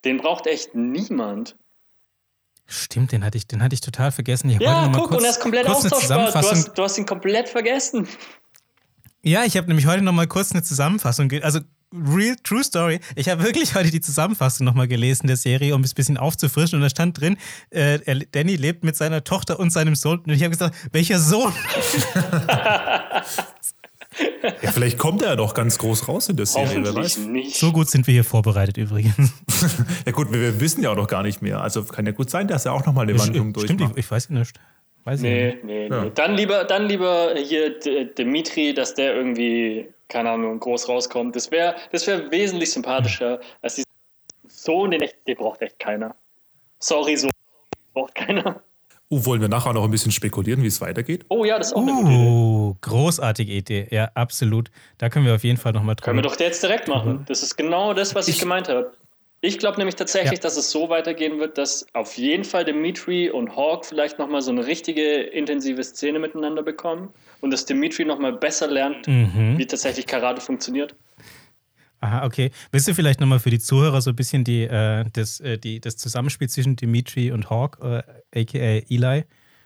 Den 0.04 0.18
braucht 0.18 0.46
echt 0.46 0.74
niemand. 0.74 1.56
Stimmt, 2.66 3.12
den 3.12 3.24
hatte 3.24 3.38
ich, 3.38 3.46
den 3.46 3.62
hatte 3.62 3.74
ich 3.74 3.80
total 3.80 4.12
vergessen. 4.12 4.50
Ich 4.50 4.60
ja, 4.60 4.90
guck, 4.94 5.08
kurz, 5.08 5.18
und 5.18 5.24
er 5.24 5.30
ist 5.30 5.40
komplett 5.40 5.66
austauschbar. 5.68 6.30
Du 6.30 6.34
hast, 6.34 6.78
du 6.78 6.82
hast 6.82 6.98
ihn 6.98 7.06
komplett 7.06 7.48
vergessen. 7.48 8.08
Ja, 9.22 9.44
ich 9.44 9.56
habe 9.56 9.68
nämlich 9.68 9.86
heute 9.86 10.02
noch 10.02 10.12
mal 10.12 10.26
kurz 10.26 10.52
eine 10.52 10.62
Zusammenfassung. 10.62 11.30
Also 11.42 11.60
Real 11.92 12.36
True 12.42 12.64
Story. 12.64 13.00
Ich 13.16 13.28
habe 13.28 13.42
wirklich 13.42 13.74
heute 13.74 13.90
die 13.90 14.00
Zusammenfassung 14.00 14.64
nochmal 14.64 14.88
gelesen 14.88 15.26
der 15.26 15.36
Serie, 15.36 15.74
um 15.74 15.82
es 15.82 15.92
ein 15.92 15.94
bisschen 15.94 16.16
aufzufrischen. 16.16 16.76
Und 16.76 16.82
da 16.82 16.90
stand 16.90 17.20
drin, 17.20 17.36
äh, 17.70 17.98
Danny 18.32 18.56
lebt 18.56 18.84
mit 18.84 18.96
seiner 18.96 19.24
Tochter 19.24 19.60
und 19.60 19.70
seinem 19.70 19.94
Sohn. 19.94 20.20
Und 20.20 20.30
ich 20.30 20.42
habe 20.42 20.50
gesagt, 20.50 20.74
welcher 20.92 21.18
Sohn? 21.18 21.52
ja, 24.62 24.70
vielleicht 24.72 24.98
kommt 24.98 25.22
er 25.22 25.30
ja 25.30 25.36
doch 25.36 25.54
ganz 25.54 25.78
groß 25.78 26.08
raus 26.08 26.28
in 26.28 26.36
der 26.36 26.46
Serie, 26.46 26.82
wer 26.82 26.94
weiß. 26.94 27.18
Nicht. 27.18 27.56
So 27.56 27.72
gut 27.72 27.88
sind 27.90 28.06
wir 28.06 28.14
hier 28.14 28.24
vorbereitet 28.24 28.76
übrigens. 28.78 29.14
ja 30.06 30.12
gut, 30.12 30.32
wir, 30.32 30.40
wir, 30.40 30.60
wissen 30.60 30.82
ja 30.82 30.90
auch 30.90 30.96
noch 30.96 31.08
gar 31.08 31.22
nicht 31.22 31.42
mehr. 31.42 31.60
Also 31.60 31.84
kann 31.84 32.06
ja 32.06 32.12
gut 32.12 32.30
sein, 32.30 32.48
dass 32.48 32.66
er 32.66 32.72
auch 32.72 32.86
nochmal 32.86 33.08
eine 33.08 33.18
Wandlung 33.18 33.52
durchmacht. 33.52 33.80
Stimmt, 33.80 33.98
ich, 33.98 34.04
ich 34.04 34.10
weiß 34.10 34.28
ja 34.30 34.38
nicht. 34.38 34.58
Weiß 35.04 35.20
nee, 35.20 35.46
nicht. 35.46 35.64
nee, 35.64 35.88
ja. 35.88 36.04
nee. 36.04 36.12
Dann 36.14 36.34
lieber, 36.34 36.64
dann 36.64 36.86
lieber 36.86 37.34
hier 37.36 37.78
Dimitri, 38.16 38.72
dass 38.72 38.94
der 38.94 39.16
irgendwie, 39.16 39.88
keine 40.12 40.30
Ahnung, 40.30 40.60
groß 40.60 40.88
rauskommt. 40.88 41.34
Das 41.34 41.50
wäre 41.50 41.74
das 41.90 42.06
wär 42.06 42.30
wesentlich 42.30 42.70
sympathischer 42.70 43.40
als 43.62 43.76
die 43.76 43.84
Sohn, 44.46 44.90
den, 44.90 45.00
echt, 45.00 45.16
den 45.26 45.36
braucht 45.36 45.62
echt 45.62 45.78
keiner. 45.78 46.14
Sorry, 46.78 47.16
so 47.16 47.28
braucht 47.94 48.14
keiner. 48.14 48.62
Oh, 49.08 49.24
wollen 49.26 49.40
wir 49.40 49.48
nachher 49.48 49.72
noch 49.72 49.84
ein 49.84 49.90
bisschen 49.90 50.12
spekulieren, 50.12 50.62
wie 50.62 50.68
es 50.68 50.80
weitergeht? 50.80 51.26
Oh 51.28 51.44
ja, 51.44 51.58
das 51.58 51.68
ist 51.68 51.72
auch 51.74 51.82
eine 51.82 51.92
gute 51.92 52.12
Idee. 52.12 52.28
Oh, 52.28 52.76
großartige 52.80 53.52
Idee. 53.52 53.88
Ja, 53.90 54.10
absolut. 54.14 54.70
Da 54.98 55.10
können 55.10 55.26
wir 55.26 55.34
auf 55.34 55.44
jeden 55.44 55.58
Fall 55.58 55.72
nochmal 55.72 55.96
drüber. 55.96 56.06
Können 56.06 56.18
wir 56.18 56.22
doch 56.22 56.38
jetzt 56.38 56.62
direkt 56.62 56.88
machen. 56.88 57.24
Das 57.28 57.42
ist 57.42 57.56
genau 57.56 57.92
das, 57.92 58.14
was 58.14 58.28
ich, 58.28 58.36
ich 58.36 58.40
gemeint 58.40 58.68
habe. 58.68 58.92
Ich 59.44 59.58
glaube 59.58 59.78
nämlich 59.78 59.96
tatsächlich, 59.96 60.38
ja. 60.38 60.42
dass 60.42 60.56
es 60.56 60.70
so 60.70 60.88
weitergehen 60.88 61.40
wird, 61.40 61.58
dass 61.58 61.84
auf 61.94 62.16
jeden 62.16 62.44
Fall 62.44 62.64
Dimitri 62.64 63.28
und 63.28 63.56
Hawk 63.56 63.84
vielleicht 63.84 64.20
nochmal 64.20 64.40
so 64.40 64.52
eine 64.52 64.64
richtige 64.66 65.20
intensive 65.20 65.82
Szene 65.82 66.20
miteinander 66.20 66.62
bekommen 66.62 67.12
und 67.40 67.52
dass 67.52 67.66
Dimitri 67.66 68.04
nochmal 68.04 68.32
besser 68.32 68.68
lernt, 68.68 69.08
mhm. 69.08 69.58
wie 69.58 69.66
tatsächlich 69.66 70.06
Karate 70.06 70.40
funktioniert. 70.40 70.94
Aha, 72.00 72.24
okay. 72.24 72.52
Willst 72.70 72.86
du 72.86 72.94
vielleicht 72.94 73.20
nochmal 73.20 73.40
für 73.40 73.50
die 73.50 73.58
Zuhörer 73.58 74.00
so 74.00 74.10
ein 74.10 74.16
bisschen 74.16 74.44
die, 74.44 74.62
äh, 74.62 75.04
das, 75.12 75.40
äh, 75.40 75.58
die, 75.58 75.80
das 75.80 75.96
Zusammenspiel 75.96 76.48
zwischen 76.48 76.76
Dimitri 76.76 77.32
und 77.32 77.50
Hawk, 77.50 77.78
äh, 77.82 78.02
aka 78.40 78.86
Eli? 78.88 79.24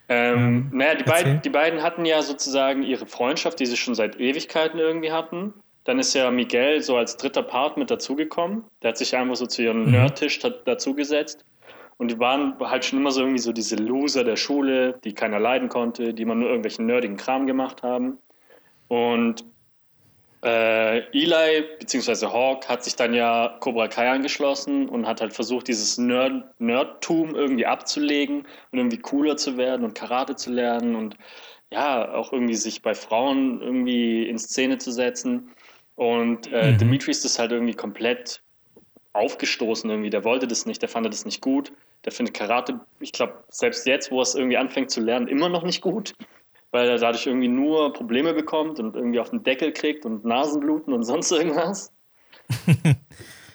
Ähm, 0.08 0.38
ähm, 0.38 0.70
naja, 0.72 0.94
die 0.94 1.04
beiden, 1.04 1.42
die 1.42 1.50
beiden 1.50 1.82
hatten 1.82 2.06
ja 2.06 2.22
sozusagen 2.22 2.82
ihre 2.82 3.04
Freundschaft, 3.04 3.60
die 3.60 3.66
sie 3.66 3.76
schon 3.76 3.94
seit 3.94 4.18
Ewigkeiten 4.18 4.78
irgendwie 4.78 5.12
hatten. 5.12 5.52
Dann 5.86 5.98
ist 5.98 6.14
ja 6.14 6.30
Miguel 6.30 6.82
so 6.82 6.96
als 6.96 7.16
dritter 7.16 7.42
Part 7.42 7.76
mit 7.76 7.90
dazugekommen. 7.90 8.64
Der 8.82 8.88
hat 8.88 8.98
sich 8.98 9.16
einfach 9.16 9.36
so 9.36 9.46
zu 9.46 9.62
ihrem 9.62 9.84
mhm. 9.84 9.92
Nerdtisch 9.92 10.40
dazugesetzt. 10.40 11.44
Und 11.96 12.10
die 12.10 12.18
waren 12.18 12.58
halt 12.60 12.84
schon 12.84 12.98
immer 12.98 13.10
so 13.10 13.20
irgendwie 13.20 13.38
so 13.38 13.52
diese 13.52 13.76
Loser 13.76 14.24
der 14.24 14.36
Schule, 14.36 14.98
die 15.04 15.14
keiner 15.14 15.40
leiden 15.40 15.68
konnte, 15.68 16.12
die 16.12 16.22
immer 16.22 16.34
nur 16.34 16.48
irgendwelchen 16.48 16.86
nerdigen 16.86 17.16
Kram 17.16 17.46
gemacht 17.46 17.82
haben. 17.82 18.18
Und 18.88 19.44
äh, 20.44 20.98
Eli 21.12 21.64
bzw. 21.78 22.26
Hawk 22.26 22.68
hat 22.68 22.84
sich 22.84 22.96
dann 22.96 23.14
ja 23.14 23.56
Cobra 23.60 23.88
Kai 23.88 24.10
angeschlossen 24.10 24.88
und 24.88 25.06
hat 25.06 25.20
halt 25.20 25.32
versucht, 25.32 25.68
dieses 25.68 25.98
Nerd 25.98 26.44
Nerdtum 26.60 27.34
irgendwie 27.34 27.66
abzulegen 27.66 28.46
und 28.70 28.78
irgendwie 28.78 28.98
cooler 28.98 29.36
zu 29.36 29.56
werden 29.56 29.84
und 29.84 29.94
Karate 29.94 30.36
zu 30.36 30.52
lernen 30.52 30.94
und 30.94 31.16
ja, 31.72 32.12
auch 32.12 32.32
irgendwie 32.32 32.54
sich 32.54 32.82
bei 32.82 32.94
Frauen 32.94 33.60
irgendwie 33.60 34.28
in 34.28 34.38
Szene 34.38 34.78
zu 34.78 34.92
setzen. 34.92 35.50
Und 35.96 36.52
äh, 36.52 36.72
mhm. 36.72 36.78
Dimitri 36.78 37.10
ist 37.10 37.24
das 37.24 37.38
halt 37.38 37.52
irgendwie 37.52 37.74
komplett 37.74 38.42
aufgestoßen 39.12 39.88
irgendwie. 39.90 40.10
Der 40.10 40.24
wollte 40.24 40.46
das 40.46 40.66
nicht, 40.66 40.82
der 40.82 40.88
fand 40.88 41.06
das 41.06 41.24
nicht 41.24 41.40
gut. 41.40 41.72
Der 42.04 42.12
findet 42.12 42.34
Karate, 42.34 42.80
ich 43.00 43.12
glaube, 43.12 43.42
selbst 43.48 43.86
jetzt, 43.86 44.10
wo 44.10 44.18
er 44.18 44.22
es 44.22 44.34
irgendwie 44.34 44.58
anfängt 44.58 44.90
zu 44.90 45.00
lernen, 45.00 45.26
immer 45.26 45.48
noch 45.48 45.64
nicht 45.64 45.80
gut, 45.80 46.14
weil 46.70 46.88
er 46.88 46.98
dadurch 46.98 47.26
irgendwie 47.26 47.48
nur 47.48 47.92
Probleme 47.92 48.34
bekommt 48.34 48.78
und 48.78 48.94
irgendwie 48.94 49.18
auf 49.18 49.30
den 49.30 49.42
Deckel 49.42 49.72
kriegt 49.72 50.04
und 50.04 50.24
Nasenbluten 50.24 50.92
und 50.92 51.02
sonst 51.02 51.32
irgendwas. 51.32 51.92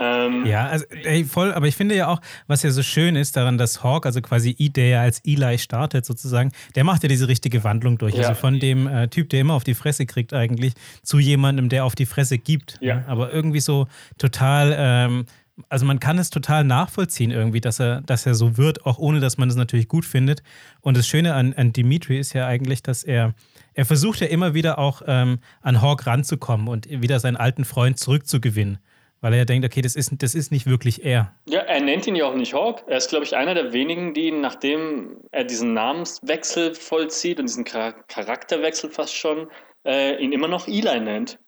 Ähm, 0.01 0.47
ja, 0.47 0.65
also 0.65 0.85
ey, 1.03 1.23
voll, 1.23 1.53
aber 1.53 1.67
ich 1.67 1.75
finde 1.75 1.95
ja 1.95 2.07
auch, 2.07 2.19
was 2.47 2.63
ja 2.63 2.71
so 2.71 2.81
schön 2.81 3.15
ist 3.15 3.37
daran, 3.37 3.59
dass 3.59 3.83
Hawk, 3.83 4.07
also 4.07 4.19
quasi 4.21 4.55
der 4.55 4.87
ja 4.87 5.01
als 5.01 5.19
Eli 5.19 5.59
startet 5.59 6.05
sozusagen, 6.05 6.51
der 6.75 6.83
macht 6.83 7.03
ja 7.03 7.09
diese 7.09 7.27
richtige 7.27 7.63
Wandlung 7.63 7.99
durch. 7.99 8.15
Ja. 8.15 8.29
Also 8.29 8.41
von 8.41 8.59
dem 8.59 8.87
äh, 8.87 9.09
Typ, 9.09 9.29
der 9.29 9.41
immer 9.41 9.53
auf 9.53 9.63
die 9.63 9.75
Fresse 9.75 10.07
kriegt 10.07 10.33
eigentlich, 10.33 10.73
zu 11.03 11.19
jemandem, 11.19 11.69
der 11.69 11.85
auf 11.85 11.93
die 11.93 12.07
Fresse 12.07 12.39
gibt. 12.39 12.79
Ja. 12.81 12.95
Ne? 12.95 13.05
Aber 13.07 13.31
irgendwie 13.31 13.59
so 13.59 13.87
total, 14.17 14.75
ähm, 14.75 15.25
also 15.69 15.85
man 15.85 15.99
kann 15.99 16.17
es 16.17 16.31
total 16.31 16.63
nachvollziehen 16.63 17.29
irgendwie, 17.29 17.61
dass 17.61 17.79
er, 17.79 18.01
dass 18.01 18.25
er 18.25 18.33
so 18.33 18.57
wird, 18.57 18.87
auch 18.87 18.97
ohne 18.97 19.19
dass 19.19 19.37
man 19.37 19.49
es 19.49 19.55
natürlich 19.55 19.87
gut 19.87 20.05
findet. 20.05 20.41
Und 20.81 20.97
das 20.97 21.07
Schöne 21.07 21.35
an, 21.35 21.53
an 21.53 21.73
Dimitri 21.73 22.17
ist 22.17 22.33
ja 22.33 22.47
eigentlich, 22.47 22.81
dass 22.81 23.03
er 23.03 23.35
er 23.73 23.85
versucht 23.85 24.19
ja 24.19 24.27
immer 24.27 24.53
wieder 24.53 24.79
auch 24.79 25.01
ähm, 25.07 25.39
an 25.61 25.81
Hawk 25.81 26.05
ranzukommen 26.05 26.67
und 26.67 26.89
wieder 26.89 27.19
seinen 27.19 27.37
alten 27.37 27.63
Freund 27.63 27.97
zurückzugewinnen. 27.97 28.79
Weil 29.21 29.33
er 29.33 29.39
ja 29.39 29.45
denkt, 29.45 29.65
okay, 29.65 29.81
das 29.81 29.95
ist, 29.95 30.11
das 30.17 30.33
ist 30.33 30.51
nicht 30.51 30.65
wirklich 30.65 31.05
er. 31.05 31.35
Ja, 31.47 31.59
er 31.61 31.79
nennt 31.79 32.07
ihn 32.07 32.15
ja 32.15 32.25
auch 32.25 32.33
nicht 32.33 32.55
Hawk. 32.55 32.83
Er 32.87 32.97
ist, 32.97 33.09
glaube 33.09 33.23
ich, 33.23 33.35
einer 33.35 33.53
der 33.53 33.71
wenigen, 33.71 34.15
die, 34.15 34.31
nachdem 34.31 35.17
er 35.31 35.43
diesen 35.43 35.73
Namenswechsel 35.73 36.73
vollzieht 36.73 37.39
und 37.39 37.47
diesen 37.47 37.63
Charakterwechsel 37.63 38.89
fast 38.89 39.15
schon, 39.15 39.47
äh, 39.85 40.21
ihn 40.21 40.31
immer 40.31 40.47
noch 40.47 40.67
Eli 40.67 40.99
nennt. 40.99 41.39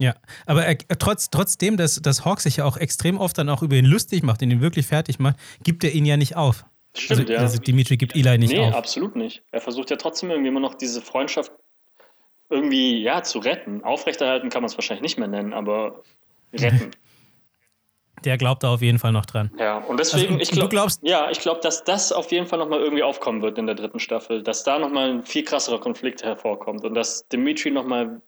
Ja, 0.00 0.14
aber 0.46 0.64
er, 0.64 0.78
trotz, 0.98 1.28
trotzdem, 1.28 1.76
dass, 1.76 1.96
dass 1.96 2.24
Hawk 2.24 2.40
sich 2.40 2.58
ja 2.58 2.64
auch 2.64 2.76
extrem 2.76 3.18
oft 3.18 3.36
dann 3.36 3.48
auch 3.50 3.62
über 3.62 3.76
ihn 3.76 3.84
lustig 3.84 4.22
macht 4.22 4.42
und 4.42 4.50
ihn 4.50 4.60
wirklich 4.62 4.86
fertig 4.86 5.18
macht, 5.18 5.36
gibt 5.62 5.84
er 5.84 5.92
ihn 5.92 6.06
ja 6.06 6.16
nicht 6.16 6.36
auf. 6.36 6.64
Stimmt, 6.96 7.20
also, 7.20 7.32
ja. 7.32 7.38
Also 7.40 7.58
Dimitri 7.58 7.96
gibt 7.96 8.16
Eli 8.16 8.38
nicht 8.38 8.52
nee, 8.52 8.60
auf. 8.60 8.70
Nee, 8.70 8.76
absolut 8.76 9.16
nicht. 9.16 9.42
Er 9.50 9.60
versucht 9.60 9.90
ja 9.90 9.96
trotzdem 9.96 10.30
irgendwie 10.30 10.48
immer 10.48 10.60
noch 10.60 10.74
diese 10.74 11.02
Freundschaft 11.02 11.52
irgendwie, 12.48 13.02
ja, 13.02 13.22
zu 13.22 13.40
retten. 13.40 13.84
Aufrechterhalten 13.84 14.48
kann 14.48 14.62
man 14.62 14.70
es 14.70 14.78
wahrscheinlich 14.78 15.02
nicht 15.02 15.18
mehr 15.18 15.28
nennen, 15.28 15.52
aber 15.52 16.02
retten. 16.54 16.92
Der 18.24 18.38
glaubt 18.38 18.62
da 18.62 18.72
auf 18.72 18.82
jeden 18.82 18.98
Fall 18.98 19.12
noch 19.12 19.26
dran. 19.26 19.50
Ja, 19.58 19.78
und 19.78 19.98
deswegen, 19.98 20.38
also, 20.38 20.42
ich 20.42 20.50
glaube, 20.50 20.76
ja, 21.02 21.30
ich 21.30 21.40
glaube, 21.40 21.60
dass 21.62 21.84
das 21.84 22.12
auf 22.12 22.30
jeden 22.32 22.46
Fall 22.46 22.58
nochmal 22.58 22.80
irgendwie 22.80 23.02
aufkommen 23.02 23.42
wird 23.42 23.58
in 23.58 23.66
der 23.66 23.74
dritten 23.74 24.00
Staffel, 24.00 24.42
dass 24.42 24.64
da 24.64 24.78
nochmal 24.78 25.10
ein 25.10 25.22
viel 25.22 25.44
krasserer 25.44 25.80
Konflikt 25.80 26.22
hervorkommt 26.22 26.84
und 26.84 26.94
dass 26.94 27.26
Dimitri 27.28 27.70
nochmal, 27.70 28.20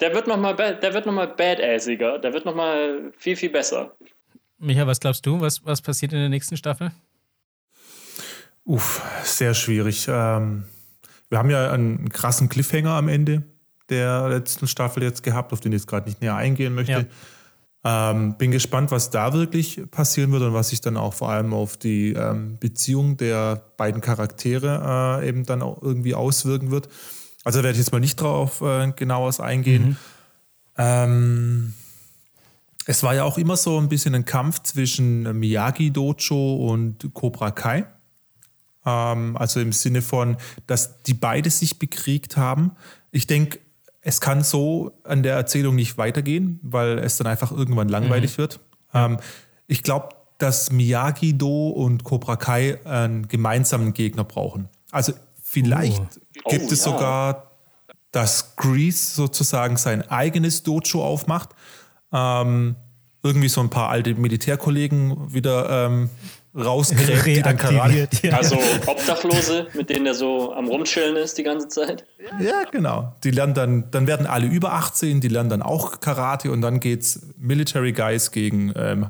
der 0.00 0.14
wird 0.14 0.26
nochmal, 0.26 0.54
der 0.56 0.94
wird 0.94 1.06
nochmal 1.06 1.28
badassiger, 1.28 2.18
der 2.18 2.32
wird 2.32 2.44
nochmal 2.44 3.12
viel, 3.18 3.36
viel 3.36 3.50
besser. 3.50 3.92
Micha, 4.58 4.86
was 4.86 5.00
glaubst 5.00 5.24
du, 5.24 5.40
was, 5.40 5.64
was 5.64 5.82
passiert 5.82 6.12
in 6.12 6.18
der 6.18 6.28
nächsten 6.28 6.56
Staffel? 6.56 6.90
Uff, 8.64 9.02
sehr 9.22 9.54
schwierig. 9.54 10.06
Ähm, 10.08 10.64
wir 11.30 11.38
haben 11.38 11.50
ja 11.50 11.70
einen 11.70 12.08
krassen 12.10 12.48
Cliffhanger 12.48 12.90
am 12.90 13.08
Ende 13.08 13.44
der 13.88 14.28
letzten 14.28 14.66
Staffel 14.66 15.02
jetzt 15.02 15.22
gehabt, 15.22 15.52
auf 15.52 15.60
den 15.60 15.72
ich 15.72 15.80
jetzt 15.80 15.86
gerade 15.86 16.08
nicht 16.08 16.20
näher 16.20 16.36
eingehen 16.36 16.74
möchte. 16.74 16.92
Ja. 16.92 17.04
Ähm, 17.90 18.34
bin 18.36 18.50
gespannt, 18.50 18.90
was 18.90 19.08
da 19.08 19.32
wirklich 19.32 19.80
passieren 19.90 20.30
wird 20.30 20.42
und 20.42 20.52
was 20.52 20.68
sich 20.68 20.82
dann 20.82 20.98
auch 20.98 21.14
vor 21.14 21.30
allem 21.30 21.54
auf 21.54 21.78
die 21.78 22.12
ähm, 22.12 22.58
Beziehung 22.60 23.16
der 23.16 23.62
beiden 23.78 24.02
Charaktere 24.02 25.22
äh, 25.22 25.28
eben 25.28 25.46
dann 25.46 25.62
auch 25.62 25.80
irgendwie 25.80 26.14
auswirken 26.14 26.70
wird. 26.70 26.90
Also 27.44 27.60
werde 27.60 27.70
ich 27.70 27.78
jetzt 27.78 27.92
mal 27.92 28.00
nicht 28.00 28.20
drauf 28.20 28.60
äh, 28.60 28.92
genaueres 28.92 29.40
eingehen. 29.40 29.88
Mhm. 29.88 29.96
Ähm, 30.76 31.74
es 32.84 33.02
war 33.02 33.14
ja 33.14 33.24
auch 33.24 33.38
immer 33.38 33.56
so 33.56 33.80
ein 33.80 33.88
bisschen 33.88 34.14
ein 34.14 34.26
Kampf 34.26 34.62
zwischen 34.64 35.38
Miyagi 35.38 35.90
Dojo 35.90 36.56
und 36.70 37.14
Cobra 37.14 37.52
Kai. 37.52 37.86
Ähm, 38.84 39.34
also 39.38 39.60
im 39.60 39.72
Sinne 39.72 40.02
von, 40.02 40.36
dass 40.66 41.02
die 41.04 41.14
beide 41.14 41.48
sich 41.48 41.78
bekriegt 41.78 42.36
haben. 42.36 42.72
Ich 43.12 43.26
denke, 43.26 43.60
es 44.08 44.22
kann 44.22 44.42
so 44.42 44.92
an 45.04 45.22
der 45.22 45.34
Erzählung 45.34 45.74
nicht 45.74 45.98
weitergehen, 45.98 46.60
weil 46.62 46.98
es 46.98 47.18
dann 47.18 47.26
einfach 47.26 47.52
irgendwann 47.52 47.90
langweilig 47.90 48.32
mhm. 48.32 48.38
wird. 48.38 48.60
Ähm, 48.94 49.18
ich 49.66 49.82
glaube, 49.82 50.08
dass 50.38 50.72
Miyagi-Do 50.72 51.68
und 51.68 52.04
Cobra 52.04 52.36
Kai 52.36 52.78
einen 52.86 53.28
gemeinsamen 53.28 53.92
Gegner 53.92 54.24
brauchen. 54.24 54.70
Also 54.92 55.12
vielleicht 55.42 56.00
oh. 56.42 56.48
gibt 56.48 56.70
oh, 56.70 56.72
es 56.72 56.86
ja. 56.86 56.92
sogar, 56.92 57.50
dass 58.10 58.56
Grease 58.56 59.14
sozusagen 59.14 59.76
sein 59.76 60.08
eigenes 60.08 60.62
Dojo 60.62 61.04
aufmacht. 61.04 61.50
Ähm, 62.10 62.76
irgendwie 63.22 63.48
so 63.48 63.60
ein 63.60 63.68
paar 63.68 63.90
alte 63.90 64.14
Militärkollegen 64.14 65.34
wieder 65.34 65.86
ähm, 65.86 66.08
rausgräbt, 66.58 67.26
die 67.26 67.42
dann 67.42 67.56
Karate. 67.56 68.08
Ja. 68.22 68.36
Also 68.36 68.58
Obdachlose, 68.86 69.68
mit 69.74 69.90
denen 69.90 70.06
er 70.06 70.14
so 70.14 70.52
am 70.52 70.66
Rumchillen 70.66 71.16
ist 71.16 71.38
die 71.38 71.42
ganze 71.42 71.68
Zeit. 71.68 72.04
Ja, 72.40 72.64
genau. 72.70 73.14
Die 73.24 73.30
lernen 73.30 73.54
dann, 73.54 73.90
dann 73.90 74.06
werden 74.06 74.26
alle 74.26 74.46
über 74.46 74.72
18, 74.72 75.20
die 75.20 75.28
lernen 75.28 75.50
dann 75.50 75.62
auch 75.62 76.00
Karate 76.00 76.50
und 76.50 76.60
dann 76.60 76.80
geht's 76.80 77.20
Military 77.38 77.92
Guys 77.92 78.30
gegen 78.30 78.72
ähm, 78.76 79.06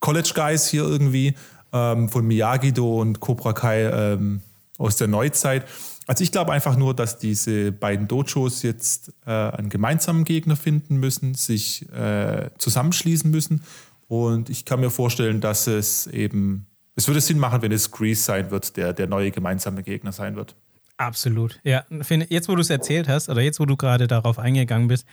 College 0.00 0.32
Guys 0.34 0.68
hier 0.68 0.82
irgendwie 0.82 1.34
ähm, 1.72 2.08
von 2.08 2.26
Miyagi-Do 2.26 3.00
und 3.00 3.20
Cobra 3.20 3.52
Kai 3.52 3.84
ähm, 3.84 4.42
aus 4.78 4.96
der 4.96 5.08
Neuzeit. 5.08 5.64
Also 6.06 6.22
ich 6.22 6.30
glaube 6.30 6.52
einfach 6.52 6.76
nur, 6.76 6.94
dass 6.94 7.18
diese 7.18 7.72
beiden 7.72 8.06
Dojos 8.06 8.62
jetzt 8.62 9.12
äh, 9.26 9.30
einen 9.30 9.70
gemeinsamen 9.70 10.24
Gegner 10.24 10.54
finden 10.54 10.96
müssen, 10.98 11.34
sich 11.34 11.90
äh, 11.92 12.50
zusammenschließen 12.58 13.30
müssen 13.30 13.62
und 14.08 14.50
ich 14.50 14.64
kann 14.64 14.80
mir 14.80 14.90
vorstellen, 14.90 15.40
dass 15.40 15.66
es 15.66 16.06
eben, 16.06 16.66
es 16.94 17.08
würde 17.08 17.20
Sinn 17.20 17.38
machen, 17.38 17.62
wenn 17.62 17.72
es 17.72 17.90
Grease 17.90 18.22
sein 18.22 18.50
wird, 18.50 18.76
der 18.76 18.92
der 18.92 19.06
neue 19.06 19.30
gemeinsame 19.30 19.82
Gegner 19.82 20.12
sein 20.12 20.36
wird. 20.36 20.54
Absolut. 20.96 21.60
Ja, 21.62 21.84
jetzt, 22.28 22.48
wo 22.48 22.54
du 22.54 22.62
es 22.62 22.70
erzählt 22.70 23.08
hast, 23.08 23.28
oder 23.28 23.42
jetzt, 23.42 23.60
wo 23.60 23.66
du 23.66 23.76
gerade 23.76 24.06
darauf 24.06 24.38
eingegangen 24.38 24.88
bist, 24.88 25.06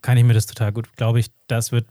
kann 0.00 0.16
ich 0.16 0.24
mir 0.24 0.34
das 0.34 0.46
total 0.46 0.72
gut, 0.72 0.96
glaube 0.96 1.20
ich, 1.20 1.26
das 1.48 1.70
wird 1.70 1.86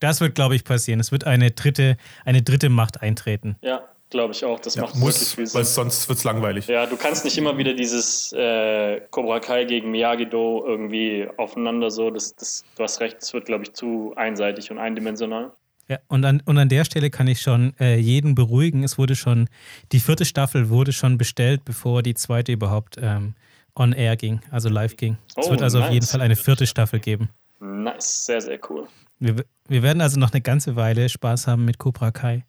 das 0.00 0.20
wird, 0.20 0.34
glaube 0.34 0.54
ich, 0.54 0.64
passieren. 0.64 1.00
Es 1.00 1.12
wird 1.12 1.24
eine 1.24 1.50
dritte, 1.50 1.96
eine 2.24 2.42
dritte 2.42 2.68
Macht 2.68 3.02
eintreten. 3.02 3.56
Ja, 3.62 3.82
glaube 4.10 4.32
ich 4.32 4.44
auch. 4.44 4.60
Das 4.60 4.74
Ja, 4.74 4.82
macht 4.82 4.96
muss, 4.96 5.14
wirklich 5.20 5.28
viel 5.34 5.46
Sinn. 5.46 5.58
weil 5.58 5.64
sonst 5.64 6.08
wird 6.08 6.18
es 6.18 6.24
langweilig. 6.24 6.66
Ja, 6.66 6.86
du 6.86 6.96
kannst 6.96 7.24
nicht 7.24 7.36
immer 7.38 7.56
wieder 7.58 7.74
dieses 7.74 8.32
äh, 8.32 9.00
Cobra 9.10 9.40
Kai 9.40 9.64
gegen 9.64 9.90
Miyagi-Do 9.90 10.64
irgendwie 10.66 11.28
aufeinander 11.36 11.90
so. 11.90 12.10
Das, 12.10 12.34
das, 12.34 12.64
du 12.76 12.82
hast 12.82 13.00
recht, 13.00 13.18
es 13.20 13.32
wird, 13.34 13.46
glaube 13.46 13.64
ich, 13.64 13.72
zu 13.74 14.12
einseitig 14.16 14.70
und 14.70 14.78
eindimensional. 14.78 15.52
Ja, 15.88 15.98
und 16.08 16.24
an, 16.26 16.42
und 16.44 16.58
an 16.58 16.68
der 16.68 16.84
Stelle 16.84 17.08
kann 17.10 17.28
ich 17.28 17.40
schon 17.40 17.72
äh, 17.80 17.96
jeden 17.96 18.34
beruhigen. 18.34 18.84
Es 18.84 18.98
wurde 18.98 19.16
schon, 19.16 19.48
die 19.92 20.00
vierte 20.00 20.24
Staffel 20.26 20.68
wurde 20.68 20.92
schon 20.92 21.16
bestellt, 21.16 21.64
bevor 21.64 22.02
die 22.02 22.14
zweite 22.14 22.52
überhaupt 22.52 22.96
ähm, 23.00 23.34
on 23.74 23.92
air 23.92 24.16
ging, 24.16 24.40
also 24.50 24.68
live 24.68 24.96
ging. 24.96 25.16
es 25.28 25.46
Oh, 25.46 25.50
wird 25.50 25.62
also 25.62 25.78
auf 25.78 25.84
nice. 25.86 25.94
jeden 25.94 26.06
Fall 26.06 26.20
eine 26.20 26.36
vierte 26.36 26.66
Staffel 26.66 27.00
geben. 27.00 27.30
Nice, 27.60 28.26
sehr, 28.26 28.40
sehr 28.40 28.58
cool. 28.68 28.86
Wir, 29.18 29.36
wir 29.66 29.82
werden 29.82 30.00
also 30.02 30.20
noch 30.20 30.32
eine 30.32 30.42
ganze 30.42 30.76
Weile 30.76 31.08
Spaß 31.08 31.46
haben 31.46 31.64
mit 31.64 31.78
Cobra 31.78 32.10
Kai. 32.10 32.44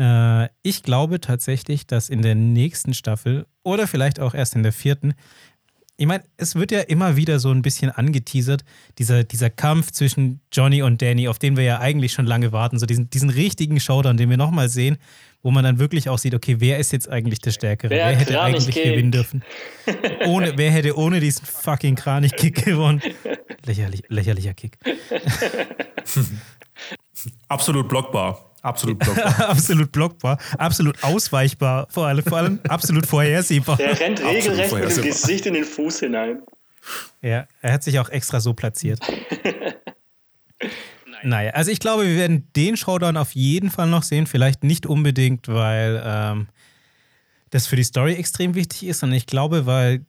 Äh, 0.00 0.48
ich 0.62 0.82
glaube 0.82 1.20
tatsächlich, 1.20 1.86
dass 1.86 2.08
in 2.08 2.22
der 2.22 2.34
nächsten 2.34 2.94
Staffel 2.94 3.46
oder 3.62 3.86
vielleicht 3.86 4.18
auch 4.18 4.32
erst 4.34 4.54
in 4.56 4.62
der 4.62 4.72
vierten, 4.72 5.12
ich 5.98 6.06
meine, 6.06 6.24
es 6.38 6.54
wird 6.54 6.72
ja 6.72 6.80
immer 6.80 7.16
wieder 7.16 7.38
so 7.38 7.50
ein 7.50 7.60
bisschen 7.60 7.90
angeteasert, 7.90 8.64
dieser, 8.96 9.22
dieser 9.22 9.50
Kampf 9.50 9.90
zwischen 9.90 10.40
Johnny 10.50 10.80
und 10.80 11.02
Danny, 11.02 11.28
auf 11.28 11.38
den 11.38 11.58
wir 11.58 11.64
ja 11.64 11.80
eigentlich 11.80 12.14
schon 12.14 12.24
lange 12.24 12.52
warten, 12.52 12.78
so 12.78 12.86
diesen, 12.86 13.10
diesen 13.10 13.28
richtigen 13.28 13.78
Showdown, 13.78 14.16
den 14.16 14.30
wir 14.30 14.38
nochmal 14.38 14.70
sehen, 14.70 14.96
wo 15.42 15.50
man 15.50 15.62
dann 15.62 15.78
wirklich 15.78 16.08
auch 16.08 16.16
sieht, 16.16 16.34
okay, 16.34 16.56
wer 16.58 16.78
ist 16.78 16.92
jetzt 16.92 17.10
eigentlich 17.10 17.40
der 17.40 17.50
Stärkere? 17.50 17.90
Wer 17.90 18.06
Wer, 18.06 18.16
hätte 18.16 18.32
Kranich 18.32 18.56
eigentlich 18.56 18.74
Kick? 18.74 18.84
gewinnen 18.84 19.12
dürfen? 19.12 19.44
Ohne, 20.24 20.52
wer 20.56 20.70
hätte 20.70 20.96
ohne 20.96 21.20
diesen 21.20 21.44
fucking 21.44 21.96
Kranich-Kick 21.96 22.64
gewonnen? 22.64 23.02
Lächerlich, 23.66 24.02
lächerlicher 24.08 24.54
Kick. 24.54 24.78
Absolut 27.48 27.88
blockbar. 27.90 28.49
Absolut 28.62 28.98
blockbar. 29.00 29.48
absolut 29.48 29.92
blockbar, 29.92 30.38
absolut 30.58 31.02
ausweichbar, 31.02 31.86
vor 31.90 32.06
allem, 32.06 32.24
vor 32.24 32.38
allem 32.38 32.60
absolut 32.68 33.06
vorhersehbar. 33.06 33.76
Der 33.76 33.98
rennt 33.98 34.20
regelrecht 34.20 34.72
mit 34.72 34.96
dem. 34.96 35.04
Gesicht 35.04 35.46
in 35.46 35.54
den 35.54 35.64
Fuß 35.64 36.00
hinein. 36.00 36.42
Ja, 37.22 37.46
er 37.62 37.72
hat 37.72 37.82
sich 37.82 37.98
auch 37.98 38.08
extra 38.08 38.40
so 38.40 38.54
platziert. 38.54 39.00
naja, 41.22 41.52
also 41.52 41.70
ich 41.70 41.80
glaube, 41.80 42.06
wir 42.06 42.16
werden 42.16 42.48
den 42.56 42.76
Showdown 42.76 43.16
auf 43.16 43.32
jeden 43.32 43.70
Fall 43.70 43.86
noch 43.88 44.02
sehen. 44.02 44.26
Vielleicht 44.26 44.64
nicht 44.64 44.86
unbedingt, 44.86 45.48
weil 45.48 46.02
ähm, 46.04 46.48
das 47.50 47.66
für 47.66 47.76
die 47.76 47.84
Story 47.84 48.14
extrem 48.14 48.54
wichtig 48.54 48.84
ist, 48.84 49.00
sondern 49.00 49.16
ich 49.16 49.26
glaube, 49.26 49.66
weil 49.66 50.04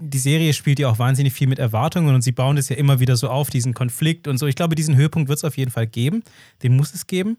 die 0.00 0.18
Serie 0.18 0.52
spielt 0.52 0.78
ja 0.78 0.88
auch 0.88 0.98
wahnsinnig 0.98 1.32
viel 1.32 1.48
mit 1.48 1.58
Erwartungen 1.58 2.14
und 2.14 2.22
sie 2.22 2.32
bauen 2.32 2.56
das 2.56 2.68
ja 2.68 2.76
immer 2.76 3.00
wieder 3.00 3.16
so 3.16 3.28
auf, 3.28 3.50
diesen 3.50 3.74
Konflikt 3.74 4.28
und 4.28 4.38
so. 4.38 4.46
Ich 4.46 4.54
glaube, 4.54 4.76
diesen 4.76 4.96
Höhepunkt 4.96 5.28
wird 5.28 5.38
es 5.38 5.44
auf 5.44 5.56
jeden 5.56 5.72
Fall 5.72 5.88
geben. 5.88 6.22
Den 6.62 6.76
muss 6.76 6.94
es 6.94 7.06
geben, 7.06 7.36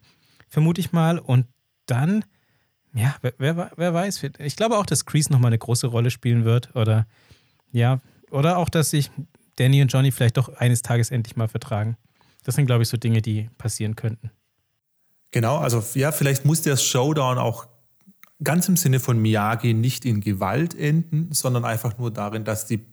vermute 0.50 0.82
ich 0.82 0.92
mal. 0.92 1.20
Und 1.20 1.46
dann, 1.86 2.26
ja, 2.94 3.16
wer, 3.22 3.72
wer, 3.76 3.94
weiß. 3.94 4.22
Ich 4.40 4.56
glaube 4.56 4.78
auch, 4.78 4.86
dass 4.86 5.06
Kreese 5.06 5.32
nochmal 5.32 5.50
eine 5.50 5.58
große 5.58 5.88
Rolle 5.88 6.12
spielen 6.12 6.46
wird. 6.46 6.76
Oder 6.76 7.08
ja, 7.72 8.00
oder 8.32 8.58
auch, 8.58 8.70
dass 8.70 8.90
sich 8.90 9.12
Danny 9.56 9.82
und 9.82 9.92
Johnny 9.92 10.12
vielleicht 10.12 10.38
doch 10.38 10.50
eines 10.58 10.82
Tages 10.82 11.12
endlich 11.12 11.36
mal 11.36 11.48
vertragen. 11.48 11.98
Das 12.44 12.56
sind, 12.56 12.66
glaube 12.66 12.84
ich, 12.84 12.90
so 12.90 12.98
Dinge, 12.98 13.22
die 13.22 13.50
passieren 13.58 13.96
könnten. 13.96 14.32
Genau, 15.32 15.58
also 15.58 15.84
ja, 15.94 16.12
vielleicht 16.12 16.46
muss 16.46 16.62
der 16.62 16.78
Showdown 16.78 17.38
auch 17.38 17.68
ganz 18.44 18.68
im 18.68 18.78
Sinne 18.78 19.00
von 19.00 19.20
Miyagi 19.20 19.74
nicht 19.74 20.06
in 20.06 20.22
Gewalt 20.22 20.74
enden, 20.74 21.32
sondern 21.34 21.66
einfach 21.66 21.98
nur 21.98 22.12
darin, 22.12 22.46
dass 22.46 22.66
die 22.66 22.86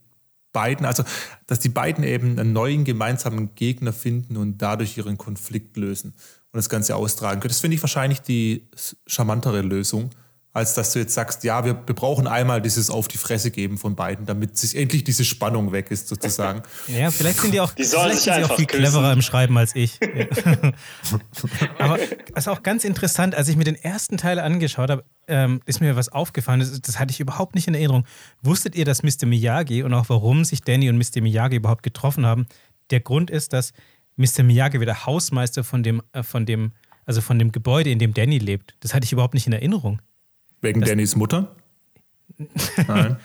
beiden, 0.52 0.84
also 0.86 1.04
dass 1.46 1.60
die 1.60 1.68
beiden 1.68 2.02
eben 2.02 2.38
einen 2.38 2.52
neuen 2.52 2.84
gemeinsamen 2.84 3.54
Gegner 3.54 3.92
finden 3.92 4.36
und 4.36 4.58
dadurch 4.58 4.96
ihren 4.96 5.16
Konflikt 5.18 5.76
lösen 5.76 6.14
und 6.56 6.60
das 6.60 6.70
Ganze 6.70 6.96
austragen 6.96 7.40
können. 7.40 7.50
Das 7.50 7.60
finde 7.60 7.76
ich 7.76 7.82
wahrscheinlich 7.82 8.20
die 8.22 8.66
charmantere 9.06 9.60
Lösung, 9.60 10.08
als 10.54 10.72
dass 10.72 10.94
du 10.94 10.98
jetzt 11.00 11.12
sagst, 11.12 11.44
ja, 11.44 11.66
wir, 11.66 11.74
wir 11.86 11.94
brauchen 11.94 12.26
einmal 12.26 12.62
dieses 12.62 12.88
Auf 12.88 13.08
die 13.08 13.18
Fresse 13.18 13.50
geben 13.50 13.76
von 13.76 13.94
beiden, 13.94 14.24
damit 14.24 14.56
sich 14.56 14.74
endlich 14.74 15.04
diese 15.04 15.22
Spannung 15.22 15.70
weg 15.70 15.90
ist, 15.90 16.08
sozusagen. 16.08 16.62
Ja, 16.88 17.10
vielleicht 17.10 17.40
sind 17.40 17.52
die 17.52 17.60
auch, 17.60 17.74
Die 17.74 17.84
sollen 17.84 18.04
vielleicht 18.04 18.22
sich 18.22 18.32
sind 18.32 18.44
auch 18.44 18.56
viel 18.56 18.64
küssen. 18.64 18.84
cleverer 18.84 19.12
im 19.12 19.20
Schreiben 19.20 19.58
als 19.58 19.76
ich. 19.76 20.00
Aber 21.78 21.98
es 22.00 22.10
ist 22.34 22.48
auch 22.48 22.62
ganz 22.62 22.84
interessant, 22.84 23.34
als 23.34 23.48
ich 23.48 23.56
mir 23.56 23.64
den 23.64 23.74
ersten 23.74 24.16
Teil 24.16 24.38
angeschaut 24.38 24.88
habe, 24.88 25.04
ähm, 25.28 25.60
ist 25.66 25.82
mir 25.82 25.94
was 25.94 26.08
aufgefallen, 26.08 26.60
das, 26.60 26.80
das 26.80 26.98
hatte 26.98 27.10
ich 27.10 27.20
überhaupt 27.20 27.54
nicht 27.54 27.68
in 27.68 27.74
Erinnerung. 27.74 28.06
Wusstet 28.40 28.74
ihr, 28.76 28.86
dass 28.86 29.02
Mr. 29.02 29.26
Miyagi 29.26 29.82
und 29.82 29.92
auch 29.92 30.08
warum 30.08 30.44
sich 30.46 30.62
Danny 30.62 30.88
und 30.88 30.96
Mr. 30.96 31.20
Miyagi 31.20 31.56
überhaupt 31.56 31.82
getroffen 31.82 32.24
haben? 32.24 32.46
Der 32.90 33.00
Grund 33.00 33.30
ist, 33.30 33.52
dass 33.52 33.72
Mr. 34.16 34.43
Miyagi 34.43 34.78
wird 34.80 34.88
der 34.88 35.06
Hausmeister 35.06 35.62
von 35.64 35.82
dem, 35.82 36.02
äh, 36.12 36.22
von 36.22 36.47
dem, 36.47 36.72
also 37.05 37.20
von 37.20 37.38
dem 37.38 37.52
Gebäude, 37.52 37.90
in 37.90 37.98
dem 37.98 38.14
Danny 38.14 38.38
lebt. 38.38 38.74
Das 38.80 38.94
hatte 38.94 39.05
ich 39.05 39.12
überhaupt 39.12 39.34
nicht 39.34 39.47
in 39.47 39.52
Erinnerung. 39.52 40.01
Wegen 40.62 40.80
Dannys 40.80 41.14
Mutter? 41.16 41.55
Nein. 42.88 43.16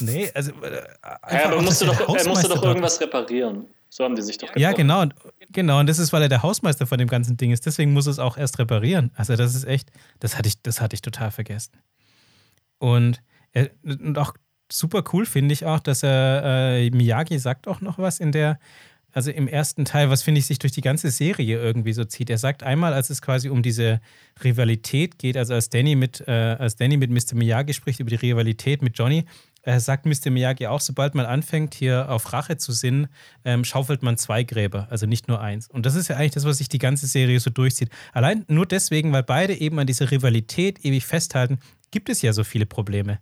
Nee, 0.00 0.30
also. 0.34 0.50
Äh, 0.62 0.82
Ja, 1.30 1.46
aber 1.46 1.56
er 1.56 1.62
musste 1.62 1.86
doch, 1.86 2.00
er 2.14 2.28
musste 2.28 2.48
doch 2.48 2.54
dort 2.56 2.66
irgendwas 2.66 3.00
reparieren. 3.00 3.66
So 3.90 4.04
haben 4.04 4.14
die 4.16 4.22
sich 4.22 4.36
doch 4.36 4.48
Ja, 4.56 4.70
getroffen. 4.72 4.76
genau. 4.76 5.00
Und, 5.02 5.14
genau. 5.52 5.80
Und 5.80 5.86
das 5.88 5.98
ist, 5.98 6.12
weil 6.12 6.22
er 6.22 6.28
der 6.28 6.42
Hausmeister 6.42 6.86
von 6.86 6.98
dem 6.98 7.08
ganzen 7.08 7.36
Ding 7.36 7.52
ist. 7.52 7.64
Deswegen 7.64 7.92
muss 7.92 8.06
es 8.06 8.18
auch 8.18 8.36
erst 8.36 8.58
reparieren. 8.58 9.10
Also, 9.14 9.36
das 9.36 9.54
ist 9.54 9.64
echt, 9.64 9.90
das 10.20 10.36
hatte 10.36 10.48
ich, 10.48 10.60
das 10.62 10.80
hatte 10.80 10.94
ich 10.94 11.02
total 11.02 11.30
vergessen. 11.30 11.72
Und, 12.78 13.22
er, 13.52 13.70
und 13.84 14.18
auch 14.18 14.34
super 14.70 15.02
cool 15.12 15.24
finde 15.24 15.52
ich 15.54 15.64
auch, 15.64 15.80
dass 15.80 16.02
er, 16.02 16.42
äh, 16.76 16.90
Miyagi 16.90 17.38
sagt 17.38 17.66
auch 17.68 17.80
noch 17.80 17.98
was 17.98 18.20
in 18.20 18.32
der, 18.32 18.58
also 19.18 19.32
im 19.32 19.48
ersten 19.48 19.84
Teil, 19.84 20.10
was 20.10 20.22
finde 20.22 20.38
ich 20.38 20.46
sich 20.46 20.60
durch 20.60 20.70
die 20.70 20.80
ganze 20.80 21.10
Serie 21.10 21.58
irgendwie 21.58 21.92
so 21.92 22.04
zieht. 22.04 22.30
Er 22.30 22.38
sagt 22.38 22.62
einmal, 22.62 22.92
als 22.92 23.10
es 23.10 23.20
quasi 23.20 23.48
um 23.48 23.64
diese 23.64 24.00
Rivalität 24.44 25.18
geht, 25.18 25.36
also 25.36 25.54
als 25.54 25.70
Danny 25.70 25.96
mit, 25.96 26.22
äh, 26.28 26.30
als 26.30 26.76
Danny 26.76 26.96
mit 26.96 27.10
Mr. 27.10 27.34
Miyagi 27.34 27.74
spricht 27.74 27.98
über 27.98 28.10
die 28.10 28.14
Rivalität 28.14 28.80
mit 28.80 28.96
Johnny, 28.96 29.24
äh, 29.62 29.80
sagt 29.80 30.06
Mr. 30.06 30.30
Miyagi 30.30 30.68
auch, 30.68 30.80
sobald 30.80 31.16
man 31.16 31.26
anfängt, 31.26 31.74
hier 31.74 32.08
auf 32.08 32.32
Rache 32.32 32.58
zu 32.58 32.70
sinnen, 32.70 33.08
ähm, 33.44 33.64
schaufelt 33.64 34.04
man 34.04 34.16
zwei 34.16 34.44
Gräber, 34.44 34.86
also 34.88 35.06
nicht 35.06 35.26
nur 35.26 35.40
eins. 35.40 35.66
Und 35.66 35.84
das 35.84 35.96
ist 35.96 36.06
ja 36.06 36.14
eigentlich 36.14 36.34
das, 36.34 36.44
was 36.44 36.58
sich 36.58 36.68
die 36.68 36.78
ganze 36.78 37.08
Serie 37.08 37.40
so 37.40 37.50
durchzieht. 37.50 37.90
Allein 38.12 38.44
nur 38.46 38.66
deswegen, 38.66 39.10
weil 39.10 39.24
beide 39.24 39.52
eben 39.60 39.80
an 39.80 39.88
dieser 39.88 40.12
Rivalität 40.12 40.84
ewig 40.84 41.04
festhalten, 41.04 41.58
gibt 41.90 42.08
es 42.08 42.22
ja 42.22 42.32
so 42.32 42.44
viele 42.44 42.66
Probleme. 42.66 43.18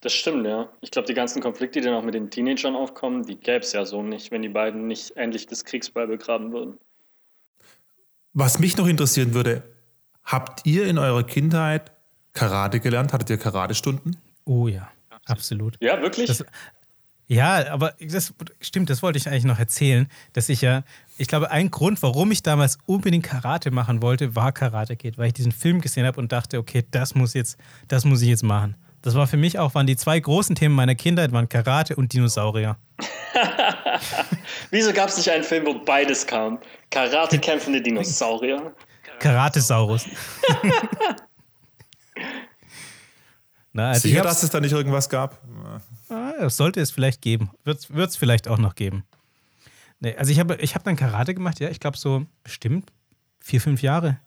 Das 0.00 0.14
stimmt, 0.14 0.46
ja. 0.46 0.68
Ich 0.80 0.90
glaube, 0.90 1.06
die 1.06 1.14
ganzen 1.14 1.42
Konflikte, 1.42 1.80
die 1.80 1.86
dann 1.86 1.94
auch 1.94 2.02
mit 2.02 2.14
den 2.14 2.30
Teenagern 2.30 2.74
aufkommen, 2.74 3.24
die 3.24 3.36
gäbe 3.36 3.60
es 3.60 3.72
ja 3.72 3.84
so 3.84 4.02
nicht, 4.02 4.30
wenn 4.30 4.42
die 4.42 4.48
beiden 4.48 4.86
nicht 4.86 5.16
endlich 5.16 5.46
das 5.46 5.64
Kriegsball 5.64 6.06
begraben 6.06 6.52
würden. 6.52 6.78
Was 8.32 8.58
mich 8.58 8.76
noch 8.76 8.86
interessieren 8.86 9.34
würde, 9.34 9.62
habt 10.24 10.64
ihr 10.64 10.86
in 10.86 10.98
eurer 10.98 11.24
Kindheit 11.24 11.92
Karate 12.32 12.80
gelernt? 12.80 13.12
Hattet 13.12 13.28
ihr 13.28 13.36
Karatestunden? 13.36 14.16
Oh 14.44 14.68
ja, 14.68 14.88
absolut. 15.26 15.76
Ja, 15.80 16.00
wirklich? 16.00 16.28
Das, 16.28 16.44
ja, 17.26 17.70
aber 17.70 17.94
das 18.00 18.32
stimmt, 18.60 18.88
das 18.88 19.02
wollte 19.02 19.18
ich 19.18 19.28
eigentlich 19.28 19.44
noch 19.44 19.58
erzählen, 19.58 20.08
dass 20.32 20.48
ich 20.48 20.62
ja, 20.62 20.82
ich 21.18 21.28
glaube, 21.28 21.50
ein 21.50 21.70
Grund, 21.70 22.02
warum 22.02 22.30
ich 22.32 22.42
damals 22.42 22.78
unbedingt 22.86 23.24
Karate 23.24 23.70
machen 23.70 24.00
wollte, 24.00 24.34
war 24.34 24.52
Karate 24.52 24.96
Kid, 24.96 25.18
weil 25.18 25.28
ich 25.28 25.34
diesen 25.34 25.52
Film 25.52 25.80
gesehen 25.80 26.06
habe 26.06 26.18
und 26.18 26.32
dachte, 26.32 26.58
okay, 26.58 26.84
das 26.90 27.14
muss 27.14 27.34
jetzt, 27.34 27.58
das 27.88 28.04
muss 28.04 28.22
ich 28.22 28.28
jetzt 28.28 28.42
machen. 28.42 28.76
Das 29.02 29.14
war 29.14 29.26
für 29.26 29.36
mich 29.38 29.58
auch, 29.58 29.74
waren 29.74 29.86
die 29.86 29.96
zwei 29.96 30.20
großen 30.20 30.54
Themen 30.56 30.74
meiner 30.74 30.94
Kindheit, 30.94 31.32
waren 31.32 31.48
Karate 31.48 31.96
und 31.96 32.12
Dinosaurier. 32.12 32.76
Wieso 34.70 34.92
gab 34.92 35.08
es 35.08 35.16
nicht 35.16 35.30
einen 35.30 35.44
Film, 35.44 35.64
wo 35.66 35.74
beides 35.78 36.26
kam? 36.26 36.58
Karate 36.90 37.38
kämpfende 37.40 37.80
Dinosaurier? 37.80 38.74
Karatesaurus. 39.18 40.04
Na, 43.72 43.88
also 43.90 44.06
ich 44.08 44.12
Sicher, 44.14 44.24
dass 44.24 44.42
es 44.42 44.50
da 44.50 44.60
nicht 44.60 44.72
irgendwas 44.72 45.08
gab? 45.08 45.38
Ah, 46.08 46.32
das 46.40 46.56
sollte 46.56 46.80
es 46.80 46.90
vielleicht 46.90 47.22
geben. 47.22 47.50
Wird 47.64 47.86
es 47.94 48.16
vielleicht 48.16 48.48
auch 48.48 48.58
noch 48.58 48.74
geben. 48.74 49.04
Nee, 50.00 50.16
also 50.16 50.32
ich 50.32 50.40
habe 50.40 50.56
ich 50.56 50.74
hab 50.74 50.82
dann 50.82 50.96
Karate 50.96 51.34
gemacht, 51.34 51.60
ja, 51.60 51.68
ich 51.68 51.78
glaube 51.78 51.96
so 51.96 52.26
bestimmt 52.42 52.90
vier, 53.38 53.60
fünf 53.60 53.82
Jahre. 53.82 54.18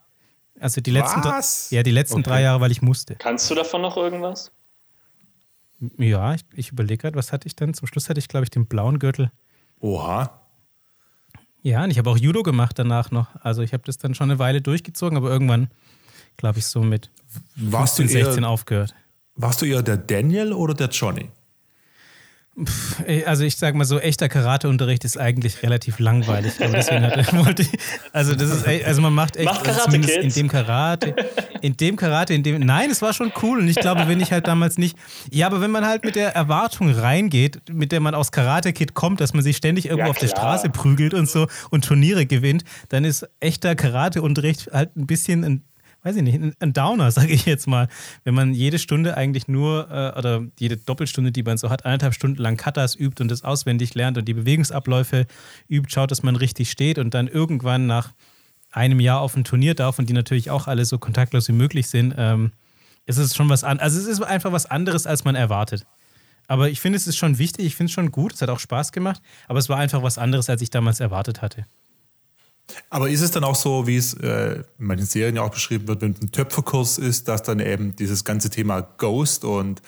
Also 0.59 0.81
die 0.81 0.91
letzten, 0.91 1.21
drei- 1.21 1.31
Was? 1.31 1.71
ja, 1.71 1.83
die 1.83 1.91
letzten 1.91 2.19
Okay. 2.19 2.29
drei 2.29 2.41
Jahre, 2.43 2.61
weil 2.61 2.71
ich 2.71 2.81
musste. 2.81 3.15
Kannst 3.15 3.49
du 3.51 3.55
davon 3.55 3.81
noch 3.81 3.97
irgendwas? 3.97 4.51
Ja, 5.97 6.33
ich, 6.33 6.45
ich 6.55 6.71
überlege 6.71 7.01
gerade, 7.01 7.15
was 7.17 7.31
hatte 7.33 7.47
ich 7.47 7.55
dann? 7.55 7.73
Zum 7.73 7.87
Schluss 7.87 8.09
hatte 8.09 8.19
ich, 8.19 8.27
glaube 8.27 8.45
ich, 8.45 8.49
den 8.49 8.65
blauen 8.65 8.99
Gürtel. 8.99 9.31
Oha. 9.79 10.39
Ja, 11.61 11.83
und 11.83 11.91
ich 11.91 11.97
habe 11.97 12.09
auch 12.09 12.17
Judo 12.17 12.43
gemacht 12.43 12.77
danach 12.79 13.11
noch. 13.11 13.27
Also 13.41 13.61
ich 13.61 13.73
habe 13.73 13.83
das 13.85 13.97
dann 13.97 14.15
schon 14.15 14.29
eine 14.29 14.39
Weile 14.39 14.61
durchgezogen, 14.61 15.17
aber 15.17 15.29
irgendwann, 15.29 15.69
glaube 16.37 16.59
ich, 16.59 16.65
so 16.65 16.81
mit 16.81 17.09
Warst 17.55 17.97
du, 17.99 18.03
15, 18.03 18.23
16 18.25 18.43
eher, 18.43 18.49
aufgehört. 18.49 18.93
warst 19.35 19.61
du 19.61 19.65
eher 19.65 19.81
der 19.81 19.97
Daniel 19.97 20.53
oder 20.53 20.73
der 20.73 20.89
Johnny? 20.89 21.29
Also 23.25 23.43
ich 23.43 23.57
sage 23.57 23.75
mal 23.75 23.85
so, 23.85 23.99
echter 23.99 24.30
Karateunterricht 24.30 25.03
ist 25.05 25.17
eigentlich 25.17 25.63
relativ 25.63 25.97
langweilig. 25.97 26.59
Hatte, 26.59 27.65
also 28.13 28.35
das 28.35 28.49
ist 28.51 28.67
also 28.85 29.01
man 29.01 29.13
macht 29.13 29.38
echt 29.38 29.45
macht 29.45 29.67
also 29.67 29.80
Karate 29.89 30.11
in 30.21 30.30
dem 30.30 30.47
Karate, 30.47 31.15
in 31.61 31.77
dem 31.77 31.95
Karate, 31.95 32.35
in 32.35 32.43
dem 32.43 32.59
nein, 32.59 32.91
es 32.91 33.01
war 33.01 33.13
schon 33.13 33.31
cool 33.41 33.59
und 33.59 33.67
ich 33.67 33.77
glaube, 33.77 34.07
wenn 34.07 34.19
ich 34.19 34.31
halt 34.31 34.47
damals 34.47 34.77
nicht, 34.77 34.95
ja, 35.31 35.47
aber 35.47 35.61
wenn 35.61 35.71
man 35.71 35.84
halt 35.85 36.05
mit 36.05 36.15
der 36.15 36.35
Erwartung 36.35 36.91
reingeht, 36.91 37.61
mit 37.71 37.91
der 37.91 38.01
man 38.01 38.13
aus 38.13 38.31
Karate 38.31 38.71
Kid 38.71 38.93
kommt, 38.93 39.19
dass 39.19 39.34
man 39.34 39.41
sich 39.41 39.57
ständig 39.57 39.85
irgendwo 39.85 40.05
ja, 40.05 40.11
auf 40.11 40.19
der 40.19 40.27
Straße 40.27 40.69
prügelt 40.69 41.15
und 41.15 41.27
so 41.27 41.47
und 41.71 41.85
Turniere 41.85 42.27
gewinnt, 42.27 42.63
dann 42.89 43.03
ist 43.03 43.27
echter 43.39 43.75
Karateunterricht 43.75 44.69
halt 44.71 44.95
ein 44.95 45.07
bisschen 45.07 45.43
ein 45.43 45.63
weiß 46.03 46.17
ich 46.17 46.23
nicht, 46.23 46.39
ein 46.59 46.73
Downer, 46.73 47.11
sage 47.11 47.34
ich 47.34 47.45
jetzt 47.45 47.67
mal. 47.67 47.88
Wenn 48.23 48.35
man 48.35 48.53
jede 48.53 48.80
Stunde 48.80 49.17
eigentlich 49.17 49.47
nur, 49.47 49.89
äh, 49.89 50.17
oder 50.17 50.45
jede 50.59 50.77
Doppelstunde, 50.77 51.31
die 51.31 51.43
man 51.43 51.57
so 51.57 51.69
hat, 51.69 51.85
eineinhalb 51.85 52.13
Stunden 52.13 52.41
lang 52.41 52.57
Katas 52.57 52.95
übt 52.95 53.21
und 53.21 53.30
das 53.30 53.43
auswendig 53.43 53.95
lernt 53.95 54.17
und 54.17 54.27
die 54.27 54.34
Bewegungsabläufe 54.34 55.25
übt, 55.67 55.91
schaut, 55.91 56.11
dass 56.11 56.23
man 56.23 56.35
richtig 56.35 56.69
steht 56.69 56.99
und 56.99 57.13
dann 57.13 57.27
irgendwann 57.27 57.88
nach 57.88 58.13
einem 58.71 58.99
Jahr 58.99 59.21
auf 59.21 59.35
ein 59.35 59.43
Turnier 59.43 59.75
darf 59.75 59.99
und 59.99 60.09
die 60.09 60.13
natürlich 60.13 60.49
auch 60.49 60.67
alle 60.67 60.85
so 60.85 60.97
kontaktlos 60.97 61.47
wie 61.47 61.53
möglich 61.53 61.88
sind, 61.88 62.13
ähm, 62.17 62.51
ist 63.05 63.17
es 63.17 63.35
schon 63.35 63.49
was 63.49 63.63
anderes. 63.63 63.93
Also 63.93 63.99
es 63.99 64.17
ist 64.17 64.23
einfach 64.23 64.51
was 64.51 64.65
anderes, 64.65 65.05
als 65.05 65.23
man 65.23 65.35
erwartet. 65.35 65.85
Aber 66.47 66.69
ich 66.69 66.81
finde, 66.81 66.97
es 66.97 67.07
ist 67.07 67.17
schon 67.17 67.38
wichtig, 67.38 67.65
ich 67.65 67.75
finde 67.75 67.89
es 67.89 67.93
schon 67.93 68.11
gut, 68.11 68.34
es 68.34 68.41
hat 68.41 68.49
auch 68.49 68.59
Spaß 68.59 68.91
gemacht, 68.91 69.21
aber 69.47 69.59
es 69.59 69.69
war 69.69 69.77
einfach 69.77 70.03
was 70.03 70.17
anderes, 70.17 70.49
als 70.49 70.61
ich 70.61 70.69
damals 70.69 70.99
erwartet 70.99 71.41
hatte. 71.41 71.65
Aber 72.90 73.10
ist 73.10 73.22
es 73.22 73.31
dann 73.31 73.44
auch 73.44 73.56
so, 73.56 73.88
wie 73.88 73.98
es 73.98 74.14
äh, 74.15 74.64
in 74.80 74.85
meinen 74.85 75.06
Serien 75.06 75.35
ja 75.35 75.41
auch 75.41 75.52
beschrieben 75.52 75.88
wird, 75.88 76.02
wenn 76.02 76.11
es 76.11 76.22
ein 76.22 76.31
Töpferkurs 76.31 76.98
ist, 76.98 77.27
dass 77.27 77.44
dann 77.44 77.60
eben 77.60 77.95
dieses 77.95 78.23
ganze 78.23 78.49
Thema 78.49 78.81
Ghost 78.81 79.44
und 79.44 79.81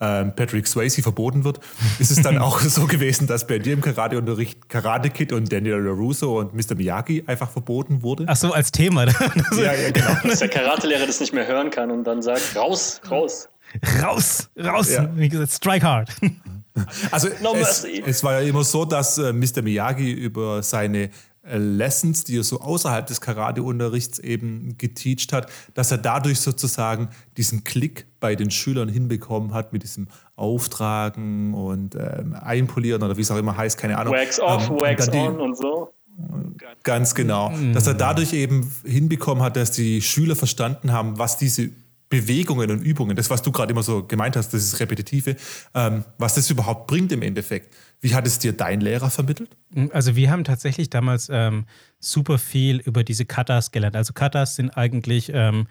ähm, 0.00 0.34
Patrick 0.34 0.66
Swayze 0.66 1.02
verboten 1.02 1.44
wird? 1.44 1.60
Ist 1.98 2.10
es 2.10 2.22
dann 2.22 2.38
auch 2.38 2.60
so 2.60 2.86
gewesen, 2.86 3.26
dass 3.26 3.46
bei 3.46 3.58
dir 3.58 3.72
im 3.72 3.80
Karateunterricht 3.80 4.68
Karate 4.68 5.10
Kid 5.10 5.32
und 5.32 5.50
Daniel 5.52 5.78
LaRusso 5.78 6.38
und 6.40 6.54
Mr. 6.54 6.74
Miyagi 6.76 7.24
einfach 7.26 7.50
verboten 7.50 8.02
wurde? 8.02 8.24
Ach 8.26 8.36
so, 8.36 8.52
als 8.52 8.72
Thema. 8.72 9.06
ja, 9.56 9.72
ja, 9.72 9.90
genau. 9.90 10.16
Dass 10.24 10.40
der 10.40 10.48
Karatelehrer 10.48 11.06
das 11.06 11.20
nicht 11.20 11.32
mehr 11.32 11.46
hören 11.46 11.70
kann 11.70 11.90
und 11.90 12.04
dann 12.04 12.22
sagt, 12.22 12.56
raus, 12.56 13.00
raus. 13.10 13.48
Raus, 14.02 14.48
raus. 14.58 14.90
Ja. 14.90 15.08
Wie 15.16 15.28
gesagt, 15.28 15.52
strike 15.52 15.84
hard. 15.84 16.10
Also 17.10 17.28
no 17.42 17.54
es, 17.54 17.84
es, 17.84 18.22
war 18.22 18.40
ja 18.40 18.48
immer 18.48 18.62
so, 18.62 18.84
dass 18.84 19.16
äh, 19.16 19.32
Mr. 19.32 19.62
Miyagi 19.62 20.12
über 20.12 20.62
seine 20.62 21.10
Lessons, 21.50 22.24
die 22.24 22.38
er 22.38 22.44
so 22.44 22.60
außerhalb 22.60 23.06
des 23.06 23.20
Karateunterrichts 23.20 24.18
eben 24.18 24.76
geteacht 24.78 25.32
hat, 25.32 25.50
dass 25.74 25.90
er 25.90 25.98
dadurch 25.98 26.40
sozusagen 26.40 27.08
diesen 27.36 27.64
Klick 27.64 28.06
bei 28.20 28.34
den 28.34 28.50
Schülern 28.50 28.88
hinbekommen 28.88 29.54
hat 29.54 29.72
mit 29.72 29.82
diesem 29.82 30.08
Auftragen 30.34 31.54
und 31.54 31.94
ähm, 31.94 32.34
Einpolieren 32.34 33.02
oder 33.02 33.16
wie 33.16 33.22
es 33.22 33.30
auch 33.30 33.38
immer 33.38 33.56
heißt, 33.56 33.78
keine 33.78 33.98
Ahnung. 33.98 34.14
Wax 34.14 34.40
off, 34.40 34.68
ähm, 34.68 34.80
wax 34.80 35.10
die, 35.10 35.18
on 35.18 35.40
und 35.40 35.56
so. 35.56 35.92
Ganz 36.82 37.14
genau. 37.14 37.50
Mhm. 37.50 37.74
Dass 37.74 37.86
er 37.86 37.94
dadurch 37.94 38.32
eben 38.32 38.72
hinbekommen 38.84 39.44
hat, 39.44 39.56
dass 39.56 39.70
die 39.70 40.00
Schüler 40.00 40.34
verstanden 40.34 40.92
haben, 40.92 41.18
was 41.18 41.36
diese 41.36 41.70
Bewegungen 42.08 42.70
und 42.70 42.82
Übungen, 42.82 43.16
das, 43.16 43.30
was 43.30 43.42
du 43.42 43.50
gerade 43.50 43.72
immer 43.72 43.82
so 43.82 44.04
gemeint 44.04 44.36
hast, 44.36 44.54
das 44.54 44.62
ist 44.62 44.80
Repetitive, 44.80 45.36
ähm, 45.74 46.04
was 46.18 46.34
das 46.34 46.48
überhaupt 46.50 46.86
bringt 46.86 47.10
im 47.12 47.22
Endeffekt. 47.22 47.74
Wie 48.00 48.14
hat 48.14 48.26
es 48.26 48.38
dir 48.38 48.52
dein 48.52 48.80
Lehrer 48.80 49.10
vermittelt? 49.10 49.56
Also 49.90 50.16
wir 50.16 50.30
haben 50.30 50.44
tatsächlich 50.44 50.90
damals 50.90 51.28
ähm, 51.32 51.66
super 51.98 52.38
viel 52.38 52.78
über 52.78 53.04
diese 53.04 53.24
Katas 53.24 53.72
gelernt. 53.72 53.96
Also 53.96 54.12
Katas 54.12 54.56
sind 54.56 54.70
eigentlich 54.76 55.30
ähm, 55.32 55.66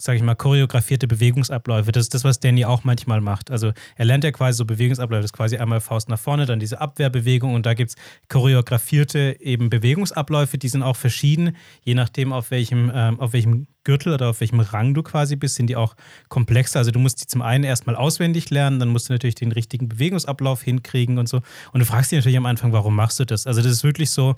sage 0.00 0.16
ich 0.16 0.22
mal, 0.22 0.34
choreografierte 0.34 1.06
Bewegungsabläufe. 1.06 1.92
Das 1.92 2.04
ist 2.04 2.14
das, 2.14 2.24
was 2.24 2.40
Danny 2.40 2.64
auch 2.64 2.84
manchmal 2.84 3.20
macht. 3.20 3.50
Also 3.50 3.72
er 3.96 4.04
lernt 4.04 4.24
ja 4.24 4.32
quasi 4.32 4.56
so 4.56 4.64
Bewegungsabläufe, 4.64 5.22
das 5.22 5.30
ist 5.30 5.36
quasi 5.36 5.56
einmal 5.58 5.80
Faust 5.80 6.08
nach 6.08 6.18
vorne, 6.18 6.46
dann 6.46 6.60
diese 6.60 6.80
Abwehrbewegung 6.80 7.54
und 7.54 7.66
da 7.66 7.74
gibt 7.74 7.90
es 7.90 7.96
choreografierte 8.28 9.36
eben 9.40 9.70
Bewegungsabläufe, 9.70 10.58
die 10.58 10.68
sind 10.68 10.82
auch 10.82 10.96
verschieden, 10.96 11.56
je 11.82 11.94
nachdem 11.94 12.32
auf 12.32 12.50
welchem, 12.50 12.90
ähm, 12.94 13.20
auf 13.20 13.32
welchem 13.32 13.66
Gürtel 13.84 14.12
oder 14.12 14.30
auf 14.30 14.40
welchem 14.40 14.60
Rang 14.60 14.94
du 14.94 15.02
quasi 15.02 15.36
bist, 15.36 15.54
sind 15.54 15.68
die 15.68 15.76
auch 15.76 15.94
komplexer. 16.28 16.78
Also 16.78 16.90
du 16.90 16.98
musst 16.98 17.22
die 17.22 17.26
zum 17.26 17.42
einen 17.42 17.64
erstmal 17.64 17.96
auswendig 17.96 18.50
lernen, 18.50 18.78
dann 18.78 18.88
musst 18.88 19.08
du 19.08 19.12
natürlich 19.12 19.34
den 19.34 19.52
richtigen 19.52 19.88
Bewegungsablauf 19.88 20.62
hinkriegen 20.62 21.18
und 21.18 21.28
so. 21.28 21.40
Und 21.72 21.80
du 21.80 21.86
fragst 21.86 22.12
dich 22.12 22.18
natürlich 22.18 22.38
am 22.38 22.46
Anfang, 22.46 22.72
warum 22.72 22.94
machst 22.94 23.18
du 23.20 23.24
das? 23.24 23.46
Also 23.46 23.62
das 23.62 23.72
ist 23.72 23.84
wirklich 23.84 24.10
so, 24.10 24.34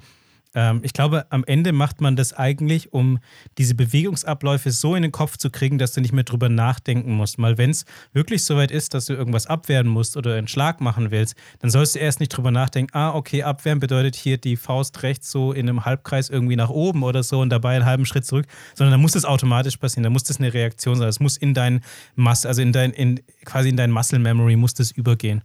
ähm, 0.55 0.81
ich 0.83 0.93
glaube, 0.93 1.27
am 1.31 1.45
Ende 1.45 1.73
macht 1.73 2.01
man 2.01 2.17
das 2.17 2.33
eigentlich, 2.33 2.93
um 2.93 3.19
diese 3.59 3.75
Bewegungsabläufe 3.75 4.71
so 4.71 4.95
in 4.95 5.03
den 5.03 5.13
Kopf 5.13 5.37
zu 5.37 5.51
kriegen, 5.51 5.79
dass 5.79 5.93
du 5.93 6.01
nicht 6.01 6.13
mehr 6.13 6.25
drüber 6.25 6.49
nachdenken 6.49 7.13
musst. 7.13 7.39
Mal 7.39 7.59
wenn 7.59 7.71
es 7.71 7.85
wirklich 8.13 8.45
so 8.45 8.57
weit 8.57 8.71
ist, 8.71 8.95
dass 8.95 9.07
du 9.07 9.15
irgendwas 9.15 9.47
abwehren 9.47 9.89
musst 9.89 10.17
oder 10.17 10.35
einen 10.35 10.49
Schlag 10.49 10.81
machen 10.81 11.11
willst, 11.11 11.35
dann 11.61 11.71
sollst 11.71 11.95
du 11.95 11.99
erst 11.99 12.21
nicht 12.21 12.31
drüber 12.31 12.51
nachdenken, 12.51 12.95
ah, 12.95 13.15
okay, 13.15 13.43
abwehren 13.43 13.81
bedeutet 13.81 14.17
hier 14.17 14.39
die 14.39 14.57
Faust 14.57 15.03
rechts 15.03 15.31
so 15.31 15.53
in 15.53 15.69
einem 15.69 15.85
Halbkreis 15.85 16.29
irgendwie 16.29 16.57
nach 16.57 16.71
oben 16.71 17.03
oder 17.03 17.23
so 17.23 17.41
und 17.41 17.51
dabei 17.51 17.77
einen 17.77 17.87
halben 17.87 18.07
Schritt 18.07 18.27
zurück, 18.27 18.47
sondern 18.75 18.93
da 18.93 18.99
muss 18.99 19.13
das 19.13 19.25
automatisch 19.25 19.77
passieren, 19.77 20.05
da 20.05 20.11
muss 20.11 20.25
das 20.25 20.39
eine 20.39 20.53
Reaktion 20.53 20.97
sein. 20.97 21.09
Es 21.09 21.21
muss 21.21 21.37
in 21.37 21.55
dein 21.55 21.81
Muscle, 22.15 22.49
also 22.49 22.63
in 22.63 22.73
dein, 22.73 22.93
in, 22.93 23.21
quasi 23.45 23.69
in 23.69 23.77
dein 23.77 23.91
Muscle 23.91 24.19
Memory 24.19 24.57
muss 24.57 24.75
das 24.75 24.91
übergehen. 24.91 25.43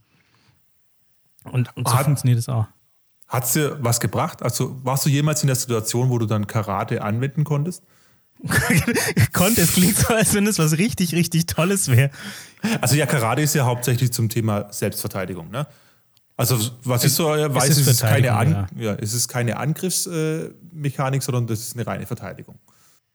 Und, 1.43 1.75
und 1.77 1.87
so 1.87 1.95
Hat, 1.95 2.05
funktioniert 2.05 2.39
es 2.39 2.49
auch. 2.49 2.67
Hat 3.27 3.43
es 3.43 3.53
dir 3.53 3.77
was 3.81 3.99
gebracht? 3.99 4.41
Also 4.41 4.79
warst 4.83 5.05
du 5.05 5.09
jemals 5.09 5.41
in 5.43 5.47
der 5.47 5.55
Situation, 5.55 6.09
wo 6.09 6.17
du 6.17 6.25
dann 6.25 6.47
Karate 6.47 7.01
anwenden 7.01 7.43
konntest? 7.43 7.83
Konnte, 9.33 9.61
es 9.61 9.73
klingt 9.73 9.97
so, 9.97 10.13
als 10.13 10.33
wenn 10.33 10.45
es 10.47 10.59
was 10.59 10.77
richtig, 10.77 11.13
richtig 11.13 11.47
Tolles 11.47 11.89
wäre. 11.89 12.11
Also 12.81 12.95
ja, 12.95 13.05
Karate 13.05 13.41
ist 13.41 13.55
ja 13.55 13.65
hauptsächlich 13.65 14.13
zum 14.13 14.29
Thema 14.29 14.71
Selbstverteidigung, 14.71 15.49
ne? 15.49 15.67
Also 16.37 16.59
was 16.83 17.03
ich 17.03 17.13
so 17.13 17.25
weiß, 17.29 17.77
ist, 17.79 17.87
es 17.87 18.01
keine, 18.01 18.33
An 18.33 18.51
ja. 18.51 18.67
ja. 18.75 18.93
ist 18.93 19.13
es 19.13 19.27
keine 19.27 19.57
Angriffsmechanik, 19.57 21.23
sondern 21.23 21.47
das 21.47 21.61
ist 21.61 21.75
eine 21.75 21.87
reine 21.87 22.05
Verteidigung. 22.05 22.59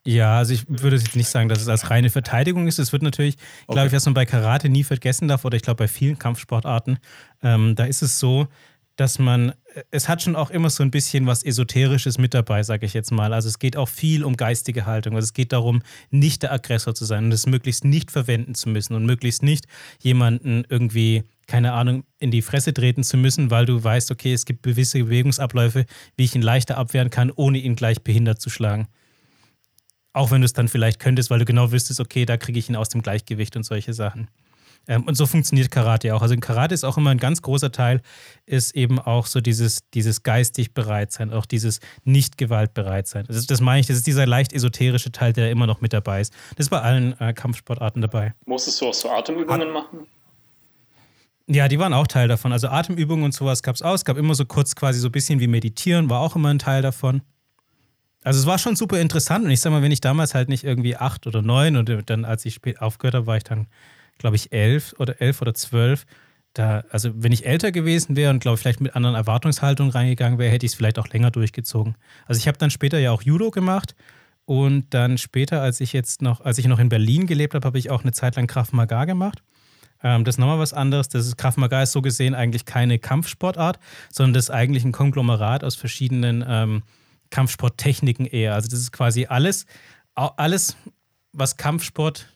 Ja, 0.05 0.39
also 0.39 0.53
ich 0.53 0.65
würde 0.69 0.97
jetzt 0.97 1.15
nicht 1.15 1.29
sagen, 1.29 1.49
dass 1.49 1.61
es 1.61 1.69
als 1.69 1.89
reine 1.89 2.11
Verteidigung 2.11 2.67
ist. 2.67 2.81
Es 2.81 2.93
wird 2.93 3.05
natürlich, 3.05 3.37
okay. 3.67 3.75
glaube 3.75 3.87
ich, 3.87 3.93
was 3.93 4.05
man 4.05 4.15
bei 4.15 4.27
Karate 4.27 4.69
nie 4.69 4.83
vergessen 4.83 5.29
darf, 5.29 5.45
oder 5.45 5.55
ich 5.55 5.63
glaube 5.63 5.79
bei 5.79 5.89
vielen 5.89 6.19
Kampfsportarten, 6.19 6.99
ähm, 7.45 7.77
da 7.77 7.85
ist 7.85 8.03
es 8.03 8.19
so, 8.19 8.49
dass 8.97 9.19
man, 9.19 9.53
es 9.91 10.09
hat 10.09 10.23
schon 10.23 10.37
auch 10.37 10.51
immer 10.51 10.71
so 10.71 10.83
ein 10.83 10.91
bisschen 10.91 11.27
was 11.27 11.43
Esoterisches 11.43 12.19
mit 12.19 12.35
dabei, 12.35 12.63
sage 12.63 12.87
ich 12.87 12.95
jetzt 12.95 13.11
mal. 13.11 13.33
Also 13.33 13.49
es 13.49 13.59
geht 13.59 13.77
auch 13.77 13.89
viel 13.89 14.25
um 14.25 14.37
geistige 14.37 14.87
Haltung. 14.87 15.15
Also 15.15 15.27
es 15.27 15.33
geht 15.33 15.53
darum, 15.53 15.83
nicht 16.11 16.43
der 16.43 16.53
Aggressor 16.53 16.95
zu 16.95 17.05
sein 17.05 17.25
und 17.25 17.33
es 17.33 17.47
möglichst 17.47 17.85
nicht 17.85 18.11
verwenden 18.11 18.55
zu 18.55 18.69
müssen 18.69 18.95
und 18.95 19.07
möglichst 19.07 19.43
nicht 19.43 19.67
jemanden 20.03 20.65
irgendwie, 20.69 21.25
keine 21.47 21.73
Ahnung, 21.73 22.05
in 22.19 22.31
die 22.31 22.43
Fresse 22.43 22.75
treten 22.75 23.03
zu 23.03 23.17
müssen, 23.17 23.51
weil 23.51 23.67
du 23.67 23.83
weißt, 23.83 24.11
okay, 24.11 24.33
es 24.33 24.45
gibt 24.45 24.63
gewisse 24.63 24.99
Bewegungsabläufe, 25.05 25.87
wie 26.17 26.25
ich 26.25 26.35
ihn 26.35 26.43
leichter 26.43 26.77
abwehren 26.77 27.11
kann, 27.11 27.31
ohne 27.35 27.59
ihn 27.59 27.77
gleich 27.77 28.03
behindert 28.03 28.41
zu 28.41 28.51
schlagen. 28.51 28.89
Auch 30.13 30.31
wenn 30.31 30.43
du 30.43 30.45
es 30.45 30.53
dann 30.53 30.69
vielleicht 30.69 31.01
könntest, 31.01 31.31
weil 31.31 31.39
du 31.39 31.47
genau 31.47 31.73
wüsstest, 31.73 31.99
okay, 31.99 32.27
da 32.27 32.37
kriege 32.37 32.59
ich 32.59 32.69
ihn 32.69 32.77
aus 32.77 32.91
dem 32.91 33.01
Gleichgewicht 33.01 33.57
und 33.57 33.63
solche 33.63 33.95
Sachen. 33.95 34.29
Ähm, 34.89 35.05
und 35.05 35.15
so 35.15 35.27
funktioniert 35.27 35.71
Karate 35.71 36.15
auch. 36.15 36.23
Also 36.23 36.35
in 36.35 36.41
Karate 36.41 36.75
ist 36.75 36.85
auch 36.85 36.97
immer 36.97 37.11
ein 37.11 37.19
ganz 37.19 37.43
großer 37.43 37.71
Teil, 37.71 38.03
ist 38.47 38.75
eben 38.75 38.99
auch 38.99 39.27
so 39.27 39.41
dieses, 39.41 39.81
dieses 39.95 40.23
geistig 40.23 40.75
Bereitsein, 40.75 41.33
auch 41.33 41.47
dieses 41.47 41.81
Nicht-Gewalt-Bereitsein. 42.05 43.27
Das, 43.29 43.47
das 43.47 43.61
meine 43.61 43.81
ich, 43.81 43.87
das 43.87 43.99
ist 43.99 44.07
dieser 44.07 44.27
leicht 44.27 44.53
esoterische 44.53 45.13
Teil, 45.13 45.33
der 45.33 45.51
immer 45.51 45.67
noch 45.67 45.81
mit 45.81 45.93
dabei 45.93 46.21
ist. 46.21 46.33
Das 46.57 46.67
ist 46.67 46.71
bei 46.71 46.81
allen 46.81 47.19
äh, 47.21 47.33
Kampfsportarten 47.33 48.03
dabei. 48.03 48.35
Musstest 48.47 48.81
du 48.81 48.89
auch 48.89 48.95
so 48.95 49.11
Atemübungen 49.11 49.63
At 49.63 49.73
machen? 49.73 50.07
Ja, 51.47 51.69
die 51.69 51.79
waren 51.79 51.93
auch 51.93 52.07
Teil 52.07 52.29
davon. 52.29 52.53
Also 52.53 52.69
Atemübungen 52.69 53.25
und 53.25 53.35
sowas 53.35 53.63
gab 53.63 53.75
es 53.75 53.83
auch. 53.83 53.95
Es 53.95 54.05
gab 54.05 54.17
immer 54.17 54.35
so 54.35 54.45
kurz 54.45 54.75
quasi 54.75 55.01
so 55.01 55.09
ein 55.09 55.13
bisschen 55.13 55.41
wie 55.41 55.49
Meditieren, 55.49 56.09
war 56.09 56.21
auch 56.21 56.37
immer 56.37 56.49
ein 56.49 56.59
Teil 56.59 56.83
davon. 56.83 57.23
Also 58.25 58.39
es 58.39 58.47
war 58.47 58.59
schon 58.59 58.77
super 58.77 59.01
interessant 59.01 59.45
und 59.45 59.51
ich 59.51 59.61
sag 59.61 59.73
mal, 59.73 59.83
wenn 59.83 59.91
ich 59.91 60.01
damals 60.01 60.35
halt 60.35 60.49
nicht 60.49 60.63
irgendwie 60.63 60.97
acht 60.97 61.27
oder 61.27 61.43
neun 61.43 61.77
und 61.77 61.91
dann, 62.07 62.25
als 62.25 62.45
ich 62.45 62.55
spät 62.55 62.81
aufgehört 62.81 63.15
habe, 63.15 63.27
war 63.27 63.37
ich 63.37 63.43
dann 63.43 63.67
glaube 64.19 64.37
ich, 64.37 64.53
elf 64.53 64.95
oder 64.99 65.21
elf 65.21 65.43
oder 65.43 65.55
zwölf. 65.55 66.07
Da, 66.55 66.85
also 66.91 67.11
wenn 67.15 67.33
ich 67.33 67.47
älter 67.47 67.73
gewesen 67.73 68.15
wäre 68.15 68.31
und 68.31 68.41
glaube 68.41 68.57
ich 68.57 68.61
vielleicht 68.61 68.83
mit 68.83 68.95
anderen 68.95 69.15
Erwartungshaltungen 69.15 69.91
reingegangen 69.91 70.39
wäre, 70.39 70.53
hätte 70.53 70.67
ich 70.67 70.73
es 70.73 70.77
vielleicht 70.77 70.99
auch 70.99 71.09
länger 71.09 71.31
durchgezogen. 71.31 71.97
Also 72.27 72.39
ich 72.39 72.47
habe 72.47 72.59
dann 72.59 72.71
später 72.71 72.99
ja 72.99 73.11
auch 73.11 73.23
Judo 73.23 73.51
gemacht 73.51 73.95
und 74.45 74.93
dann 74.93 75.19
später, 75.19 75.63
als 75.63 75.81
ich 75.81 75.93
jetzt 75.93 76.21
noch, 76.21 76.41
als 76.43 76.59
ich 76.59 76.67
noch 76.67 76.79
in 76.79 76.89
Berlin 76.89 77.27
gelebt 77.27 77.55
habe, 77.55 77.67
habe 77.67 77.79
ich 77.79 77.91
auch 77.91 78.03
eine 78.03 78.13
Zeit 78.13 78.37
lang 78.37 78.47
Krav 78.47 78.73
Maga 78.73 79.05
gemacht. 79.05 79.43
Ähm, 80.03 80.25
das 80.25 80.35
ist 80.35 80.39
nochmal 80.39 80.59
was 80.59 80.73
anderes. 80.73 81.09
Das 81.09 81.27
ist 81.27 81.37
Krav 81.37 81.57
Maga 81.57 81.83
ist 81.83 81.93
so 81.93 82.03
gesehen 82.03 82.35
eigentlich 82.35 82.65
keine 82.65 82.99
Kampfsportart, 82.99 83.79
sondern 84.11 84.35
das 84.35 84.45
ist 84.45 84.51
eigentlich 84.51 84.85
ein 84.85 84.93
Konglomerat 84.93 85.65
aus 85.65 85.77
verschiedenen 85.77 86.45
ähm, 86.47 86.83
Kampfsporttechniken 87.31 88.27
eher. 88.27 88.55
Also 88.55 88.69
das 88.69 88.81
ist 88.81 88.93
quasi 88.93 89.27
alles, 89.27 89.67
alles, 90.15 90.77
was 91.33 91.57
Kampfsport 91.57 92.29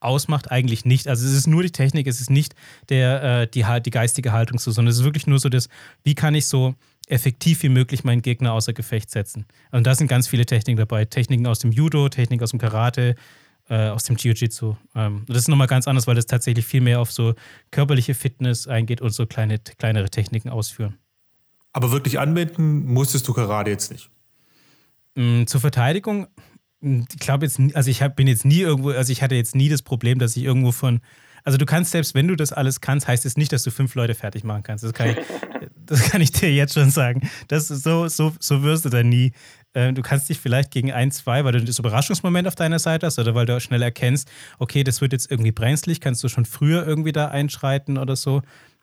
ausmacht, 0.00 0.50
eigentlich 0.50 0.84
nicht. 0.84 1.08
Also 1.08 1.26
es 1.26 1.32
ist 1.32 1.46
nur 1.46 1.62
die 1.62 1.70
Technik, 1.70 2.06
es 2.06 2.20
ist 2.20 2.30
nicht 2.30 2.54
der, 2.88 3.22
äh, 3.42 3.46
die, 3.48 3.64
die 3.84 3.90
geistige 3.90 4.32
Haltung 4.32 4.58
so, 4.58 4.70
sondern 4.70 4.90
es 4.90 4.98
ist 4.98 5.04
wirklich 5.04 5.26
nur 5.26 5.38
so 5.38 5.48
das, 5.48 5.68
wie 6.04 6.14
kann 6.14 6.34
ich 6.34 6.46
so 6.46 6.74
effektiv 7.08 7.62
wie 7.62 7.68
möglich 7.68 8.04
meinen 8.04 8.22
Gegner 8.22 8.52
außer 8.52 8.72
Gefecht 8.72 9.10
setzen. 9.10 9.46
Und 9.72 9.86
da 9.86 9.94
sind 9.94 10.08
ganz 10.08 10.28
viele 10.28 10.46
Techniken 10.46 10.78
dabei. 10.78 11.04
Techniken 11.04 11.46
aus 11.46 11.58
dem 11.58 11.72
Judo, 11.72 12.08
Techniken 12.08 12.44
aus 12.44 12.50
dem 12.50 12.58
Karate, 12.58 13.16
äh, 13.68 13.88
aus 13.88 14.04
dem 14.04 14.16
Jiu-Jitsu. 14.16 14.76
Ähm, 14.94 15.24
das 15.26 15.38
ist 15.38 15.48
nochmal 15.48 15.66
ganz 15.66 15.88
anders, 15.88 16.06
weil 16.06 16.14
das 16.14 16.26
tatsächlich 16.26 16.66
viel 16.66 16.80
mehr 16.80 17.00
auf 17.00 17.12
so 17.12 17.34
körperliche 17.70 18.14
Fitness 18.14 18.66
eingeht 18.66 19.00
und 19.00 19.10
so 19.10 19.26
kleine, 19.26 19.58
kleinere 19.58 20.10
Techniken 20.10 20.50
ausführen. 20.50 20.98
Aber 21.72 21.92
wirklich 21.92 22.18
anwenden 22.18 22.86
musstest 22.86 23.28
du 23.28 23.32
Karate 23.32 23.70
jetzt 23.70 23.90
nicht? 23.90 24.10
Mm, 25.14 25.44
zur 25.46 25.60
Verteidigung, 25.60 26.28
ich 26.80 27.18
glaube 27.18 27.46
jetzt, 27.46 27.60
also 27.74 27.90
ich 27.90 28.02
hab, 28.02 28.16
bin 28.16 28.26
jetzt 28.26 28.44
nie 28.44 28.60
irgendwo, 28.60 28.90
also 28.90 29.12
ich 29.12 29.22
hatte 29.22 29.34
jetzt 29.34 29.54
nie 29.54 29.68
das 29.68 29.82
Problem, 29.82 30.18
dass 30.18 30.36
ich 30.36 30.44
irgendwo 30.44 30.72
von 30.72 31.00
also 31.44 31.56
du 31.56 31.64
kannst 31.64 31.92
selbst, 31.92 32.14
wenn 32.14 32.28
du 32.28 32.36
das 32.36 32.52
alles 32.52 32.82
kannst, 32.82 33.08
heißt 33.08 33.24
es 33.24 33.38
nicht, 33.38 33.52
dass 33.52 33.62
du 33.62 33.70
fünf 33.70 33.94
Leute 33.94 34.14
fertig 34.14 34.44
machen 34.44 34.62
kannst. 34.62 34.84
Das 34.84 34.92
kann 34.92 35.08
ich, 35.08 35.16
das 35.86 36.02
kann 36.02 36.20
ich 36.20 36.30
dir 36.30 36.52
jetzt 36.52 36.74
schon 36.74 36.90
sagen. 36.90 37.28
Das 37.48 37.68
so, 37.68 38.06
so, 38.08 38.34
so 38.38 38.62
wirst 38.62 38.84
du 38.84 38.90
dann 38.90 39.08
nie. 39.08 39.32
Ähm, 39.74 39.94
du 39.94 40.02
kannst 40.02 40.28
dich 40.28 40.40
vielleicht 40.40 40.70
gegen 40.70 40.92
ein, 40.92 41.10
zwei, 41.10 41.44
weil 41.44 41.52
du 41.52 41.64
das 41.64 41.78
Überraschungsmoment 41.78 42.46
auf 42.46 42.54
deiner 42.54 42.78
Seite 42.78 43.06
hast 43.06 43.18
oder 43.18 43.34
weil 43.34 43.46
du 43.46 43.58
schnell 43.60 43.80
erkennst, 43.80 44.30
okay, 44.58 44.84
das 44.84 45.00
wird 45.00 45.12
jetzt 45.12 45.30
irgendwie 45.30 45.52
brenzlig, 45.52 46.00
kannst 46.00 46.22
du 46.22 46.28
schon 46.28 46.44
früher 46.44 46.86
irgendwie 46.86 47.12
da 47.12 47.28
einschreiten 47.28 47.96
oder 47.96 48.16
so. 48.16 48.42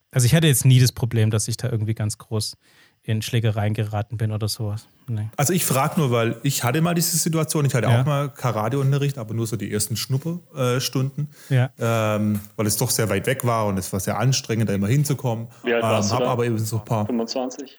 Also 0.09 0.25
ich 0.25 0.33
hatte 0.33 0.47
jetzt 0.47 0.65
nie 0.65 0.79
das 0.79 0.91
Problem, 0.91 1.29
dass 1.29 1.47
ich 1.47 1.57
da 1.57 1.69
irgendwie 1.69 1.93
ganz 1.93 2.17
groß 2.17 2.57
in 3.05 3.21
Schlägereien 3.21 3.73
geraten 3.73 4.17
bin 4.17 4.31
oder 4.31 4.47
sowas. 4.47 4.87
Nee. 5.07 5.29
Also 5.37 5.53
ich 5.53 5.63
frage 5.65 5.99
nur, 5.99 6.11
weil 6.11 6.37
ich 6.41 6.63
hatte 6.63 6.81
mal 6.81 6.95
diese 6.95 7.15
Situation, 7.17 7.65
ich 7.65 7.75
hatte 7.75 7.87
ja. 7.87 8.01
auch 8.01 8.05
mal 8.05 8.29
Karateunterricht, 8.29 9.19
aber 9.19 9.35
nur 9.35 9.45
so 9.45 9.55
die 9.55 9.71
ersten 9.71 9.95
Schnupperstunden, 9.95 11.29
ja. 11.49 11.69
ähm, 11.77 12.39
weil 12.55 12.65
es 12.65 12.77
doch 12.77 12.89
sehr 12.89 13.07
weit 13.09 13.27
weg 13.27 13.45
war 13.45 13.67
und 13.67 13.77
es 13.77 13.93
war 13.93 13.99
sehr 13.99 14.17
anstrengend, 14.17 14.69
da 14.69 14.73
immer 14.73 14.87
hinzukommen. 14.87 15.47
Wie 15.63 15.73
alt 15.73 15.83
warst 15.83 16.11
ähm, 16.11 16.17
du 16.17 16.25
aber 16.25 16.45
eben 16.45 16.57
so 16.57 16.79
ein 16.79 16.85
paar 16.85 17.05
25? 17.05 17.77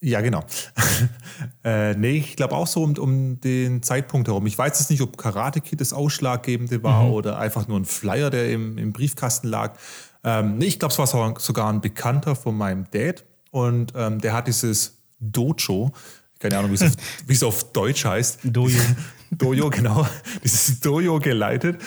Ja, 0.00 0.20
genau. 0.20 0.42
äh, 1.64 1.94
nee, 1.94 2.16
ich 2.16 2.34
glaube 2.34 2.56
auch 2.56 2.66
so 2.66 2.82
um, 2.82 2.96
um, 2.98 3.40
den 3.40 3.82
Zeitpunkt 3.82 4.26
herum. 4.26 4.46
Ich 4.46 4.58
weiß 4.58 4.80
jetzt 4.80 4.90
nicht, 4.90 5.00
ob 5.00 5.16
Karate 5.16 5.60
Kid 5.60 5.80
das 5.80 5.92
Ausschlaggebende 5.92 6.82
war 6.82 7.04
mhm. 7.04 7.12
oder 7.12 7.38
einfach 7.38 7.68
nur 7.68 7.78
ein 7.78 7.84
Flyer, 7.84 8.30
der 8.30 8.50
im, 8.50 8.78
im 8.78 8.92
Briefkasten 8.92 9.46
lag. 9.46 9.74
Ähm, 10.24 10.58
nee, 10.58 10.64
ich 10.64 10.80
glaube, 10.80 10.92
es 10.92 10.98
war 10.98 11.38
sogar 11.38 11.72
ein 11.72 11.80
Bekannter 11.80 12.34
von 12.34 12.56
meinem 12.56 12.86
Dad 12.90 13.24
und 13.52 13.92
ähm, 13.94 14.18
der 14.18 14.32
hat 14.32 14.48
dieses 14.48 14.98
Dojo, 15.20 15.92
keine 16.40 16.58
Ahnung, 16.58 16.72
wie 16.72 16.74
es 17.32 17.42
auf, 17.42 17.42
auf 17.64 17.72
Deutsch 17.72 18.04
heißt. 18.04 18.40
Dojo. 18.44 18.80
Dojo, 19.30 19.70
genau. 19.70 20.06
Dieses 20.42 20.80
Dojo 20.80 21.20
geleitet. 21.20 21.80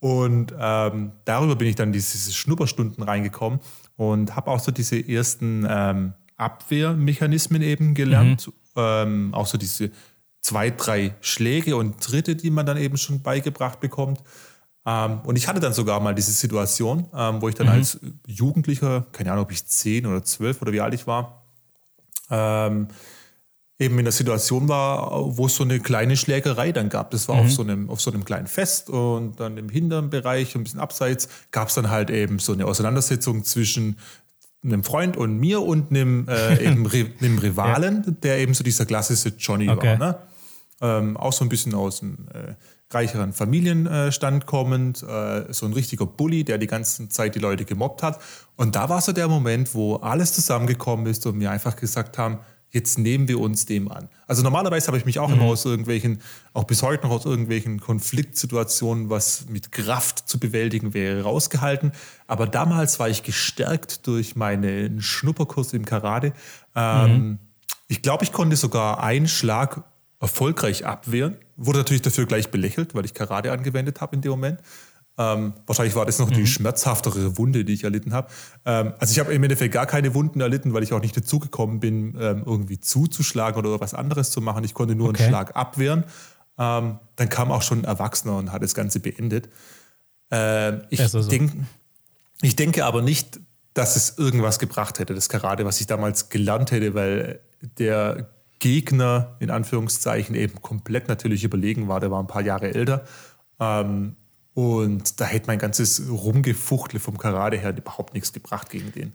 Und 0.00 0.52
ähm, 0.58 1.12
darüber 1.24 1.54
bin 1.56 1.68
ich 1.68 1.76
dann 1.76 1.92
diese 1.92 2.32
Schnupperstunden 2.32 3.04
reingekommen 3.04 3.60
und 3.96 4.34
habe 4.34 4.50
auch 4.50 4.58
so 4.58 4.72
diese 4.72 4.98
ersten 4.98 5.64
ähm, 5.68 6.14
Abwehrmechanismen 6.36 7.62
eben 7.62 7.94
gelernt. 7.94 8.48
Mhm. 8.48 8.52
Ähm, 8.74 9.34
auch 9.34 9.46
so 9.46 9.58
diese 9.58 9.92
zwei, 10.40 10.70
drei 10.70 11.14
Schläge 11.20 11.76
und 11.76 12.00
Tritte, 12.00 12.34
die 12.34 12.50
man 12.50 12.66
dann 12.66 12.78
eben 12.78 12.96
schon 12.96 13.22
beigebracht 13.22 13.78
bekommt. 13.78 14.20
Ähm, 14.84 15.20
und 15.24 15.36
ich 15.36 15.46
hatte 15.48 15.60
dann 15.60 15.72
sogar 15.72 16.00
mal 16.00 16.14
diese 16.14 16.32
Situation, 16.32 17.06
ähm, 17.14 17.40
wo 17.40 17.48
ich 17.48 17.54
dann 17.54 17.68
mhm. 17.68 17.74
als 17.74 18.00
Jugendlicher, 18.26 19.06
keine 19.12 19.32
Ahnung, 19.32 19.44
ob 19.44 19.52
ich 19.52 19.64
zehn 19.66 20.06
oder 20.06 20.24
zwölf 20.24 20.60
oder 20.60 20.72
wie 20.72 20.80
alt 20.80 20.94
ich 20.94 21.06
war, 21.06 21.44
ähm, 22.30 22.88
eben 23.78 23.98
in 23.98 24.04
der 24.04 24.12
Situation 24.12 24.68
war, 24.68 25.36
wo 25.36 25.46
es 25.46 25.56
so 25.56 25.64
eine 25.64 25.80
kleine 25.80 26.16
Schlägerei 26.16 26.72
dann 26.72 26.88
gab. 26.88 27.10
Das 27.10 27.28
war 27.28 27.36
mhm. 27.36 27.42
auf, 27.42 27.50
so 27.52 27.62
einem, 27.62 27.90
auf 27.90 28.00
so 28.00 28.10
einem 28.10 28.24
kleinen 28.24 28.46
Fest 28.46 28.90
und 28.90 29.38
dann 29.38 29.56
im 29.56 29.68
hinteren 29.68 30.10
Bereich, 30.10 30.54
ein 30.54 30.64
bisschen 30.64 30.80
abseits, 30.80 31.28
gab 31.50 31.68
es 31.68 31.74
dann 31.74 31.90
halt 31.90 32.10
eben 32.10 32.38
so 32.38 32.52
eine 32.52 32.66
Auseinandersetzung 32.66 33.44
zwischen 33.44 33.98
einem 34.64 34.84
Freund 34.84 35.16
und 35.16 35.38
mir 35.38 35.62
und 35.62 35.90
einem, 35.90 36.28
äh, 36.28 36.64
eben 36.66 36.88
einem 36.88 37.38
Rivalen, 37.38 38.04
ja. 38.06 38.12
der 38.22 38.38
eben 38.38 38.54
so 38.54 38.64
dieser 38.64 38.86
klassische 38.86 39.30
Johnny 39.38 39.68
okay. 39.68 39.98
war. 39.98 40.08
Ne? 40.08 40.18
Ähm, 40.80 41.16
auch 41.16 41.32
so 41.32 41.44
ein 41.44 41.48
bisschen 41.48 41.74
aus 41.74 42.00
dem 42.00 42.26
äh, 42.32 42.54
reicheren 42.94 43.32
Familienstand 43.32 44.46
kommend, 44.46 45.02
äh, 45.02 45.52
so 45.52 45.66
ein 45.66 45.72
richtiger 45.72 46.06
Bully, 46.06 46.44
der 46.44 46.58
die 46.58 46.66
ganze 46.66 47.08
Zeit 47.08 47.34
die 47.34 47.38
Leute 47.38 47.64
gemobbt 47.64 48.02
hat. 48.02 48.20
Und 48.56 48.76
da 48.76 48.88
war 48.88 49.00
so 49.00 49.12
der 49.12 49.28
Moment, 49.28 49.74
wo 49.74 49.96
alles 49.96 50.32
zusammengekommen 50.32 51.06
ist 51.06 51.26
und 51.26 51.38
mir 51.38 51.50
einfach 51.50 51.76
gesagt 51.76 52.18
haben, 52.18 52.38
jetzt 52.72 52.98
nehmen 52.98 53.28
wir 53.28 53.38
uns 53.38 53.66
dem 53.66 53.90
an. 53.90 54.08
Also 54.26 54.42
normalerweise 54.42 54.86
habe 54.88 54.96
ich 54.96 55.04
mich 55.04 55.18
auch 55.18 55.28
mhm. 55.28 55.34
immer 55.34 55.44
aus 55.44 55.64
irgendwelchen, 55.64 56.20
auch 56.54 56.64
bis 56.64 56.82
heute 56.82 57.06
noch 57.06 57.12
aus 57.12 57.26
irgendwelchen 57.26 57.80
Konfliktsituationen, 57.80 59.10
was 59.10 59.46
mit 59.48 59.72
Kraft 59.72 60.28
zu 60.28 60.40
bewältigen 60.40 60.94
wäre, 60.94 61.22
rausgehalten. 61.22 61.92
Aber 62.26 62.46
damals 62.46 62.98
war 62.98 63.08
ich 63.08 63.22
gestärkt 63.22 64.06
durch 64.06 64.36
meinen 64.36 65.02
Schnupperkurs 65.02 65.74
im 65.74 65.84
Karate. 65.84 66.32
Ähm, 66.74 67.12
mhm. 67.12 67.38
Ich 67.88 68.00
glaube, 68.00 68.24
ich 68.24 68.32
konnte 68.32 68.56
sogar 68.56 69.02
einen 69.02 69.28
Schlag 69.28 69.84
erfolgreich 70.22 70.86
abwehren. 70.86 71.36
Wurde 71.56 71.80
natürlich 71.80 72.02
dafür 72.02 72.26
gleich 72.26 72.50
belächelt, 72.50 72.94
weil 72.94 73.04
ich 73.04 73.12
Karate 73.12 73.52
angewendet 73.52 74.00
habe 74.00 74.16
in 74.16 74.22
dem 74.22 74.30
Moment. 74.30 74.60
Ähm, 75.18 75.52
wahrscheinlich 75.66 75.94
war 75.94 76.06
das 76.06 76.18
noch 76.18 76.30
mhm. 76.30 76.34
die 76.34 76.46
schmerzhaftere 76.46 77.36
Wunde, 77.36 77.66
die 77.66 77.74
ich 77.74 77.84
erlitten 77.84 78.14
habe. 78.14 78.28
Ähm, 78.64 78.94
also 78.98 79.12
ich 79.12 79.18
habe 79.18 79.34
im 79.34 79.42
Endeffekt 79.42 79.74
gar 79.74 79.84
keine 79.84 80.14
Wunden 80.14 80.40
erlitten, 80.40 80.72
weil 80.72 80.82
ich 80.84 80.92
auch 80.94 81.02
nicht 81.02 81.14
dazugekommen 81.14 81.80
bin, 81.80 82.16
ähm, 82.18 82.44
irgendwie 82.46 82.80
zuzuschlagen 82.80 83.58
oder 83.58 83.78
was 83.80 83.92
anderes 83.92 84.30
zu 84.30 84.40
machen. 84.40 84.64
Ich 84.64 84.72
konnte 84.72 84.94
nur 84.94 85.10
okay. 85.10 85.24
einen 85.24 85.28
Schlag 85.28 85.54
abwehren. 85.54 86.04
Ähm, 86.56 86.98
dann 87.16 87.28
kam 87.28 87.50
auch 87.50 87.62
schon 87.62 87.80
ein 87.80 87.84
Erwachsener 87.84 88.36
und 88.38 88.52
hat 88.52 88.62
das 88.62 88.74
Ganze 88.74 89.00
beendet. 89.00 89.50
Ähm, 90.30 90.82
ich, 90.88 91.06
so. 91.06 91.22
denk, 91.22 91.52
ich 92.40 92.56
denke 92.56 92.86
aber 92.86 93.02
nicht, 93.02 93.40
dass 93.74 93.96
es 93.96 94.16
irgendwas 94.18 94.58
gebracht 94.58 94.98
hätte, 94.98 95.14
das 95.14 95.28
Karate, 95.28 95.64
was 95.64 95.80
ich 95.80 95.86
damals 95.86 96.30
gelernt 96.30 96.70
hätte, 96.70 96.94
weil 96.94 97.40
der 97.78 98.30
Gegner 98.62 99.34
in 99.40 99.50
Anführungszeichen 99.50 100.36
eben 100.36 100.62
komplett 100.62 101.08
natürlich 101.08 101.42
überlegen 101.42 101.88
war. 101.88 101.98
Der 101.98 102.12
war 102.12 102.22
ein 102.22 102.28
paar 102.28 102.42
Jahre 102.42 102.72
älter. 102.72 103.04
Ähm, 103.58 104.14
und 104.54 105.20
da 105.20 105.24
hätte 105.24 105.48
mein 105.48 105.58
ganzes 105.58 106.08
Rumgefuchtle 106.08 107.00
vom 107.00 107.18
Karate 107.18 107.56
her 107.56 107.76
überhaupt 107.76 108.14
nichts 108.14 108.32
gebracht 108.32 108.70
gegen 108.70 108.92
den. 108.92 109.14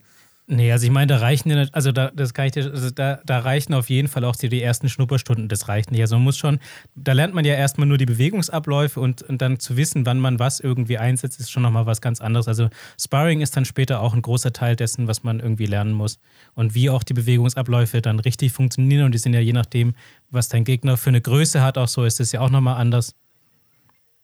Nee, 0.49 0.71
also 0.71 0.85
ich 0.85 0.91
meine, 0.91 1.07
da 1.07 1.17
reichen 1.17 1.51
also 1.73 1.91
da, 1.91 2.09
das 2.11 2.33
kann 2.33 2.45
ich 2.45 2.53
dir, 2.53 2.71
also 2.71 2.89
da, 2.89 3.19
da 3.25 3.39
reichen 3.39 3.73
auf 3.73 3.89
jeden 3.89 4.07
Fall 4.07 4.23
auch 4.23 4.37
die, 4.37 4.47
die 4.47 4.61
ersten 4.61 4.87
Schnupperstunden, 4.87 5.49
das 5.49 5.67
reicht 5.67 5.91
nicht. 5.91 5.99
Also 5.99 6.15
man 6.15 6.23
muss 6.23 6.37
schon, 6.37 6.59
da 6.95 7.11
lernt 7.11 7.33
man 7.33 7.43
ja 7.43 7.53
erstmal 7.53 7.85
nur 7.85 7.97
die 7.97 8.05
Bewegungsabläufe 8.05 9.01
und, 9.01 9.23
und 9.23 9.41
dann 9.41 9.59
zu 9.59 9.75
wissen, 9.75 10.05
wann 10.05 10.19
man 10.19 10.39
was 10.39 10.61
irgendwie 10.61 10.97
einsetzt, 10.97 11.41
ist 11.41 11.51
schon 11.51 11.63
nochmal 11.63 11.85
was 11.85 11.99
ganz 11.99 12.21
anderes. 12.21 12.47
Also 12.47 12.69
Sparring 12.97 13.41
ist 13.41 13.57
dann 13.57 13.65
später 13.65 13.99
auch 13.99 14.13
ein 14.13 14.21
großer 14.21 14.53
Teil 14.53 14.77
dessen, 14.77 15.09
was 15.09 15.21
man 15.21 15.41
irgendwie 15.41 15.65
lernen 15.65 15.91
muss. 15.91 16.17
Und 16.55 16.73
wie 16.73 16.89
auch 16.89 17.03
die 17.03 17.13
Bewegungsabläufe 17.13 18.01
dann 18.01 18.19
richtig 18.19 18.53
funktionieren 18.53 19.03
und 19.03 19.11
die 19.11 19.17
sind 19.19 19.33
ja 19.33 19.41
je 19.41 19.51
nachdem, 19.51 19.95
was 20.29 20.47
dein 20.47 20.63
Gegner 20.63 20.95
für 20.95 21.09
eine 21.09 21.19
Größe 21.19 21.61
hat, 21.61 21.77
auch 21.77 21.89
so 21.89 22.05
ist 22.05 22.21
es 22.21 22.31
ja 22.31 22.39
auch 22.39 22.49
nochmal 22.49 22.77
anders. 22.77 23.15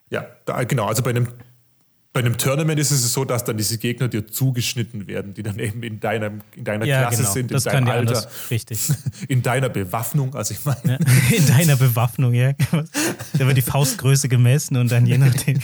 Ja, 0.09 0.25
da, 0.45 0.63
genau. 0.63 0.85
Also 0.85 1.03
bei 1.03 1.09
einem 1.09 1.27
bei 2.13 2.19
einem 2.19 2.37
Tournament 2.37 2.79
ist 2.79 2.91
es 2.91 3.11
so, 3.11 3.25
dass 3.25 3.43
dann 3.43 3.57
diese 3.57 3.79
Gegner 3.79 4.07
dir 4.07 4.27
zugeschnitten 4.27 5.07
werden, 5.07 5.33
die 5.33 5.41
dann 5.41 5.57
eben 5.57 5.81
in 5.81 5.99
deiner, 5.99 6.31
in 6.55 6.63
deiner 6.63 6.85
ja, 6.85 7.01
Klasse 7.01 7.23
genau. 7.23 7.31
sind, 7.33 7.51
in 7.51 7.55
das 7.55 7.63
deinem 7.63 7.87
Alter. 7.87 8.17
Anders. 8.17 8.51
Richtig. 8.51 8.87
In 9.27 9.41
deiner 9.41 9.69
Bewaffnung, 9.69 10.35
also 10.35 10.53
ich 10.53 10.63
meine. 10.63 10.99
Ja, 10.99 11.37
in 11.37 11.47
deiner 11.47 11.75
Bewaffnung, 11.75 12.33
ja. 12.33 12.53
Da 13.33 13.47
wird 13.47 13.57
die 13.57 13.61
Faustgröße 13.61 14.29
gemessen 14.29 14.77
und 14.77 14.91
dann 14.91 15.05
je 15.07 15.17
nachdem. 15.17 15.59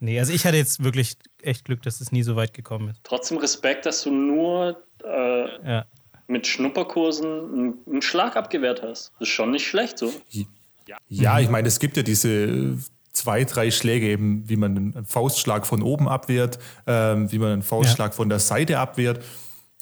Nee, 0.00 0.18
also 0.18 0.32
ich 0.32 0.46
hatte 0.46 0.56
jetzt 0.56 0.82
wirklich 0.82 1.16
echt 1.42 1.64
Glück, 1.64 1.82
dass 1.82 2.00
es 2.00 2.12
nie 2.12 2.22
so 2.22 2.36
weit 2.36 2.54
gekommen 2.54 2.90
ist. 2.90 3.00
Trotzdem 3.04 3.38
Respekt, 3.38 3.84
dass 3.86 4.02
du 4.02 4.10
nur 4.10 4.82
äh, 5.04 5.68
ja. 5.68 5.86
mit 6.28 6.46
Schnupperkursen 6.46 7.76
einen 7.86 8.02
Schlag 8.02 8.36
abgewehrt 8.36 8.82
hast. 8.82 9.12
Das 9.18 9.28
ist 9.28 9.34
schon 9.34 9.50
nicht 9.50 9.66
schlecht 9.66 9.98
so. 9.98 10.12
Ja, 11.08 11.40
ich 11.40 11.48
meine, 11.48 11.68
es 11.68 11.78
gibt 11.78 11.96
ja 11.96 12.02
diese 12.02 12.78
zwei, 13.14 13.44
drei 13.44 13.70
Schläge 13.70 14.08
eben, 14.08 14.46
wie 14.48 14.56
man 14.56 14.76
einen 14.76 15.06
Faustschlag 15.06 15.66
von 15.66 15.82
oben 15.82 16.08
abwehrt, 16.08 16.58
ähm, 16.86 17.32
wie 17.32 17.38
man 17.38 17.52
einen 17.52 17.62
Faustschlag 17.62 18.10
ja. 18.10 18.16
von 18.16 18.28
der 18.28 18.40
Seite 18.40 18.78
abwehrt. 18.78 19.24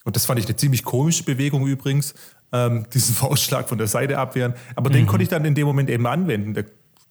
Und 0.04 0.16
das 0.16 0.26
fand 0.26 0.38
ich 0.38 0.46
eine 0.46 0.56
ziemlich 0.56 0.84
komische 0.84 1.24
Bewegung 1.24 1.66
übrigens, 1.66 2.14
ähm, 2.52 2.86
diesen 2.94 3.14
Faustschlag 3.14 3.68
von 3.68 3.78
der 3.78 3.88
Seite 3.88 4.18
abwehren. 4.18 4.54
Aber 4.76 4.90
mhm. 4.90 4.94
den 4.94 5.06
konnte 5.06 5.24
ich 5.24 5.28
dann 5.28 5.44
in 5.44 5.54
dem 5.54 5.66
Moment 5.66 5.90
eben 5.90 6.06
anwenden. 6.06 6.54
Der, 6.54 6.66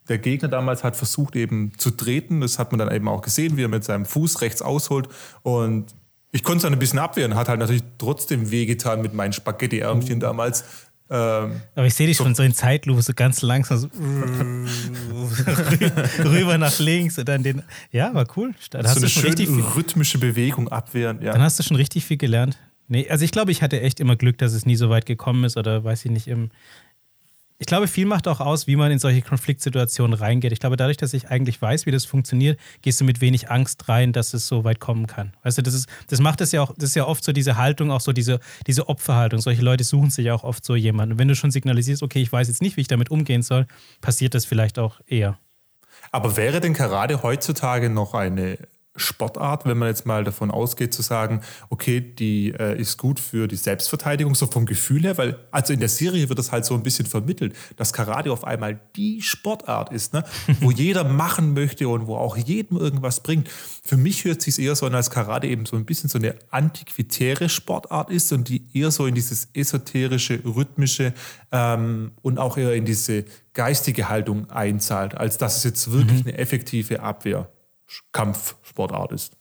der, 0.07 0.19
Gegner 0.19 0.47
damals 0.47 0.83
hat 0.83 0.95
versucht 0.95 1.35
eben 1.35 1.73
zu 1.77 1.91
treten. 1.91 2.41
Das 2.41 2.59
hat 2.59 2.71
man 2.71 2.79
dann 2.79 2.93
eben 2.93 3.07
auch 3.07 3.21
gesehen, 3.21 3.57
wie 3.57 3.63
er 3.63 3.69
mit 3.69 3.83
seinem 3.83 4.05
Fuß 4.05 4.41
rechts 4.41 4.61
ausholt. 4.61 5.09
Und 5.41 5.95
ich 6.31 6.43
konnte 6.43 6.57
es 6.57 6.63
dann 6.63 6.73
ein 6.73 6.79
bisschen 6.79 6.99
abwehren, 6.99 7.35
hat 7.35 7.49
halt 7.49 7.59
natürlich 7.59 7.83
trotzdem 7.97 8.51
wehgetan 8.51 9.01
mit 9.01 9.13
meinen 9.13 9.33
Spaghetti-Ärmchen 9.33 10.17
uh. 10.17 10.21
damals. 10.21 10.63
Ähm, 11.13 11.59
Aber 11.75 11.85
ich 11.85 11.93
sehe 11.93 12.07
dich 12.07 12.15
so 12.15 12.23
schon 12.23 12.35
so 12.35 12.43
in 12.43 12.53
Zeitlupe, 12.53 13.01
so 13.01 13.11
ganz 13.13 13.41
langsam 13.41 13.79
so 13.79 13.87
rüber 16.23 16.57
nach 16.57 16.79
links 16.79 17.17
und 17.17 17.27
dann 17.27 17.43
den. 17.43 17.63
Ja, 17.91 18.13
war 18.13 18.25
cool. 18.37 18.53
Dann 18.69 18.85
hast 18.85 18.93
so 18.93 18.99
eine 18.99 19.07
du 19.07 19.11
schon 19.11 19.23
richtig 19.23 19.49
rhythmische 19.75 20.19
Bewegung 20.19 20.69
abwehren. 20.69 21.21
Ja. 21.21 21.33
Dann 21.33 21.41
hast 21.41 21.59
du 21.59 21.63
schon 21.63 21.75
richtig 21.75 22.05
viel 22.05 22.15
gelernt. 22.15 22.57
Nee, 22.87 23.09
also 23.09 23.25
ich 23.25 23.31
glaube, 23.31 23.51
ich 23.51 23.61
hatte 23.61 23.81
echt 23.81 23.99
immer 23.99 24.15
Glück, 24.15 24.37
dass 24.37 24.53
es 24.53 24.65
nie 24.65 24.77
so 24.77 24.89
weit 24.89 25.05
gekommen 25.05 25.43
ist 25.43 25.57
oder 25.57 25.83
weiß 25.83 26.05
ich 26.05 26.11
nicht, 26.11 26.27
im, 26.27 26.49
ich 27.61 27.67
glaube, 27.67 27.87
viel 27.87 28.07
macht 28.07 28.27
auch 28.27 28.39
aus, 28.39 28.65
wie 28.65 28.75
man 28.75 28.91
in 28.91 28.97
solche 28.97 29.21
Konfliktsituationen 29.21 30.17
reingeht. 30.17 30.51
Ich 30.51 30.59
glaube, 30.59 30.77
dadurch, 30.77 30.97
dass 30.97 31.13
ich 31.13 31.29
eigentlich 31.29 31.61
weiß, 31.61 31.85
wie 31.85 31.91
das 31.91 32.05
funktioniert, 32.05 32.59
gehst 32.81 32.99
du 32.99 33.05
mit 33.05 33.21
wenig 33.21 33.51
Angst 33.51 33.87
rein, 33.87 34.13
dass 34.13 34.33
es 34.33 34.47
so 34.47 34.63
weit 34.63 34.79
kommen 34.79 35.05
kann. 35.05 35.33
Weißt 35.43 35.59
du, 35.59 35.61
das 35.61 35.75
ist, 35.75 35.87
das 36.07 36.19
macht 36.21 36.41
es 36.41 36.51
ja 36.53 36.63
auch, 36.63 36.73
das 36.75 36.85
ist 36.85 36.95
ja 36.95 37.05
oft 37.05 37.23
so 37.23 37.31
diese 37.31 37.57
Haltung, 37.57 37.91
auch 37.91 38.01
so 38.01 38.13
diese, 38.13 38.39
diese 38.65 38.89
Opferhaltung. 38.89 39.41
Solche 39.41 39.61
Leute 39.61 39.83
suchen 39.83 40.09
sich 40.09 40.25
ja 40.25 40.33
auch 40.33 40.43
oft 40.43 40.65
so 40.65 40.75
jemanden. 40.75 41.13
Und 41.13 41.19
wenn 41.19 41.27
du 41.27 41.35
schon 41.35 41.51
signalisierst, 41.51 42.01
okay, 42.01 42.23
ich 42.23 42.31
weiß 42.31 42.47
jetzt 42.47 42.63
nicht, 42.63 42.77
wie 42.77 42.81
ich 42.81 42.87
damit 42.87 43.11
umgehen 43.11 43.43
soll, 43.43 43.67
passiert 44.01 44.33
das 44.33 44.45
vielleicht 44.45 44.79
auch 44.79 44.99
eher. 45.05 45.37
Aber 46.11 46.37
wäre 46.37 46.61
denn 46.61 46.73
Karate 46.73 47.21
heutzutage 47.21 47.91
noch 47.91 48.15
eine 48.15 48.57
Sportart, 48.95 49.65
wenn 49.65 49.77
man 49.77 49.87
jetzt 49.87 50.05
mal 50.05 50.23
davon 50.25 50.51
ausgeht, 50.51 50.93
zu 50.93 51.01
sagen, 51.01 51.41
okay, 51.69 52.01
die 52.01 52.49
äh, 52.49 52.79
ist 52.79 52.97
gut 52.97 53.21
für 53.21 53.47
die 53.47 53.55
Selbstverteidigung, 53.55 54.35
so 54.35 54.47
vom 54.47 54.65
Gefühl 54.65 55.03
her, 55.03 55.17
weil, 55.17 55.39
also 55.51 55.71
in 55.71 55.79
der 55.79 55.87
Serie 55.87 56.27
wird 56.27 56.37
das 56.37 56.51
halt 56.51 56.65
so 56.65 56.73
ein 56.73 56.83
bisschen 56.83 57.05
vermittelt, 57.05 57.55
dass 57.77 57.93
Karate 57.93 58.31
auf 58.31 58.43
einmal 58.43 58.81
die 58.97 59.21
Sportart 59.21 59.93
ist, 59.93 60.13
ne? 60.13 60.25
wo 60.59 60.71
jeder 60.71 61.05
machen 61.05 61.53
möchte 61.53 61.87
und 61.87 62.07
wo 62.07 62.17
auch 62.17 62.35
jedem 62.35 62.77
irgendwas 62.77 63.23
bringt. 63.23 63.49
Für 63.83 63.95
mich 63.95 64.25
hört 64.25 64.41
sich 64.41 64.59
eher 64.59 64.75
so 64.75 64.85
an, 64.85 64.95
als 64.95 65.09
Karate 65.09 65.47
eben 65.47 65.65
so 65.65 65.77
ein 65.77 65.85
bisschen 65.85 66.09
so 66.09 66.17
eine 66.17 66.35
antiquitäre 66.49 67.47
Sportart 67.47 68.09
ist 68.09 68.33
und 68.33 68.49
die 68.49 68.65
eher 68.73 68.91
so 68.91 69.05
in 69.05 69.15
dieses 69.15 69.47
esoterische, 69.53 70.41
rhythmische 70.43 71.13
ähm, 71.53 72.11
und 72.21 72.39
auch 72.39 72.57
eher 72.57 72.73
in 72.73 72.83
diese 72.83 73.23
geistige 73.53 74.09
Haltung 74.09 74.49
einzahlt, 74.49 75.15
als 75.15 75.37
dass 75.37 75.57
es 75.57 75.63
jetzt 75.63 75.91
wirklich 75.93 76.25
mhm. 76.25 76.31
eine 76.31 76.37
effektive 76.37 77.01
Abwehr 77.01 77.49
Kampfsportart 78.11 79.11
ist. 79.11 79.37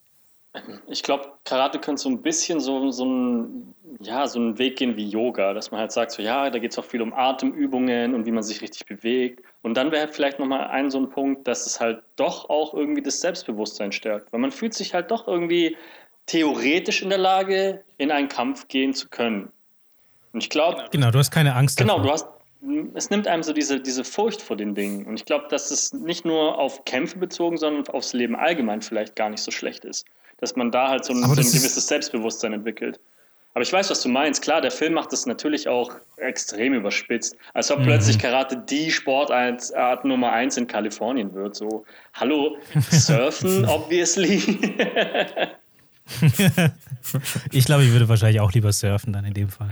Ich 0.88 1.04
glaube, 1.04 1.32
Karate 1.44 1.78
könnte 1.78 2.02
so 2.02 2.08
ein 2.08 2.22
bisschen 2.22 2.58
so, 2.58 2.90
so, 2.90 3.04
ein, 3.04 3.74
ja, 4.00 4.26
so 4.26 4.40
einen 4.40 4.58
Weg 4.58 4.76
gehen 4.76 4.96
wie 4.96 5.08
Yoga, 5.08 5.54
dass 5.54 5.70
man 5.70 5.78
halt 5.78 5.92
sagt, 5.92 6.10
so 6.10 6.22
ja, 6.22 6.50
da 6.50 6.58
geht 6.58 6.72
es 6.72 6.78
auch 6.78 6.84
viel 6.84 7.02
um 7.02 7.12
Atemübungen 7.12 8.14
und 8.14 8.26
wie 8.26 8.32
man 8.32 8.42
sich 8.42 8.60
richtig 8.60 8.84
bewegt. 8.86 9.44
Und 9.62 9.74
dann 9.74 9.92
wäre 9.92 10.08
vielleicht 10.08 10.40
nochmal 10.40 10.66
ein 10.66 10.90
so 10.90 10.98
ein 10.98 11.08
Punkt, 11.08 11.46
dass 11.46 11.66
es 11.66 11.78
halt 11.78 12.02
doch 12.16 12.50
auch 12.50 12.74
irgendwie 12.74 13.02
das 13.02 13.20
Selbstbewusstsein 13.20 13.92
stärkt. 13.92 14.32
Weil 14.32 14.40
man 14.40 14.50
fühlt 14.50 14.74
sich 14.74 14.92
halt 14.92 15.12
doch 15.12 15.28
irgendwie 15.28 15.76
theoretisch 16.26 17.02
in 17.02 17.10
der 17.10 17.18
Lage, 17.18 17.84
in 17.98 18.10
einen 18.10 18.28
Kampf 18.28 18.66
gehen 18.66 18.92
zu 18.92 19.08
können. 19.08 19.52
Und 20.32 20.42
ich 20.42 20.50
glaube. 20.50 20.84
Genau, 20.90 21.12
du 21.12 21.18
hast 21.18 21.30
keine 21.30 21.54
Angst. 21.54 21.78
Genau, 21.78 21.98
davor. 21.98 22.06
du 22.06 22.12
hast 22.12 22.39
es 22.94 23.10
nimmt 23.10 23.26
einem 23.26 23.42
so 23.42 23.52
diese, 23.52 23.80
diese 23.80 24.04
Furcht 24.04 24.42
vor 24.42 24.56
den 24.56 24.74
Dingen. 24.74 25.06
Und 25.06 25.14
ich 25.14 25.24
glaube, 25.24 25.46
dass 25.48 25.70
es 25.70 25.92
nicht 25.92 26.24
nur 26.24 26.58
auf 26.58 26.84
Kämpfe 26.84 27.18
bezogen, 27.18 27.56
sondern 27.56 27.86
aufs 27.88 28.12
Leben 28.12 28.36
allgemein 28.36 28.82
vielleicht 28.82 29.16
gar 29.16 29.30
nicht 29.30 29.42
so 29.42 29.50
schlecht 29.50 29.84
ist. 29.84 30.06
Dass 30.38 30.56
man 30.56 30.70
da 30.70 30.88
halt 30.88 31.04
so 31.04 31.12
ein, 31.12 31.22
so 31.22 31.30
ein 31.30 31.36
gewisses 31.36 31.86
Selbstbewusstsein 31.86 32.52
entwickelt. 32.52 33.00
Aber 33.54 33.62
ich 33.62 33.72
weiß, 33.72 33.90
was 33.90 34.02
du 34.02 34.08
meinst. 34.08 34.42
Klar, 34.42 34.60
der 34.60 34.70
Film 34.70 34.92
macht 34.92 35.12
das 35.12 35.26
natürlich 35.26 35.68
auch 35.68 35.92
extrem 36.18 36.74
überspitzt. 36.74 37.36
Als 37.52 37.70
ob 37.70 37.80
mhm. 37.80 37.84
plötzlich 37.84 38.18
Karate 38.18 38.56
die 38.56 38.90
Sportart 38.90 40.04
Nummer 40.04 40.32
eins 40.32 40.56
in 40.56 40.66
Kalifornien 40.66 41.34
wird. 41.34 41.56
So, 41.56 41.84
hallo, 42.14 42.58
Surfen, 42.90 43.64
obviously. 43.68 44.40
ich 47.52 47.64
glaube, 47.64 47.84
ich 47.84 47.92
würde 47.92 48.08
wahrscheinlich 48.08 48.40
auch 48.40 48.52
lieber 48.52 48.72
surfen 48.72 49.12
dann 49.12 49.24
in 49.24 49.34
dem 49.34 49.48
Fall. 49.48 49.70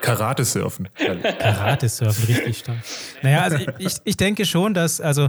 Karate 0.00 0.44
surfen. 0.44 0.88
Karate 0.94 1.88
surfen, 1.88 2.24
richtig 2.26 2.58
stark. 2.58 2.78
Naja, 3.22 3.42
also 3.42 3.58
ich, 3.78 3.96
ich 4.04 4.16
denke 4.16 4.44
schon, 4.44 4.74
dass, 4.74 5.00
also 5.00 5.28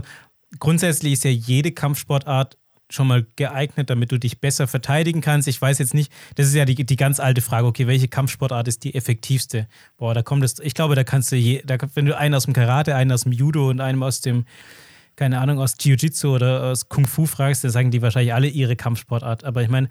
grundsätzlich 0.58 1.14
ist 1.14 1.24
ja 1.24 1.30
jede 1.30 1.72
Kampfsportart 1.72 2.56
schon 2.90 3.06
mal 3.06 3.26
geeignet, 3.36 3.90
damit 3.90 4.12
du 4.12 4.18
dich 4.18 4.40
besser 4.40 4.66
verteidigen 4.66 5.20
kannst. 5.20 5.48
Ich 5.48 5.60
weiß 5.60 5.78
jetzt 5.78 5.94
nicht, 5.94 6.12
das 6.36 6.46
ist 6.46 6.54
ja 6.54 6.64
die, 6.64 6.74
die 6.74 6.96
ganz 6.96 7.18
alte 7.18 7.40
Frage, 7.40 7.66
okay, 7.66 7.86
welche 7.86 8.08
Kampfsportart 8.08 8.68
ist 8.68 8.84
die 8.84 8.94
effektivste? 8.94 9.66
Boah, 9.96 10.14
da 10.14 10.22
kommt 10.22 10.44
es, 10.44 10.58
ich 10.60 10.74
glaube, 10.74 10.94
da 10.94 11.04
kannst 11.04 11.32
du, 11.32 11.36
je, 11.36 11.62
da, 11.64 11.76
wenn 11.94 12.06
du 12.06 12.16
einen 12.16 12.34
aus 12.34 12.44
dem 12.44 12.52
Karate, 12.52 12.94
einen 12.94 13.12
aus 13.12 13.22
dem 13.22 13.32
Judo 13.32 13.70
und 13.70 13.80
einen 13.80 14.02
aus 14.02 14.20
dem, 14.20 14.44
keine 15.16 15.40
Ahnung, 15.40 15.58
aus 15.58 15.76
Jiu-Jitsu 15.80 16.34
oder 16.34 16.64
aus 16.64 16.88
Kung 16.88 17.06
Fu 17.06 17.26
fragst, 17.26 17.64
dann 17.64 17.70
sagen 17.70 17.90
die 17.90 18.02
wahrscheinlich 18.02 18.34
alle 18.34 18.48
ihre 18.48 18.76
Kampfsportart. 18.76 19.44
Aber 19.44 19.62
ich 19.62 19.68
meine, 19.68 19.88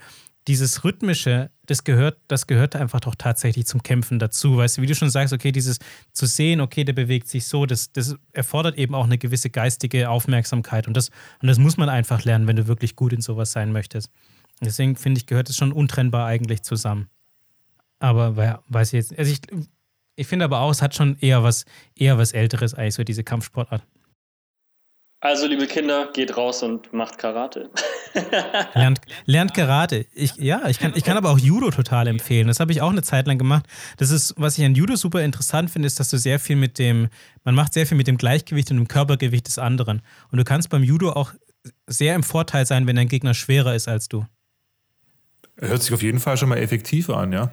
dieses 0.47 0.83
Rhythmische, 0.83 1.51
das 1.65 1.83
gehört, 1.83 2.17
das 2.27 2.47
gehört 2.47 2.75
einfach 2.75 2.99
doch 2.99 3.15
tatsächlich 3.15 3.65
zum 3.65 3.81
Kämpfen 3.81 4.19
dazu. 4.19 4.57
Weißt 4.57 4.77
du, 4.77 4.81
wie 4.81 4.87
du 4.87 4.95
schon 4.95 5.09
sagst, 5.09 5.33
okay, 5.33 5.51
dieses 5.51 5.79
zu 6.11 6.25
sehen, 6.25 6.59
okay, 6.59 6.83
der 6.83 6.93
bewegt 6.93 7.27
sich 7.27 7.45
so, 7.45 7.65
das, 7.65 7.91
das 7.91 8.15
erfordert 8.33 8.77
eben 8.77 8.95
auch 8.95 9.05
eine 9.05 9.17
gewisse 9.17 9.49
geistige 9.49 10.09
Aufmerksamkeit. 10.09 10.87
Und 10.87 10.97
das, 10.97 11.09
und 11.41 11.47
das 11.47 11.59
muss 11.59 11.77
man 11.77 11.89
einfach 11.89 12.23
lernen, 12.25 12.47
wenn 12.47 12.57
du 12.57 12.67
wirklich 12.67 12.95
gut 12.95 13.13
in 13.13 13.21
sowas 13.21 13.51
sein 13.51 13.71
möchtest. 13.71 14.09
Deswegen 14.61 14.95
finde 14.95 15.19
ich, 15.19 15.25
gehört 15.25 15.49
es 15.49 15.55
schon 15.55 15.71
untrennbar 15.71 16.25
eigentlich 16.25 16.63
zusammen. 16.63 17.09
Aber 17.99 18.35
weiß 18.67 18.89
ich 18.89 18.97
jetzt. 18.97 19.17
Also 19.17 19.31
ich, 19.31 19.39
ich 20.15 20.27
finde 20.27 20.45
aber 20.45 20.59
auch, 20.59 20.71
es 20.71 20.81
hat 20.81 20.93
schon 20.93 21.17
eher 21.19 21.43
was, 21.43 21.65
eher 21.95 22.17
was 22.17 22.33
Älteres 22.33 22.73
eigentlich, 22.73 22.95
so 22.95 23.03
diese 23.03 23.23
Kampfsportart. 23.23 23.81
Also, 25.23 25.47
liebe 25.47 25.67
Kinder, 25.67 26.09
geht 26.11 26.35
raus 26.35 26.63
und 26.63 26.91
macht 26.91 27.17
Karate. 27.17 27.69
lernt, 28.73 28.99
lernt 29.23 29.53
Karate. 29.53 30.05
Ich, 30.13 30.35
ja, 30.35 30.67
ich 30.67 30.79
kann, 30.79 30.91
ich 30.95 31.05
kann 31.05 31.15
aber 31.15 31.29
auch 31.29 31.39
Judo 31.39 31.71
total 31.71 32.07
empfehlen. 32.07 32.47
Das 32.47 32.59
habe 32.59 32.73
ich 32.73 32.81
auch 32.81 32.89
eine 32.89 33.03
Zeit 33.03 33.25
lang 33.25 33.37
gemacht. 33.37 33.65
Das 33.95 34.11
ist, 34.11 34.33
was 34.35 34.57
ich 34.57 34.65
an 34.65 34.75
Judo 34.75 34.97
super 34.97 35.23
interessant 35.23 35.71
finde, 35.71 35.87
ist, 35.87 35.97
dass 35.97 36.09
du 36.09 36.17
sehr 36.17 36.39
viel 36.39 36.57
mit 36.57 36.77
dem, 36.77 37.07
man 37.45 37.55
macht 37.55 37.71
sehr 37.71 37.87
viel 37.87 37.95
mit 37.95 38.07
dem 38.07 38.17
Gleichgewicht 38.17 38.69
und 38.71 38.75
dem 38.75 38.89
Körpergewicht 38.89 39.47
des 39.47 39.57
anderen. 39.57 40.01
Und 40.29 40.39
du 40.39 40.43
kannst 40.43 40.69
beim 40.69 40.83
Judo 40.83 41.13
auch 41.13 41.31
sehr 41.87 42.15
im 42.15 42.23
Vorteil 42.23 42.65
sein, 42.65 42.85
wenn 42.85 42.97
dein 42.97 43.07
Gegner 43.07 43.33
schwerer 43.33 43.75
ist 43.75 43.87
als 43.87 44.09
du. 44.09 44.25
Hört 45.57 45.83
sich 45.83 45.93
auf 45.93 46.03
jeden 46.03 46.19
Fall 46.19 46.35
schon 46.35 46.49
mal 46.49 46.57
effektiver 46.57 47.15
an, 47.15 47.31
ja? 47.31 47.49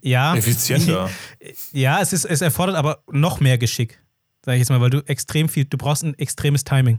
Ja. 0.00 0.34
Effizienter. 0.34 1.10
Ja, 1.72 2.00
es, 2.00 2.14
ist, 2.14 2.24
es 2.24 2.40
erfordert 2.40 2.76
aber 2.76 3.02
noch 3.10 3.40
mehr 3.40 3.58
Geschick 3.58 4.00
sage 4.44 4.56
ich 4.56 4.60
jetzt 4.60 4.70
mal, 4.70 4.80
weil 4.80 4.90
du 4.90 5.00
extrem 5.06 5.48
viel, 5.48 5.64
du 5.64 5.78
brauchst 5.78 6.04
ein 6.04 6.18
extremes 6.18 6.64
Timing. 6.64 6.98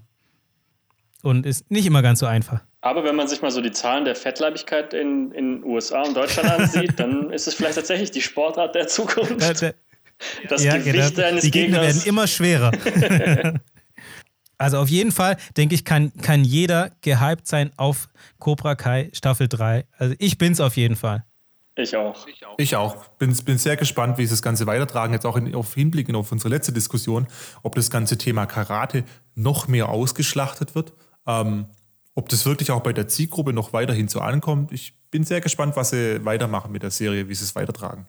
Und 1.22 1.46
ist 1.46 1.70
nicht 1.72 1.86
immer 1.86 2.02
ganz 2.02 2.20
so 2.20 2.26
einfach. 2.26 2.62
Aber 2.82 3.04
wenn 3.04 3.16
man 3.16 3.28
sich 3.28 3.42
mal 3.42 3.50
so 3.50 3.62
die 3.62 3.72
Zahlen 3.72 4.06
der 4.06 4.16
Fettleibigkeit 4.16 4.94
in 4.94 5.32
den 5.32 5.64
USA 5.64 6.04
und 6.04 6.16
Deutschland 6.16 6.50
ansieht, 6.50 6.94
dann 7.00 7.32
ist 7.32 7.48
es 7.48 7.56
vielleicht 7.56 7.76
tatsächlich 7.76 8.12
die 8.12 8.22
Sportart 8.22 8.76
der 8.76 8.88
Zukunft. 8.88 9.42
Da, 9.42 9.54
da, 9.54 9.72
das 10.50 10.64
ja, 10.64 10.78
Gewicht 10.78 11.16
genau. 11.16 11.28
eines 11.28 11.44
Die 11.44 11.52
Gegner 11.52 11.80
Gegners. 11.80 11.96
werden 11.96 12.10
immer 12.10 12.28
schwerer. 12.28 12.72
also 14.58 14.78
auf 14.78 14.90
jeden 14.90 15.12
Fall, 15.12 15.38
denke 15.58 15.74
ich, 15.74 15.84
kann, 15.84 16.14
kann 16.22 16.44
jeder 16.44 16.92
gehypt 17.02 17.48
sein 17.48 17.72
auf 17.78 18.08
Cobra 18.40 18.76
Kai 18.76 19.10
Staffel 19.14 19.48
3. 19.48 19.86
Also 19.98 20.16
ich 20.20 20.38
bin's 20.38 20.60
auf 20.60 20.78
jeden 20.78 20.96
Fall. 20.96 21.26
Ich 21.77 21.95
auch. 22.45 22.56
Ich 22.57 22.76
auch. 22.76 23.06
Bin, 23.18 23.35
bin 23.43 23.57
sehr 23.57 23.76
gespannt, 23.76 24.18
wie 24.18 24.26
sie 24.26 24.31
das 24.31 24.41
Ganze 24.41 24.65
weitertragen. 24.65 25.14
Jetzt 25.14 25.26
auch 25.26 25.35
in, 25.35 25.53
auf 25.53 25.73
Hinblick 25.73 26.14
auf 26.15 26.31
unsere 26.31 26.49
letzte 26.49 26.72
Diskussion, 26.72 27.27
ob 27.64 27.76
das 27.76 27.89
ganze 27.89 28.18
Thema 28.18 28.45
Karate 28.45 29.03
noch 29.35 29.68
mehr 29.68 29.89
ausgeschlachtet 29.89 30.73
wird. 30.73 30.93
Ähm, 31.27 31.68
ob 32.14 32.30
das 32.30 32.45
wirklich 32.45 32.72
auch 32.72 32.81
bei 32.81 32.93
der 32.93 33.10
Zielgruppe 33.10 33.52
noch 33.52 33.73
weiterhin 33.73 34.07
so 34.07 34.22
ankommt. 34.22 34.72
Ich 34.72 34.93
bin 35.11 35.26
sehr 35.26 35.41
gespannt, 35.41 35.76
was 35.76 35.89
sie 35.89 36.23
weitermachen 36.23 36.72
mit 36.72 36.81
der 36.81 36.91
Serie, 36.91 37.27
wie 37.27 37.35
sie 37.35 37.43
es 37.43 37.56
weitertragen. 37.56 38.07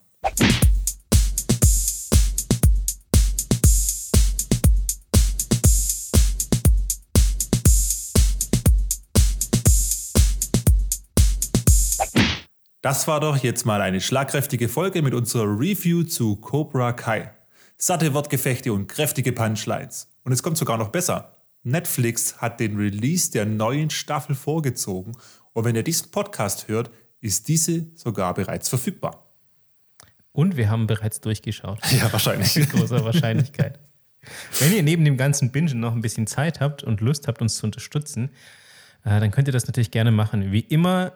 Das 12.87 13.09
war 13.09 13.19
doch 13.19 13.39
jetzt 13.39 13.67
mal 13.67 13.81
eine 13.81 14.01
schlagkräftige 14.01 14.69
Folge 14.69 15.03
mit 15.03 15.13
unserer 15.13 15.59
Review 15.59 16.05
zu 16.05 16.37
Cobra 16.37 16.93
Kai. 16.93 17.33
Satte 17.77 18.15
Wortgefechte 18.15 18.73
und 18.73 18.87
kräftige 18.87 19.33
Punchlines. 19.33 20.07
Und 20.23 20.31
es 20.31 20.41
kommt 20.41 20.57
sogar 20.57 20.79
noch 20.79 20.91
besser. 20.91 21.37
Netflix 21.65 22.41
hat 22.41 22.61
den 22.61 22.77
Release 22.77 23.33
der 23.33 23.45
neuen 23.45 23.91
Staffel 23.91 24.37
vorgezogen 24.37 25.17
und 25.53 25.65
wenn 25.65 25.75
ihr 25.75 25.83
diesen 25.83 26.13
Podcast 26.13 26.69
hört, 26.69 26.93
ist 27.21 27.49
diese 27.49 27.87
sogar 27.97 28.35
bereits 28.35 28.69
verfügbar. 28.69 29.33
Und 30.31 30.57
wir 30.57 30.71
haben 30.71 30.87
bereits 30.87 31.21
durchgeschaut. 31.21 31.81
Ja, 31.91 32.13
wahrscheinlich. 32.13 32.55
Mit 32.55 32.71
großer 32.71 33.05
Wahrscheinlichkeit. 33.05 33.81
Wenn 34.61 34.73
ihr 34.73 34.85
neben 34.85 35.05
dem 35.05 35.17
ganzen 35.17 35.51
Bingen 35.51 35.81
noch 35.81 35.93
ein 35.93 36.03
bisschen 36.03 36.29
Zeit 36.29 36.61
habt 36.61 36.85
und 36.85 37.01
Lust 37.01 37.27
habt, 37.27 37.43
uns 37.43 37.57
zu 37.57 37.67
unterstützen, 37.67 38.31
äh, 39.05 39.19
dann 39.19 39.33
könnt 39.33 39.49
ihr 39.49 39.53
das 39.53 39.67
natürlich 39.67 39.91
gerne 39.91 40.13
machen. 40.13 40.53
Wie 40.53 40.61
immer 40.61 41.15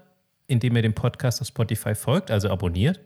indem 0.51 0.77
ihr 0.77 0.83
dem 0.83 0.95
Podcast 0.95 1.41
auf 1.41 1.49
Spotify 1.49 1.95
folgt, 1.95 2.31
also 2.31 2.51
abonniert. 2.51 3.01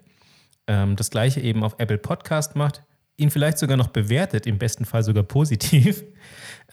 Ähm, 0.67 0.97
das 0.97 1.11
gleiche 1.11 1.41
eben 1.41 1.63
auf 1.63 1.77
Apple 1.79 1.99
Podcast 1.99 2.57
macht, 2.57 2.83
ihn 3.17 3.31
vielleicht 3.31 3.59
sogar 3.59 3.77
noch 3.77 3.89
bewertet, 3.89 4.47
im 4.47 4.59
besten 4.59 4.85
Fall 4.85 5.03
sogar 5.03 5.25
positiv. 5.25 6.05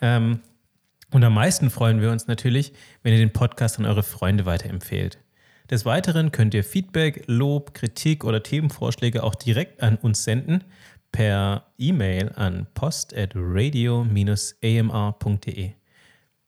Ähm, 0.04 0.40
und 1.12 1.24
am 1.24 1.36
meisten 1.36 1.70
freuen 1.70 2.02
wir 2.02 2.10
uns 2.10 2.26
natürlich, 2.26 2.74
wenn 3.04 3.14
ihr 3.14 3.20
den 3.20 3.34
Podcast 3.34 3.78
an 3.78 3.86
eure 3.86 4.02
Freunde 4.02 4.48
weiterempfehlt. 4.48 5.20
Des 5.70 5.86
Weiteren 5.86 6.32
könnt 6.32 6.56
ihr 6.56 6.64
Feedback, 6.64 7.24
Lob, 7.28 7.76
Kritik 7.76 8.24
oder 8.24 8.42
Themenvorschläge 8.42 9.22
auch 9.22 9.36
direkt 9.36 9.84
an 9.84 9.98
uns 9.98 10.24
senden 10.24 10.64
per 11.12 11.68
E-Mail 11.78 12.32
an 12.36 12.66
post@radio-amr.de. 12.74 15.72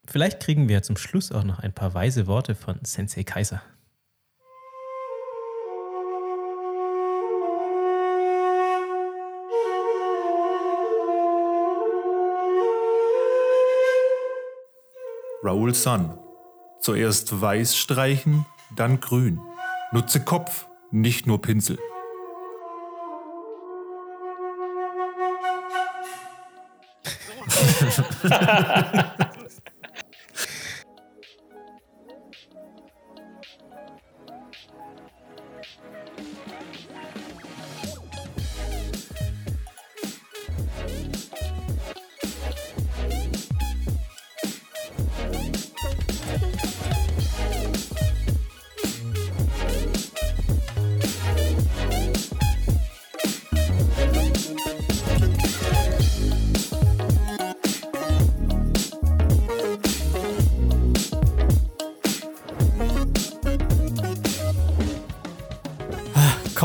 Vielleicht 0.06 0.40
kriegen 0.40 0.68
wir 0.68 0.82
zum 0.82 0.98
Schluss 0.98 1.32
auch 1.32 1.44
noch 1.44 1.60
ein 1.60 1.74
paar 1.74 1.94
weise 1.94 2.26
Worte 2.28 2.56
von 2.56 2.80
Sensei 2.84 3.24
Kaiser. 3.24 3.62
Raoul 15.44 15.74
Sun. 15.76 16.18
Zuerst 16.80 17.42
weiß 17.42 17.76
streichen, 17.76 18.46
dann 18.78 19.02
grün. 19.02 19.42
Nutze 19.92 20.24
Kopf, 20.24 20.68
nicht 20.90 21.28
nur 21.28 21.42
Pinsel. 21.42 21.78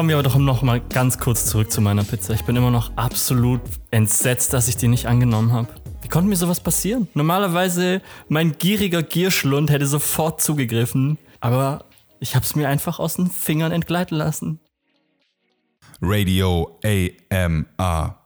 kommen 0.09 0.25
wir 0.25 0.27
aber 0.27 0.39
doch 0.39 0.39
noch 0.39 0.63
mal 0.63 0.81
ganz 0.81 1.19
kurz 1.19 1.45
zurück 1.45 1.71
zu 1.71 1.83
meiner 1.83 2.03
Pizza. 2.03 2.33
Ich 2.33 2.43
bin 2.45 2.57
immer 2.57 2.71
noch 2.71 2.97
absolut 2.97 3.61
entsetzt, 3.91 4.55
dass 4.55 4.67
ich 4.67 4.79
die 4.79 4.89
nicht 4.89 5.05
angenommen 5.05 5.53
habe. 5.53 5.69
Wie 6.01 6.09
konnte 6.09 6.31
mir 6.31 6.37
sowas 6.37 6.61
passieren? 6.61 7.09
Normalerweise, 7.13 8.01
mein 8.27 8.57
gieriger 8.57 9.03
Gierschlund 9.03 9.71
hätte 9.71 9.87
sofort 9.87 10.41
zugegriffen, 10.41 11.19
aber 11.41 11.85
ich 12.21 12.35
habe 12.35 12.43
es 12.43 12.57
mir 12.57 12.71
einfach 12.71 12.99
aus 12.99 13.17
den 13.17 13.31
Fingern 13.31 13.71
entgleiten 13.71 14.17
lassen. 14.17 14.61
Radio 16.01 16.79
AMR 16.83 18.18